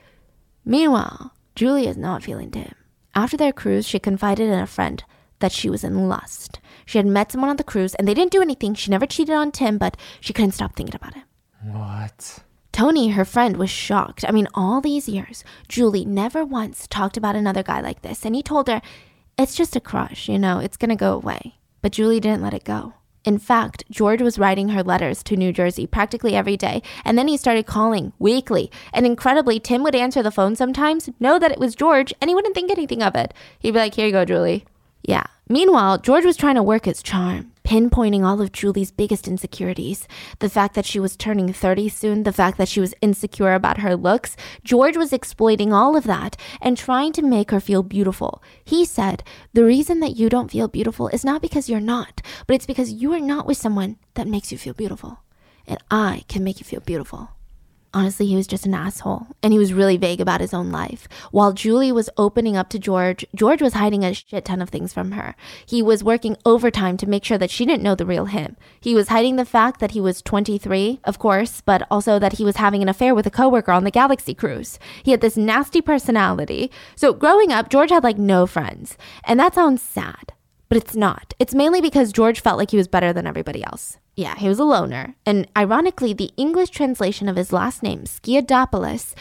Meanwhile, 0.65 1.35
Julie 1.57 1.89
is 1.89 1.97
not 1.97 2.23
feeling 2.23 2.53
Tim. 2.53 2.73
After 3.13 3.37
their 3.37 3.53
cruise, 3.53 3.89
she 3.89 3.99
confided 3.99 4.49
in 4.49 4.61
a 4.61 4.69
friend 4.69 5.03
that 5.41 5.51
she 5.51 5.69
was 5.69 5.83
in 5.83 6.09
lust. 6.09 6.61
She 6.87 6.99
had 6.99 7.07
met 7.09 7.33
someone 7.33 7.51
on 7.51 7.57
the 7.57 7.65
cruise 7.65 7.97
and 7.97 8.07
they 8.07 8.15
didn't 8.15 8.31
do 8.31 8.41
anything. 8.41 8.75
She 8.75 8.93
never 8.93 9.07
cheated 9.07 9.35
on 9.35 9.51
Tim, 9.51 9.79
but 9.79 9.97
she 10.21 10.33
couldn't 10.33 10.53
stop 10.53 10.77
thinking 10.77 10.95
about 10.95 11.15
him. 11.15 11.25
What? 11.65 12.39
Tony, 12.73 13.11
her 13.11 13.25
friend, 13.25 13.57
was 13.57 13.71
shocked. 13.71 14.25
I 14.29 14.33
mean, 14.33 14.49
all 14.55 14.81
these 14.81 15.09
years, 15.09 15.45
Julie 15.69 16.05
never 16.05 16.45
once 16.45 16.87
talked 16.87 17.17
about 17.17 17.37
another 17.37 17.63
guy 17.63 17.81
like 17.81 18.03
this. 18.03 18.25
And 18.25 18.35
he 18.35 18.43
told 18.43 18.69
her, 18.69 18.81
it's 19.37 19.55
just 19.55 19.77
a 19.77 19.81
crush, 19.81 20.29
you 20.29 20.39
know, 20.39 20.59
it's 20.59 20.77
gonna 20.77 20.97
go 20.97 21.15
away. 21.15 21.57
But 21.83 21.93
Julie 21.93 22.21
didn't 22.21 22.43
let 22.43 22.55
it 22.55 22.65
go. 22.65 22.95
In 23.25 23.39
fact, 23.39 23.85
George 23.91 24.23
was 24.23 24.39
writing 24.39 24.71
her 24.71 24.83
letters 24.83 25.23
to 25.25 25.37
New 25.37 25.53
Jersey 25.53 25.87
practically 25.87 26.35
every 26.35 26.57
day, 26.57 26.83
and 27.05 27.19
then 27.19 27.29
he 27.29 27.37
started 27.37 27.67
calling 27.67 28.13
weekly. 28.19 28.71
And 28.95 29.05
incredibly, 29.05 29.61
Tim 29.61 29.83
would 29.83 29.95
answer 29.95 30.23
the 30.23 30.31
phone 30.31 30.57
sometimes, 30.57 31.11
know 31.21 31.39
that 31.39 31.51
it 31.51 31.59
was 31.59 31.75
George, 31.75 32.15
and 32.21 32.31
he 32.31 32.35
wouldn't 32.35 32.55
think 32.55 32.71
anything 32.71 33.03
of 33.03 33.15
it. 33.15 33.35
He'd 33.59 33.73
be 33.73 33.79
like, 33.79 33.95
Here 33.95 34.07
you 34.07 34.13
go, 34.13 34.25
Julie. 34.25 34.65
Yeah. 35.03 35.25
Meanwhile, 35.49 35.99
George 35.99 36.25
was 36.25 36.37
trying 36.37 36.55
to 36.55 36.63
work 36.63 36.85
his 36.85 37.03
charm 37.03 37.53
pinpointing 37.71 38.25
all 38.25 38.41
of 38.43 38.51
Julie's 38.51 38.91
biggest 38.91 39.29
insecurities. 39.29 40.09
The 40.41 40.49
fact 40.49 40.75
that 40.75 40.85
she 40.85 40.99
was 40.99 41.17
turning 41.17 41.53
30 41.53 41.89
soon, 41.89 42.25
the 42.25 42.33
fact 42.33 42.59
that 42.59 42.69
she 42.69 42.81
was 42.81 42.97
insecure 43.01 43.55
about 43.55 43.79
her 43.79 43.95
looks. 43.95 44.37
George 44.65 44.97
was 44.97 45.13
exploiting 45.13 45.73
all 45.73 45.97
of 45.97 46.03
that 46.03 46.37
and 46.61 46.77
trying 46.77 47.13
to 47.13 47.23
make 47.23 47.53
her 47.53 47.61
feel 47.61 47.85
beautiful. 47.85 48.43
He 48.65 48.85
said, 48.85 49.23
The 49.53 49.65
reason 49.65 50.01
that 50.01 50.17
you 50.17 50.29
don't 50.29 50.51
feel 50.51 50.67
beautiful 50.67 51.07
is 51.09 51.25
not 51.25 51.43
because 51.43 51.69
you're 51.69 51.79
not, 51.79 52.21
but 52.49 52.55
it's 52.55 52.67
because 52.67 52.91
you 52.93 53.13
are 53.13 53.21
not 53.21 53.47
with 53.47 53.57
someone 53.57 53.99
that 54.15 54.27
makes 54.27 54.51
you 54.51 54.59
feel 54.59 54.75
beautiful. 54.75 55.21
And 55.65 55.79
I 55.93 56.25
can 56.27 56.43
make 56.43 56.59
you 56.59 56.65
feel 56.65 56.81
beautiful. 56.81 57.31
Honestly, 57.93 58.27
he 58.27 58.37
was 58.37 58.47
just 58.47 58.67
an 58.67 58.75
asshole, 58.75 59.27
and 59.43 59.53
he 59.53 59.59
was 59.59 59.73
really 59.73 59.97
vague 59.97 60.21
about 60.21 60.41
his 60.41 60.55
own 60.55 60.71
life. 60.71 61.09
While 61.33 61.53
Julie 61.53 61.91
was 61.91 62.09
opening 62.17 62.57
up 62.57 62.69
to 62.69 62.79
George, 62.79 63.27
George 63.35 63.61
was 63.61 63.73
hiding 63.73 64.05
a 64.05 64.15
shit 64.15 64.45
ton 64.45 64.63
of 64.63 64.69
things 64.69 64.93
from 64.93 65.13
her. 65.13 65.35
He 65.67 65.83
was 65.83 66.05
working 66.05 66.37
overtime 66.47 66.97
to 66.99 67.09
make 67.09 67.25
sure 67.25 67.39
that 67.39 67.51
she 67.51 67.67
didn't 67.67 67.83
know 67.83 67.97
the 67.97 68.07
real 68.07 68.27
him. 68.27 68.57
He 68.81 68.95
was 68.95 69.09
hiding 69.09 69.35
the 69.35 69.45
fact 69.45 69.81
that 69.81 69.91
he 69.91 70.01
was 70.01 70.23
23, 70.23 71.01
of 71.03 71.19
course, 71.19 71.63
but 71.63 71.85
also 71.91 72.21
that 72.21 72.35
he 72.35 72.45
was 72.45 72.57
having 72.57 72.81
an 72.81 72.89
affair 72.89 73.13
with 73.13 73.27
a 73.27 73.31
coworker 73.31 73.73
on 73.73 73.83
the 73.83 73.91
Galaxy 73.91 74.35
cruise. 74.35 74.79
He 75.03 75.11
had 75.11 75.21
this 75.21 75.37
nasty 75.37 75.81
personality. 75.81 76.71
So 76.95 77.13
growing 77.13 77.51
up, 77.51 77.71
George 77.71 77.91
had 77.91 78.05
like 78.05 78.19
no 78.19 78.47
friends, 78.47 78.97
and 79.25 79.41
that 79.41 79.57
sounds 79.57 79.83
sad. 79.83 80.33
But 80.69 80.79
it's 80.79 80.95
not. 80.95 81.35
It's 81.41 81.53
mainly 81.57 81.81
because 81.81 82.13
George 82.13 82.41
felt 82.41 82.57
like 82.57 82.71
he 82.71 82.77
was 82.77 82.87
better 82.87 83.13
than 83.13 83.27
everybody 83.27 83.65
else. 83.65 83.99
Yeah, 84.17 84.37
he 84.37 84.49
was 84.49 84.59
a 84.59 84.65
loner. 84.65 85.15
And 85.25 85.49
ironically, 85.57 86.13
the 86.13 86.31
English 86.37 86.71
translation 86.71 87.29
of 87.29 87.37
his 87.37 87.53
last 87.53 87.83
name, 87.83 88.05
Skiadopoulos, 88.05 89.15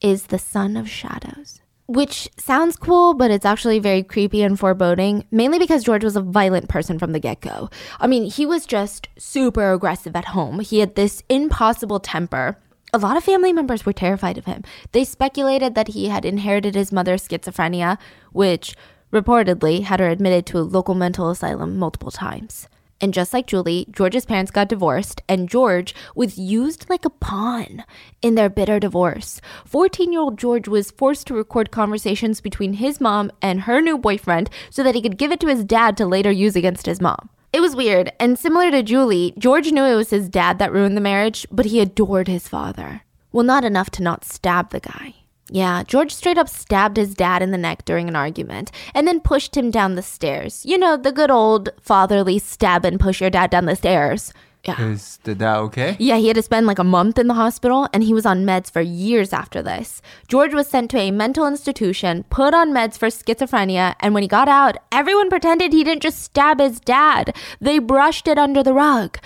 is 0.00 0.26
the 0.26 0.38
son 0.38 0.76
of 0.76 0.88
shadows. 0.88 1.60
Which 1.86 2.30
sounds 2.38 2.76
cool, 2.76 3.14
but 3.14 3.30
it's 3.30 3.44
actually 3.44 3.78
very 3.78 4.02
creepy 4.02 4.42
and 4.42 4.58
foreboding, 4.58 5.26
mainly 5.30 5.58
because 5.58 5.84
George 5.84 6.04
was 6.04 6.16
a 6.16 6.22
violent 6.22 6.68
person 6.68 6.98
from 6.98 7.12
the 7.12 7.20
get 7.20 7.42
go. 7.42 7.68
I 8.00 8.06
mean, 8.06 8.24
he 8.24 8.46
was 8.46 8.64
just 8.64 9.08
super 9.18 9.72
aggressive 9.72 10.16
at 10.16 10.26
home. 10.26 10.60
He 10.60 10.78
had 10.78 10.94
this 10.94 11.22
impossible 11.28 12.00
temper. 12.00 12.56
A 12.94 12.98
lot 12.98 13.16
of 13.16 13.24
family 13.24 13.52
members 13.52 13.84
were 13.84 13.92
terrified 13.92 14.38
of 14.38 14.46
him. 14.46 14.62
They 14.92 15.04
speculated 15.04 15.74
that 15.74 15.88
he 15.88 16.08
had 16.08 16.24
inherited 16.24 16.74
his 16.74 16.92
mother's 16.92 17.26
schizophrenia, 17.26 17.98
which 18.32 18.74
reportedly 19.12 19.82
had 19.82 20.00
her 20.00 20.08
admitted 20.08 20.46
to 20.46 20.58
a 20.58 20.60
local 20.60 20.94
mental 20.94 21.28
asylum 21.28 21.76
multiple 21.76 22.10
times. 22.10 22.68
And 23.04 23.12
just 23.12 23.34
like 23.34 23.46
Julie, 23.46 23.86
George's 23.90 24.24
parents 24.24 24.50
got 24.50 24.70
divorced, 24.70 25.20
and 25.28 25.46
George 25.46 25.94
was 26.14 26.38
used 26.38 26.88
like 26.88 27.04
a 27.04 27.10
pawn 27.10 27.84
in 28.22 28.34
their 28.34 28.48
bitter 28.48 28.80
divorce. 28.80 29.42
14 29.66 30.10
year 30.10 30.22
old 30.22 30.38
George 30.38 30.68
was 30.68 30.90
forced 30.90 31.26
to 31.26 31.34
record 31.34 31.70
conversations 31.70 32.40
between 32.40 32.72
his 32.72 33.02
mom 33.02 33.30
and 33.42 33.60
her 33.64 33.82
new 33.82 33.98
boyfriend 33.98 34.48
so 34.70 34.82
that 34.82 34.94
he 34.94 35.02
could 35.02 35.18
give 35.18 35.30
it 35.30 35.40
to 35.40 35.48
his 35.48 35.64
dad 35.64 35.98
to 35.98 36.06
later 36.06 36.30
use 36.30 36.56
against 36.56 36.86
his 36.86 36.98
mom. 36.98 37.28
It 37.52 37.60
was 37.60 37.76
weird, 37.76 38.10
and 38.18 38.38
similar 38.38 38.70
to 38.70 38.82
Julie, 38.82 39.34
George 39.36 39.70
knew 39.70 39.84
it 39.84 39.96
was 39.96 40.08
his 40.08 40.30
dad 40.30 40.58
that 40.58 40.72
ruined 40.72 40.96
the 40.96 41.02
marriage, 41.02 41.46
but 41.52 41.66
he 41.66 41.80
adored 41.80 42.26
his 42.26 42.48
father. 42.48 43.02
Well, 43.32 43.44
not 43.44 43.66
enough 43.66 43.90
to 43.90 44.02
not 44.02 44.24
stab 44.24 44.70
the 44.70 44.80
guy. 44.80 45.23
Yeah, 45.54 45.84
George 45.84 46.12
straight 46.12 46.36
up 46.36 46.48
stabbed 46.48 46.96
his 46.96 47.14
dad 47.14 47.40
in 47.40 47.52
the 47.52 47.58
neck 47.58 47.84
during 47.84 48.08
an 48.08 48.16
argument 48.16 48.72
and 48.92 49.06
then 49.06 49.20
pushed 49.20 49.56
him 49.56 49.70
down 49.70 49.94
the 49.94 50.02
stairs. 50.02 50.66
You 50.66 50.76
know, 50.76 50.96
the 50.96 51.12
good 51.12 51.30
old 51.30 51.68
fatherly 51.80 52.40
stab 52.40 52.84
and 52.84 52.98
push 52.98 53.20
your 53.20 53.30
dad 53.30 53.50
down 53.50 53.66
the 53.66 53.76
stairs. 53.76 54.32
Yeah. 54.64 54.80
Is 54.80 55.20
the 55.22 55.36
dad 55.36 55.58
okay? 55.58 55.96
Yeah, 56.00 56.16
he 56.16 56.26
had 56.26 56.34
to 56.34 56.42
spend 56.42 56.66
like 56.66 56.80
a 56.80 56.84
month 56.84 57.20
in 57.20 57.28
the 57.28 57.34
hospital 57.34 57.86
and 57.92 58.02
he 58.02 58.12
was 58.12 58.26
on 58.26 58.44
meds 58.44 58.68
for 58.68 58.80
years 58.80 59.32
after 59.32 59.62
this. 59.62 60.02
George 60.26 60.54
was 60.54 60.66
sent 60.66 60.90
to 60.90 60.98
a 60.98 61.12
mental 61.12 61.46
institution, 61.46 62.24
put 62.30 62.52
on 62.52 62.72
meds 62.72 62.98
for 62.98 63.06
schizophrenia, 63.06 63.94
and 64.00 64.12
when 64.12 64.24
he 64.24 64.28
got 64.28 64.48
out, 64.48 64.76
everyone 64.90 65.30
pretended 65.30 65.72
he 65.72 65.84
didn't 65.84 66.02
just 66.02 66.20
stab 66.20 66.58
his 66.58 66.80
dad. 66.80 67.32
They 67.60 67.78
brushed 67.78 68.26
it 68.26 68.38
under 68.38 68.64
the 68.64 68.72
rug 68.72 69.18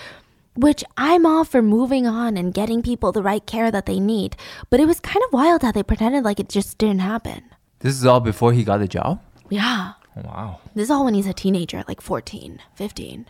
which 0.55 0.83
I'm 0.97 1.25
all 1.25 1.45
for 1.45 1.61
moving 1.61 2.07
on 2.07 2.37
and 2.37 2.53
getting 2.53 2.81
people 2.81 3.11
the 3.11 3.23
right 3.23 3.45
care 3.45 3.71
that 3.71 3.85
they 3.85 3.99
need. 3.99 4.35
But 4.69 4.79
it 4.79 4.87
was 4.87 4.99
kind 4.99 5.23
of 5.25 5.33
wild 5.33 5.61
how 5.63 5.71
they 5.71 5.83
pretended 5.83 6.23
like 6.23 6.39
it 6.39 6.49
just 6.49 6.77
didn't 6.77 6.99
happen. 6.99 7.43
This 7.79 7.95
is 7.95 8.05
all 8.05 8.19
before 8.19 8.53
he 8.53 8.63
got 8.63 8.79
the 8.79 8.87
job? 8.87 9.21
Yeah. 9.49 9.93
Oh, 10.17 10.21
wow. 10.25 10.59
This 10.75 10.85
is 10.85 10.91
all 10.91 11.05
when 11.05 11.13
he's 11.13 11.27
a 11.27 11.33
teenager, 11.33 11.83
like 11.87 12.01
14, 12.01 12.59
15. 12.75 13.27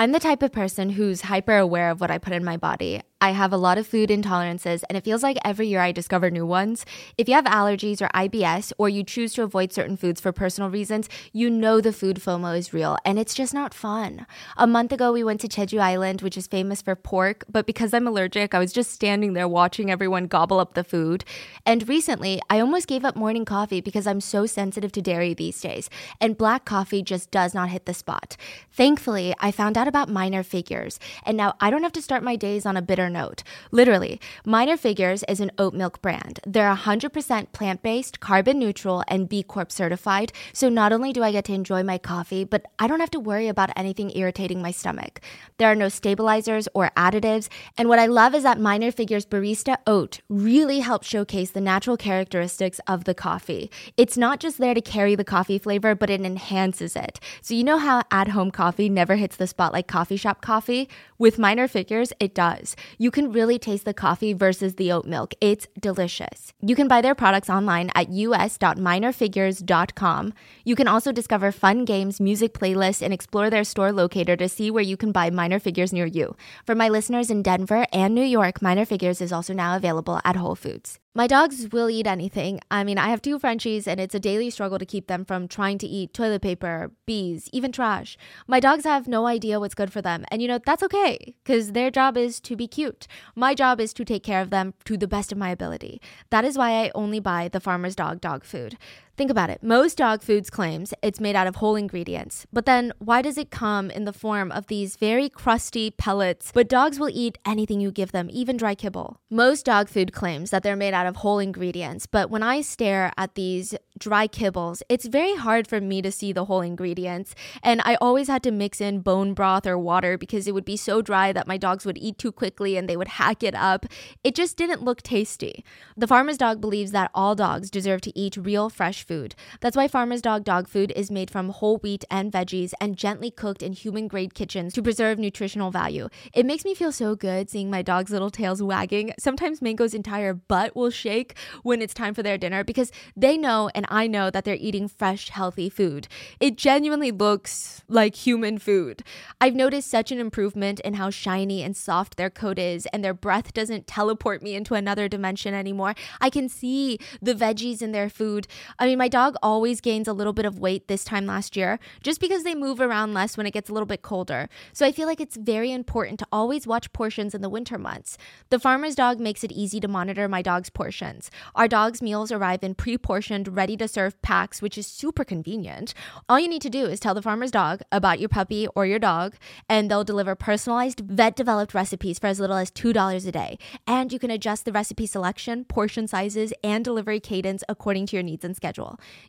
I'm 0.00 0.12
the 0.12 0.20
type 0.20 0.42
of 0.42 0.52
person 0.52 0.90
who's 0.90 1.22
hyper 1.22 1.56
aware 1.56 1.90
of 1.90 2.00
what 2.00 2.10
I 2.10 2.18
put 2.18 2.32
in 2.32 2.44
my 2.44 2.56
body. 2.56 3.02
I 3.20 3.32
have 3.32 3.52
a 3.52 3.56
lot 3.56 3.78
of 3.78 3.86
food 3.86 4.10
intolerances, 4.10 4.84
and 4.88 4.96
it 4.96 5.02
feels 5.02 5.24
like 5.24 5.38
every 5.44 5.66
year 5.66 5.80
I 5.80 5.90
discover 5.90 6.30
new 6.30 6.46
ones. 6.46 6.86
If 7.16 7.28
you 7.28 7.34
have 7.34 7.46
allergies 7.46 8.00
or 8.00 8.06
IBS, 8.14 8.72
or 8.78 8.88
you 8.88 9.02
choose 9.02 9.32
to 9.34 9.42
avoid 9.42 9.72
certain 9.72 9.96
foods 9.96 10.20
for 10.20 10.30
personal 10.30 10.70
reasons, 10.70 11.08
you 11.32 11.50
know 11.50 11.80
the 11.80 11.92
food 11.92 12.18
FOMO 12.18 12.56
is 12.56 12.72
real, 12.72 12.96
and 13.04 13.18
it's 13.18 13.34
just 13.34 13.52
not 13.52 13.74
fun. 13.74 14.24
A 14.56 14.68
month 14.68 14.92
ago, 14.92 15.12
we 15.12 15.24
went 15.24 15.40
to 15.40 15.48
Jeju 15.48 15.80
Island, 15.80 16.22
which 16.22 16.36
is 16.36 16.46
famous 16.46 16.80
for 16.80 16.94
pork, 16.94 17.44
but 17.50 17.66
because 17.66 17.92
I'm 17.92 18.06
allergic, 18.06 18.54
I 18.54 18.60
was 18.60 18.72
just 18.72 18.92
standing 18.92 19.32
there 19.32 19.48
watching 19.48 19.90
everyone 19.90 20.28
gobble 20.28 20.60
up 20.60 20.74
the 20.74 20.84
food. 20.84 21.24
And 21.66 21.88
recently, 21.88 22.40
I 22.48 22.60
almost 22.60 22.86
gave 22.86 23.04
up 23.04 23.16
morning 23.16 23.44
coffee 23.44 23.80
because 23.80 24.06
I'm 24.06 24.20
so 24.20 24.46
sensitive 24.46 24.92
to 24.92 25.02
dairy 25.02 25.34
these 25.34 25.60
days, 25.60 25.90
and 26.20 26.38
black 26.38 26.64
coffee 26.64 27.02
just 27.02 27.32
does 27.32 27.52
not 27.52 27.70
hit 27.70 27.84
the 27.84 27.94
spot. 27.94 28.36
Thankfully, 28.70 29.34
I 29.40 29.50
found 29.50 29.76
out 29.76 29.88
about 29.88 30.08
minor 30.08 30.44
figures, 30.44 31.00
and 31.24 31.36
now 31.36 31.54
I 31.60 31.70
don't 31.70 31.82
have 31.82 31.92
to 31.94 32.02
start 32.02 32.22
my 32.22 32.36
days 32.36 32.64
on 32.64 32.76
a 32.76 32.82
bitter 32.82 33.07
note. 33.08 33.42
Literally, 33.70 34.20
Minor 34.44 34.76
Figures 34.76 35.24
is 35.28 35.40
an 35.40 35.50
oat 35.58 35.74
milk 35.74 36.02
brand. 36.02 36.40
They're 36.46 36.74
100% 36.74 37.52
plant 37.52 37.82
based, 37.82 38.20
carbon 38.20 38.58
neutral, 38.58 39.02
and 39.08 39.28
B 39.28 39.42
Corp 39.42 39.72
certified. 39.72 40.32
So 40.52 40.68
not 40.68 40.92
only 40.92 41.12
do 41.12 41.22
I 41.22 41.32
get 41.32 41.44
to 41.46 41.52
enjoy 41.52 41.82
my 41.82 41.98
coffee, 41.98 42.44
but 42.44 42.66
I 42.78 42.86
don't 42.86 43.00
have 43.00 43.10
to 43.12 43.20
worry 43.20 43.48
about 43.48 43.70
anything 43.76 44.16
irritating 44.16 44.62
my 44.62 44.70
stomach. 44.70 45.20
There 45.58 45.70
are 45.70 45.74
no 45.74 45.88
stabilizers 45.88 46.68
or 46.74 46.90
additives. 46.96 47.48
And 47.76 47.88
what 47.88 47.98
I 47.98 48.06
love 48.06 48.34
is 48.34 48.42
that 48.42 48.60
Minor 48.60 48.92
Figures 48.92 49.26
Barista 49.26 49.76
Oat 49.86 50.20
really 50.28 50.80
helps 50.80 51.06
showcase 51.08 51.50
the 51.50 51.60
natural 51.60 51.96
characteristics 51.96 52.80
of 52.86 53.04
the 53.04 53.14
coffee. 53.14 53.70
It's 53.96 54.16
not 54.16 54.40
just 54.40 54.58
there 54.58 54.74
to 54.74 54.80
carry 54.80 55.14
the 55.14 55.24
coffee 55.24 55.58
flavor, 55.58 55.94
but 55.94 56.10
it 56.10 56.20
enhances 56.20 56.96
it. 56.96 57.20
So 57.42 57.54
you 57.54 57.64
know 57.64 57.78
how 57.78 58.02
at 58.10 58.28
home 58.28 58.50
coffee 58.50 58.88
never 58.88 59.16
hits 59.16 59.36
the 59.36 59.46
spot 59.46 59.72
like 59.72 59.86
coffee 59.86 60.16
shop 60.16 60.40
coffee? 60.40 60.88
With 61.18 61.38
Minor 61.38 61.66
Figures, 61.66 62.12
it 62.20 62.34
does 62.34 62.76
you 62.98 63.10
can 63.10 63.32
really 63.32 63.58
taste 63.58 63.84
the 63.84 63.94
coffee 63.94 64.32
versus 64.32 64.74
the 64.74 64.92
oat 64.92 65.06
milk. 65.06 65.34
It's 65.40 65.66
delicious. 65.80 66.52
You 66.60 66.74
can 66.74 66.88
buy 66.88 67.00
their 67.00 67.14
products 67.14 67.48
online 67.48 67.90
at 67.94 68.08
us.minorfigures.com. 68.08 70.34
You 70.64 70.76
can 70.76 70.88
also 70.88 71.12
discover 71.12 71.52
fun 71.52 71.84
games, 71.84 72.20
music 72.20 72.52
playlists, 72.52 73.00
and 73.00 73.14
explore 73.14 73.48
their 73.48 73.64
store 73.64 73.92
locator 73.92 74.36
to 74.36 74.48
see 74.48 74.70
where 74.70 74.84
you 74.84 74.96
can 74.96 75.12
buy 75.12 75.30
Minor 75.30 75.60
Figures 75.60 75.92
near 75.92 76.06
you. 76.06 76.36
For 76.66 76.74
my 76.74 76.88
listeners 76.88 77.30
in 77.30 77.42
Denver 77.42 77.86
and 77.92 78.14
New 78.14 78.24
York, 78.24 78.60
Minor 78.60 78.84
Figures 78.84 79.20
is 79.20 79.32
also 79.32 79.54
now 79.54 79.76
available 79.76 80.20
at 80.24 80.36
Whole 80.36 80.56
Foods. 80.56 80.98
My 81.18 81.26
dogs 81.26 81.66
will 81.72 81.90
eat 81.90 82.06
anything. 82.06 82.60
I 82.70 82.84
mean, 82.84 82.96
I 82.96 83.08
have 83.08 83.20
two 83.20 83.40
Frenchies, 83.40 83.88
and 83.88 83.98
it's 83.98 84.14
a 84.14 84.20
daily 84.20 84.50
struggle 84.50 84.78
to 84.78 84.86
keep 84.86 85.08
them 85.08 85.24
from 85.24 85.48
trying 85.48 85.76
to 85.78 85.86
eat 85.88 86.14
toilet 86.14 86.42
paper, 86.42 86.92
bees, 87.06 87.48
even 87.52 87.72
trash. 87.72 88.16
My 88.46 88.60
dogs 88.60 88.84
have 88.84 89.08
no 89.08 89.26
idea 89.26 89.58
what's 89.58 89.74
good 89.74 89.92
for 89.92 90.00
them, 90.00 90.24
and 90.30 90.40
you 90.40 90.46
know, 90.46 90.60
that's 90.64 90.84
okay, 90.84 91.34
because 91.42 91.72
their 91.72 91.90
job 91.90 92.16
is 92.16 92.38
to 92.42 92.54
be 92.54 92.68
cute. 92.68 93.08
My 93.34 93.52
job 93.52 93.80
is 93.80 93.92
to 93.94 94.04
take 94.04 94.22
care 94.22 94.40
of 94.40 94.50
them 94.50 94.74
to 94.84 94.96
the 94.96 95.08
best 95.08 95.32
of 95.32 95.38
my 95.38 95.50
ability. 95.50 96.00
That 96.30 96.44
is 96.44 96.56
why 96.56 96.84
I 96.84 96.92
only 96.94 97.18
buy 97.18 97.48
the 97.48 97.58
farmer's 97.58 97.96
dog 97.96 98.20
dog 98.20 98.44
food. 98.44 98.78
Think 99.18 99.32
about 99.32 99.50
it. 99.50 99.64
Most 99.64 99.98
dog 99.98 100.22
foods 100.22 100.48
claims 100.48 100.94
it's 101.02 101.18
made 101.18 101.34
out 101.34 101.48
of 101.48 101.56
whole 101.56 101.74
ingredients. 101.74 102.46
But 102.52 102.66
then 102.66 102.92
why 103.00 103.20
does 103.20 103.36
it 103.36 103.50
come 103.50 103.90
in 103.90 104.04
the 104.04 104.12
form 104.12 104.52
of 104.52 104.68
these 104.68 104.94
very 104.94 105.28
crusty 105.28 105.90
pellets? 105.90 106.52
But 106.54 106.68
dogs 106.68 107.00
will 107.00 107.10
eat 107.12 107.36
anything 107.44 107.80
you 107.80 107.90
give 107.90 108.12
them, 108.12 108.28
even 108.30 108.56
dry 108.56 108.76
kibble. 108.76 109.18
Most 109.28 109.66
dog 109.66 109.88
food 109.88 110.12
claims 110.12 110.50
that 110.50 110.62
they're 110.62 110.76
made 110.76 110.94
out 110.94 111.08
of 111.08 111.16
whole 111.16 111.40
ingredients, 111.40 112.06
but 112.06 112.30
when 112.30 112.44
I 112.44 112.60
stare 112.60 113.12
at 113.18 113.34
these 113.34 113.74
dry 113.98 114.28
kibbles, 114.28 114.82
it's 114.88 115.06
very 115.06 115.34
hard 115.34 115.66
for 115.66 115.80
me 115.80 116.00
to 116.00 116.12
see 116.12 116.32
the 116.32 116.44
whole 116.44 116.60
ingredients. 116.60 117.34
And 117.60 117.82
I 117.84 117.96
always 117.96 118.28
had 118.28 118.44
to 118.44 118.52
mix 118.52 118.80
in 118.80 119.00
bone 119.00 119.34
broth 119.34 119.66
or 119.66 119.76
water 119.76 120.16
because 120.16 120.46
it 120.46 120.54
would 120.54 120.64
be 120.64 120.76
so 120.76 121.02
dry 121.02 121.32
that 121.32 121.48
my 121.48 121.56
dogs 121.56 121.84
would 121.84 121.98
eat 121.98 122.18
too 122.18 122.30
quickly 122.30 122.76
and 122.76 122.88
they 122.88 122.96
would 122.96 123.08
hack 123.08 123.42
it 123.42 123.56
up. 123.56 123.84
It 124.22 124.36
just 124.36 124.56
didn't 124.56 124.84
look 124.84 125.02
tasty. 125.02 125.64
The 125.96 126.06
farmer's 126.06 126.38
dog 126.38 126.60
believes 126.60 126.92
that 126.92 127.10
all 127.12 127.34
dogs 127.34 127.68
deserve 127.68 128.00
to 128.02 128.16
eat 128.16 128.36
real 128.36 128.70
fresh 128.70 129.07
food. 129.08 129.34
That's 129.60 129.76
why 129.76 129.88
Farmer's 129.88 130.22
Dog 130.22 130.44
dog 130.44 130.68
food 130.68 130.92
is 130.94 131.10
made 131.10 131.30
from 131.30 131.48
whole 131.48 131.78
wheat 131.78 132.04
and 132.10 132.30
veggies 132.30 132.72
and 132.80 132.96
gently 132.96 133.30
cooked 133.30 133.62
in 133.62 133.72
human 133.72 134.06
grade 134.06 134.34
kitchens 134.34 134.74
to 134.74 134.82
preserve 134.82 135.18
nutritional 135.18 135.70
value. 135.70 136.08
It 136.34 136.46
makes 136.46 136.64
me 136.64 136.74
feel 136.74 136.92
so 136.92 137.16
good 137.16 137.48
seeing 137.48 137.70
my 137.70 137.82
dog's 137.82 138.10
little 138.10 138.30
tails 138.30 138.62
wagging. 138.62 139.14
Sometimes 139.18 139.62
Mango's 139.62 139.94
entire 139.94 140.34
butt 140.34 140.76
will 140.76 140.90
shake 140.90 141.36
when 141.62 141.80
it's 141.80 141.94
time 141.94 142.14
for 142.14 142.22
their 142.22 142.38
dinner 142.38 142.62
because 142.62 142.92
they 143.16 143.38
know 143.38 143.70
and 143.74 143.86
I 143.88 144.06
know 144.06 144.30
that 144.30 144.44
they're 144.44 144.54
eating 144.54 144.88
fresh, 144.88 145.30
healthy 145.30 145.70
food. 145.70 146.06
It 146.38 146.56
genuinely 146.56 147.10
looks 147.10 147.82
like 147.88 148.14
human 148.14 148.58
food. 148.58 149.02
I've 149.40 149.54
noticed 149.54 149.90
such 149.90 150.12
an 150.12 150.18
improvement 150.18 150.80
in 150.80 150.94
how 150.94 151.10
shiny 151.10 151.62
and 151.62 151.76
soft 151.76 152.16
their 152.16 152.30
coat 152.30 152.58
is, 152.58 152.86
and 152.86 153.02
their 153.02 153.14
breath 153.14 153.54
doesn't 153.54 153.86
teleport 153.86 154.42
me 154.42 154.54
into 154.54 154.74
another 154.74 155.08
dimension 155.08 155.54
anymore. 155.54 155.94
I 156.20 156.28
can 156.28 156.48
see 156.48 156.98
the 157.22 157.34
veggies 157.34 157.80
in 157.80 157.92
their 157.92 158.10
food. 158.10 158.46
I 158.78 158.86
mean, 158.86 158.97
my 158.98 159.08
dog 159.08 159.36
always 159.42 159.80
gains 159.80 160.08
a 160.08 160.12
little 160.12 160.32
bit 160.32 160.44
of 160.44 160.58
weight 160.58 160.88
this 160.88 161.04
time 161.04 161.24
last 161.24 161.56
year 161.56 161.78
just 162.02 162.20
because 162.20 162.42
they 162.42 162.54
move 162.54 162.80
around 162.80 163.14
less 163.14 163.36
when 163.36 163.46
it 163.46 163.52
gets 163.52 163.70
a 163.70 163.72
little 163.72 163.86
bit 163.86 164.02
colder. 164.02 164.48
So 164.72 164.84
I 164.84 164.90
feel 164.90 165.06
like 165.06 165.20
it's 165.20 165.36
very 165.36 165.70
important 165.72 166.18
to 166.18 166.26
always 166.32 166.66
watch 166.66 166.92
portions 166.92 167.34
in 167.34 167.40
the 167.40 167.48
winter 167.48 167.78
months. 167.78 168.18
The 168.50 168.58
farmer's 168.58 168.96
dog 168.96 169.20
makes 169.20 169.44
it 169.44 169.52
easy 169.52 169.78
to 169.80 169.86
monitor 169.86 170.28
my 170.28 170.42
dog's 170.42 170.68
portions. 170.68 171.30
Our 171.54 171.68
dog's 171.68 172.02
meals 172.02 172.32
arrive 172.32 172.64
in 172.64 172.74
pre 172.74 172.98
portioned, 172.98 173.56
ready 173.56 173.76
to 173.76 173.86
serve 173.86 174.20
packs, 174.20 174.60
which 174.60 174.76
is 174.76 174.86
super 174.86 175.24
convenient. 175.24 175.94
All 176.28 176.40
you 176.40 176.48
need 176.48 176.62
to 176.62 176.70
do 176.70 176.86
is 176.86 176.98
tell 176.98 177.14
the 177.14 177.22
farmer's 177.22 177.52
dog 177.52 177.82
about 177.92 178.18
your 178.18 178.28
puppy 178.28 178.66
or 178.74 178.84
your 178.84 178.98
dog, 178.98 179.36
and 179.68 179.88
they'll 179.88 180.02
deliver 180.02 180.34
personalized, 180.34 181.00
vet 181.00 181.36
developed 181.36 181.72
recipes 181.72 182.18
for 182.18 182.26
as 182.26 182.40
little 182.40 182.56
as 182.56 182.72
$2 182.72 183.28
a 183.28 183.32
day. 183.32 183.58
And 183.86 184.12
you 184.12 184.18
can 184.18 184.32
adjust 184.32 184.64
the 184.64 184.72
recipe 184.72 185.06
selection, 185.06 185.64
portion 185.64 186.08
sizes, 186.08 186.52
and 186.64 186.84
delivery 186.84 187.20
cadence 187.20 187.62
according 187.68 188.06
to 188.06 188.16
your 188.16 188.24
needs 188.24 188.44
and 188.44 188.56
schedule. 188.56 188.77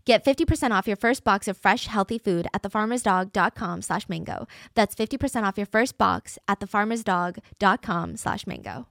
Get 0.06 0.26
50% 0.26 0.72
off 0.72 0.88
your 0.88 0.96
first 0.96 1.24
box 1.24 1.48
of 1.48 1.58
fresh, 1.58 1.88
healthy 1.88 2.18
food 2.18 2.48
at 2.54 2.64
thefarmersdog.com 2.64 3.82
slash 3.82 4.08
mango. 4.08 4.48
That's 4.76 4.96
50% 4.96 5.44
off 5.44 5.58
your 5.58 5.66
first 5.66 5.98
box 5.98 6.38
at 6.48 6.60
thefarmersdog.com 6.60 8.18
slash 8.18 8.48
mango. 8.48 8.88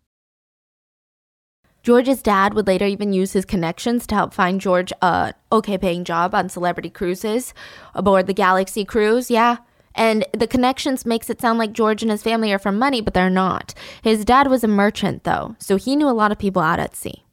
George's 1.83 2.21
dad 2.21 2.55
would 2.55 2.67
later 2.67 2.87
even 2.87 3.13
use 3.13 3.33
his 3.33 3.45
connections 3.45 4.07
to 4.07 4.15
help 4.15 4.35
find 4.35 4.61
George 4.61 4.93
a 5.01 5.33
okay 5.51 5.79
paying 5.79 6.05
job 6.05 6.35
on 6.35 6.49
celebrity 6.49 6.91
cruises 6.91 7.55
aboard 7.95 8.27
the 8.27 8.35
Galaxy 8.35 8.85
cruise. 8.85 9.31
Yeah. 9.31 9.59
And 9.95 10.25
the 10.33 10.47
connections 10.47 11.07
makes 11.07 11.31
it 11.31 11.41
sound 11.41 11.59
like 11.59 11.73
George 11.73 12.03
and 12.03 12.11
his 12.11 12.23
family 12.23 12.53
are 12.53 12.59
from 12.59 12.79
money, 12.79 13.01
but 13.01 13.15
they're 13.15 13.31
not. 13.31 13.75
His 14.03 14.25
dad 14.25 14.49
was 14.49 14.63
a 14.63 14.69
merchant 14.69 15.25
though, 15.25 15.57
so 15.59 15.77
he 15.77 15.97
knew 15.97 16.09
a 16.09 16.11
lot 16.11 16.31
of 16.31 16.39
people 16.39 16.63
out 16.63 16.79
at 16.79 16.95
sea. 16.95 17.25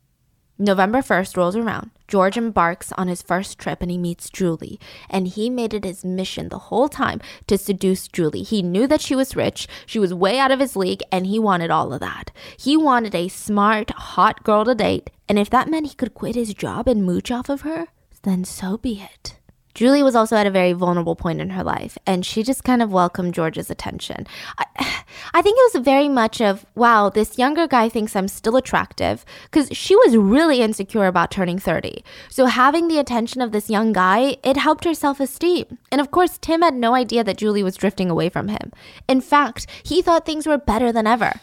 November 0.57 0.99
1st 0.99 1.35
rolls 1.35 1.55
around. 1.55 1.91
George 2.07 2.37
embarks 2.37 2.93
on 2.93 3.07
his 3.07 3.21
first 3.21 3.59
trip 3.59 3.81
and 3.81 3.91
he 3.91 3.97
meets 3.97 4.29
Julie. 4.29 4.79
And 5.09 5.27
he 5.27 5.49
made 5.49 5.73
it 5.73 5.83
his 5.83 6.05
mission 6.05 6.49
the 6.49 6.57
whole 6.57 6.87
time 6.87 7.19
to 7.47 7.57
seduce 7.57 8.07
Julie. 8.07 8.43
He 8.43 8.61
knew 8.61 8.87
that 8.87 9.01
she 9.01 9.15
was 9.15 9.35
rich, 9.35 9.67
she 9.85 9.99
was 9.99 10.13
way 10.13 10.39
out 10.39 10.51
of 10.51 10.59
his 10.59 10.75
league, 10.75 11.01
and 11.11 11.25
he 11.25 11.39
wanted 11.39 11.71
all 11.71 11.91
of 11.93 11.99
that. 11.99 12.31
He 12.57 12.77
wanted 12.77 13.13
a 13.13 13.27
smart, 13.27 13.91
hot 13.91 14.43
girl 14.43 14.63
to 14.65 14.75
date. 14.75 15.09
And 15.27 15.37
if 15.37 15.49
that 15.49 15.69
meant 15.69 15.87
he 15.87 15.95
could 15.95 16.13
quit 16.13 16.35
his 16.35 16.53
job 16.53 16.87
and 16.87 17.03
mooch 17.03 17.31
off 17.31 17.49
of 17.49 17.61
her, 17.61 17.87
then 18.23 18.45
so 18.45 18.77
be 18.77 19.01
it. 19.01 19.37
Julie 19.75 20.03
was 20.03 20.15
also 20.15 20.37
at 20.37 20.47
a 20.47 20.51
very 20.51 20.71
vulnerable 20.71 21.17
point 21.17 21.41
in 21.41 21.49
her 21.49 21.63
life, 21.63 21.97
and 22.07 22.25
she 22.25 22.43
just 22.43 22.63
kind 22.63 22.81
of 22.81 22.93
welcomed 22.93 23.33
George's 23.33 23.69
attention. 23.69 24.25
I, 24.57 24.65
I 25.33 25.41
think 25.41 25.57
it 25.57 25.73
was 25.73 25.83
very 25.83 26.07
much 26.07 26.39
of, 26.39 26.65
wow, 26.75 27.09
this 27.09 27.37
younger 27.37 27.67
guy 27.67 27.89
thinks 27.89 28.15
I'm 28.15 28.29
still 28.29 28.55
attractive, 28.55 29.25
because 29.43 29.67
she 29.77 29.93
was 29.97 30.15
really 30.15 30.61
insecure 30.61 31.07
about 31.07 31.29
turning 31.29 31.59
30. 31.59 32.05
So 32.29 32.45
having 32.45 32.87
the 32.87 32.99
attention 32.99 33.41
of 33.41 33.51
this 33.51 33.69
young 33.69 33.91
guy, 33.91 34.37
it 34.43 34.55
helped 34.55 34.85
her 34.85 34.93
self 34.93 35.19
esteem. 35.19 35.77
And 35.91 35.99
of 35.99 36.09
course, 36.09 36.37
Tim 36.37 36.61
had 36.61 36.73
no 36.73 36.95
idea 36.95 37.25
that 37.25 37.37
Julie 37.37 37.63
was 37.63 37.75
drifting 37.75 38.09
away 38.09 38.29
from 38.29 38.47
him. 38.47 38.71
In 39.09 39.19
fact, 39.19 39.67
he 39.83 40.01
thought 40.01 40.25
things 40.25 40.47
were 40.47 40.57
better 40.57 40.93
than 40.93 41.05
ever. 41.05 41.33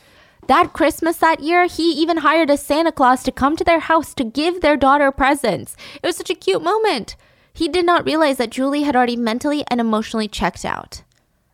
That 0.48 0.72
Christmas 0.72 1.18
that 1.18 1.40
year, 1.40 1.66
he 1.66 1.92
even 1.92 2.18
hired 2.18 2.48
a 2.48 2.56
Santa 2.56 2.92
Claus 2.92 3.22
to 3.24 3.30
come 3.30 3.56
to 3.56 3.64
their 3.64 3.78
house 3.78 4.14
to 4.14 4.24
give 4.24 4.60
their 4.60 4.76
daughter 4.76 5.12
presents. 5.12 5.76
It 6.02 6.06
was 6.06 6.16
such 6.16 6.30
a 6.30 6.34
cute 6.34 6.62
moment. 6.62 7.14
He 7.52 7.68
did 7.68 7.84
not 7.84 8.04
realize 8.04 8.38
that 8.38 8.50
Julie 8.50 8.82
had 8.82 8.96
already 8.96 9.16
mentally 9.16 9.64
and 9.68 9.80
emotionally 9.80 10.28
checked 10.28 10.64
out. 10.64 11.02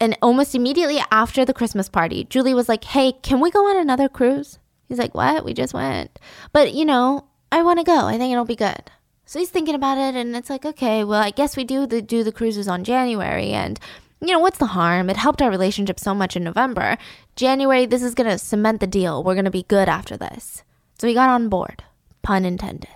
And 0.01 0.17
almost 0.23 0.55
immediately 0.55 1.01
after 1.11 1.45
the 1.45 1.55
Christmas 1.55 1.89
party, 1.89 2.25
Julie 2.25 2.55
was 2.55 2.69
like, 2.69 2.85
Hey, 2.85 3.13
can 3.13 3.41
we 3.41 3.51
go 3.51 3.69
on 3.69 3.77
another 3.77 4.09
cruise? 4.09 4.59
He's 4.89 4.99
like, 4.99 5.15
What? 5.15 5.45
We 5.45 5.55
just 5.55 5.75
went. 5.75 6.19
But, 6.53 6.73
you 6.73 6.85
know, 6.85 7.25
I 7.51 7.63
want 7.63 7.79
to 7.79 7.85
go. 7.85 8.07
I 8.07 8.19
think 8.19 8.33
it'll 8.33 8.45
be 8.45 8.57
good. 8.57 8.91
So 9.29 9.39
he's 9.39 9.51
thinking 9.51 9.75
about 9.75 9.99
it, 9.99 10.15
and 10.15 10.35
it's 10.35 10.49
like, 10.49 10.65
okay, 10.65 11.05
well, 11.05 11.21
I 11.21 11.31
guess 11.31 11.55
we 11.55 11.63
do 11.63 11.87
the, 11.87 12.01
do 12.01 12.25
the 12.25 12.33
cruises 12.33 12.67
on 12.67 12.83
January, 12.83 13.51
and 13.51 13.79
you 14.23 14.29
know, 14.29 14.39
what's 14.39 14.59
the 14.59 14.67
harm? 14.67 15.11
It 15.11 15.19
helped 15.19 15.43
our 15.43 15.51
relationship 15.51 16.01
so 16.01 16.15
much 16.15 16.35
in 16.35 16.45
November. 16.45 16.97
January, 17.37 17.85
this 17.85 18.03
is 18.03 18.15
gonna 18.15 18.39
cement 18.39 18.81
the 18.81 18.87
deal. 18.87 19.23
We're 19.23 19.35
gonna 19.35 19.51
be 19.51 19.65
good 19.65 19.89
after 19.89 20.17
this. 20.17 20.63
So 20.99 21.07
he 21.07 21.13
got 21.13 21.29
on 21.29 21.51
board, 21.51 21.85
pun 22.23 22.45
intended. 22.45 22.89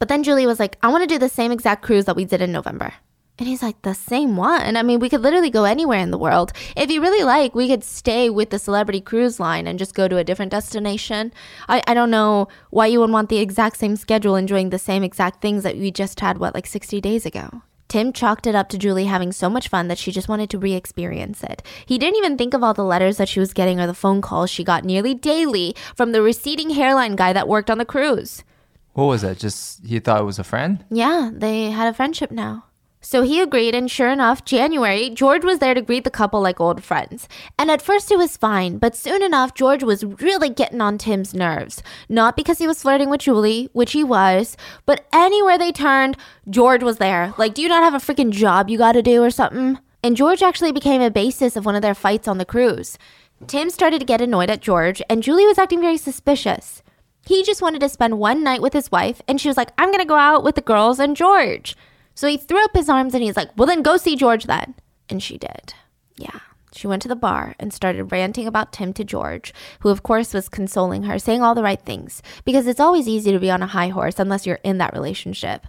But 0.00 0.08
then 0.08 0.22
Julie 0.22 0.46
was 0.46 0.58
like, 0.58 0.78
I 0.82 0.88
want 0.88 1.02
to 1.02 1.14
do 1.14 1.18
the 1.18 1.28
same 1.28 1.52
exact 1.52 1.82
cruise 1.82 2.06
that 2.06 2.16
we 2.16 2.24
did 2.24 2.40
in 2.40 2.50
November. 2.50 2.94
And 3.38 3.46
he's 3.46 3.62
like, 3.62 3.80
the 3.82 3.94
same 3.94 4.34
one? 4.34 4.76
I 4.76 4.82
mean, 4.82 4.98
we 4.98 5.10
could 5.10 5.20
literally 5.20 5.50
go 5.50 5.64
anywhere 5.64 5.98
in 5.98 6.10
the 6.10 6.18
world. 6.18 6.52
If 6.74 6.90
you 6.90 7.02
really 7.02 7.22
like, 7.22 7.54
we 7.54 7.68
could 7.68 7.84
stay 7.84 8.28
with 8.30 8.48
the 8.48 8.58
celebrity 8.58 9.02
cruise 9.02 9.38
line 9.38 9.66
and 9.66 9.78
just 9.78 9.94
go 9.94 10.08
to 10.08 10.16
a 10.16 10.24
different 10.24 10.52
destination. 10.52 11.32
I, 11.68 11.82
I 11.86 11.94
don't 11.94 12.10
know 12.10 12.48
why 12.70 12.86
you 12.86 13.00
would 13.00 13.10
want 13.10 13.28
the 13.28 13.38
exact 13.38 13.76
same 13.76 13.94
schedule 13.96 14.36
enjoying 14.36 14.70
the 14.70 14.78
same 14.78 15.02
exact 15.02 15.42
things 15.42 15.62
that 15.64 15.76
we 15.76 15.90
just 15.90 16.20
had, 16.20 16.38
what, 16.38 16.54
like 16.54 16.66
60 16.66 17.00
days 17.02 17.26
ago? 17.26 17.62
Tim 17.88 18.12
chalked 18.12 18.46
it 18.46 18.54
up 18.54 18.68
to 18.70 18.78
Julie 18.78 19.06
having 19.06 19.32
so 19.32 19.50
much 19.50 19.68
fun 19.68 19.88
that 19.88 19.98
she 19.98 20.12
just 20.12 20.28
wanted 20.28 20.48
to 20.50 20.58
re 20.58 20.74
experience 20.74 21.42
it. 21.42 21.62
He 21.84 21.98
didn't 21.98 22.18
even 22.18 22.38
think 22.38 22.54
of 22.54 22.62
all 22.62 22.72
the 22.72 22.84
letters 22.84 23.16
that 23.18 23.28
she 23.28 23.40
was 23.40 23.52
getting 23.52 23.80
or 23.80 23.86
the 23.86 23.94
phone 23.94 24.22
calls 24.22 24.48
she 24.48 24.64
got 24.64 24.84
nearly 24.84 25.12
daily 25.12 25.74
from 25.94 26.12
the 26.12 26.22
receding 26.22 26.70
hairline 26.70 27.16
guy 27.16 27.32
that 27.32 27.48
worked 27.48 27.68
on 27.68 27.78
the 27.78 27.84
cruise. 27.84 28.44
What 28.92 29.04
was 29.04 29.22
that? 29.22 29.38
Just 29.38 29.84
he 29.84 29.98
thought 30.00 30.20
it 30.20 30.24
was 30.24 30.38
a 30.38 30.44
friend? 30.44 30.84
Yeah, 30.90 31.30
they 31.32 31.70
had 31.70 31.88
a 31.88 31.94
friendship 31.94 32.30
now. 32.30 32.64
So 33.02 33.22
he 33.22 33.40
agreed, 33.40 33.74
and 33.74 33.90
sure 33.90 34.10
enough, 34.10 34.44
January, 34.44 35.08
George 35.08 35.42
was 35.42 35.58
there 35.58 35.72
to 35.72 35.80
greet 35.80 36.04
the 36.04 36.10
couple 36.10 36.42
like 36.42 36.60
old 36.60 36.84
friends. 36.84 37.28
And 37.58 37.70
at 37.70 37.80
first 37.80 38.10
it 38.10 38.18
was 38.18 38.36
fine, 38.36 38.76
but 38.76 38.94
soon 38.94 39.22
enough, 39.22 39.54
George 39.54 39.82
was 39.82 40.04
really 40.04 40.50
getting 40.50 40.82
on 40.82 40.98
Tim's 40.98 41.32
nerves. 41.32 41.82
Not 42.10 42.36
because 42.36 42.58
he 42.58 42.66
was 42.66 42.82
flirting 42.82 43.08
with 43.08 43.22
Julie, 43.22 43.70
which 43.72 43.92
he 43.92 44.04
was, 44.04 44.54
but 44.84 45.06
anywhere 45.14 45.56
they 45.56 45.72
turned, 45.72 46.18
George 46.50 46.82
was 46.82 46.98
there. 46.98 47.32
Like, 47.38 47.54
do 47.54 47.62
you 47.62 47.70
not 47.70 47.82
have 47.82 47.94
a 47.94 48.04
freaking 48.04 48.32
job 48.32 48.68
you 48.68 48.76
gotta 48.76 49.00
do 49.02 49.22
or 49.22 49.30
something? 49.30 49.78
And 50.02 50.14
George 50.14 50.42
actually 50.42 50.72
became 50.72 51.00
a 51.00 51.10
basis 51.10 51.56
of 51.56 51.64
one 51.64 51.76
of 51.76 51.82
their 51.82 51.94
fights 51.94 52.28
on 52.28 52.36
the 52.36 52.44
cruise. 52.44 52.98
Tim 53.46 53.70
started 53.70 54.00
to 54.00 54.06
get 54.06 54.20
annoyed 54.20 54.50
at 54.50 54.60
George, 54.60 55.00
and 55.08 55.22
Julie 55.22 55.46
was 55.46 55.56
acting 55.56 55.80
very 55.80 55.96
suspicious. 55.96 56.82
He 57.30 57.44
just 57.44 57.62
wanted 57.62 57.78
to 57.82 57.88
spend 57.88 58.18
one 58.18 58.42
night 58.42 58.60
with 58.60 58.72
his 58.72 58.90
wife, 58.90 59.22
and 59.28 59.40
she 59.40 59.46
was 59.46 59.56
like, 59.56 59.70
I'm 59.78 59.92
gonna 59.92 60.04
go 60.04 60.16
out 60.16 60.42
with 60.42 60.56
the 60.56 60.60
girls 60.60 60.98
and 60.98 61.16
George. 61.16 61.76
So 62.16 62.26
he 62.26 62.36
threw 62.36 62.64
up 62.64 62.74
his 62.74 62.88
arms 62.88 63.14
and 63.14 63.22
he's 63.22 63.36
like, 63.36 63.50
Well, 63.56 63.68
then 63.68 63.82
go 63.82 63.98
see 63.98 64.16
George 64.16 64.46
then. 64.46 64.74
And 65.08 65.22
she 65.22 65.38
did. 65.38 65.72
Yeah. 66.16 66.40
She 66.72 66.88
went 66.88 67.02
to 67.02 67.08
the 67.08 67.14
bar 67.14 67.54
and 67.60 67.72
started 67.72 68.10
ranting 68.10 68.48
about 68.48 68.72
Tim 68.72 68.92
to 68.94 69.04
George, 69.04 69.54
who, 69.78 69.90
of 69.90 70.02
course, 70.02 70.34
was 70.34 70.48
consoling 70.48 71.04
her, 71.04 71.20
saying 71.20 71.40
all 71.40 71.54
the 71.54 71.62
right 71.62 71.80
things, 71.80 72.20
because 72.44 72.66
it's 72.66 72.80
always 72.80 73.06
easy 73.06 73.30
to 73.30 73.38
be 73.38 73.52
on 73.52 73.62
a 73.62 73.68
high 73.68 73.90
horse 73.90 74.18
unless 74.18 74.44
you're 74.44 74.58
in 74.64 74.78
that 74.78 74.92
relationship. 74.92 75.68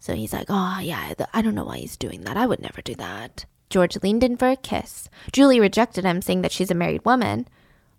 So 0.00 0.12
he's 0.12 0.34
like, 0.34 0.48
Oh, 0.50 0.78
yeah, 0.82 1.14
I 1.32 1.40
don't 1.40 1.54
know 1.54 1.64
why 1.64 1.78
he's 1.78 1.96
doing 1.96 2.20
that. 2.24 2.36
I 2.36 2.44
would 2.44 2.60
never 2.60 2.82
do 2.82 2.94
that. 2.96 3.46
George 3.70 3.96
leaned 4.02 4.24
in 4.24 4.36
for 4.36 4.50
a 4.50 4.56
kiss. 4.56 5.08
Julie 5.32 5.58
rejected 5.58 6.04
him, 6.04 6.20
saying 6.20 6.42
that 6.42 6.52
she's 6.52 6.70
a 6.70 6.74
married 6.74 7.06
woman. 7.06 7.48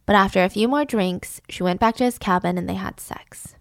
But 0.09 0.15
after 0.15 0.43
a 0.43 0.49
few 0.49 0.67
more 0.67 0.85
drinks, 0.85 1.39
she 1.49 1.61
went 1.61 1.79
back 1.79 1.95
to 1.97 2.03
his 2.03 2.17
cabin 2.17 2.57
and 2.57 2.67
they 2.67 2.73
had 2.73 2.99
sex. 2.99 3.53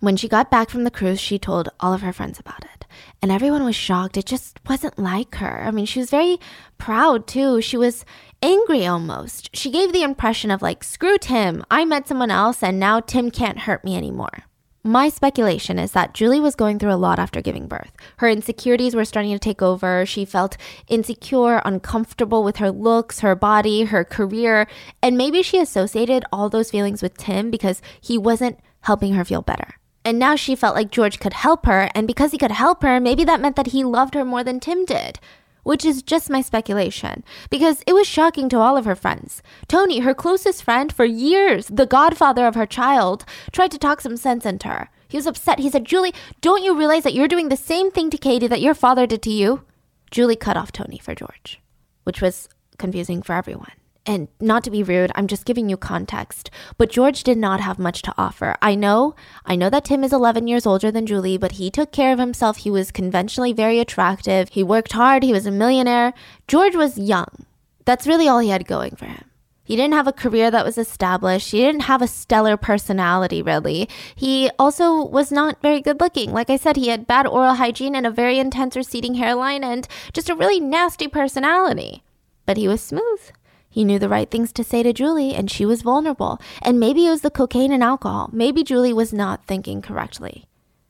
When 0.00 0.16
she 0.16 0.26
got 0.26 0.50
back 0.50 0.68
from 0.68 0.82
the 0.82 0.90
cruise, 0.90 1.20
she 1.20 1.38
told 1.38 1.68
all 1.78 1.94
of 1.94 2.00
her 2.00 2.12
friends 2.12 2.40
about 2.40 2.64
it. 2.64 2.86
And 3.22 3.30
everyone 3.30 3.64
was 3.64 3.76
shocked. 3.76 4.16
It 4.16 4.26
just 4.26 4.58
wasn't 4.68 4.98
like 4.98 5.36
her. 5.36 5.62
I 5.62 5.70
mean, 5.70 5.86
she 5.86 6.00
was 6.00 6.10
very 6.10 6.40
proud 6.76 7.28
too. 7.28 7.60
She 7.60 7.76
was 7.76 8.04
angry 8.42 8.84
almost. 8.84 9.54
She 9.54 9.70
gave 9.70 9.92
the 9.92 10.02
impression 10.02 10.50
of 10.50 10.60
like, 10.60 10.82
screw 10.82 11.18
Tim. 11.18 11.64
I 11.70 11.84
met 11.84 12.08
someone 12.08 12.32
else 12.32 12.64
and 12.64 12.80
now 12.80 12.98
Tim 12.98 13.30
can't 13.30 13.60
hurt 13.60 13.84
me 13.84 13.96
anymore. 13.96 14.42
My 14.86 15.08
speculation 15.08 15.80
is 15.80 15.90
that 15.92 16.14
Julie 16.14 16.38
was 16.38 16.54
going 16.54 16.78
through 16.78 16.92
a 16.92 16.94
lot 16.94 17.18
after 17.18 17.42
giving 17.42 17.66
birth. 17.66 17.90
Her 18.18 18.28
insecurities 18.28 18.94
were 18.94 19.04
starting 19.04 19.32
to 19.32 19.38
take 19.40 19.60
over. 19.60 20.06
She 20.06 20.24
felt 20.24 20.56
insecure, 20.86 21.60
uncomfortable 21.64 22.44
with 22.44 22.58
her 22.58 22.70
looks, 22.70 23.18
her 23.18 23.34
body, 23.34 23.86
her 23.86 24.04
career, 24.04 24.68
and 25.02 25.18
maybe 25.18 25.42
she 25.42 25.58
associated 25.58 26.24
all 26.30 26.48
those 26.48 26.70
feelings 26.70 27.02
with 27.02 27.18
Tim 27.18 27.50
because 27.50 27.82
he 28.00 28.16
wasn't 28.16 28.60
helping 28.82 29.14
her 29.14 29.24
feel 29.24 29.42
better. 29.42 29.74
And 30.04 30.20
now 30.20 30.36
she 30.36 30.54
felt 30.54 30.76
like 30.76 30.92
George 30.92 31.18
could 31.18 31.32
help 31.32 31.66
her, 31.66 31.90
and 31.92 32.06
because 32.06 32.30
he 32.30 32.38
could 32.38 32.52
help 32.52 32.84
her, 32.84 33.00
maybe 33.00 33.24
that 33.24 33.40
meant 33.40 33.56
that 33.56 33.68
he 33.68 33.82
loved 33.82 34.14
her 34.14 34.24
more 34.24 34.44
than 34.44 34.60
Tim 34.60 34.84
did 34.84 35.18
which 35.66 35.84
is 35.84 36.00
just 36.00 36.30
my 36.30 36.40
speculation, 36.40 37.24
because 37.50 37.82
it 37.88 37.92
was 37.92 38.06
shocking 38.06 38.48
to 38.48 38.56
all 38.56 38.76
of 38.76 38.84
her 38.84 38.94
friends. 38.94 39.42
Tony, 39.66 39.98
her 39.98 40.14
closest 40.14 40.62
friend 40.62 40.92
for 40.92 41.04
years, 41.04 41.66
the 41.66 41.84
godfather 41.84 42.46
of 42.46 42.54
her 42.54 42.66
child, 42.66 43.24
tried 43.50 43.72
to 43.72 43.78
talk 43.78 44.00
some 44.00 44.16
sense 44.16 44.46
into 44.46 44.68
her. 44.68 44.88
He 45.08 45.16
was 45.16 45.26
upset. 45.26 45.58
He 45.58 45.68
said, 45.68 45.84
Julie, 45.84 46.14
don't 46.40 46.62
you 46.62 46.78
realize 46.78 47.02
that 47.02 47.14
you're 47.14 47.26
doing 47.26 47.48
the 47.48 47.56
same 47.56 47.90
thing 47.90 48.10
to 48.10 48.16
Katie 48.16 48.46
that 48.46 48.60
your 48.60 48.74
father 48.74 49.08
did 49.08 49.22
to 49.22 49.30
you? 49.30 49.64
Julie 50.12 50.36
cut 50.36 50.56
off 50.56 50.70
Tony 50.70 50.98
for 50.98 51.16
George, 51.16 51.60
which 52.04 52.22
was 52.22 52.48
confusing 52.78 53.20
for 53.20 53.34
everyone. 53.34 53.72
And 54.06 54.28
not 54.40 54.64
to 54.64 54.70
be 54.70 54.82
rude, 54.82 55.12
I'm 55.14 55.26
just 55.26 55.44
giving 55.44 55.68
you 55.68 55.76
context. 55.76 56.50
But 56.78 56.90
George 56.90 57.22
did 57.22 57.38
not 57.38 57.60
have 57.60 57.78
much 57.78 58.02
to 58.02 58.14
offer. 58.16 58.56
I 58.62 58.74
know, 58.74 59.14
I 59.44 59.56
know 59.56 59.68
that 59.70 59.84
Tim 59.84 60.04
is 60.04 60.12
11 60.12 60.46
years 60.46 60.66
older 60.66 60.90
than 60.90 61.06
Julie, 61.06 61.38
but 61.38 61.52
he 61.52 61.70
took 61.70 61.92
care 61.92 62.12
of 62.12 62.18
himself. 62.18 62.58
He 62.58 62.70
was 62.70 62.90
conventionally 62.90 63.52
very 63.52 63.78
attractive. 63.80 64.50
He 64.50 64.62
worked 64.62 64.92
hard. 64.92 65.22
He 65.22 65.32
was 65.32 65.46
a 65.46 65.50
millionaire. 65.50 66.14
George 66.48 66.76
was 66.76 66.98
young. 66.98 67.46
That's 67.84 68.06
really 68.06 68.28
all 68.28 68.38
he 68.38 68.48
had 68.48 68.66
going 68.66 68.96
for 68.96 69.06
him. 69.06 69.24
He 69.66 69.74
didn't 69.74 69.94
have 69.94 70.06
a 70.06 70.12
career 70.12 70.48
that 70.52 70.64
was 70.64 70.78
established. 70.78 71.50
He 71.50 71.58
didn't 71.58 71.82
have 71.82 72.00
a 72.00 72.06
stellar 72.06 72.56
personality, 72.56 73.42
really. 73.42 73.88
He 74.14 74.48
also 74.60 75.04
was 75.04 75.32
not 75.32 75.60
very 75.60 75.80
good 75.80 75.98
looking. 76.00 76.32
Like 76.32 76.50
I 76.50 76.56
said, 76.56 76.76
he 76.76 76.86
had 76.86 77.08
bad 77.08 77.26
oral 77.26 77.54
hygiene 77.54 77.96
and 77.96 78.06
a 78.06 78.10
very 78.12 78.38
intense 78.38 78.76
receding 78.76 79.14
hairline 79.14 79.64
and 79.64 79.88
just 80.12 80.30
a 80.30 80.36
really 80.36 80.60
nasty 80.60 81.08
personality. 81.08 82.04
But 82.46 82.58
he 82.58 82.68
was 82.68 82.80
smooth. 82.80 83.32
He 83.76 83.84
knew 83.84 83.98
the 83.98 84.08
right 84.08 84.30
things 84.30 84.54
to 84.54 84.64
say 84.64 84.82
to 84.82 84.94
Julie, 84.94 85.34
and 85.34 85.50
she 85.50 85.66
was 85.66 85.82
vulnerable. 85.82 86.40
And 86.62 86.80
maybe 86.80 87.04
it 87.04 87.10
was 87.10 87.20
the 87.20 87.30
cocaine 87.30 87.72
and 87.72 87.82
alcohol. 87.82 88.30
Maybe 88.32 88.64
Julie 88.64 88.94
was 88.94 89.12
not 89.12 89.44
thinking 89.44 89.82
correctly. 89.82 90.46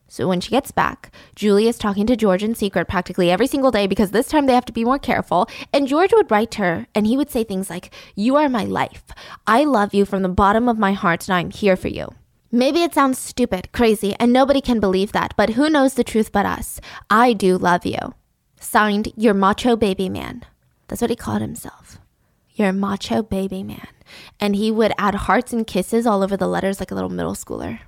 So 0.07 0.25
when 0.25 0.39
she 0.39 0.51
gets 0.51 0.71
back, 0.71 1.13
Julie 1.35 1.67
is 1.67 1.77
talking 1.77 2.07
to 2.07 2.15
George 2.15 2.43
in 2.43 2.55
secret 2.55 2.87
practically 2.87 3.29
every 3.29 3.45
single 3.45 3.71
day 3.71 3.87
because 3.87 4.11
this 4.11 4.29
time 4.29 4.45
they 4.45 4.53
have 4.53 4.63
to 4.67 4.71
be 4.71 4.85
more 4.85 4.99
careful. 4.99 5.49
And 5.73 5.85
George 5.85 6.13
would 6.13 6.31
write 6.31 6.49
to 6.51 6.59
her 6.59 6.87
and 6.95 7.05
he 7.05 7.17
would 7.17 7.29
say 7.29 7.43
things 7.43 7.69
like, 7.69 7.93
You 8.15 8.37
are 8.37 8.47
my 8.47 8.63
life. 8.63 9.03
I 9.45 9.65
love 9.65 9.93
you 9.93 10.05
from 10.05 10.21
the 10.21 10.29
bottom 10.29 10.69
of 10.69 10.79
my 10.79 10.93
heart 10.93 11.27
and 11.27 11.35
I'm 11.35 11.51
here 11.51 11.75
for 11.75 11.89
you. 11.89 12.13
Maybe 12.53 12.83
it 12.83 12.93
sounds 12.93 13.19
stupid, 13.19 13.73
crazy, 13.73 14.15
and 14.17 14.31
nobody 14.31 14.61
can 14.61 14.79
believe 14.79 15.11
that, 15.11 15.33
but 15.35 15.49
who 15.49 15.69
knows 15.69 15.95
the 15.95 16.05
truth 16.05 16.31
but 16.31 16.45
us? 16.45 16.79
I 17.09 17.33
do 17.33 17.57
love 17.57 17.85
you. 17.85 18.13
Signed, 18.61 19.11
your 19.17 19.33
macho 19.33 19.75
baby 19.75 20.07
man. 20.07 20.45
That's 20.87 21.01
what 21.01 21.09
he 21.09 21.17
called 21.17 21.41
himself. 21.41 21.96
Your 22.57 22.73
macho 22.73 23.21
baby 23.21 23.61
man. 23.61 23.87
And 24.39 24.55
he 24.55 24.71
would 24.71 24.91
add 24.97 25.13
hearts 25.13 25.53
and 25.53 25.65
kisses 25.65 26.07
all 26.07 26.23
over 26.23 26.35
the 26.35 26.47
letters 26.47 26.79
like 26.79 26.89
a 26.89 26.95
little 26.95 27.11
middle 27.11 27.35
schooler. 27.35 27.81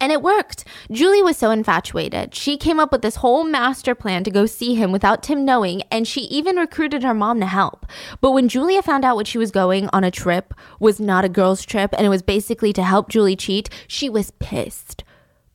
And 0.00 0.10
it 0.10 0.22
worked. 0.22 0.64
Julie 0.90 1.22
was 1.22 1.36
so 1.36 1.50
infatuated. 1.50 2.34
She 2.34 2.56
came 2.56 2.80
up 2.80 2.92
with 2.92 3.02
this 3.02 3.16
whole 3.16 3.44
master 3.44 3.94
plan 3.94 4.24
to 4.24 4.30
go 4.30 4.46
see 4.46 4.74
him 4.74 4.90
without 4.90 5.22
Tim 5.22 5.44
knowing, 5.44 5.82
and 5.90 6.08
she 6.08 6.22
even 6.22 6.56
recruited 6.56 7.02
her 7.02 7.12
mom 7.12 7.40
to 7.40 7.46
help. 7.46 7.84
But 8.22 8.32
when 8.32 8.48
Julia 8.48 8.82
found 8.82 9.04
out 9.04 9.16
what 9.16 9.26
she 9.26 9.36
was 9.36 9.50
going 9.50 9.90
on 9.92 10.02
a 10.02 10.10
trip 10.10 10.54
was 10.80 10.98
not 10.98 11.26
a 11.26 11.30
girl's 11.30 11.64
trip 11.64 11.94
and 11.96 12.06
it 12.06 12.10
was 12.10 12.22
basically 12.22 12.72
to 12.72 12.82
help 12.82 13.10
Julie 13.10 13.36
cheat, 13.36 13.68
she 13.86 14.08
was 14.08 14.30
pissed. 14.32 15.04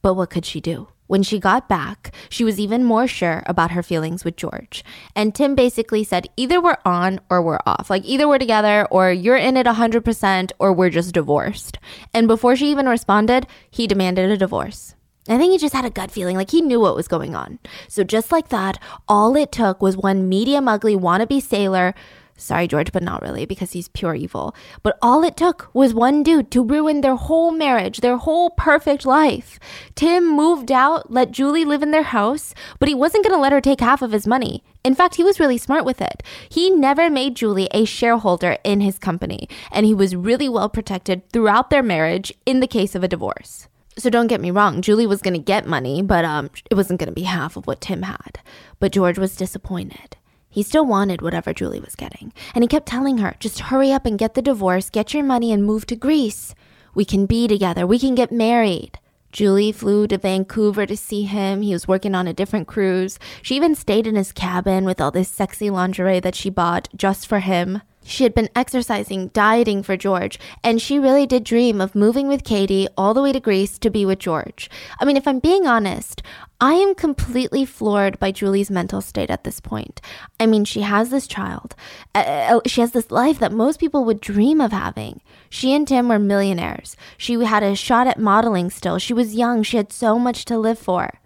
But 0.03 0.13
what 0.13 0.29
could 0.29 0.45
she 0.45 0.61
do? 0.61 0.87
When 1.11 1.23
she 1.23 1.41
got 1.41 1.67
back, 1.67 2.13
she 2.29 2.45
was 2.45 2.57
even 2.57 2.85
more 2.85 3.05
sure 3.05 3.43
about 3.45 3.71
her 3.71 3.83
feelings 3.83 4.23
with 4.23 4.37
George. 4.37 4.81
And 5.13 5.35
Tim 5.35 5.55
basically 5.55 6.05
said, 6.05 6.29
either 6.37 6.61
we're 6.61 6.77
on 6.85 7.19
or 7.29 7.41
we're 7.41 7.59
off. 7.65 7.89
Like, 7.89 8.05
either 8.05 8.29
we're 8.29 8.37
together 8.37 8.87
or 8.89 9.11
you're 9.11 9.35
in 9.35 9.57
it 9.57 9.65
100% 9.65 10.51
or 10.57 10.71
we're 10.71 10.89
just 10.89 11.13
divorced. 11.13 11.79
And 12.13 12.29
before 12.29 12.55
she 12.55 12.71
even 12.71 12.87
responded, 12.87 13.45
he 13.69 13.87
demanded 13.87 14.31
a 14.31 14.37
divorce. 14.37 14.95
I 15.27 15.37
think 15.37 15.51
he 15.51 15.57
just 15.57 15.75
had 15.75 15.83
a 15.83 15.89
gut 15.89 16.11
feeling, 16.11 16.37
like 16.37 16.49
he 16.49 16.61
knew 16.61 16.79
what 16.79 16.95
was 16.95 17.09
going 17.09 17.35
on. 17.35 17.59
So, 17.89 18.05
just 18.05 18.31
like 18.31 18.47
that, 18.47 18.81
all 19.05 19.35
it 19.35 19.51
took 19.51 19.81
was 19.81 19.97
one 19.97 20.29
medium 20.29 20.69
ugly 20.69 20.95
wannabe 20.95 21.41
sailor 21.41 21.93
Sorry, 22.41 22.67
George, 22.67 22.91
but 22.91 23.03
not 23.03 23.21
really 23.21 23.45
because 23.45 23.73
he's 23.73 23.87
pure 23.89 24.15
evil. 24.15 24.55
But 24.81 24.97
all 25.01 25.23
it 25.23 25.37
took 25.37 25.69
was 25.73 25.93
one 25.93 26.23
dude 26.23 26.49
to 26.51 26.63
ruin 26.63 27.01
their 27.01 27.15
whole 27.15 27.51
marriage, 27.51 27.99
their 27.99 28.17
whole 28.17 28.49
perfect 28.49 29.05
life. 29.05 29.59
Tim 29.93 30.27
moved 30.35 30.71
out, 30.71 31.11
let 31.11 31.31
Julie 31.31 31.65
live 31.65 31.83
in 31.83 31.91
their 31.91 32.01
house, 32.01 32.55
but 32.79 32.89
he 32.89 32.95
wasn't 32.95 33.23
going 33.23 33.35
to 33.35 33.39
let 33.41 33.51
her 33.51 33.61
take 33.61 33.79
half 33.79 34.01
of 34.01 34.11
his 34.11 34.25
money. 34.25 34.63
In 34.83 34.95
fact, 34.95 35.15
he 35.15 35.23
was 35.23 35.39
really 35.39 35.59
smart 35.59 35.85
with 35.85 36.01
it. 36.01 36.23
He 36.49 36.71
never 36.71 37.11
made 37.11 37.35
Julie 37.35 37.69
a 37.71 37.85
shareholder 37.85 38.57
in 38.63 38.81
his 38.81 38.97
company, 38.97 39.47
and 39.71 39.85
he 39.85 39.93
was 39.93 40.15
really 40.15 40.49
well 40.49 40.67
protected 40.67 41.29
throughout 41.29 41.69
their 41.69 41.83
marriage 41.83 42.33
in 42.47 42.59
the 42.59 42.67
case 42.67 42.95
of 42.95 43.03
a 43.03 43.07
divorce. 43.07 43.67
So 43.97 44.09
don't 44.09 44.27
get 44.27 44.41
me 44.41 44.49
wrong, 44.49 44.81
Julie 44.81 45.05
was 45.05 45.21
going 45.21 45.35
to 45.35 45.39
get 45.39 45.67
money, 45.67 46.01
but 46.01 46.25
um, 46.25 46.49
it 46.71 46.75
wasn't 46.75 46.99
going 46.99 47.09
to 47.09 47.13
be 47.13 47.23
half 47.23 47.55
of 47.55 47.67
what 47.67 47.81
Tim 47.81 48.01
had. 48.01 48.39
But 48.79 48.93
George 48.93 49.19
was 49.19 49.35
disappointed. 49.35 50.17
He 50.51 50.63
still 50.63 50.85
wanted 50.85 51.21
whatever 51.21 51.53
Julie 51.53 51.79
was 51.79 51.95
getting, 51.95 52.33
and 52.53 52.63
he 52.63 52.67
kept 52.67 52.85
telling 52.85 53.19
her, 53.19 53.35
just 53.39 53.59
hurry 53.59 53.91
up 53.91 54.05
and 54.05 54.19
get 54.19 54.33
the 54.33 54.41
divorce, 54.41 54.89
get 54.89 55.13
your 55.13 55.23
money, 55.23 55.53
and 55.53 55.63
move 55.63 55.85
to 55.87 55.95
Greece. 55.95 56.53
We 56.93 57.05
can 57.05 57.25
be 57.25 57.47
together, 57.47 57.87
we 57.87 57.97
can 57.97 58.15
get 58.15 58.31
married. 58.31 58.99
Julie 59.31 59.71
flew 59.71 60.07
to 60.07 60.17
Vancouver 60.17 60.85
to 60.85 60.97
see 60.97 61.23
him. 61.23 61.61
He 61.61 61.71
was 61.71 61.87
working 61.87 62.13
on 62.13 62.27
a 62.27 62.33
different 62.33 62.67
cruise. 62.67 63.17
She 63.41 63.55
even 63.55 63.75
stayed 63.75 64.05
in 64.05 64.15
his 64.15 64.33
cabin 64.33 64.83
with 64.83 64.99
all 64.99 65.09
this 65.09 65.29
sexy 65.29 65.69
lingerie 65.69 66.19
that 66.19 66.35
she 66.35 66.49
bought 66.49 66.89
just 66.93 67.27
for 67.27 67.39
him. 67.39 67.81
She 68.03 68.23
had 68.23 68.33
been 68.33 68.49
exercising, 68.55 69.27
dieting 69.27 69.83
for 69.83 69.95
George, 69.95 70.39
and 70.63 70.81
she 70.81 70.97
really 70.97 71.27
did 71.27 71.43
dream 71.43 71.79
of 71.79 71.93
moving 71.93 72.27
with 72.27 72.43
Katie 72.43 72.87
all 72.97 73.13
the 73.13 73.21
way 73.21 73.31
to 73.31 73.39
Greece 73.39 73.77
to 73.79 73.89
be 73.89 74.05
with 74.05 74.19
George. 74.19 74.69
I 74.99 75.05
mean, 75.05 75.17
if 75.17 75.27
I'm 75.27 75.39
being 75.39 75.67
honest, 75.67 76.23
I 76.59 76.73
am 76.73 76.95
completely 76.95 77.63
floored 77.63 78.19
by 78.19 78.31
Julie's 78.31 78.71
mental 78.71 79.01
state 79.01 79.29
at 79.29 79.43
this 79.43 79.59
point. 79.59 80.01
I 80.39 80.45
mean, 80.47 80.65
she 80.65 80.81
has 80.81 81.09
this 81.09 81.27
child, 81.27 81.75
uh, 82.15 82.19
uh, 82.19 82.59
she 82.65 82.81
has 82.81 82.91
this 82.91 83.11
life 83.11 83.39
that 83.39 83.51
most 83.51 83.79
people 83.79 84.03
would 84.05 84.19
dream 84.19 84.61
of 84.61 84.71
having. 84.71 85.21
She 85.49 85.73
and 85.73 85.87
Tim 85.87 86.07
were 86.07 86.19
millionaires. 86.19 86.97
She 87.17 87.33
had 87.43 87.63
a 87.63 87.75
shot 87.75 88.07
at 88.07 88.19
modeling 88.19 88.69
still. 88.69 88.97
She 88.97 89.13
was 89.13 89.35
young, 89.35 89.63
she 89.63 89.77
had 89.77 89.91
so 89.91 90.17
much 90.17 90.45
to 90.45 90.57
live 90.57 90.79
for. 90.79 91.19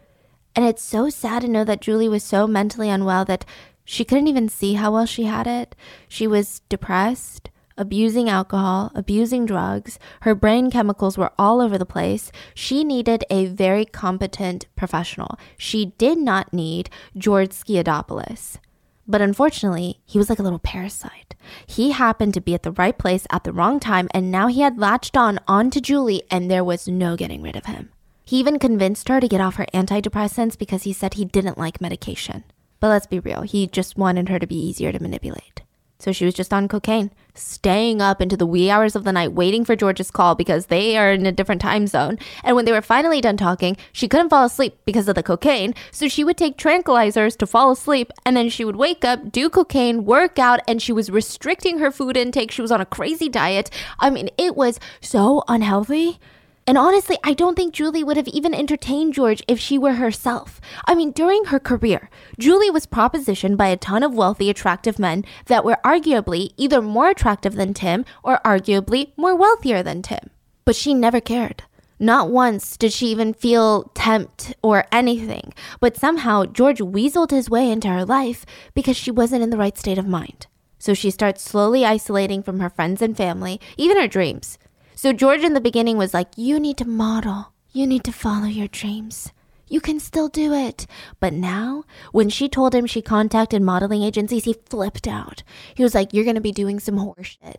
And 0.56 0.66
it's 0.66 0.84
so 0.84 1.10
sad 1.10 1.42
to 1.42 1.50
know 1.50 1.66
that 1.66 1.82
Julie 1.82 2.08
was 2.08 2.24
so 2.24 2.48
mentally 2.48 2.90
unwell 2.90 3.26
that 3.26 3.46
she 3.86 4.04
couldn't 4.04 4.28
even 4.28 4.50
see 4.50 4.74
how 4.74 4.92
well 4.92 5.06
she 5.06 5.24
had 5.24 5.48
it. 5.48 5.76
She 6.08 6.28
was 6.28 6.62
depressed, 6.68 7.50
abusing 7.78 8.30
alcohol, 8.30 8.92
abusing 8.96 9.46
drugs. 9.46 10.00
Her 10.22 10.34
brain 10.34 10.72
chemicals 10.72 11.18
were 11.18 11.32
all 11.38 11.62
over 11.62 11.78
the 11.78 11.86
place. 11.86 12.32
She 12.54 12.84
needed 12.84 13.24
a 13.30 13.46
very 13.46 13.86
competent 13.86 14.66
professional. 14.76 15.38
She 15.58 15.94
did 15.98 16.18
not 16.18 16.52
need 16.52 16.90
George 17.16 17.50
Skiadopoulos. 17.50 18.58
But 19.08 19.22
unfortunately, 19.22 20.00
he 20.04 20.18
was 20.18 20.30
like 20.30 20.40
a 20.40 20.44
little 20.44 20.60
parasite. 20.60 21.36
He 21.68 21.92
happened 21.92 22.34
to 22.34 22.42
be 22.42 22.56
at 22.56 22.64
the 22.64 22.72
right 22.72 22.98
place 22.98 23.28
at 23.32 23.44
the 23.44 23.54
wrong 23.54 23.80
time, 23.80 24.08
and 24.12 24.32
now 24.32 24.48
he 24.48 24.62
had 24.62 24.80
latched 24.80 25.16
on 25.16 25.40
onto 25.48 25.80
Julie, 25.80 26.24
and 26.32 26.50
there 26.50 26.64
was 26.64 26.88
no 26.88 27.16
getting 27.16 27.44
rid 27.44 27.56
of 27.56 27.66
him. 27.66 27.92
He 28.24 28.38
even 28.40 28.58
convinced 28.58 29.08
her 29.10 29.20
to 29.20 29.28
get 29.28 29.42
off 29.42 29.56
her 29.56 29.68
antidepressants 29.76 30.58
because 30.58 30.84
he 30.84 30.94
said 30.94 31.14
he 31.14 31.26
didn't 31.26 31.60
like 31.60 31.80
medication. 31.80 32.46
But 32.86 32.90
let's 32.90 33.08
be 33.08 33.18
real, 33.20 33.42
he 33.42 33.66
just 33.66 33.98
wanted 33.98 34.30
her 34.30 34.38
to 34.38 34.46
be 34.46 34.56
easier 34.56 34.92
to 34.92 35.02
manipulate. 35.02 35.64
So 35.98 36.12
she 36.12 36.24
was 36.24 36.36
just 36.36 36.54
on 36.54 36.68
cocaine, 36.68 37.10
staying 37.34 38.00
up 38.00 38.22
into 38.22 38.38
the 38.38 38.46
wee 38.46 38.70
hours 38.70 38.96
of 38.96 39.06
the 39.06 39.12
night 39.12 39.34
waiting 39.34 39.66
for 39.66 39.76
George's 39.76 40.12
call 40.12 40.36
because 40.36 40.68
they 40.68 40.96
are 40.96 41.12
in 41.12 41.26
a 41.26 41.32
different 41.32 41.62
time 41.62 41.88
zone. 41.88 42.20
And 42.44 42.56
when 42.56 42.66
they 42.66 42.72
were 42.72 42.84
finally 42.84 43.22
done 43.22 43.38
talking, 43.38 43.76
she 43.92 44.08
couldn't 44.08 44.30
fall 44.30 44.46
asleep 44.46 44.78
because 44.86 45.08
of 45.08 45.16
the 45.16 45.24
cocaine. 45.24 45.74
So 45.90 46.08
she 46.08 46.24
would 46.24 46.38
take 46.38 46.60
tranquilizers 46.60 47.36
to 47.38 47.48
fall 47.48 47.72
asleep 47.72 48.12
and 48.24 48.38
then 48.38 48.50
she 48.50 48.64
would 48.64 48.76
wake 48.76 49.04
up, 49.04 49.32
do 49.32 49.50
cocaine, 49.50 50.06
work 50.06 50.38
out, 50.38 50.60
and 50.68 50.80
she 50.80 50.94
was 50.94 51.10
restricting 51.10 51.80
her 51.80 51.90
food 51.90 52.16
intake. 52.16 52.52
She 52.52 52.62
was 52.62 52.72
on 52.72 52.82
a 52.82 52.86
crazy 52.86 53.30
diet. 53.30 53.72
I 54.00 54.12
mean, 54.12 54.30
it 54.38 54.56
was 54.56 54.80
so 55.02 55.44
unhealthy. 55.48 56.20
And 56.68 56.80
honestly, 56.80 57.18
I 57.24 57.34
don't 57.34 57.56
think 57.56 57.76
Julie 57.76 58.04
would 58.04 58.18
have 58.18 58.28
even 58.28 58.54
entertained 58.54 59.14
George 59.14 59.44
if 59.48 59.60
she 59.60 59.78
were 59.78 59.94
herself. 59.94 60.60
I 60.86 60.96
mean, 60.96 61.12
during 61.12 61.46
her 61.46 61.60
career, 61.60 62.10
Julie 62.40 62.72
was 62.72 62.88
propositioned 62.88 63.56
by 63.56 63.68
a 63.68 63.78
ton 63.78 64.02
of 64.02 64.16
wealthy, 64.16 64.50
attractive 64.50 64.98
men 64.98 65.26
that 65.46 65.64
were 65.64 65.78
arguably 65.86 66.54
either 66.58 66.82
more 66.82 67.10
attractive 67.10 67.54
than 67.54 67.76
Tim 67.76 68.04
or 68.24 68.40
arguably 68.44 69.12
more 69.16 69.36
wealthier 69.36 69.84
than 69.84 70.02
Tim. 70.02 70.32
But 70.66 70.76
she 70.76 70.96
never 70.96 71.22
cared. 71.22 71.64
Not 72.00 72.32
once 72.32 72.78
did 72.78 72.92
she 72.92 73.08
even 73.08 73.34
feel 73.36 73.92
tempt 73.94 74.56
or 74.64 74.86
anything, 74.92 75.54
but 75.80 75.96
somehow 75.96 76.46
George 76.46 76.80
weaseled 76.80 77.30
his 77.30 77.50
way 77.50 77.70
into 77.72 77.90
her 77.90 78.04
life 78.04 78.44
because 78.74 78.98
she 78.98 79.12
wasn't 79.12 79.44
in 79.44 79.52
the 79.52 79.58
right 79.58 79.78
state 79.78 80.00
of 80.00 80.08
mind. 80.08 80.48
So 80.80 80.96
she 80.96 81.12
starts 81.12 81.44
slowly 81.44 81.86
isolating 81.86 82.42
from 82.44 82.60
her 82.60 82.70
friends 82.70 83.02
and 83.02 83.16
family, 83.16 83.62
even 83.78 83.98
her 83.98 84.08
dreams. 84.08 84.58
So 85.06 85.14
George 85.14 85.44
in 85.44 85.54
the 85.54 85.62
beginning 85.62 86.00
was 86.00 86.16
like, 86.16 86.30
You 86.36 86.60
need 86.60 86.78
to 86.78 86.88
model. 86.88 87.54
You 87.72 87.86
need 87.86 88.04
to 88.06 88.12
follow 88.12 88.48
your 88.48 88.68
dreams. 88.68 89.32
You 89.68 89.80
can 89.80 90.00
still 90.00 90.30
do 90.30 90.52
it. 90.52 90.88
But 91.20 91.32
now, 91.32 91.84
when 92.12 92.28
she 92.28 92.50
told 92.50 92.74
him 92.74 92.88
she 92.88 93.04
contacted 93.04 93.62
modeling 93.62 94.02
agencies, 94.02 94.46
he 94.46 94.56
flipped 94.68 95.08
out. 95.08 95.44
He 95.76 95.84
was 95.84 95.94
like, 95.94 96.12
You're 96.12 96.24
going 96.24 96.38
to 96.38 96.42
be 96.42 96.52
doing 96.52 96.80
some 96.80 96.96
horseshit. 96.96 97.58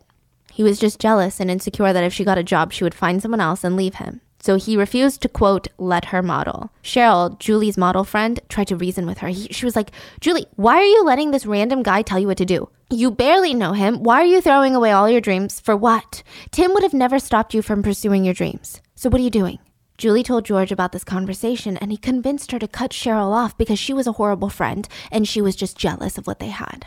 He 0.50 0.64
was 0.64 0.80
just 0.80 0.98
jealous 0.98 1.38
and 1.38 1.48
insecure 1.48 1.92
that 1.92 2.02
if 2.02 2.12
she 2.12 2.24
got 2.24 2.36
a 2.36 2.42
job, 2.42 2.72
she 2.72 2.82
would 2.82 2.94
find 2.96 3.22
someone 3.22 3.40
else 3.40 3.62
and 3.62 3.76
leave 3.76 3.94
him. 3.94 4.22
So 4.40 4.56
he 4.56 4.76
refused 4.76 5.22
to, 5.22 5.28
quote, 5.28 5.68
let 5.78 6.06
her 6.06 6.24
model. 6.24 6.72
Cheryl, 6.82 7.38
Julie's 7.38 7.78
model 7.78 8.02
friend, 8.02 8.40
tried 8.48 8.66
to 8.66 8.76
reason 8.76 9.06
with 9.06 9.18
her. 9.18 9.28
He, 9.28 9.46
she 9.52 9.64
was 9.64 9.76
like, 9.76 9.92
Julie, 10.20 10.46
why 10.56 10.78
are 10.78 10.82
you 10.82 11.04
letting 11.04 11.30
this 11.30 11.46
random 11.46 11.84
guy 11.84 12.02
tell 12.02 12.18
you 12.18 12.26
what 12.26 12.38
to 12.38 12.44
do? 12.44 12.68
You 12.88 13.10
barely 13.10 13.52
know 13.52 13.72
him. 13.72 14.04
Why 14.04 14.20
are 14.20 14.26
you 14.26 14.40
throwing 14.40 14.76
away 14.76 14.92
all 14.92 15.10
your 15.10 15.20
dreams? 15.20 15.58
For 15.58 15.76
what? 15.76 16.22
Tim 16.52 16.72
would 16.72 16.84
have 16.84 16.94
never 16.94 17.18
stopped 17.18 17.52
you 17.52 17.60
from 17.60 17.82
pursuing 17.82 18.24
your 18.24 18.32
dreams. 18.32 18.80
So 18.94 19.10
what 19.10 19.20
are 19.20 19.24
you 19.24 19.30
doing? 19.30 19.58
Julie 19.98 20.22
told 20.22 20.44
George 20.44 20.70
about 20.70 20.92
this 20.92 21.02
conversation 21.02 21.76
and 21.78 21.90
he 21.90 21.96
convinced 21.96 22.52
her 22.52 22.60
to 22.60 22.68
cut 22.68 22.92
Cheryl 22.92 23.32
off 23.32 23.58
because 23.58 23.80
she 23.80 23.92
was 23.92 24.06
a 24.06 24.12
horrible 24.12 24.50
friend 24.50 24.86
and 25.10 25.26
she 25.26 25.40
was 25.40 25.56
just 25.56 25.76
jealous 25.76 26.16
of 26.16 26.28
what 26.28 26.38
they 26.38 26.50
had. 26.50 26.86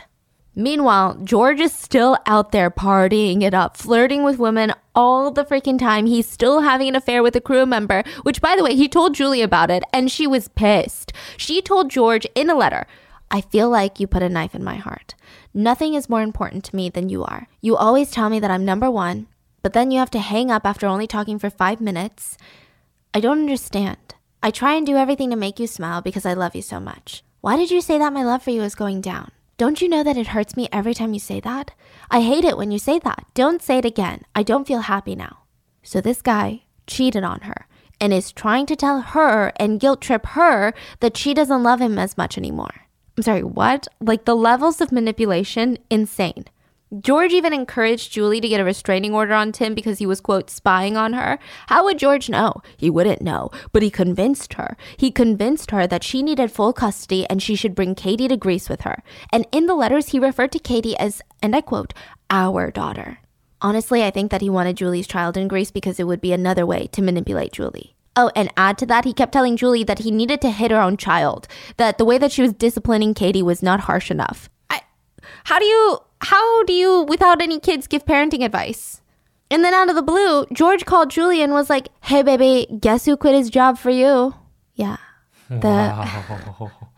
Meanwhile, 0.54 1.18
George 1.22 1.60
is 1.60 1.74
still 1.74 2.16
out 2.24 2.50
there 2.50 2.70
partying 2.70 3.42
it 3.42 3.52
up, 3.52 3.76
flirting 3.76 4.24
with 4.24 4.38
women 4.38 4.72
all 4.94 5.30
the 5.30 5.44
freaking 5.44 5.78
time. 5.78 6.06
He's 6.06 6.26
still 6.26 6.62
having 6.62 6.88
an 6.88 6.96
affair 6.96 7.22
with 7.22 7.36
a 7.36 7.42
crew 7.42 7.66
member, 7.66 8.04
which, 8.22 8.40
by 8.40 8.56
the 8.56 8.64
way, 8.64 8.74
he 8.74 8.88
told 8.88 9.14
Julie 9.14 9.42
about 9.42 9.70
it 9.70 9.82
and 9.92 10.10
she 10.10 10.26
was 10.26 10.48
pissed. 10.48 11.12
She 11.36 11.60
told 11.60 11.90
George 11.90 12.26
in 12.34 12.48
a 12.48 12.56
letter, 12.56 12.86
I 13.30 13.42
feel 13.42 13.68
like 13.68 14.00
you 14.00 14.06
put 14.06 14.22
a 14.22 14.28
knife 14.30 14.54
in 14.54 14.64
my 14.64 14.76
heart. 14.76 15.14
Nothing 15.52 15.94
is 15.94 16.08
more 16.08 16.22
important 16.22 16.64
to 16.64 16.76
me 16.76 16.88
than 16.88 17.08
you 17.08 17.24
are. 17.24 17.48
You 17.60 17.76
always 17.76 18.10
tell 18.10 18.30
me 18.30 18.38
that 18.38 18.50
I'm 18.50 18.64
number 18.64 18.90
one, 18.90 19.26
but 19.62 19.72
then 19.72 19.90
you 19.90 19.98
have 19.98 20.10
to 20.10 20.20
hang 20.20 20.50
up 20.50 20.64
after 20.64 20.86
only 20.86 21.06
talking 21.06 21.38
for 21.38 21.50
five 21.50 21.80
minutes. 21.80 22.38
I 23.12 23.20
don't 23.20 23.40
understand. 23.40 24.14
I 24.42 24.50
try 24.50 24.74
and 24.74 24.86
do 24.86 24.96
everything 24.96 25.30
to 25.30 25.36
make 25.36 25.58
you 25.58 25.66
smile 25.66 26.00
because 26.00 26.24
I 26.24 26.34
love 26.34 26.54
you 26.54 26.62
so 26.62 26.78
much. 26.78 27.24
Why 27.40 27.56
did 27.56 27.70
you 27.70 27.80
say 27.80 27.98
that 27.98 28.12
my 28.12 28.22
love 28.22 28.42
for 28.42 28.50
you 28.50 28.62
is 28.62 28.74
going 28.74 29.00
down? 29.00 29.32
Don't 29.56 29.82
you 29.82 29.88
know 29.88 30.02
that 30.02 30.16
it 30.16 30.28
hurts 30.28 30.56
me 30.56 30.68
every 30.72 30.94
time 30.94 31.12
you 31.12 31.20
say 31.20 31.40
that? 31.40 31.72
I 32.10 32.22
hate 32.22 32.44
it 32.44 32.56
when 32.56 32.70
you 32.70 32.78
say 32.78 32.98
that. 33.00 33.26
Don't 33.34 33.60
say 33.60 33.78
it 33.78 33.84
again. 33.84 34.22
I 34.34 34.42
don't 34.42 34.66
feel 34.66 34.80
happy 34.80 35.14
now. 35.14 35.40
So 35.82 36.00
this 36.00 36.22
guy 36.22 36.62
cheated 36.86 37.24
on 37.24 37.40
her 37.40 37.66
and 38.00 38.12
is 38.12 38.32
trying 38.32 38.66
to 38.66 38.76
tell 38.76 39.00
her 39.00 39.52
and 39.56 39.80
guilt 39.80 40.00
trip 40.00 40.24
her 40.26 40.72
that 41.00 41.16
she 41.16 41.34
doesn't 41.34 41.62
love 41.62 41.80
him 41.80 41.98
as 41.98 42.16
much 42.16 42.38
anymore. 42.38 42.86
I'm 43.16 43.22
sorry, 43.22 43.42
what? 43.42 43.88
Like 44.00 44.24
the 44.24 44.36
levels 44.36 44.80
of 44.80 44.92
manipulation, 44.92 45.78
insane. 45.90 46.44
George 46.98 47.32
even 47.32 47.52
encouraged 47.52 48.10
Julie 48.10 48.40
to 48.40 48.48
get 48.48 48.60
a 48.60 48.64
restraining 48.64 49.14
order 49.14 49.32
on 49.32 49.52
Tim 49.52 49.74
because 49.74 50.00
he 50.00 50.06
was, 50.06 50.20
quote, 50.20 50.50
spying 50.50 50.96
on 50.96 51.12
her. 51.12 51.38
How 51.68 51.84
would 51.84 52.00
George 52.00 52.28
know? 52.28 52.62
He 52.76 52.90
wouldn't 52.90 53.22
know, 53.22 53.50
but 53.70 53.82
he 53.82 53.90
convinced 53.90 54.54
her. 54.54 54.76
He 54.96 55.12
convinced 55.12 55.70
her 55.70 55.86
that 55.86 56.02
she 56.02 56.20
needed 56.20 56.50
full 56.50 56.72
custody 56.72 57.26
and 57.30 57.40
she 57.40 57.54
should 57.54 57.76
bring 57.76 57.94
Katie 57.94 58.26
to 58.26 58.36
Greece 58.36 58.68
with 58.68 58.80
her. 58.80 59.04
And 59.32 59.46
in 59.52 59.66
the 59.66 59.76
letters, 59.76 60.08
he 60.08 60.18
referred 60.18 60.50
to 60.50 60.58
Katie 60.58 60.96
as, 60.98 61.22
and 61.40 61.54
I 61.54 61.60
quote, 61.60 61.94
our 62.28 62.72
daughter. 62.72 63.18
Honestly, 63.62 64.02
I 64.02 64.10
think 64.10 64.32
that 64.32 64.40
he 64.40 64.50
wanted 64.50 64.76
Julie's 64.76 65.06
child 65.06 65.36
in 65.36 65.46
Greece 65.46 65.70
because 65.70 66.00
it 66.00 66.08
would 66.08 66.20
be 66.20 66.32
another 66.32 66.66
way 66.66 66.88
to 66.88 67.02
manipulate 67.02 67.52
Julie. 67.52 67.94
Oh, 68.16 68.30
and 68.34 68.52
add 68.56 68.76
to 68.78 68.86
that, 68.86 69.04
he 69.04 69.12
kept 69.12 69.32
telling 69.32 69.56
Julie 69.56 69.84
that 69.84 70.00
he 70.00 70.10
needed 70.10 70.40
to 70.42 70.50
hit 70.50 70.70
her 70.70 70.80
own 70.80 70.96
child, 70.96 71.46
that 71.76 71.96
the 71.96 72.04
way 72.04 72.18
that 72.18 72.32
she 72.32 72.42
was 72.42 72.52
disciplining 72.52 73.14
Katie 73.14 73.42
was 73.42 73.62
not 73.62 73.80
harsh 73.80 74.10
enough. 74.10 74.50
I, 74.68 74.82
how 75.44 75.58
do 75.58 75.64
you 75.64 75.98
how 76.22 76.64
do 76.64 76.72
you, 76.72 77.02
without 77.02 77.40
any 77.40 77.58
kids, 77.58 77.86
give 77.86 78.04
parenting 78.04 78.44
advice? 78.44 79.00
And 79.50 79.64
then 79.64 79.74
out 79.74 79.88
of 79.88 79.96
the 79.96 80.02
blue, 80.02 80.46
George 80.52 80.84
called 80.84 81.10
Julie 81.10 81.42
and 81.42 81.52
was 81.52 81.70
like, 81.70 81.88
Hey, 82.02 82.22
baby, 82.22 82.66
guess 82.78 83.04
who 83.04 83.16
quit 83.16 83.34
his 83.34 83.50
job 83.50 83.78
for 83.78 83.90
you? 83.90 84.34
Yeah. 84.74 84.98
The, 85.48 85.66
wow. 85.66 86.70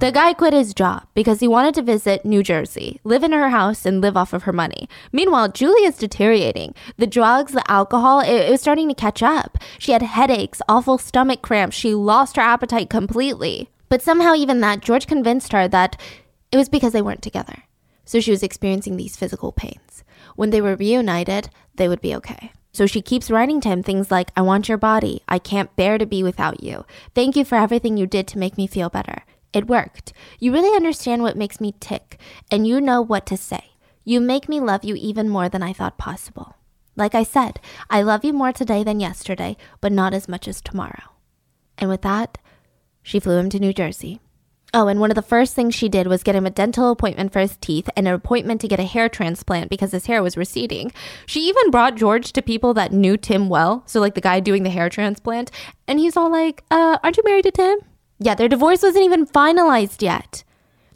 the 0.00 0.12
guy 0.12 0.32
quit 0.32 0.52
his 0.52 0.74
job 0.74 1.06
because 1.14 1.40
he 1.40 1.48
wanted 1.48 1.74
to 1.74 1.82
visit 1.82 2.24
New 2.24 2.42
Jersey, 2.42 3.00
live 3.04 3.22
in 3.22 3.32
her 3.32 3.50
house, 3.50 3.86
and 3.86 4.00
live 4.00 4.16
off 4.16 4.32
of 4.32 4.44
her 4.44 4.52
money. 4.52 4.88
Meanwhile, 5.12 5.52
Julie 5.52 5.84
is 5.84 5.96
deteriorating. 5.96 6.74
The 6.96 7.06
drugs, 7.06 7.52
the 7.52 7.70
alcohol, 7.70 8.20
it, 8.20 8.28
it 8.28 8.50
was 8.50 8.60
starting 8.60 8.88
to 8.88 8.94
catch 8.94 9.22
up. 9.22 9.58
She 9.78 9.92
had 9.92 10.02
headaches, 10.02 10.60
awful 10.68 10.98
stomach 10.98 11.42
cramps. 11.42 11.76
She 11.76 11.94
lost 11.94 12.36
her 12.36 12.42
appetite 12.42 12.90
completely. 12.90 13.70
But 13.88 14.02
somehow, 14.02 14.34
even 14.34 14.60
that, 14.60 14.80
George 14.80 15.06
convinced 15.06 15.52
her 15.52 15.68
that 15.68 16.00
it 16.50 16.56
was 16.56 16.68
because 16.68 16.92
they 16.92 17.02
weren't 17.02 17.22
together. 17.22 17.64
So 18.04 18.20
she 18.20 18.30
was 18.30 18.42
experiencing 18.42 18.96
these 18.96 19.16
physical 19.16 19.52
pains. 19.52 20.04
When 20.36 20.50
they 20.50 20.60
were 20.60 20.76
reunited, 20.76 21.50
they 21.76 21.88
would 21.88 22.00
be 22.00 22.14
okay. 22.16 22.52
So 22.72 22.86
she 22.86 23.02
keeps 23.02 23.30
writing 23.30 23.60
to 23.60 23.68
him 23.68 23.82
things 23.82 24.10
like, 24.10 24.32
I 24.36 24.42
want 24.42 24.68
your 24.68 24.78
body. 24.78 25.22
I 25.28 25.38
can't 25.38 25.74
bear 25.76 25.96
to 25.96 26.06
be 26.06 26.24
without 26.24 26.62
you. 26.62 26.84
Thank 27.14 27.36
you 27.36 27.44
for 27.44 27.54
everything 27.54 27.96
you 27.96 28.06
did 28.06 28.26
to 28.28 28.38
make 28.38 28.58
me 28.58 28.66
feel 28.66 28.90
better. 28.90 29.22
It 29.54 29.68
worked. 29.68 30.12
You 30.40 30.52
really 30.52 30.76
understand 30.76 31.22
what 31.22 31.36
makes 31.36 31.60
me 31.60 31.74
tick, 31.78 32.18
and 32.50 32.66
you 32.66 32.80
know 32.80 33.00
what 33.00 33.24
to 33.26 33.36
say. 33.36 33.70
You 34.04 34.20
make 34.20 34.48
me 34.48 34.60
love 34.60 34.84
you 34.84 34.96
even 34.96 35.28
more 35.28 35.48
than 35.48 35.62
I 35.62 35.72
thought 35.72 35.96
possible. 35.96 36.56
Like 36.96 37.14
I 37.14 37.22
said, 37.22 37.60
I 37.88 38.02
love 38.02 38.24
you 38.24 38.32
more 38.32 38.52
today 38.52 38.82
than 38.82 39.00
yesterday, 39.00 39.56
but 39.80 39.92
not 39.92 40.12
as 40.12 40.28
much 40.28 40.48
as 40.48 40.60
tomorrow. 40.60 41.12
And 41.78 41.88
with 41.88 42.02
that, 42.02 42.36
she 43.02 43.20
flew 43.20 43.38
him 43.38 43.48
to 43.50 43.60
New 43.60 43.72
Jersey. 43.72 44.20
Oh, 44.76 44.88
and 44.88 44.98
one 44.98 45.12
of 45.12 45.14
the 45.14 45.22
first 45.22 45.54
things 45.54 45.72
she 45.72 45.88
did 45.88 46.08
was 46.08 46.24
get 46.24 46.34
him 46.34 46.46
a 46.46 46.50
dental 46.50 46.90
appointment 46.90 47.32
for 47.32 47.38
his 47.38 47.56
teeth 47.58 47.88
and 47.96 48.08
an 48.08 48.14
appointment 48.14 48.60
to 48.60 48.68
get 48.68 48.80
a 48.80 48.84
hair 48.84 49.08
transplant 49.08 49.70
because 49.70 49.92
his 49.92 50.06
hair 50.06 50.20
was 50.20 50.36
receding. 50.36 50.90
She 51.26 51.48
even 51.48 51.70
brought 51.70 51.94
George 51.94 52.32
to 52.32 52.42
people 52.42 52.74
that 52.74 52.92
knew 52.92 53.16
Tim 53.16 53.48
well, 53.48 53.84
so 53.86 54.00
like 54.00 54.14
the 54.14 54.20
guy 54.20 54.40
doing 54.40 54.64
the 54.64 54.70
hair 54.70 54.88
transplant, 54.88 55.52
and 55.86 56.00
he's 56.00 56.16
all 56.16 56.28
like, 56.28 56.64
"Uh, 56.72 56.98
aren't 57.04 57.16
you 57.16 57.22
married 57.24 57.44
to 57.44 57.52
Tim?" 57.52 57.78
Yeah, 58.18 58.34
their 58.34 58.48
divorce 58.48 58.82
wasn't 58.82 59.04
even 59.04 59.26
finalized 59.26 60.02
yet. 60.02 60.44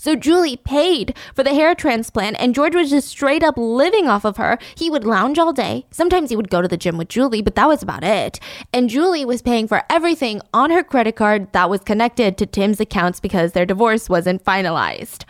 So 0.00 0.14
Julie 0.14 0.56
paid 0.56 1.16
for 1.34 1.42
the 1.42 1.52
hair 1.52 1.74
transplant, 1.74 2.36
and 2.38 2.54
George 2.54 2.76
was 2.76 2.90
just 2.90 3.08
straight 3.08 3.42
up 3.42 3.56
living 3.56 4.06
off 4.06 4.24
of 4.24 4.36
her. 4.36 4.56
He 4.76 4.88
would 4.88 5.02
lounge 5.02 5.40
all 5.40 5.52
day. 5.52 5.86
Sometimes 5.90 6.30
he 6.30 6.36
would 6.36 6.50
go 6.50 6.62
to 6.62 6.68
the 6.68 6.76
gym 6.76 6.96
with 6.96 7.08
Julie, 7.08 7.42
but 7.42 7.56
that 7.56 7.66
was 7.66 7.82
about 7.82 8.04
it. 8.04 8.38
And 8.72 8.88
Julie 8.88 9.24
was 9.24 9.42
paying 9.42 9.66
for 9.66 9.82
everything 9.90 10.40
on 10.54 10.70
her 10.70 10.84
credit 10.84 11.16
card 11.16 11.52
that 11.52 11.68
was 11.68 11.80
connected 11.80 12.38
to 12.38 12.46
Tim's 12.46 12.78
accounts 12.78 13.18
because 13.18 13.52
their 13.52 13.66
divorce 13.66 14.08
wasn't 14.08 14.44
finalized. 14.44 15.24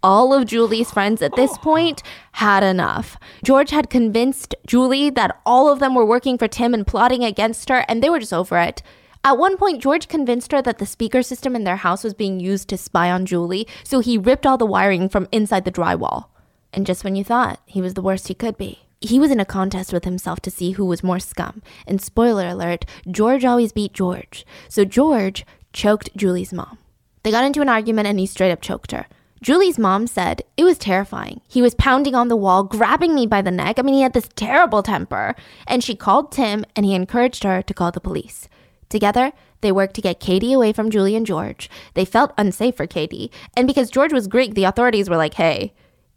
All 0.00 0.32
of 0.32 0.46
Julie's 0.46 0.92
friends 0.92 1.20
at 1.20 1.34
this 1.34 1.58
point 1.58 2.04
had 2.32 2.62
enough. 2.62 3.16
George 3.42 3.70
had 3.70 3.90
convinced 3.90 4.54
Julie 4.64 5.10
that 5.10 5.40
all 5.44 5.72
of 5.72 5.80
them 5.80 5.96
were 5.96 6.06
working 6.06 6.38
for 6.38 6.46
Tim 6.46 6.72
and 6.72 6.86
plotting 6.86 7.24
against 7.24 7.68
her, 7.68 7.84
and 7.88 8.00
they 8.00 8.10
were 8.10 8.20
just 8.20 8.32
over 8.32 8.58
it. 8.58 8.80
At 9.26 9.38
one 9.38 9.56
point, 9.56 9.80
George 9.82 10.08
convinced 10.08 10.52
her 10.52 10.60
that 10.60 10.76
the 10.76 10.84
speaker 10.84 11.22
system 11.22 11.56
in 11.56 11.64
their 11.64 11.76
house 11.76 12.04
was 12.04 12.12
being 12.12 12.40
used 12.40 12.68
to 12.68 12.76
spy 12.76 13.10
on 13.10 13.24
Julie, 13.24 13.66
so 13.82 14.00
he 14.00 14.18
ripped 14.18 14.44
all 14.44 14.58
the 14.58 14.66
wiring 14.66 15.08
from 15.08 15.28
inside 15.32 15.64
the 15.64 15.72
drywall. 15.72 16.26
And 16.74 16.84
just 16.84 17.04
when 17.04 17.16
you 17.16 17.24
thought 17.24 17.58
he 17.64 17.80
was 17.80 17.94
the 17.94 18.02
worst 18.02 18.28
he 18.28 18.34
could 18.34 18.58
be, 18.58 18.80
he 19.00 19.18
was 19.18 19.30
in 19.30 19.40
a 19.40 19.46
contest 19.46 19.94
with 19.94 20.04
himself 20.04 20.40
to 20.40 20.50
see 20.50 20.72
who 20.72 20.84
was 20.84 21.02
more 21.02 21.18
scum. 21.18 21.62
And 21.86 22.02
spoiler 22.02 22.48
alert, 22.48 22.84
George 23.10 23.46
always 23.46 23.72
beat 23.72 23.94
George. 23.94 24.44
So 24.68 24.84
George 24.84 25.46
choked 25.72 26.14
Julie's 26.14 26.52
mom. 26.52 26.76
They 27.22 27.30
got 27.30 27.46
into 27.46 27.62
an 27.62 27.68
argument 27.70 28.08
and 28.08 28.20
he 28.20 28.26
straight 28.26 28.52
up 28.52 28.60
choked 28.60 28.92
her. 28.92 29.06
Julie's 29.40 29.78
mom 29.78 30.06
said 30.06 30.42
it 30.58 30.64
was 30.64 30.76
terrifying. 30.76 31.40
He 31.48 31.62
was 31.62 31.74
pounding 31.74 32.14
on 32.14 32.28
the 32.28 32.36
wall, 32.36 32.62
grabbing 32.62 33.14
me 33.14 33.26
by 33.26 33.40
the 33.40 33.50
neck. 33.50 33.78
I 33.78 33.82
mean, 33.82 33.94
he 33.94 34.02
had 34.02 34.12
this 34.12 34.28
terrible 34.36 34.82
temper. 34.82 35.34
And 35.66 35.82
she 35.82 35.94
called 35.94 36.30
Tim 36.30 36.66
and 36.76 36.84
he 36.84 36.94
encouraged 36.94 37.44
her 37.44 37.62
to 37.62 37.74
call 37.74 37.90
the 37.90 38.00
police. 38.00 38.48
Together, 38.88 39.32
they 39.60 39.72
worked 39.72 39.94
to 39.94 40.02
get 40.02 40.20
Katie 40.20 40.52
away 40.52 40.72
from 40.72 40.90
Julie 40.90 41.16
and 41.16 41.26
George. 41.26 41.70
They 41.94 42.04
felt 42.04 42.34
unsafe 42.36 42.76
for 42.76 42.86
Katie. 42.86 43.30
And 43.56 43.66
because 43.66 43.90
George 43.90 44.12
was 44.12 44.28
Greek, 44.28 44.54
the 44.54 44.64
authorities 44.64 45.08
were 45.08 45.16
like, 45.16 45.34
hey, 45.34 45.72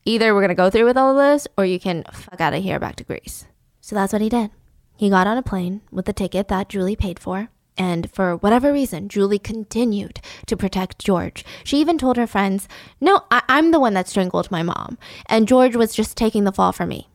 either 0.06 0.34
we're 0.34 0.42
going 0.42 0.50
to 0.50 0.56
go 0.56 0.70
through 0.70 0.86
with 0.86 0.98
all 0.98 1.12
of 1.12 1.18
this 1.18 1.48
or 1.58 1.66
you 1.66 1.80
can 1.80 2.04
fuck 2.12 2.42
out 2.42 2.54
of 2.54 2.64
here 2.64 2.80
back 2.80 2.96
to 2.98 3.04
Greece. 3.04 3.46
So 3.82 3.96
that's 3.96 4.14
what 4.14 4.22
he 4.22 4.30
did. 4.30 4.52
He 4.98 5.10
got 5.10 5.28
on 5.28 5.38
a 5.38 5.44
plane 5.44 5.82
with 5.92 6.06
the 6.06 6.14
ticket 6.14 6.48
that 6.48 6.70
Julie 6.70 6.96
paid 6.96 7.20
for. 7.20 7.50
And 7.78 8.10
for 8.12 8.36
whatever 8.38 8.74
reason, 8.74 9.08
Julie 9.08 9.38
continued 9.38 10.20
to 10.48 10.58
protect 10.58 10.98
George. 10.98 11.46
She 11.64 11.78
even 11.80 12.00
told 12.00 12.18
her 12.18 12.26
friends, 12.26 12.68
No, 13.00 13.22
I- 13.30 13.44
am 13.48 13.70
the 13.72 13.80
one 13.80 13.94
that 13.94 14.08
strangled 14.08 14.50
my 14.50 14.64
mom. 14.64 14.98
And 15.28 15.48
George 15.48 15.76
was 15.76 15.94
just 15.94 16.18
taking 16.18 16.44
the 16.44 16.52
fall 16.52 16.72
for 16.72 16.88
me. 16.88 17.08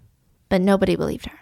But 0.48 0.60
nobody 0.60 0.94
believed 0.94 1.26
her. 1.26 1.38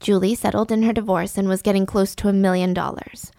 Julie 0.00 0.34
settled 0.34 0.72
in 0.72 0.82
her 0.82 0.92
divorce 0.92 1.36
and 1.36 1.46
was 1.46 1.62
getting 1.62 1.84
close 1.86 2.14
to 2.16 2.28
a 2.28 2.32
million 2.32 2.72
dollars. 2.72 3.30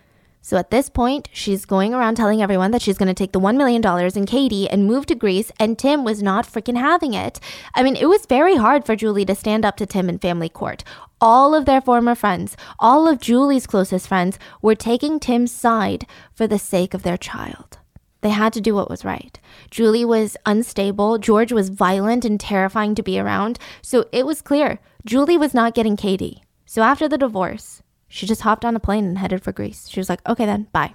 So 0.44 0.58
at 0.58 0.72
this 0.72 0.90
point, 0.90 1.30
she's 1.32 1.66
going 1.66 1.94
around 1.94 2.16
telling 2.16 2.42
everyone 2.42 2.72
that 2.72 2.82
she's 2.82 2.98
going 2.98 3.08
to 3.08 3.14
take 3.14 3.32
the 3.32 3.40
$1 3.40 3.58
million 3.58 3.84
in 4.16 4.26
Katie 4.26 4.68
and 4.68 4.88
move 4.88 5.06
to 5.08 5.16
Greece, 5.16 5.52
and 5.60 5.78
Tim 5.78 6.04
was 6.04 6.24
not 6.24 6.48
freaking 6.48 6.80
having 6.80 7.14
it. 7.14 7.40
I 7.76 7.84
mean, 7.84 7.96
it 7.96 8.10
was 8.10 8.26
very 8.26 8.56
hard 8.56 8.84
for 8.84 8.96
Julie 8.96 9.26
to 9.26 9.36
stand 9.36 9.66
up 9.66 9.78
to 9.78 9.86
Tim 9.86 10.10
in 10.10 10.18
family 10.18 10.50
court. 10.50 10.84
All 11.20 11.54
of 11.54 11.66
their 11.66 11.82
former 11.82 12.16
friends, 12.16 12.58
all 12.80 13.08
of 13.08 13.22
Julie's 13.22 13.68
closest 13.68 14.08
friends, 14.08 14.40
were 14.64 14.74
taking 14.74 15.20
Tim's 15.20 15.52
side 15.52 16.08
for 16.34 16.48
the 16.48 16.58
sake 16.58 16.96
of 16.96 17.04
their 17.04 17.18
child. 17.18 17.78
They 18.22 18.30
had 18.30 18.54
to 18.54 18.62
do 18.62 18.74
what 18.74 18.90
was 18.90 19.06
right. 19.06 19.40
Julie 19.70 20.06
was 20.06 20.38
unstable, 20.48 21.20
George 21.20 21.52
was 21.52 21.70
violent 21.70 22.26
and 22.26 22.40
terrifying 22.40 22.96
to 22.96 23.04
be 23.04 23.20
around, 23.20 23.60
so 23.84 24.06
it 24.12 24.26
was 24.26 24.42
clear 24.42 24.80
Julie 25.06 25.38
was 25.38 25.54
not 25.54 25.76
getting 25.76 25.96
Katie. 25.96 26.44
So 26.72 26.84
after 26.84 27.10
the 27.10 27.18
divorce, 27.18 27.84
she 28.08 28.26
just 28.26 28.44
hopped 28.44 28.64
on 28.64 28.78
a 28.78 28.80
plane 28.80 29.04
and 29.04 29.18
headed 29.18 29.44
for 29.44 29.52
Greece. 29.52 29.90
She 29.90 30.00
was 30.00 30.08
like, 30.08 30.26
okay, 30.26 30.46
then, 30.46 30.68
bye. 30.72 30.94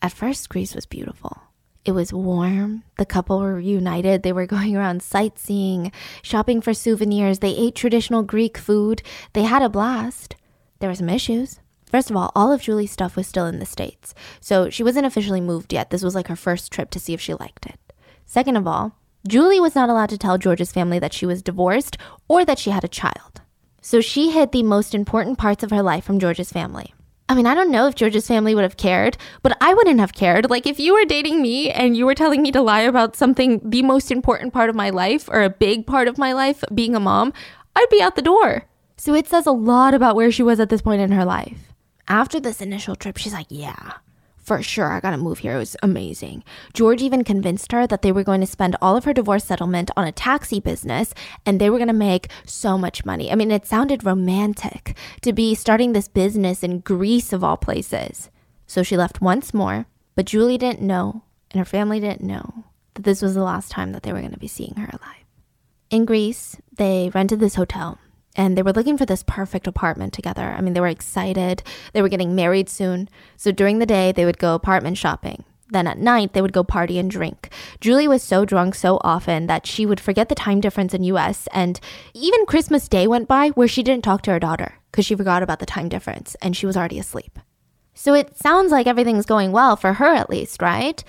At 0.00 0.12
first, 0.12 0.48
Greece 0.48 0.72
was 0.72 0.86
beautiful. 0.86 1.42
It 1.84 1.90
was 1.90 2.12
warm. 2.12 2.84
The 2.96 3.06
couple 3.06 3.40
were 3.40 3.56
reunited. 3.56 4.22
They 4.22 4.32
were 4.32 4.46
going 4.56 4.76
around 4.76 5.02
sightseeing, 5.02 5.90
shopping 6.22 6.60
for 6.60 6.72
souvenirs. 6.72 7.40
They 7.40 7.56
ate 7.56 7.74
traditional 7.74 8.22
Greek 8.22 8.56
food. 8.56 9.02
They 9.32 9.42
had 9.42 9.62
a 9.62 9.68
blast. 9.68 10.36
There 10.78 10.88
were 10.88 10.94
some 10.94 11.08
issues. 11.08 11.58
First 11.90 12.08
of 12.08 12.16
all, 12.16 12.30
all 12.36 12.52
of 12.52 12.62
Julie's 12.62 12.92
stuff 12.92 13.16
was 13.16 13.26
still 13.26 13.46
in 13.46 13.58
the 13.58 13.66
States. 13.66 14.14
So 14.40 14.70
she 14.70 14.84
wasn't 14.84 15.06
officially 15.06 15.40
moved 15.40 15.72
yet. 15.72 15.90
This 15.90 16.04
was 16.04 16.14
like 16.14 16.28
her 16.28 16.36
first 16.36 16.70
trip 16.70 16.88
to 16.90 17.00
see 17.00 17.14
if 17.14 17.20
she 17.20 17.34
liked 17.34 17.66
it. 17.66 17.80
Second 18.26 18.54
of 18.54 18.68
all, 18.68 18.96
Julie 19.26 19.58
was 19.58 19.74
not 19.74 19.88
allowed 19.88 20.10
to 20.10 20.18
tell 20.18 20.38
George's 20.38 20.70
family 20.70 21.00
that 21.00 21.12
she 21.12 21.26
was 21.26 21.42
divorced 21.42 21.98
or 22.28 22.44
that 22.44 22.60
she 22.60 22.70
had 22.70 22.84
a 22.84 22.98
child. 23.02 23.40
So 23.86 24.00
she 24.00 24.32
hid 24.32 24.50
the 24.50 24.64
most 24.64 24.96
important 24.96 25.38
parts 25.38 25.62
of 25.62 25.70
her 25.70 25.80
life 25.80 26.02
from 26.02 26.18
George's 26.18 26.50
family. 26.50 26.92
I 27.28 27.36
mean, 27.36 27.46
I 27.46 27.54
don't 27.54 27.70
know 27.70 27.86
if 27.86 27.94
George's 27.94 28.26
family 28.26 28.52
would 28.52 28.64
have 28.64 28.76
cared, 28.76 29.16
but 29.44 29.56
I 29.60 29.74
wouldn't 29.74 30.00
have 30.00 30.12
cared. 30.12 30.50
Like, 30.50 30.66
if 30.66 30.80
you 30.80 30.92
were 30.92 31.04
dating 31.04 31.40
me 31.40 31.70
and 31.70 31.96
you 31.96 32.04
were 32.04 32.16
telling 32.16 32.42
me 32.42 32.50
to 32.50 32.60
lie 32.60 32.80
about 32.80 33.14
something, 33.14 33.60
the 33.62 33.82
most 33.82 34.10
important 34.10 34.52
part 34.52 34.70
of 34.70 34.74
my 34.74 34.90
life 34.90 35.28
or 35.28 35.40
a 35.40 35.50
big 35.50 35.86
part 35.86 36.08
of 36.08 36.18
my 36.18 36.32
life, 36.32 36.64
being 36.74 36.96
a 36.96 37.00
mom, 37.00 37.32
I'd 37.76 37.88
be 37.88 38.02
out 38.02 38.16
the 38.16 38.22
door. 38.22 38.64
So 38.96 39.14
it 39.14 39.28
says 39.28 39.46
a 39.46 39.52
lot 39.52 39.94
about 39.94 40.16
where 40.16 40.32
she 40.32 40.42
was 40.42 40.58
at 40.58 40.68
this 40.68 40.82
point 40.82 41.00
in 41.00 41.12
her 41.12 41.24
life. 41.24 41.72
After 42.08 42.40
this 42.40 42.60
initial 42.60 42.96
trip, 42.96 43.16
she's 43.16 43.34
like, 43.34 43.46
yeah, 43.50 43.92
for 44.46 44.62
sure, 44.62 44.92
I 44.92 45.00
gotta 45.00 45.16
move 45.16 45.40
here. 45.40 45.56
It 45.56 45.58
was 45.58 45.76
amazing. 45.82 46.44
George 46.72 47.02
even 47.02 47.24
convinced 47.24 47.72
her 47.72 47.84
that 47.88 48.02
they 48.02 48.12
were 48.12 48.22
going 48.22 48.40
to 48.40 48.46
spend 48.46 48.76
all 48.80 48.96
of 48.96 49.04
her 49.04 49.12
divorce 49.12 49.44
settlement 49.44 49.90
on 49.96 50.06
a 50.06 50.12
taxi 50.12 50.60
business 50.60 51.12
and 51.44 51.60
they 51.60 51.68
were 51.68 51.80
gonna 51.80 51.92
make 51.92 52.28
so 52.44 52.78
much 52.78 53.04
money. 53.04 53.32
I 53.32 53.34
mean, 53.34 53.50
it 53.50 53.66
sounded 53.66 54.04
romantic 54.04 54.96
to 55.22 55.32
be 55.32 55.56
starting 55.56 55.92
this 55.92 56.06
business 56.06 56.62
in 56.62 56.78
Greece, 56.78 57.32
of 57.32 57.42
all 57.42 57.56
places. 57.56 58.30
So 58.68 58.84
she 58.84 58.96
left 58.96 59.20
once 59.20 59.52
more, 59.52 59.86
but 60.14 60.26
Julie 60.26 60.58
didn't 60.58 60.80
know, 60.80 61.24
and 61.50 61.58
her 61.58 61.64
family 61.64 61.98
didn't 61.98 62.22
know, 62.22 62.64
that 62.94 63.02
this 63.02 63.22
was 63.22 63.34
the 63.34 63.42
last 63.42 63.72
time 63.72 63.90
that 63.92 64.04
they 64.04 64.12
were 64.12 64.22
gonna 64.22 64.36
be 64.36 64.46
seeing 64.46 64.76
her 64.76 64.86
alive. 64.86 65.24
In 65.90 66.04
Greece, 66.04 66.56
they 66.76 67.10
rented 67.12 67.40
this 67.40 67.56
hotel 67.56 67.98
and 68.36 68.56
they 68.56 68.62
were 68.62 68.72
looking 68.72 68.98
for 68.98 69.06
this 69.06 69.24
perfect 69.26 69.66
apartment 69.66 70.12
together. 70.12 70.54
I 70.56 70.60
mean, 70.60 70.74
they 70.74 70.80
were 70.80 70.86
excited. 70.86 71.62
They 71.92 72.02
were 72.02 72.08
getting 72.08 72.34
married 72.34 72.68
soon. 72.68 73.08
So 73.36 73.50
during 73.50 73.78
the 73.78 73.86
day, 73.86 74.12
they 74.12 74.24
would 74.24 74.38
go 74.38 74.54
apartment 74.54 74.98
shopping. 74.98 75.44
Then 75.68 75.86
at 75.88 75.98
night, 75.98 76.32
they 76.32 76.42
would 76.42 76.52
go 76.52 76.62
party 76.62 76.98
and 76.98 77.10
drink. 77.10 77.50
Julie 77.80 78.06
was 78.06 78.22
so 78.22 78.44
drunk 78.44 78.74
so 78.76 79.00
often 79.02 79.46
that 79.48 79.66
she 79.66 79.84
would 79.84 79.98
forget 79.98 80.28
the 80.28 80.34
time 80.34 80.60
difference 80.60 80.94
in 80.94 81.02
US 81.04 81.48
and 81.52 81.80
even 82.14 82.46
Christmas 82.46 82.88
Day 82.88 83.06
went 83.06 83.26
by 83.26 83.48
where 83.50 83.66
she 83.66 83.82
didn't 83.82 84.04
talk 84.04 84.22
to 84.22 84.30
her 84.30 84.38
daughter 84.38 84.74
because 84.92 85.04
she 85.04 85.16
forgot 85.16 85.42
about 85.42 85.58
the 85.58 85.66
time 85.66 85.88
difference 85.88 86.36
and 86.40 86.56
she 86.56 86.66
was 86.66 86.76
already 86.76 86.98
asleep. 86.98 87.40
So 87.94 88.14
it 88.14 88.36
sounds 88.36 88.70
like 88.70 88.86
everything's 88.86 89.26
going 89.26 89.50
well 89.50 89.74
for 89.74 89.94
her 89.94 90.14
at 90.14 90.30
least, 90.30 90.62
right? 90.62 91.02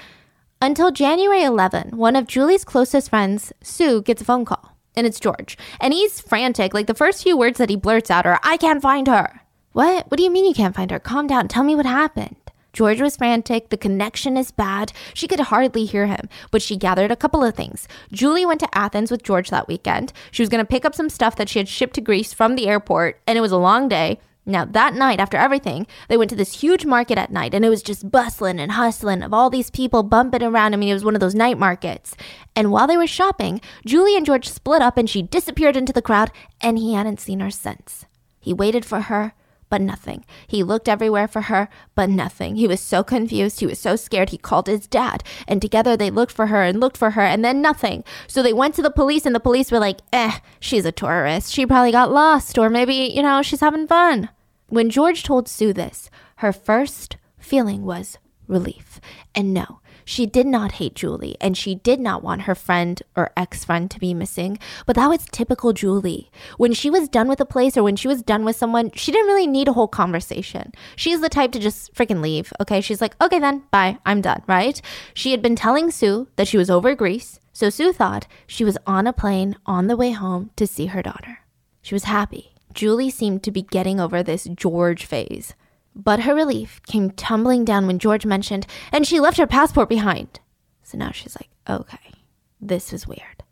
Until 0.59 0.89
January 0.89 1.43
11, 1.43 1.95
one 1.95 2.15
of 2.15 2.25
Julie's 2.25 2.63
closest 2.63 3.09
friends, 3.09 3.53
Sue, 3.61 4.01
gets 4.01 4.23
a 4.23 4.25
phone 4.25 4.45
call 4.45 4.76
and 4.97 5.07
it's 5.07 5.19
George. 5.19 5.57
And 5.79 5.93
he's 5.93 6.19
frantic. 6.19 6.73
Like 6.73 6.87
the 6.87 6.93
first 6.93 7.23
few 7.23 7.37
words 7.37 7.59
that 7.59 7.69
he 7.69 7.77
blurts 7.77 8.11
out 8.11 8.25
are, 8.25 8.39
I 8.43 8.57
can't 8.57 8.81
find 8.81 9.07
her. 9.07 9.41
What? 9.71 10.09
What 10.09 10.17
do 10.17 10.23
you 10.23 10.31
mean 10.31 10.45
you 10.45 10.53
can't 10.53 10.75
find 10.75 10.91
her? 10.91 10.99
Calm 10.99 11.27
down. 11.27 11.47
Tell 11.47 11.63
me 11.63 11.75
what 11.75 11.85
happened. 11.85 12.35
George 12.73 13.01
was 13.01 13.17
frantic. 13.17 13.69
The 13.69 13.77
connection 13.77 14.37
is 14.37 14.51
bad. 14.51 14.91
She 15.13 15.27
could 15.27 15.39
hardly 15.39 15.85
hear 15.85 16.05
him, 16.05 16.29
but 16.51 16.61
she 16.61 16.77
gathered 16.77 17.11
a 17.11 17.15
couple 17.15 17.43
of 17.43 17.55
things. 17.55 17.87
Julie 18.11 18.45
went 18.45 18.59
to 18.59 18.77
Athens 18.77 19.09
with 19.09 19.23
George 19.23 19.49
that 19.49 19.67
weekend. 19.67 20.13
She 20.31 20.43
was 20.43 20.49
going 20.49 20.63
to 20.63 20.69
pick 20.69 20.85
up 20.85 20.93
some 20.93 21.09
stuff 21.09 21.35
that 21.37 21.49
she 21.49 21.59
had 21.59 21.67
shipped 21.67 21.95
to 21.95 22.01
Greece 22.01 22.33
from 22.33 22.55
the 22.55 22.67
airport, 22.67 23.19
and 23.25 23.37
it 23.37 23.41
was 23.41 23.51
a 23.51 23.57
long 23.57 23.87
day. 23.87 24.19
Now, 24.49 24.63
that 24.63 24.93
night, 24.93 25.19
after 25.19 25.35
everything, 25.35 25.85
they 26.07 26.15
went 26.15 26.29
to 26.29 26.35
this 26.35 26.61
huge 26.61 26.85
market 26.85 27.17
at 27.17 27.31
night 27.31 27.53
and 27.53 27.65
it 27.65 27.69
was 27.69 27.83
just 27.83 28.09
bustling 28.09 28.61
and 28.61 28.71
hustling 28.71 29.21
of 29.21 29.33
all 29.33 29.49
these 29.49 29.69
people 29.69 30.03
bumping 30.03 30.41
around. 30.41 30.73
I 30.73 30.77
mean, 30.77 30.87
it 30.87 30.93
was 30.93 31.03
one 31.03 31.15
of 31.15 31.19
those 31.19 31.35
night 31.35 31.59
markets. 31.59 32.15
And 32.55 32.71
while 32.71 32.87
they 32.87 32.95
were 32.95 33.07
shopping, 33.07 33.59
Julie 33.85 34.15
and 34.15 34.25
George 34.25 34.47
split 34.47 34.81
up 34.81 34.97
and 34.97 35.09
she 35.09 35.21
disappeared 35.21 35.75
into 35.75 35.91
the 35.91 36.01
crowd 36.01 36.31
and 36.61 36.77
he 36.77 36.93
hadn't 36.93 37.19
seen 37.19 37.41
her 37.41 37.51
since. 37.51 38.05
He 38.39 38.53
waited 38.53 38.85
for 38.85 39.01
her, 39.01 39.33
but 39.69 39.81
nothing. 39.81 40.23
He 40.47 40.63
looked 40.63 40.87
everywhere 40.87 41.27
for 41.27 41.41
her, 41.41 41.67
but 41.93 42.09
nothing. 42.09 42.55
He 42.55 42.67
was 42.67 42.79
so 42.79 43.03
confused. 43.03 43.59
He 43.59 43.65
was 43.65 43.79
so 43.79 43.97
scared. 43.97 44.29
He 44.29 44.37
called 44.37 44.67
his 44.67 44.87
dad, 44.87 45.25
and 45.45 45.61
together 45.61 45.97
they 45.97 46.09
looked 46.09 46.31
for 46.31 46.47
her 46.47 46.63
and 46.63 46.79
looked 46.79 46.95
for 46.95 47.11
her, 47.11 47.21
and 47.21 47.43
then 47.43 47.61
nothing. 47.61 48.05
So 48.27 48.41
they 48.41 48.53
went 48.53 48.75
to 48.75 48.81
the 48.81 48.89
police, 48.89 49.25
and 49.25 49.35
the 49.35 49.41
police 49.41 49.69
were 49.69 49.79
like, 49.79 49.99
eh, 50.13 50.39
she's 50.61 50.85
a 50.85 50.93
tourist. 50.93 51.51
She 51.51 51.65
probably 51.65 51.91
got 51.91 52.11
lost, 52.11 52.57
or 52.57 52.69
maybe, 52.69 52.93
you 52.93 53.21
know, 53.21 53.41
she's 53.41 53.59
having 53.59 53.87
fun. 53.87 54.29
When 54.69 54.89
George 54.89 55.23
told 55.23 55.47
Sue 55.47 55.71
this, 55.71 56.09
her 56.37 56.51
first 56.51 57.15
feeling 57.39 57.83
was 57.85 58.17
relief. 58.47 58.99
And 59.33 59.53
no, 59.53 59.79
she 60.03 60.25
did 60.25 60.45
not 60.45 60.73
hate 60.73 60.93
Julie 60.93 61.37
and 61.39 61.57
she 61.57 61.75
did 61.75 62.01
not 62.01 62.21
want 62.21 62.41
her 62.41 62.55
friend 62.55 63.01
or 63.15 63.31
ex 63.37 63.63
friend 63.63 63.89
to 63.91 63.99
be 63.99 64.13
missing, 64.13 64.59
but 64.85 64.95
that 64.97 65.07
was 65.07 65.25
typical 65.31 65.71
Julie. 65.71 66.29
When 66.57 66.73
she 66.73 66.89
was 66.89 67.07
done 67.07 67.29
with 67.29 67.39
a 67.39 67.45
place 67.45 67.77
or 67.77 67.83
when 67.83 67.95
she 67.95 68.09
was 68.09 68.21
done 68.21 68.43
with 68.43 68.57
someone, 68.57 68.91
she 68.93 69.11
didn't 69.11 69.27
really 69.27 69.47
need 69.47 69.69
a 69.69 69.73
whole 69.73 69.87
conversation. 69.87 70.73
She's 70.97 71.21
the 71.21 71.29
type 71.29 71.53
to 71.53 71.59
just 71.59 71.93
freaking 71.93 72.21
leave, 72.21 72.51
okay? 72.59 72.81
She's 72.81 73.01
like, 73.01 73.15
okay, 73.21 73.39
then, 73.39 73.63
bye, 73.71 73.99
I'm 74.05 74.19
done, 74.19 74.43
right? 74.47 74.81
She 75.13 75.31
had 75.31 75.41
been 75.41 75.55
telling 75.55 75.91
Sue 75.91 76.27
that 76.35 76.47
she 76.47 76.57
was 76.57 76.69
over 76.69 76.93
Greece, 76.93 77.39
so 77.53 77.69
Sue 77.69 77.93
thought 77.93 78.27
she 78.45 78.65
was 78.65 78.77
on 78.85 79.07
a 79.07 79.13
plane 79.13 79.55
on 79.65 79.87
the 79.87 79.97
way 79.97 80.11
home 80.11 80.51
to 80.57 80.67
see 80.67 80.87
her 80.87 81.01
daughter. 81.01 81.39
She 81.81 81.95
was 81.95 82.03
happy. 82.03 82.56
Julie 82.77 83.09
seemed 83.09 83.41
to 83.41 83.51
be 83.51 83.63
getting 83.63 83.99
over 83.99 84.21
this 84.21 84.43
George 84.43 85.03
phase. 85.03 85.55
But 85.95 86.19
her 86.21 86.35
relief 86.35 86.79
came 86.85 87.09
tumbling 87.09 87.65
down 87.65 87.87
when 87.87 87.97
George 87.97 88.23
mentioned, 88.23 88.67
and 88.91 89.07
she 89.07 89.19
left 89.19 89.37
her 89.37 89.47
passport 89.47 89.89
behind. 89.89 90.39
So 90.83 90.95
now 90.95 91.09
she's 91.09 91.35
like, 91.35 91.49
okay, 91.67 92.13
this 92.61 92.93
is 92.93 93.07
weird. 93.07 93.43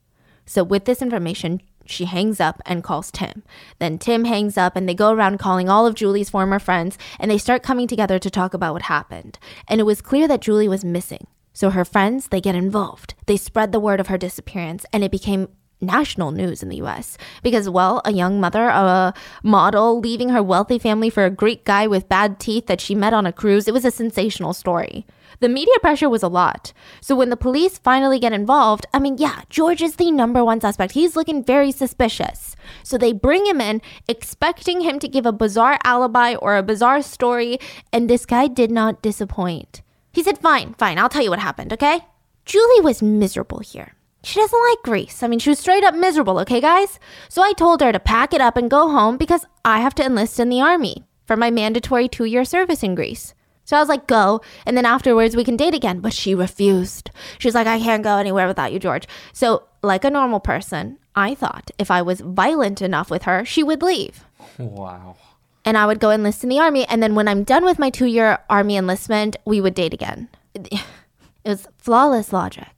So 0.46 0.64
with 0.64 0.86
this 0.86 1.02
information, 1.02 1.64
she 1.88 2.06
hangs 2.06 2.40
up 2.40 2.62
and 2.68 2.84
calls 2.84 3.10
Tim. 3.10 3.42
Then 3.80 3.98
Tim 3.98 4.26
hangs 4.26 4.60
up 4.60 4.76
and 4.76 4.88
they 4.88 4.94
go 4.94 5.12
around 5.12 5.40
calling 5.40 5.70
all 5.70 5.88
of 5.88 5.96
Julie's 5.96 6.30
former 6.30 6.60
friends 6.60 6.96
and 7.20 7.32
they 7.32 7.40
start 7.40 7.64
coming 7.64 7.88
together 7.88 8.20
to 8.20 8.30
talk 8.30 8.54
about 8.54 8.74
what 8.74 8.84
happened. 8.84 9.40
And 9.68 9.82
it 9.82 9.86
was 9.86 10.02
clear 10.02 10.28
that 10.28 10.42
Julie 10.42 10.68
was 10.68 10.86
missing. 10.86 11.26
So 11.52 11.72
her 11.72 11.86
friends, 11.86 12.28
they 12.28 12.42
get 12.42 12.54
involved. 12.54 13.16
They 13.26 13.38
spread 13.38 13.72
the 13.72 13.80
word 13.80 14.00
of 14.00 14.08
her 14.08 14.20
disappearance 14.20 14.86
and 14.94 15.04
it 15.04 15.12
became 15.12 15.48
national 15.82 16.32
news 16.32 16.64
in 16.64 16.70
the 16.70 16.78
US 16.78 17.18
because, 17.44 17.70
well, 17.70 18.02
a 18.06 18.14
young 18.14 18.40
mother, 18.40 18.68
a 18.68 19.14
model, 19.44 20.00
leaving 20.00 20.30
her 20.30 20.42
wealthy 20.42 20.80
family 20.80 21.10
for 21.10 21.26
a 21.26 21.30
Greek 21.30 21.66
guy 21.66 21.88
with 21.88 22.10
bad 22.10 22.40
teeth 22.40 22.68
that 22.68 22.82
she 22.82 22.96
met 22.96 23.14
on 23.14 23.26
a 23.26 23.34
cruise, 23.34 23.68
it 23.68 23.74
was 23.74 23.86
a 23.86 23.92
sensational 23.92 24.54
story. 24.54 25.06
The 25.40 25.50
media 25.50 25.74
pressure 25.82 26.10
was 26.10 26.24
a 26.24 26.30
lot. 26.30 26.72
So 27.02 27.16
when 27.16 27.30
the 27.30 27.38
police 27.38 27.78
finally 27.78 28.20
get 28.20 28.34
involved, 28.34 28.86
I 28.94 29.00
mean, 29.00 29.18
yeah, 29.18 29.42
George 29.50 29.82
is 29.82 29.98
the 29.98 30.12
number 30.12 30.44
one 30.44 30.62
suspect. 30.62 30.94
He's 30.94 31.16
looking 31.16 31.44
very 31.44 31.72
suspicious. 31.72 32.56
So 32.84 32.98
they 32.98 33.12
bring 33.12 33.46
him 33.46 33.60
in, 33.60 33.82
expecting 34.08 34.82
him 34.82 35.00
to 35.00 35.08
give 35.08 35.26
a 35.26 35.34
bizarre 35.34 35.78
alibi 35.84 36.36
or 36.36 36.56
a 36.56 36.64
bizarre 36.64 37.02
story, 37.02 37.60
and 37.92 38.10
this 38.10 38.26
guy 38.26 38.48
did 38.48 38.72
not 38.72 39.02
disappoint. 39.02 39.82
He 40.14 40.24
said, 40.24 40.38
Fine, 40.38 40.76
fine, 40.76 40.98
I'll 40.98 41.10
tell 41.10 41.24
you 41.24 41.30
what 41.30 41.40
happened, 41.40 41.74
okay? 41.74 42.00
Julie 42.46 42.82
was 42.82 43.02
miserable 43.02 43.60
here. 43.60 43.96
She 44.26 44.40
doesn't 44.40 44.64
like 44.70 44.82
Greece. 44.84 45.22
I 45.22 45.28
mean, 45.28 45.38
she 45.38 45.50
was 45.50 45.60
straight 45.60 45.84
up 45.84 45.94
miserable, 45.94 46.40
okay, 46.40 46.60
guys? 46.60 47.00
So 47.30 47.44
I 47.44 47.54
told 47.54 47.82
her 47.82 47.92
to 47.92 48.00
pack 48.00 48.34
it 48.34 48.42
up 48.42 48.58
and 48.58 48.72
go 48.72 48.90
home 48.90 49.18
because 49.18 49.46
I 49.64 49.82
have 49.82 49.94
to 49.96 50.04
enlist 50.04 50.40
in 50.40 50.50
the 50.50 50.62
army 50.62 51.04
for 51.26 51.38
my 51.38 51.52
mandatory 51.52 52.08
two 52.08 52.26
year 52.26 52.44
service 52.44 52.82
in 52.82 52.96
Greece. 52.96 53.36
So 53.66 53.78
I 53.78 53.80
was 53.80 53.88
like, 53.88 54.08
go, 54.08 54.42
and 54.66 54.76
then 54.76 54.86
afterwards 54.86 55.36
we 55.36 55.44
can 55.44 55.56
date 55.56 55.76
again. 55.76 56.00
But 56.00 56.12
she 56.12 56.34
refused. 56.34 57.12
She's 57.38 57.54
like, 57.54 57.68
I 57.68 57.78
can't 57.78 58.04
go 58.04 58.18
anywhere 58.18 58.48
without 58.48 58.74
you, 58.74 58.80
George. 58.80 59.08
So, 59.32 59.68
like 59.84 60.04
a 60.04 60.10
normal 60.10 60.40
person, 60.40 60.98
I 61.16 61.36
thought 61.36 61.70
if 61.78 61.92
I 61.92 62.02
was 62.02 62.22
violent 62.22 62.82
enough 62.82 63.12
with 63.12 63.24
her, 63.24 63.46
she 63.46 63.62
would 63.62 63.84
leave. 63.84 64.26
Wow. 64.58 65.18
And 65.64 65.78
I 65.78 65.86
would 65.86 66.00
go 66.00 66.10
enlist 66.10 66.44
in 66.44 66.50
the 66.50 66.60
army. 66.60 66.86
And 66.88 67.02
then 67.02 67.14
when 67.14 67.28
I'm 67.28 67.44
done 67.44 67.64
with 67.64 67.78
my 67.78 67.92
two 67.92 68.08
year 68.08 68.40
army 68.50 68.76
enlistment, 68.76 69.36
we 69.46 69.62
would 69.62 69.76
date 69.76 69.94
again. 69.94 70.30
It 71.44 71.50
was 71.50 71.68
flawless 71.78 72.34
logic. 72.34 72.75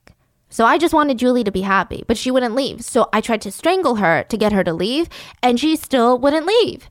So 0.49 0.65
I 0.65 0.78
just 0.78 0.94
wanted 0.94 1.19
Julie 1.19 1.44
to 1.44 1.52
be 1.52 1.61
happy, 1.61 2.03
but 2.07 2.18
she 2.18 2.32
wouldn't 2.32 2.56
leave. 2.56 2.82
So 2.82 3.10
I 3.11 3.22
tried 3.22 3.41
to 3.41 3.52
strangle 3.52 3.95
her 3.95 4.24
to 4.30 4.38
get 4.38 4.53
her 4.53 4.64
to 4.64 4.74
leave, 4.74 5.10
and 5.44 5.60
she 5.60 5.76
still 5.76 6.18
wouldn't 6.18 6.45
leave. 6.45 6.90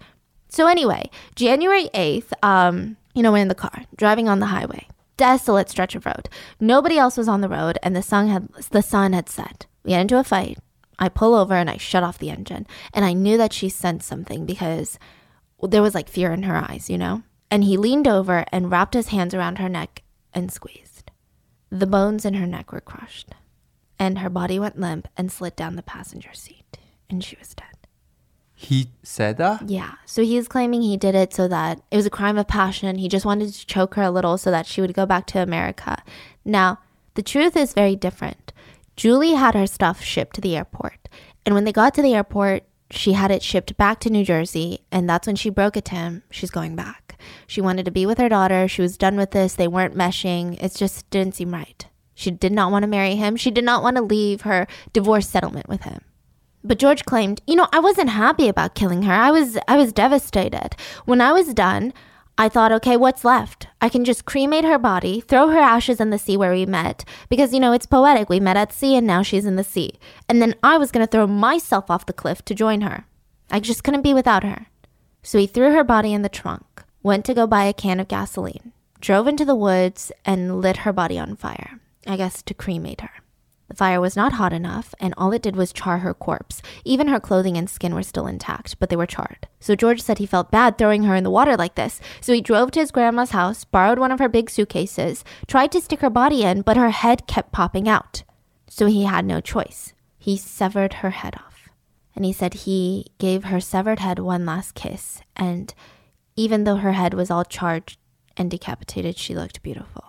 So 0.49 0.67
anyway, 0.67 1.11
January 1.35 1.89
8th, 1.95 2.33
um, 2.43 2.97
you 3.15 3.23
know, 3.23 3.33
we're 3.33 3.39
in 3.39 3.49
the 3.49 3.55
car, 3.55 3.85
driving 3.97 4.29
on 4.29 4.41
the 4.41 4.47
highway. 4.47 4.87
Desolate 5.17 5.71
stretch 5.71 5.95
of 5.95 6.05
road. 6.05 6.29
Nobody 6.61 6.99
else 6.99 7.17
was 7.17 7.29
on 7.29 7.41
the 7.41 7.49
road, 7.49 7.79
and 7.83 7.97
the 7.97 8.03
sun 8.03 8.29
had 8.29 8.49
the 8.71 8.83
sun 8.83 9.15
had 9.15 9.31
set. 9.31 9.65
We 9.83 9.91
get 9.91 10.03
into 10.03 10.19
a 10.19 10.25
fight. 10.25 10.59
I 10.99 11.09
pull 11.09 11.35
over 11.35 11.55
and 11.55 11.69
I 11.71 11.77
shut 11.77 12.03
off 12.03 12.19
the 12.19 12.31
engine. 12.31 12.67
And 12.93 13.05
I 13.05 13.13
knew 13.13 13.37
that 13.39 13.53
she 13.53 13.69
sensed 13.69 14.09
something 14.09 14.47
because 14.47 14.99
there 15.63 15.83
was 15.83 15.95
like 15.95 16.09
fear 16.09 16.33
in 16.33 16.45
her 16.45 16.57
eyes, 16.57 16.89
you 16.91 16.99
know? 16.99 17.23
And 17.51 17.65
he 17.65 17.77
leaned 17.77 18.09
over 18.09 18.45
and 18.51 18.71
wrapped 18.71 18.95
his 18.95 19.09
hands 19.09 19.35
around 19.35 19.59
her 19.59 19.69
neck 19.69 20.03
and 20.35 20.51
squeezed. 20.51 21.11
The 21.71 21.87
bones 21.87 22.25
in 22.25 22.35
her 22.35 22.47
neck 22.47 22.73
were 22.73 22.81
crushed 22.81 23.35
and 23.99 24.19
her 24.19 24.31
body 24.31 24.59
went 24.59 24.79
limp 24.79 25.09
and 25.17 25.31
slid 25.31 25.57
down 25.57 25.77
the 25.77 25.83
passenger 25.83 26.31
seat, 26.33 26.79
and 27.09 27.23
she 27.23 27.37
was 27.39 27.55
dead. 27.55 27.67
He 28.59 28.91
said 29.03 29.37
that? 29.37 29.69
Yeah. 29.69 29.97
So 30.07 30.23
he's 30.23 30.49
claiming 30.49 30.81
he 30.81 30.97
did 30.97 31.15
it 31.15 31.35
so 31.35 31.47
that 31.47 31.83
it 31.91 31.97
was 31.97 32.07
a 32.07 32.11
crime 32.11 32.39
of 32.39 32.49
passion. 32.49 32.97
He 32.97 33.07
just 33.09 33.27
wanted 33.27 33.53
to 33.53 33.67
choke 33.67 33.95
her 33.97 34.03
a 34.03 34.11
little 34.11 34.39
so 34.39 34.51
that 34.51 34.67
she 34.67 34.81
would 34.81 34.95
go 34.95 35.05
back 35.05 35.27
to 35.29 35.43
America. 35.43 36.03
Now, 36.43 36.79
the 37.15 37.23
truth 37.23 37.55
is 37.55 37.75
very 37.75 37.97
different. 37.97 38.55
Julie 38.97 39.35
had 39.35 39.55
her 39.55 39.67
stuff 39.67 40.03
shipped 40.03 40.37
to 40.37 40.41
the 40.41 40.57
airport. 40.57 41.09
And 41.45 41.55
when 41.55 41.65
they 41.65 41.73
got 41.73 41.93
to 41.95 42.03
the 42.03 42.15
airport, 42.15 42.65
she 42.91 43.13
had 43.13 43.31
it 43.31 43.43
shipped 43.43 43.77
back 43.77 44.01
to 44.01 44.11
New 44.11 44.25
Jersey. 44.25 44.81
And 44.91 45.09
that's 45.09 45.27
when 45.27 45.37
she 45.37 45.51
broke 45.51 45.77
it 45.77 45.85
to 45.87 45.95
him. 45.95 46.23
She's 46.31 46.51
going 46.51 46.75
back. 46.75 47.21
She 47.47 47.61
wanted 47.61 47.85
to 47.85 47.91
be 47.91 48.07
with 48.07 48.17
her 48.17 48.31
daughter. 48.31 48.69
She 48.69 48.81
was 48.81 48.97
done 48.97 49.17
with 49.17 49.33
this. 49.33 49.55
They 49.55 49.69
weren't 49.69 49.95
meshing. 49.95 50.57
It 50.63 50.75
just 50.75 51.09
didn't 51.11 51.35
seem 51.35 51.53
right. 51.53 51.87
She 52.17 52.33
did 52.33 52.51
not 52.51 52.73
want 52.73 52.83
to 52.83 52.89
marry 52.89 53.15
him. 53.15 53.37
She 53.37 53.53
did 53.53 53.65
not 53.65 53.85
want 53.85 53.97
to 53.97 54.03
leave 54.03 54.41
her 54.41 54.67
divorce 54.93 55.29
settlement 55.29 55.69
with 55.69 55.83
him. 55.83 56.01
But 56.65 56.81
George 56.81 57.05
claimed, 57.05 57.43
"You 57.47 57.55
know, 57.55 57.69
I 57.73 57.79
wasn't 57.79 58.11
happy 58.11 58.49
about 58.49 58.75
killing 58.75 59.03
her. 59.03 59.13
I 59.13 59.31
was 59.31 59.57
I 59.69 59.77
was 59.77 59.93
devastated. 59.93 60.71
When 61.05 61.21
I 61.21 61.31
was 61.31 61.55
done, 61.55 61.93
I 62.39 62.49
thought, 62.49 62.73
okay, 62.73 62.97
what's 62.97 63.25
left? 63.25 63.69
I 63.81 63.89
can 63.89 64.05
just 64.05 64.27
cremate 64.27 64.65
her 64.65 64.79
body, 64.79 65.21
throw 65.21 65.49
her 65.49 65.59
ashes 65.59 66.01
in 66.01 66.11
the 66.11 66.19
sea 66.19 66.37
where 66.37 66.53
we 66.53 66.67
met, 66.67 67.05
because, 67.31 67.55
you 67.55 67.61
know, 67.61 67.73
it's 67.73 67.87
poetic. 67.87 68.29
We 68.29 68.41
met 68.41 68.59
at 68.59 68.75
sea 68.75 68.95
and 68.95 69.07
now 69.07 69.23
she's 69.23 69.47
in 69.47 69.57
the 69.57 69.65
sea. 69.65 69.95
And 70.29 70.43
then 70.43 70.55
I 70.63 70.77
was 70.77 70.91
going 70.91 71.07
to 71.07 71.11
throw 71.11 71.27
myself 71.27 71.91
off 71.91 72.05
the 72.05 72.13
cliff 72.13 72.45
to 72.45 72.55
join 72.55 72.83
her. 72.83 73.07
I 73.51 73.61
just 73.61 73.85
couldn't 73.85 74.03
be 74.03 74.13
without 74.13 74.43
her. 74.43 74.67
So 75.23 75.39
he 75.39 75.47
threw 75.47 75.73
her 75.73 75.85
body 75.85 76.13
in 76.13 76.21
the 76.23 76.29
trunk, 76.29 76.85
went 77.03 77.25
to 77.25 77.35
go 77.35 77.47
buy 77.47 77.65
a 77.65 77.73
can 77.73 78.01
of 78.01 78.09
gasoline, 78.09 78.73
drove 79.01 79.27
into 79.27 79.47
the 79.47 79.55
woods, 79.55 80.13
and 80.27 80.61
lit 80.61 80.79
her 80.79 80.93
body 80.93 81.19
on 81.19 81.37
fire. 81.37 81.81
I 82.07 82.17
guess 82.17 82.43
to 82.43 82.55
cremate 82.55 83.01
her. 83.01 83.11
The 83.69 83.75
fire 83.75 84.01
was 84.01 84.15
not 84.15 84.35
hot 84.35 84.53
enough, 84.53 84.95
and 85.01 85.13
all 85.17 85.33
it 85.33 85.43
did 85.43 85.57
was 85.57 85.73
char 85.73 85.99
her 85.99 86.15
corpse. 86.15 86.63
Even 86.85 87.09
her 87.09 87.19
clothing 87.19 87.57
and 87.57 87.69
skin 87.69 87.95
were 87.95 88.03
still 88.05 88.29
intact, 88.29 88.79
but 88.79 88.91
they 88.91 88.97
were 88.97 89.07
charred. 89.07 89.49
So 89.59 89.75
George 89.75 90.01
said 90.01 90.19
he 90.19 90.27
felt 90.27 90.53
bad 90.53 90.79
throwing 90.79 91.03
her 91.03 91.17
in 91.17 91.25
the 91.25 91.31
water 91.31 91.57
like 91.57 91.75
this. 91.75 92.01
So 92.21 92.33
he 92.33 92.41
drove 92.41 92.71
to 92.73 92.81
his 92.81 92.93
grandma's 92.93 93.33
house, 93.33 93.65
borrowed 93.65 93.99
one 93.99 94.13
of 94.13 94.21
her 94.21 94.29
big 94.29 94.51
suitcases, 94.51 95.25
tried 95.49 95.73
to 95.73 95.81
stick 95.81 96.01
her 96.01 96.11
body 96.11 96.45
in, 96.45 96.63
but 96.63 96.77
her 96.77 96.91
head 96.91 97.27
kept 97.27 97.51
popping 97.51 97.89
out. 97.89 98.23
So 98.69 98.87
he 98.87 99.03
had 99.03 99.25
no 99.25 99.41
choice. 99.41 99.95
He 100.17 100.37
severed 100.37 100.95
her 100.95 101.11
head 101.11 101.35
off. 101.35 101.69
And 102.15 102.25
he 102.25 102.33
said 102.33 102.55
he 102.55 103.07
gave 103.19 103.45
her 103.45 103.61
severed 103.61 103.99
head 103.99 104.21
one 104.21 104.47
last 104.47 104.75
kiss, 104.75 105.21
and 105.35 105.75
even 106.37 106.65
though 106.65 106.77
her 106.77 106.93
head 106.93 107.15
was 107.15 107.31
all 107.31 107.45
charred 107.45 107.97
and 108.37 108.51
decapitated, 108.51 109.19
she 109.19 109.35
looked 109.35 109.63
beautiful. 109.63 110.06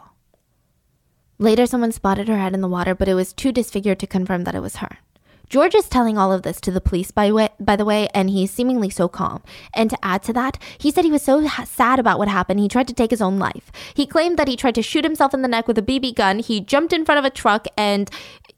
Later, 1.40 1.66
someone 1.66 1.92
spotted 1.92 2.28
her 2.28 2.38
head 2.38 2.54
in 2.54 2.62
the 2.62 2.68
water, 2.68 2.96
but 2.96 3.08
it 3.08 3.14
was 3.14 3.32
too 3.32 3.52
disfigured 3.52 4.00
to 4.00 4.08
confirm 4.08 4.44
that 4.44 4.56
it 4.56 4.62
was 4.62 4.78
her. 4.78 4.98
George 5.50 5.76
is 5.76 5.88
telling 5.88 6.18
all 6.18 6.34
of 6.34 6.42
this 6.42 6.60
to 6.60 6.72
the 6.72 6.82
police, 6.82 7.12
by, 7.12 7.32
way, 7.32 7.50
by 7.58 7.78
the 7.78 7.86
way, 7.86 8.10
and 8.14 8.30
he's 8.30 8.52
seemingly 8.52 8.90
so 8.90 9.08
calm. 9.08 9.42
And 9.74 9.90
to 9.90 9.98
add 10.04 10.22
to 10.24 10.34
that, 10.34 10.58
he 10.78 10.92
said 10.92 11.06
he 11.06 11.12
was 11.12 11.22
so 11.22 11.48
ha- 11.48 11.64
sad 11.64 12.00
about 12.00 12.20
what 12.20 12.28
happened, 12.28 12.60
he 12.60 12.68
tried 12.68 12.88
to 12.90 12.94
take 12.94 13.12
his 13.12 13.22
own 13.22 13.40
life. 13.40 13.72
He 13.94 14.06
claimed 14.06 14.38
that 14.38 14.50
he 14.50 14.58
tried 14.58 14.76
to 14.76 14.82
shoot 14.82 15.06
himself 15.06 15.34
in 15.34 15.44
the 15.44 15.48
neck 15.48 15.68
with 15.68 15.78
a 15.78 15.82
BB 15.82 16.16
gun. 16.16 16.40
He 16.40 16.60
jumped 16.60 16.92
in 16.92 17.06
front 17.06 17.20
of 17.20 17.24
a 17.24 17.30
truck, 17.30 17.68
and 17.78 18.10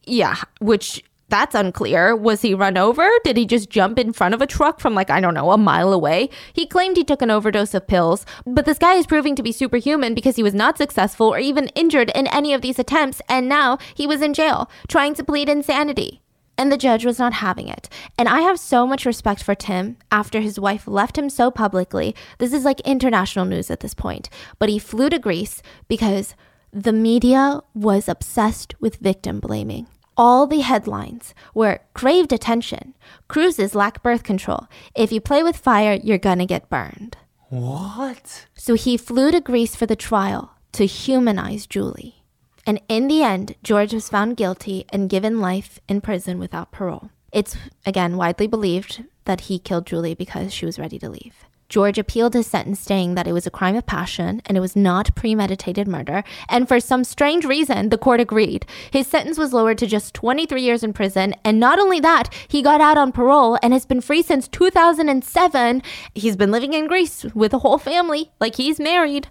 yeah, 0.05 0.37
which 0.59 1.03
that's 1.29 1.55
unclear. 1.55 2.15
Was 2.15 2.41
he 2.41 2.53
run 2.53 2.77
over? 2.77 3.09
Did 3.23 3.37
he 3.37 3.45
just 3.45 3.69
jump 3.69 3.97
in 3.99 4.13
front 4.13 4.33
of 4.33 4.41
a 4.41 4.47
truck 4.47 4.79
from 4.79 4.95
like, 4.95 5.09
I 5.09 5.21
don't 5.21 5.33
know, 5.33 5.51
a 5.51 5.57
mile 5.57 5.93
away? 5.93 6.29
He 6.53 6.65
claimed 6.65 6.97
he 6.97 7.03
took 7.03 7.21
an 7.21 7.31
overdose 7.31 7.73
of 7.73 7.87
pills, 7.87 8.25
but 8.45 8.65
this 8.65 8.77
guy 8.77 8.95
is 8.95 9.07
proving 9.07 9.35
to 9.35 9.43
be 9.43 9.51
superhuman 9.51 10.13
because 10.13 10.35
he 10.35 10.43
was 10.43 10.53
not 10.53 10.77
successful 10.77 11.27
or 11.27 11.39
even 11.39 11.67
injured 11.69 12.11
in 12.15 12.27
any 12.27 12.53
of 12.53 12.61
these 12.61 12.79
attempts, 12.79 13.21
and 13.29 13.47
now 13.47 13.77
he 13.95 14.07
was 14.07 14.21
in 14.21 14.33
jail 14.33 14.69
trying 14.87 15.13
to 15.13 15.23
plead 15.23 15.49
insanity. 15.49 16.21
And 16.57 16.71
the 16.71 16.77
judge 16.77 17.05
was 17.05 17.19
not 17.19 17.33
having 17.33 17.69
it. 17.69 17.87
And 18.17 18.27
I 18.27 18.41
have 18.41 18.59
so 18.59 18.85
much 18.85 19.05
respect 19.05 19.41
for 19.41 19.55
Tim 19.55 19.95
after 20.11 20.41
his 20.41 20.59
wife 20.59 20.89
left 20.89 21.17
him 21.17 21.29
so 21.29 21.49
publicly. 21.49 22.13
This 22.37 22.51
is 22.51 22.65
like 22.65 22.81
international 22.81 23.45
news 23.45 23.71
at 23.71 23.79
this 23.79 23.93
point. 23.93 24.29
But 24.57 24.67
he 24.67 24.77
flew 24.77 25.09
to 25.09 25.19
Greece 25.19 25.61
because 25.87 26.35
the 26.73 26.91
media 26.91 27.61
was 27.73 28.09
obsessed 28.09 28.75
with 28.81 28.97
victim 28.97 29.39
blaming 29.39 29.87
all 30.19 30.45
the 30.45 30.59
headlines 30.59 31.33
were 31.53 31.79
craved 31.93 32.33
attention. 32.33 32.93
Cruises 33.29 33.73
lack 33.73 34.03
birth 34.03 34.21
control. 34.21 34.67
If 34.93 35.13
you 35.13 35.21
play 35.21 35.43
with 35.43 35.55
fire, 35.55 35.97
you're 36.03 36.17
gonna 36.17 36.45
get 36.45 36.69
burned. 36.69 37.15
What? 37.47 38.45
So 38.53 38.73
he 38.73 38.97
flew 38.97 39.31
to 39.31 39.39
Greece 39.39 39.77
for 39.77 39.85
the 39.85 39.95
trial 39.95 40.55
to 40.73 40.85
humanize 40.85 41.65
Julie. 41.65 42.25
And 42.67 42.81
in 42.89 43.07
the 43.07 43.23
end, 43.23 43.55
George 43.63 43.93
was 43.93 44.09
found 44.09 44.35
guilty 44.35 44.85
and 44.89 45.09
given 45.09 45.39
life 45.39 45.79
in 45.87 46.01
prison 46.01 46.37
without 46.37 46.73
parole. 46.73 47.09
It's, 47.31 47.55
again, 47.85 48.17
widely 48.17 48.45
believed 48.45 49.05
that 49.23 49.41
he 49.41 49.57
killed 49.57 49.87
Julie 49.87 50.15
because 50.15 50.53
she 50.53 50.65
was 50.65 50.77
ready 50.77 50.99
to 50.99 51.09
leave. 51.09 51.45
George 51.69 51.99
appealed 51.99 52.33
his 52.33 52.47
sentence, 52.47 52.79
saying 52.79 53.15
that 53.15 53.27
it 53.27 53.33
was 53.33 53.45
a 53.45 53.51
crime 53.51 53.75
of 53.75 53.85
passion 53.85 54.41
and 54.45 54.57
it 54.57 54.61
was 54.61 54.75
not 54.75 55.15
premeditated 55.15 55.87
murder. 55.87 56.23
And 56.49 56.67
for 56.67 56.79
some 56.79 57.03
strange 57.03 57.45
reason, 57.45 57.89
the 57.89 57.97
court 57.97 58.19
agreed. 58.19 58.65
His 58.91 59.07
sentence 59.07 59.37
was 59.37 59.53
lowered 59.53 59.77
to 59.77 59.87
just 59.87 60.15
23 60.15 60.61
years 60.61 60.83
in 60.83 60.93
prison. 60.93 61.35
And 61.45 61.59
not 61.59 61.79
only 61.79 61.99
that, 61.99 62.33
he 62.47 62.63
got 62.63 62.81
out 62.81 62.97
on 62.97 63.11
parole 63.11 63.57
and 63.61 63.71
has 63.71 63.85
been 63.85 64.01
free 64.01 64.23
since 64.23 64.47
2007. 64.47 65.83
He's 66.15 66.35
been 66.35 66.51
living 66.51 66.73
in 66.73 66.87
Greece 66.87 67.23
with 67.35 67.53
a 67.53 67.59
whole 67.59 67.77
family, 67.77 68.31
like 68.39 68.55
he's 68.55 68.79
married. 68.79 69.29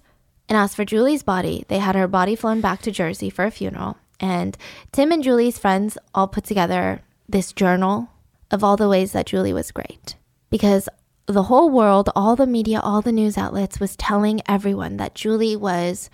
And 0.48 0.56
as 0.56 0.74
for 0.74 0.84
Julie's 0.84 1.22
body, 1.22 1.64
they 1.68 1.78
had 1.78 1.96
her 1.96 2.08
body 2.08 2.36
flown 2.36 2.60
back 2.60 2.80
to 2.82 2.90
Jersey 2.90 3.30
for 3.30 3.44
a 3.44 3.50
funeral. 3.50 3.98
And 4.20 4.56
Tim 4.92 5.12
and 5.12 5.22
Julie's 5.22 5.58
friends 5.58 5.98
all 6.14 6.28
put 6.28 6.44
together 6.44 7.02
this 7.28 7.52
journal 7.52 8.10
of 8.50 8.64
all 8.64 8.76
the 8.76 8.88
ways 8.88 9.12
that 9.12 9.26
Julie 9.26 9.52
was 9.52 9.70
great. 9.70 10.16
Because 10.50 10.88
the 11.28 11.44
whole 11.44 11.68
world, 11.68 12.08
all 12.16 12.36
the 12.36 12.46
media, 12.46 12.80
all 12.80 13.02
the 13.02 13.12
news 13.12 13.36
outlets 13.36 13.78
was 13.78 13.96
telling 13.96 14.40
everyone 14.48 14.96
that 14.96 15.14
Julie 15.14 15.56
was 15.56 16.08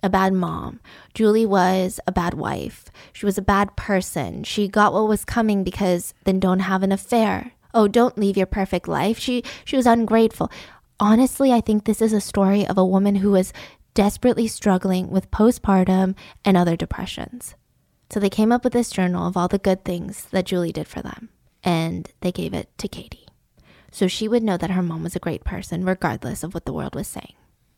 a 0.00 0.08
bad 0.08 0.32
mom. 0.32 0.78
Julie 1.12 1.44
was 1.44 1.98
a 2.06 2.12
bad 2.12 2.34
wife. 2.34 2.84
She 3.12 3.26
was 3.26 3.36
a 3.36 3.42
bad 3.42 3.74
person. 3.74 4.44
She 4.44 4.68
got 4.68 4.92
what 4.92 5.08
was 5.08 5.24
coming 5.24 5.64
because 5.64 6.14
then 6.22 6.38
don't 6.38 6.60
have 6.60 6.84
an 6.84 6.92
affair. 6.92 7.50
Oh, 7.72 7.88
don't 7.88 8.16
leave 8.16 8.36
your 8.36 8.46
perfect 8.46 8.86
life. 8.86 9.18
She 9.18 9.42
she 9.64 9.76
was 9.76 9.86
ungrateful. 9.86 10.52
Honestly, 11.00 11.52
I 11.52 11.60
think 11.60 11.84
this 11.84 12.00
is 12.00 12.12
a 12.12 12.20
story 12.20 12.64
of 12.64 12.78
a 12.78 12.86
woman 12.86 13.16
who 13.16 13.32
was 13.32 13.52
desperately 13.94 14.46
struggling 14.46 15.10
with 15.10 15.32
postpartum 15.32 16.14
and 16.44 16.56
other 16.56 16.76
depressions. 16.76 17.56
So 18.08 18.20
they 18.20 18.30
came 18.30 18.52
up 18.52 18.62
with 18.62 18.72
this 18.72 18.90
journal 18.90 19.26
of 19.26 19.36
all 19.36 19.48
the 19.48 19.58
good 19.58 19.84
things 19.84 20.26
that 20.30 20.46
Julie 20.46 20.70
did 20.70 20.86
for 20.86 21.02
them, 21.02 21.30
and 21.64 22.08
they 22.20 22.30
gave 22.30 22.54
it 22.54 22.68
to 22.78 22.86
Katie 22.86 23.23
so 23.94 24.08
she 24.08 24.26
would 24.26 24.42
know 24.42 24.56
that 24.56 24.72
her 24.72 24.82
mom 24.82 25.04
was 25.04 25.14
a 25.14 25.20
great 25.20 25.44
person, 25.44 25.84
regardless 25.84 26.42
of 26.42 26.52
what 26.52 26.66
the 26.66 26.72
world 26.72 26.96
was 26.96 27.06
saying. 27.06 27.34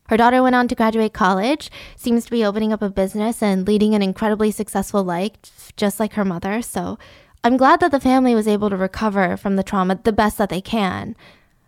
Her 0.09 0.16
daughter 0.16 0.43
went 0.43 0.55
on 0.55 0.66
to 0.68 0.74
graduate 0.74 1.12
college, 1.12 1.70
seems 1.94 2.24
to 2.24 2.30
be 2.30 2.44
opening 2.44 2.72
up 2.72 2.80
a 2.80 2.88
business 2.88 3.43
and 3.43 3.66
leading 3.66 3.94
an 3.94 4.02
incredibly 4.02 4.51
successful 4.51 5.05
life, 5.05 5.32
just 5.76 6.01
like 6.01 6.14
her 6.14 6.24
mother. 6.24 6.62
So 6.62 6.98
I'm 7.44 7.59
glad 7.59 7.80
that 7.80 7.90
the 7.90 8.01
family 8.01 8.34
was 8.34 8.48
able 8.48 8.70
to 8.70 8.76
recover 8.76 9.36
from 9.36 9.56
the 9.56 9.62
trauma 9.62 10.01
the 10.02 10.12
best 10.12 10.38
that 10.38 10.48
they 10.48 10.62
can. 10.62 11.16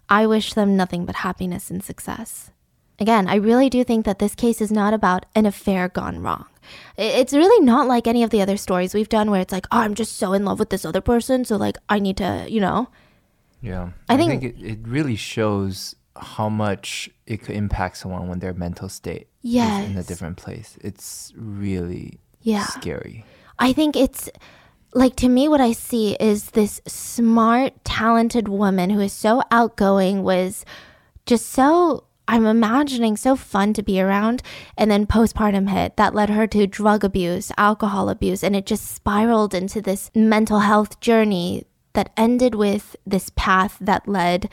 I 0.09 0.27
wish 0.27 0.55
them 0.55 0.77
nothing 0.77 1.05
but 1.05 1.17
happiness 1.17 1.71
and 1.71 1.85
success. 1.85 2.51
Again, 2.99 3.29
I 3.29 3.35
really 3.35 3.69
do 3.69 3.85
think 3.85 4.07
that 4.07 4.19
this 4.19 4.35
case 4.35 4.63
is 4.63 4.73
not 4.73 4.95
about 4.95 5.27
an 5.35 5.45
affair 5.45 5.89
gone 5.89 6.21
wrong. 6.23 6.47
It's 6.97 7.35
really 7.35 7.65
not 7.65 7.87
like 7.87 8.07
any 8.07 8.23
of 8.23 8.31
the 8.31 8.41
other 8.41 8.57
stories 8.57 8.95
we've 8.95 9.09
done 9.09 9.31
where 9.31 9.41
it's 9.41 9.53
like, 9.53 9.67
oh, 9.71 9.81
I'm 9.81 9.95
just 9.95 10.17
so 10.17 10.33
in 10.33 10.45
love 10.45 10.59
with 10.59 10.71
this 10.71 10.85
other 10.85 11.01
person, 11.01 11.45
so 11.45 11.57
like 11.57 11.77
I 11.89 11.99
need 11.99 12.17
to, 12.17 12.47
you 12.49 12.61
know, 12.61 12.89
yeah. 13.61 13.91
I, 14.09 14.15
I 14.15 14.17
think, 14.17 14.43
think, 14.43 14.45
it, 14.45 14.63
it 14.63 14.79
really 14.83 15.17
shows 15.17 15.95
how 16.17 16.49
much 16.49 17.09
it 17.27 17.43
could 17.43 17.55
impact 17.55 17.99
someone 17.99 18.29
when 18.29 18.41
their 18.41 18.55
mental 18.55 18.89
state 18.89 19.29
yes. 19.43 19.85
is 19.85 19.91
in 19.91 19.99
a 19.99 20.03
different 20.03 20.37
place. 20.37 20.77
It's 20.81 21.33
really 21.37 22.19
yeah. 22.43 22.67
scary. 22.67 23.25
I 23.59 23.73
think 23.73 23.97
it's 23.97 24.29
like 24.95 25.17
to 25.17 25.29
me 25.29 25.49
what 25.49 25.61
I 25.61 25.73
see 25.73 26.15
is 26.15 26.51
this 26.51 26.81
smart, 26.87 27.85
talented 27.85 28.49
woman 28.49 28.91
who 28.91 29.01
is 29.01 29.13
so 29.13 29.43
outgoing 29.51 30.23
was 30.23 30.65
just 31.27 31.47
so 31.47 32.05
I'm 32.31 32.45
imagining 32.45 33.17
so 33.17 33.37
fun 33.37 33.73
to 33.73 33.83
be 33.83 34.01
around. 34.01 34.43
And 34.77 34.91
then 34.91 35.07
postpartum 35.07 35.71
hit 35.71 35.97
that 35.97 36.15
led 36.15 36.29
her 36.29 36.47
to 36.49 36.67
drug 36.67 37.03
abuse, 37.03 37.51
alcohol 37.57 38.11
abuse, 38.11 38.45
and 38.45 38.55
it 38.55 38.67
just 38.67 38.87
spiraled 38.87 39.55
into 39.55 39.81
this 39.81 40.11
mental 40.15 40.61
health 40.61 41.01
journey 41.01 41.65
that 41.99 42.13
ended 42.17 42.55
with 42.55 42.95
this 43.05 43.29
path 43.35 43.77
that 43.81 44.07
led 44.07 44.49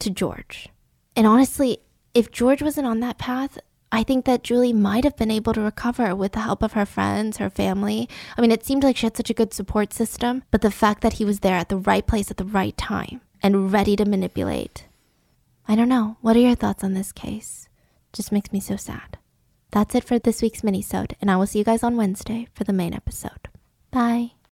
to 0.00 0.10
George. 0.10 0.68
And 1.14 1.24
honestly, 1.24 1.78
if 2.14 2.32
George 2.32 2.60
wasn't 2.60 2.88
on 2.88 2.98
that 2.98 3.16
path, 3.16 3.60
I 3.92 4.02
think 4.02 4.24
that 4.24 4.42
Julie 4.42 4.72
might 4.72 5.04
have 5.04 5.16
been 5.16 5.30
able 5.30 5.52
to 5.52 5.60
recover 5.60 6.16
with 6.16 6.32
the 6.32 6.40
help 6.40 6.64
of 6.64 6.72
her 6.72 6.84
friends, 6.84 7.36
her 7.36 7.48
family. 7.48 8.08
I 8.36 8.40
mean, 8.40 8.50
it 8.50 8.66
seemed 8.66 8.82
like 8.82 8.96
she 8.96 9.06
had 9.06 9.16
such 9.16 9.30
a 9.30 9.34
good 9.34 9.54
support 9.54 9.92
system, 9.92 10.42
but 10.50 10.62
the 10.62 10.72
fact 10.72 11.02
that 11.02 11.12
he 11.12 11.24
was 11.24 11.40
there 11.40 11.54
at 11.54 11.68
the 11.68 11.76
right 11.76 12.04
place 12.04 12.28
at 12.28 12.38
the 12.38 12.44
right 12.44 12.76
time 12.76 13.20
and 13.40 13.72
ready 13.72 13.94
to 13.94 14.04
manipulate. 14.04 14.88
I 15.68 15.76
don't 15.76 15.88
know. 15.88 16.16
What 16.22 16.34
are 16.34 16.40
your 16.40 16.56
thoughts 16.56 16.82
on 16.82 16.94
this 16.94 17.12
case? 17.12 17.68
Just 18.12 18.32
makes 18.32 18.50
me 18.52 18.58
so 18.58 18.74
sad. 18.74 19.16
That's 19.70 19.94
it 19.94 20.02
for 20.02 20.18
this 20.18 20.42
week's 20.42 20.62
minisode, 20.62 21.12
and 21.20 21.30
I 21.30 21.36
will 21.36 21.46
see 21.46 21.60
you 21.60 21.64
guys 21.64 21.84
on 21.84 21.96
Wednesday 21.96 22.48
for 22.52 22.64
the 22.64 22.72
main 22.72 22.94
episode. 22.94 23.46
Bye. 23.92 24.32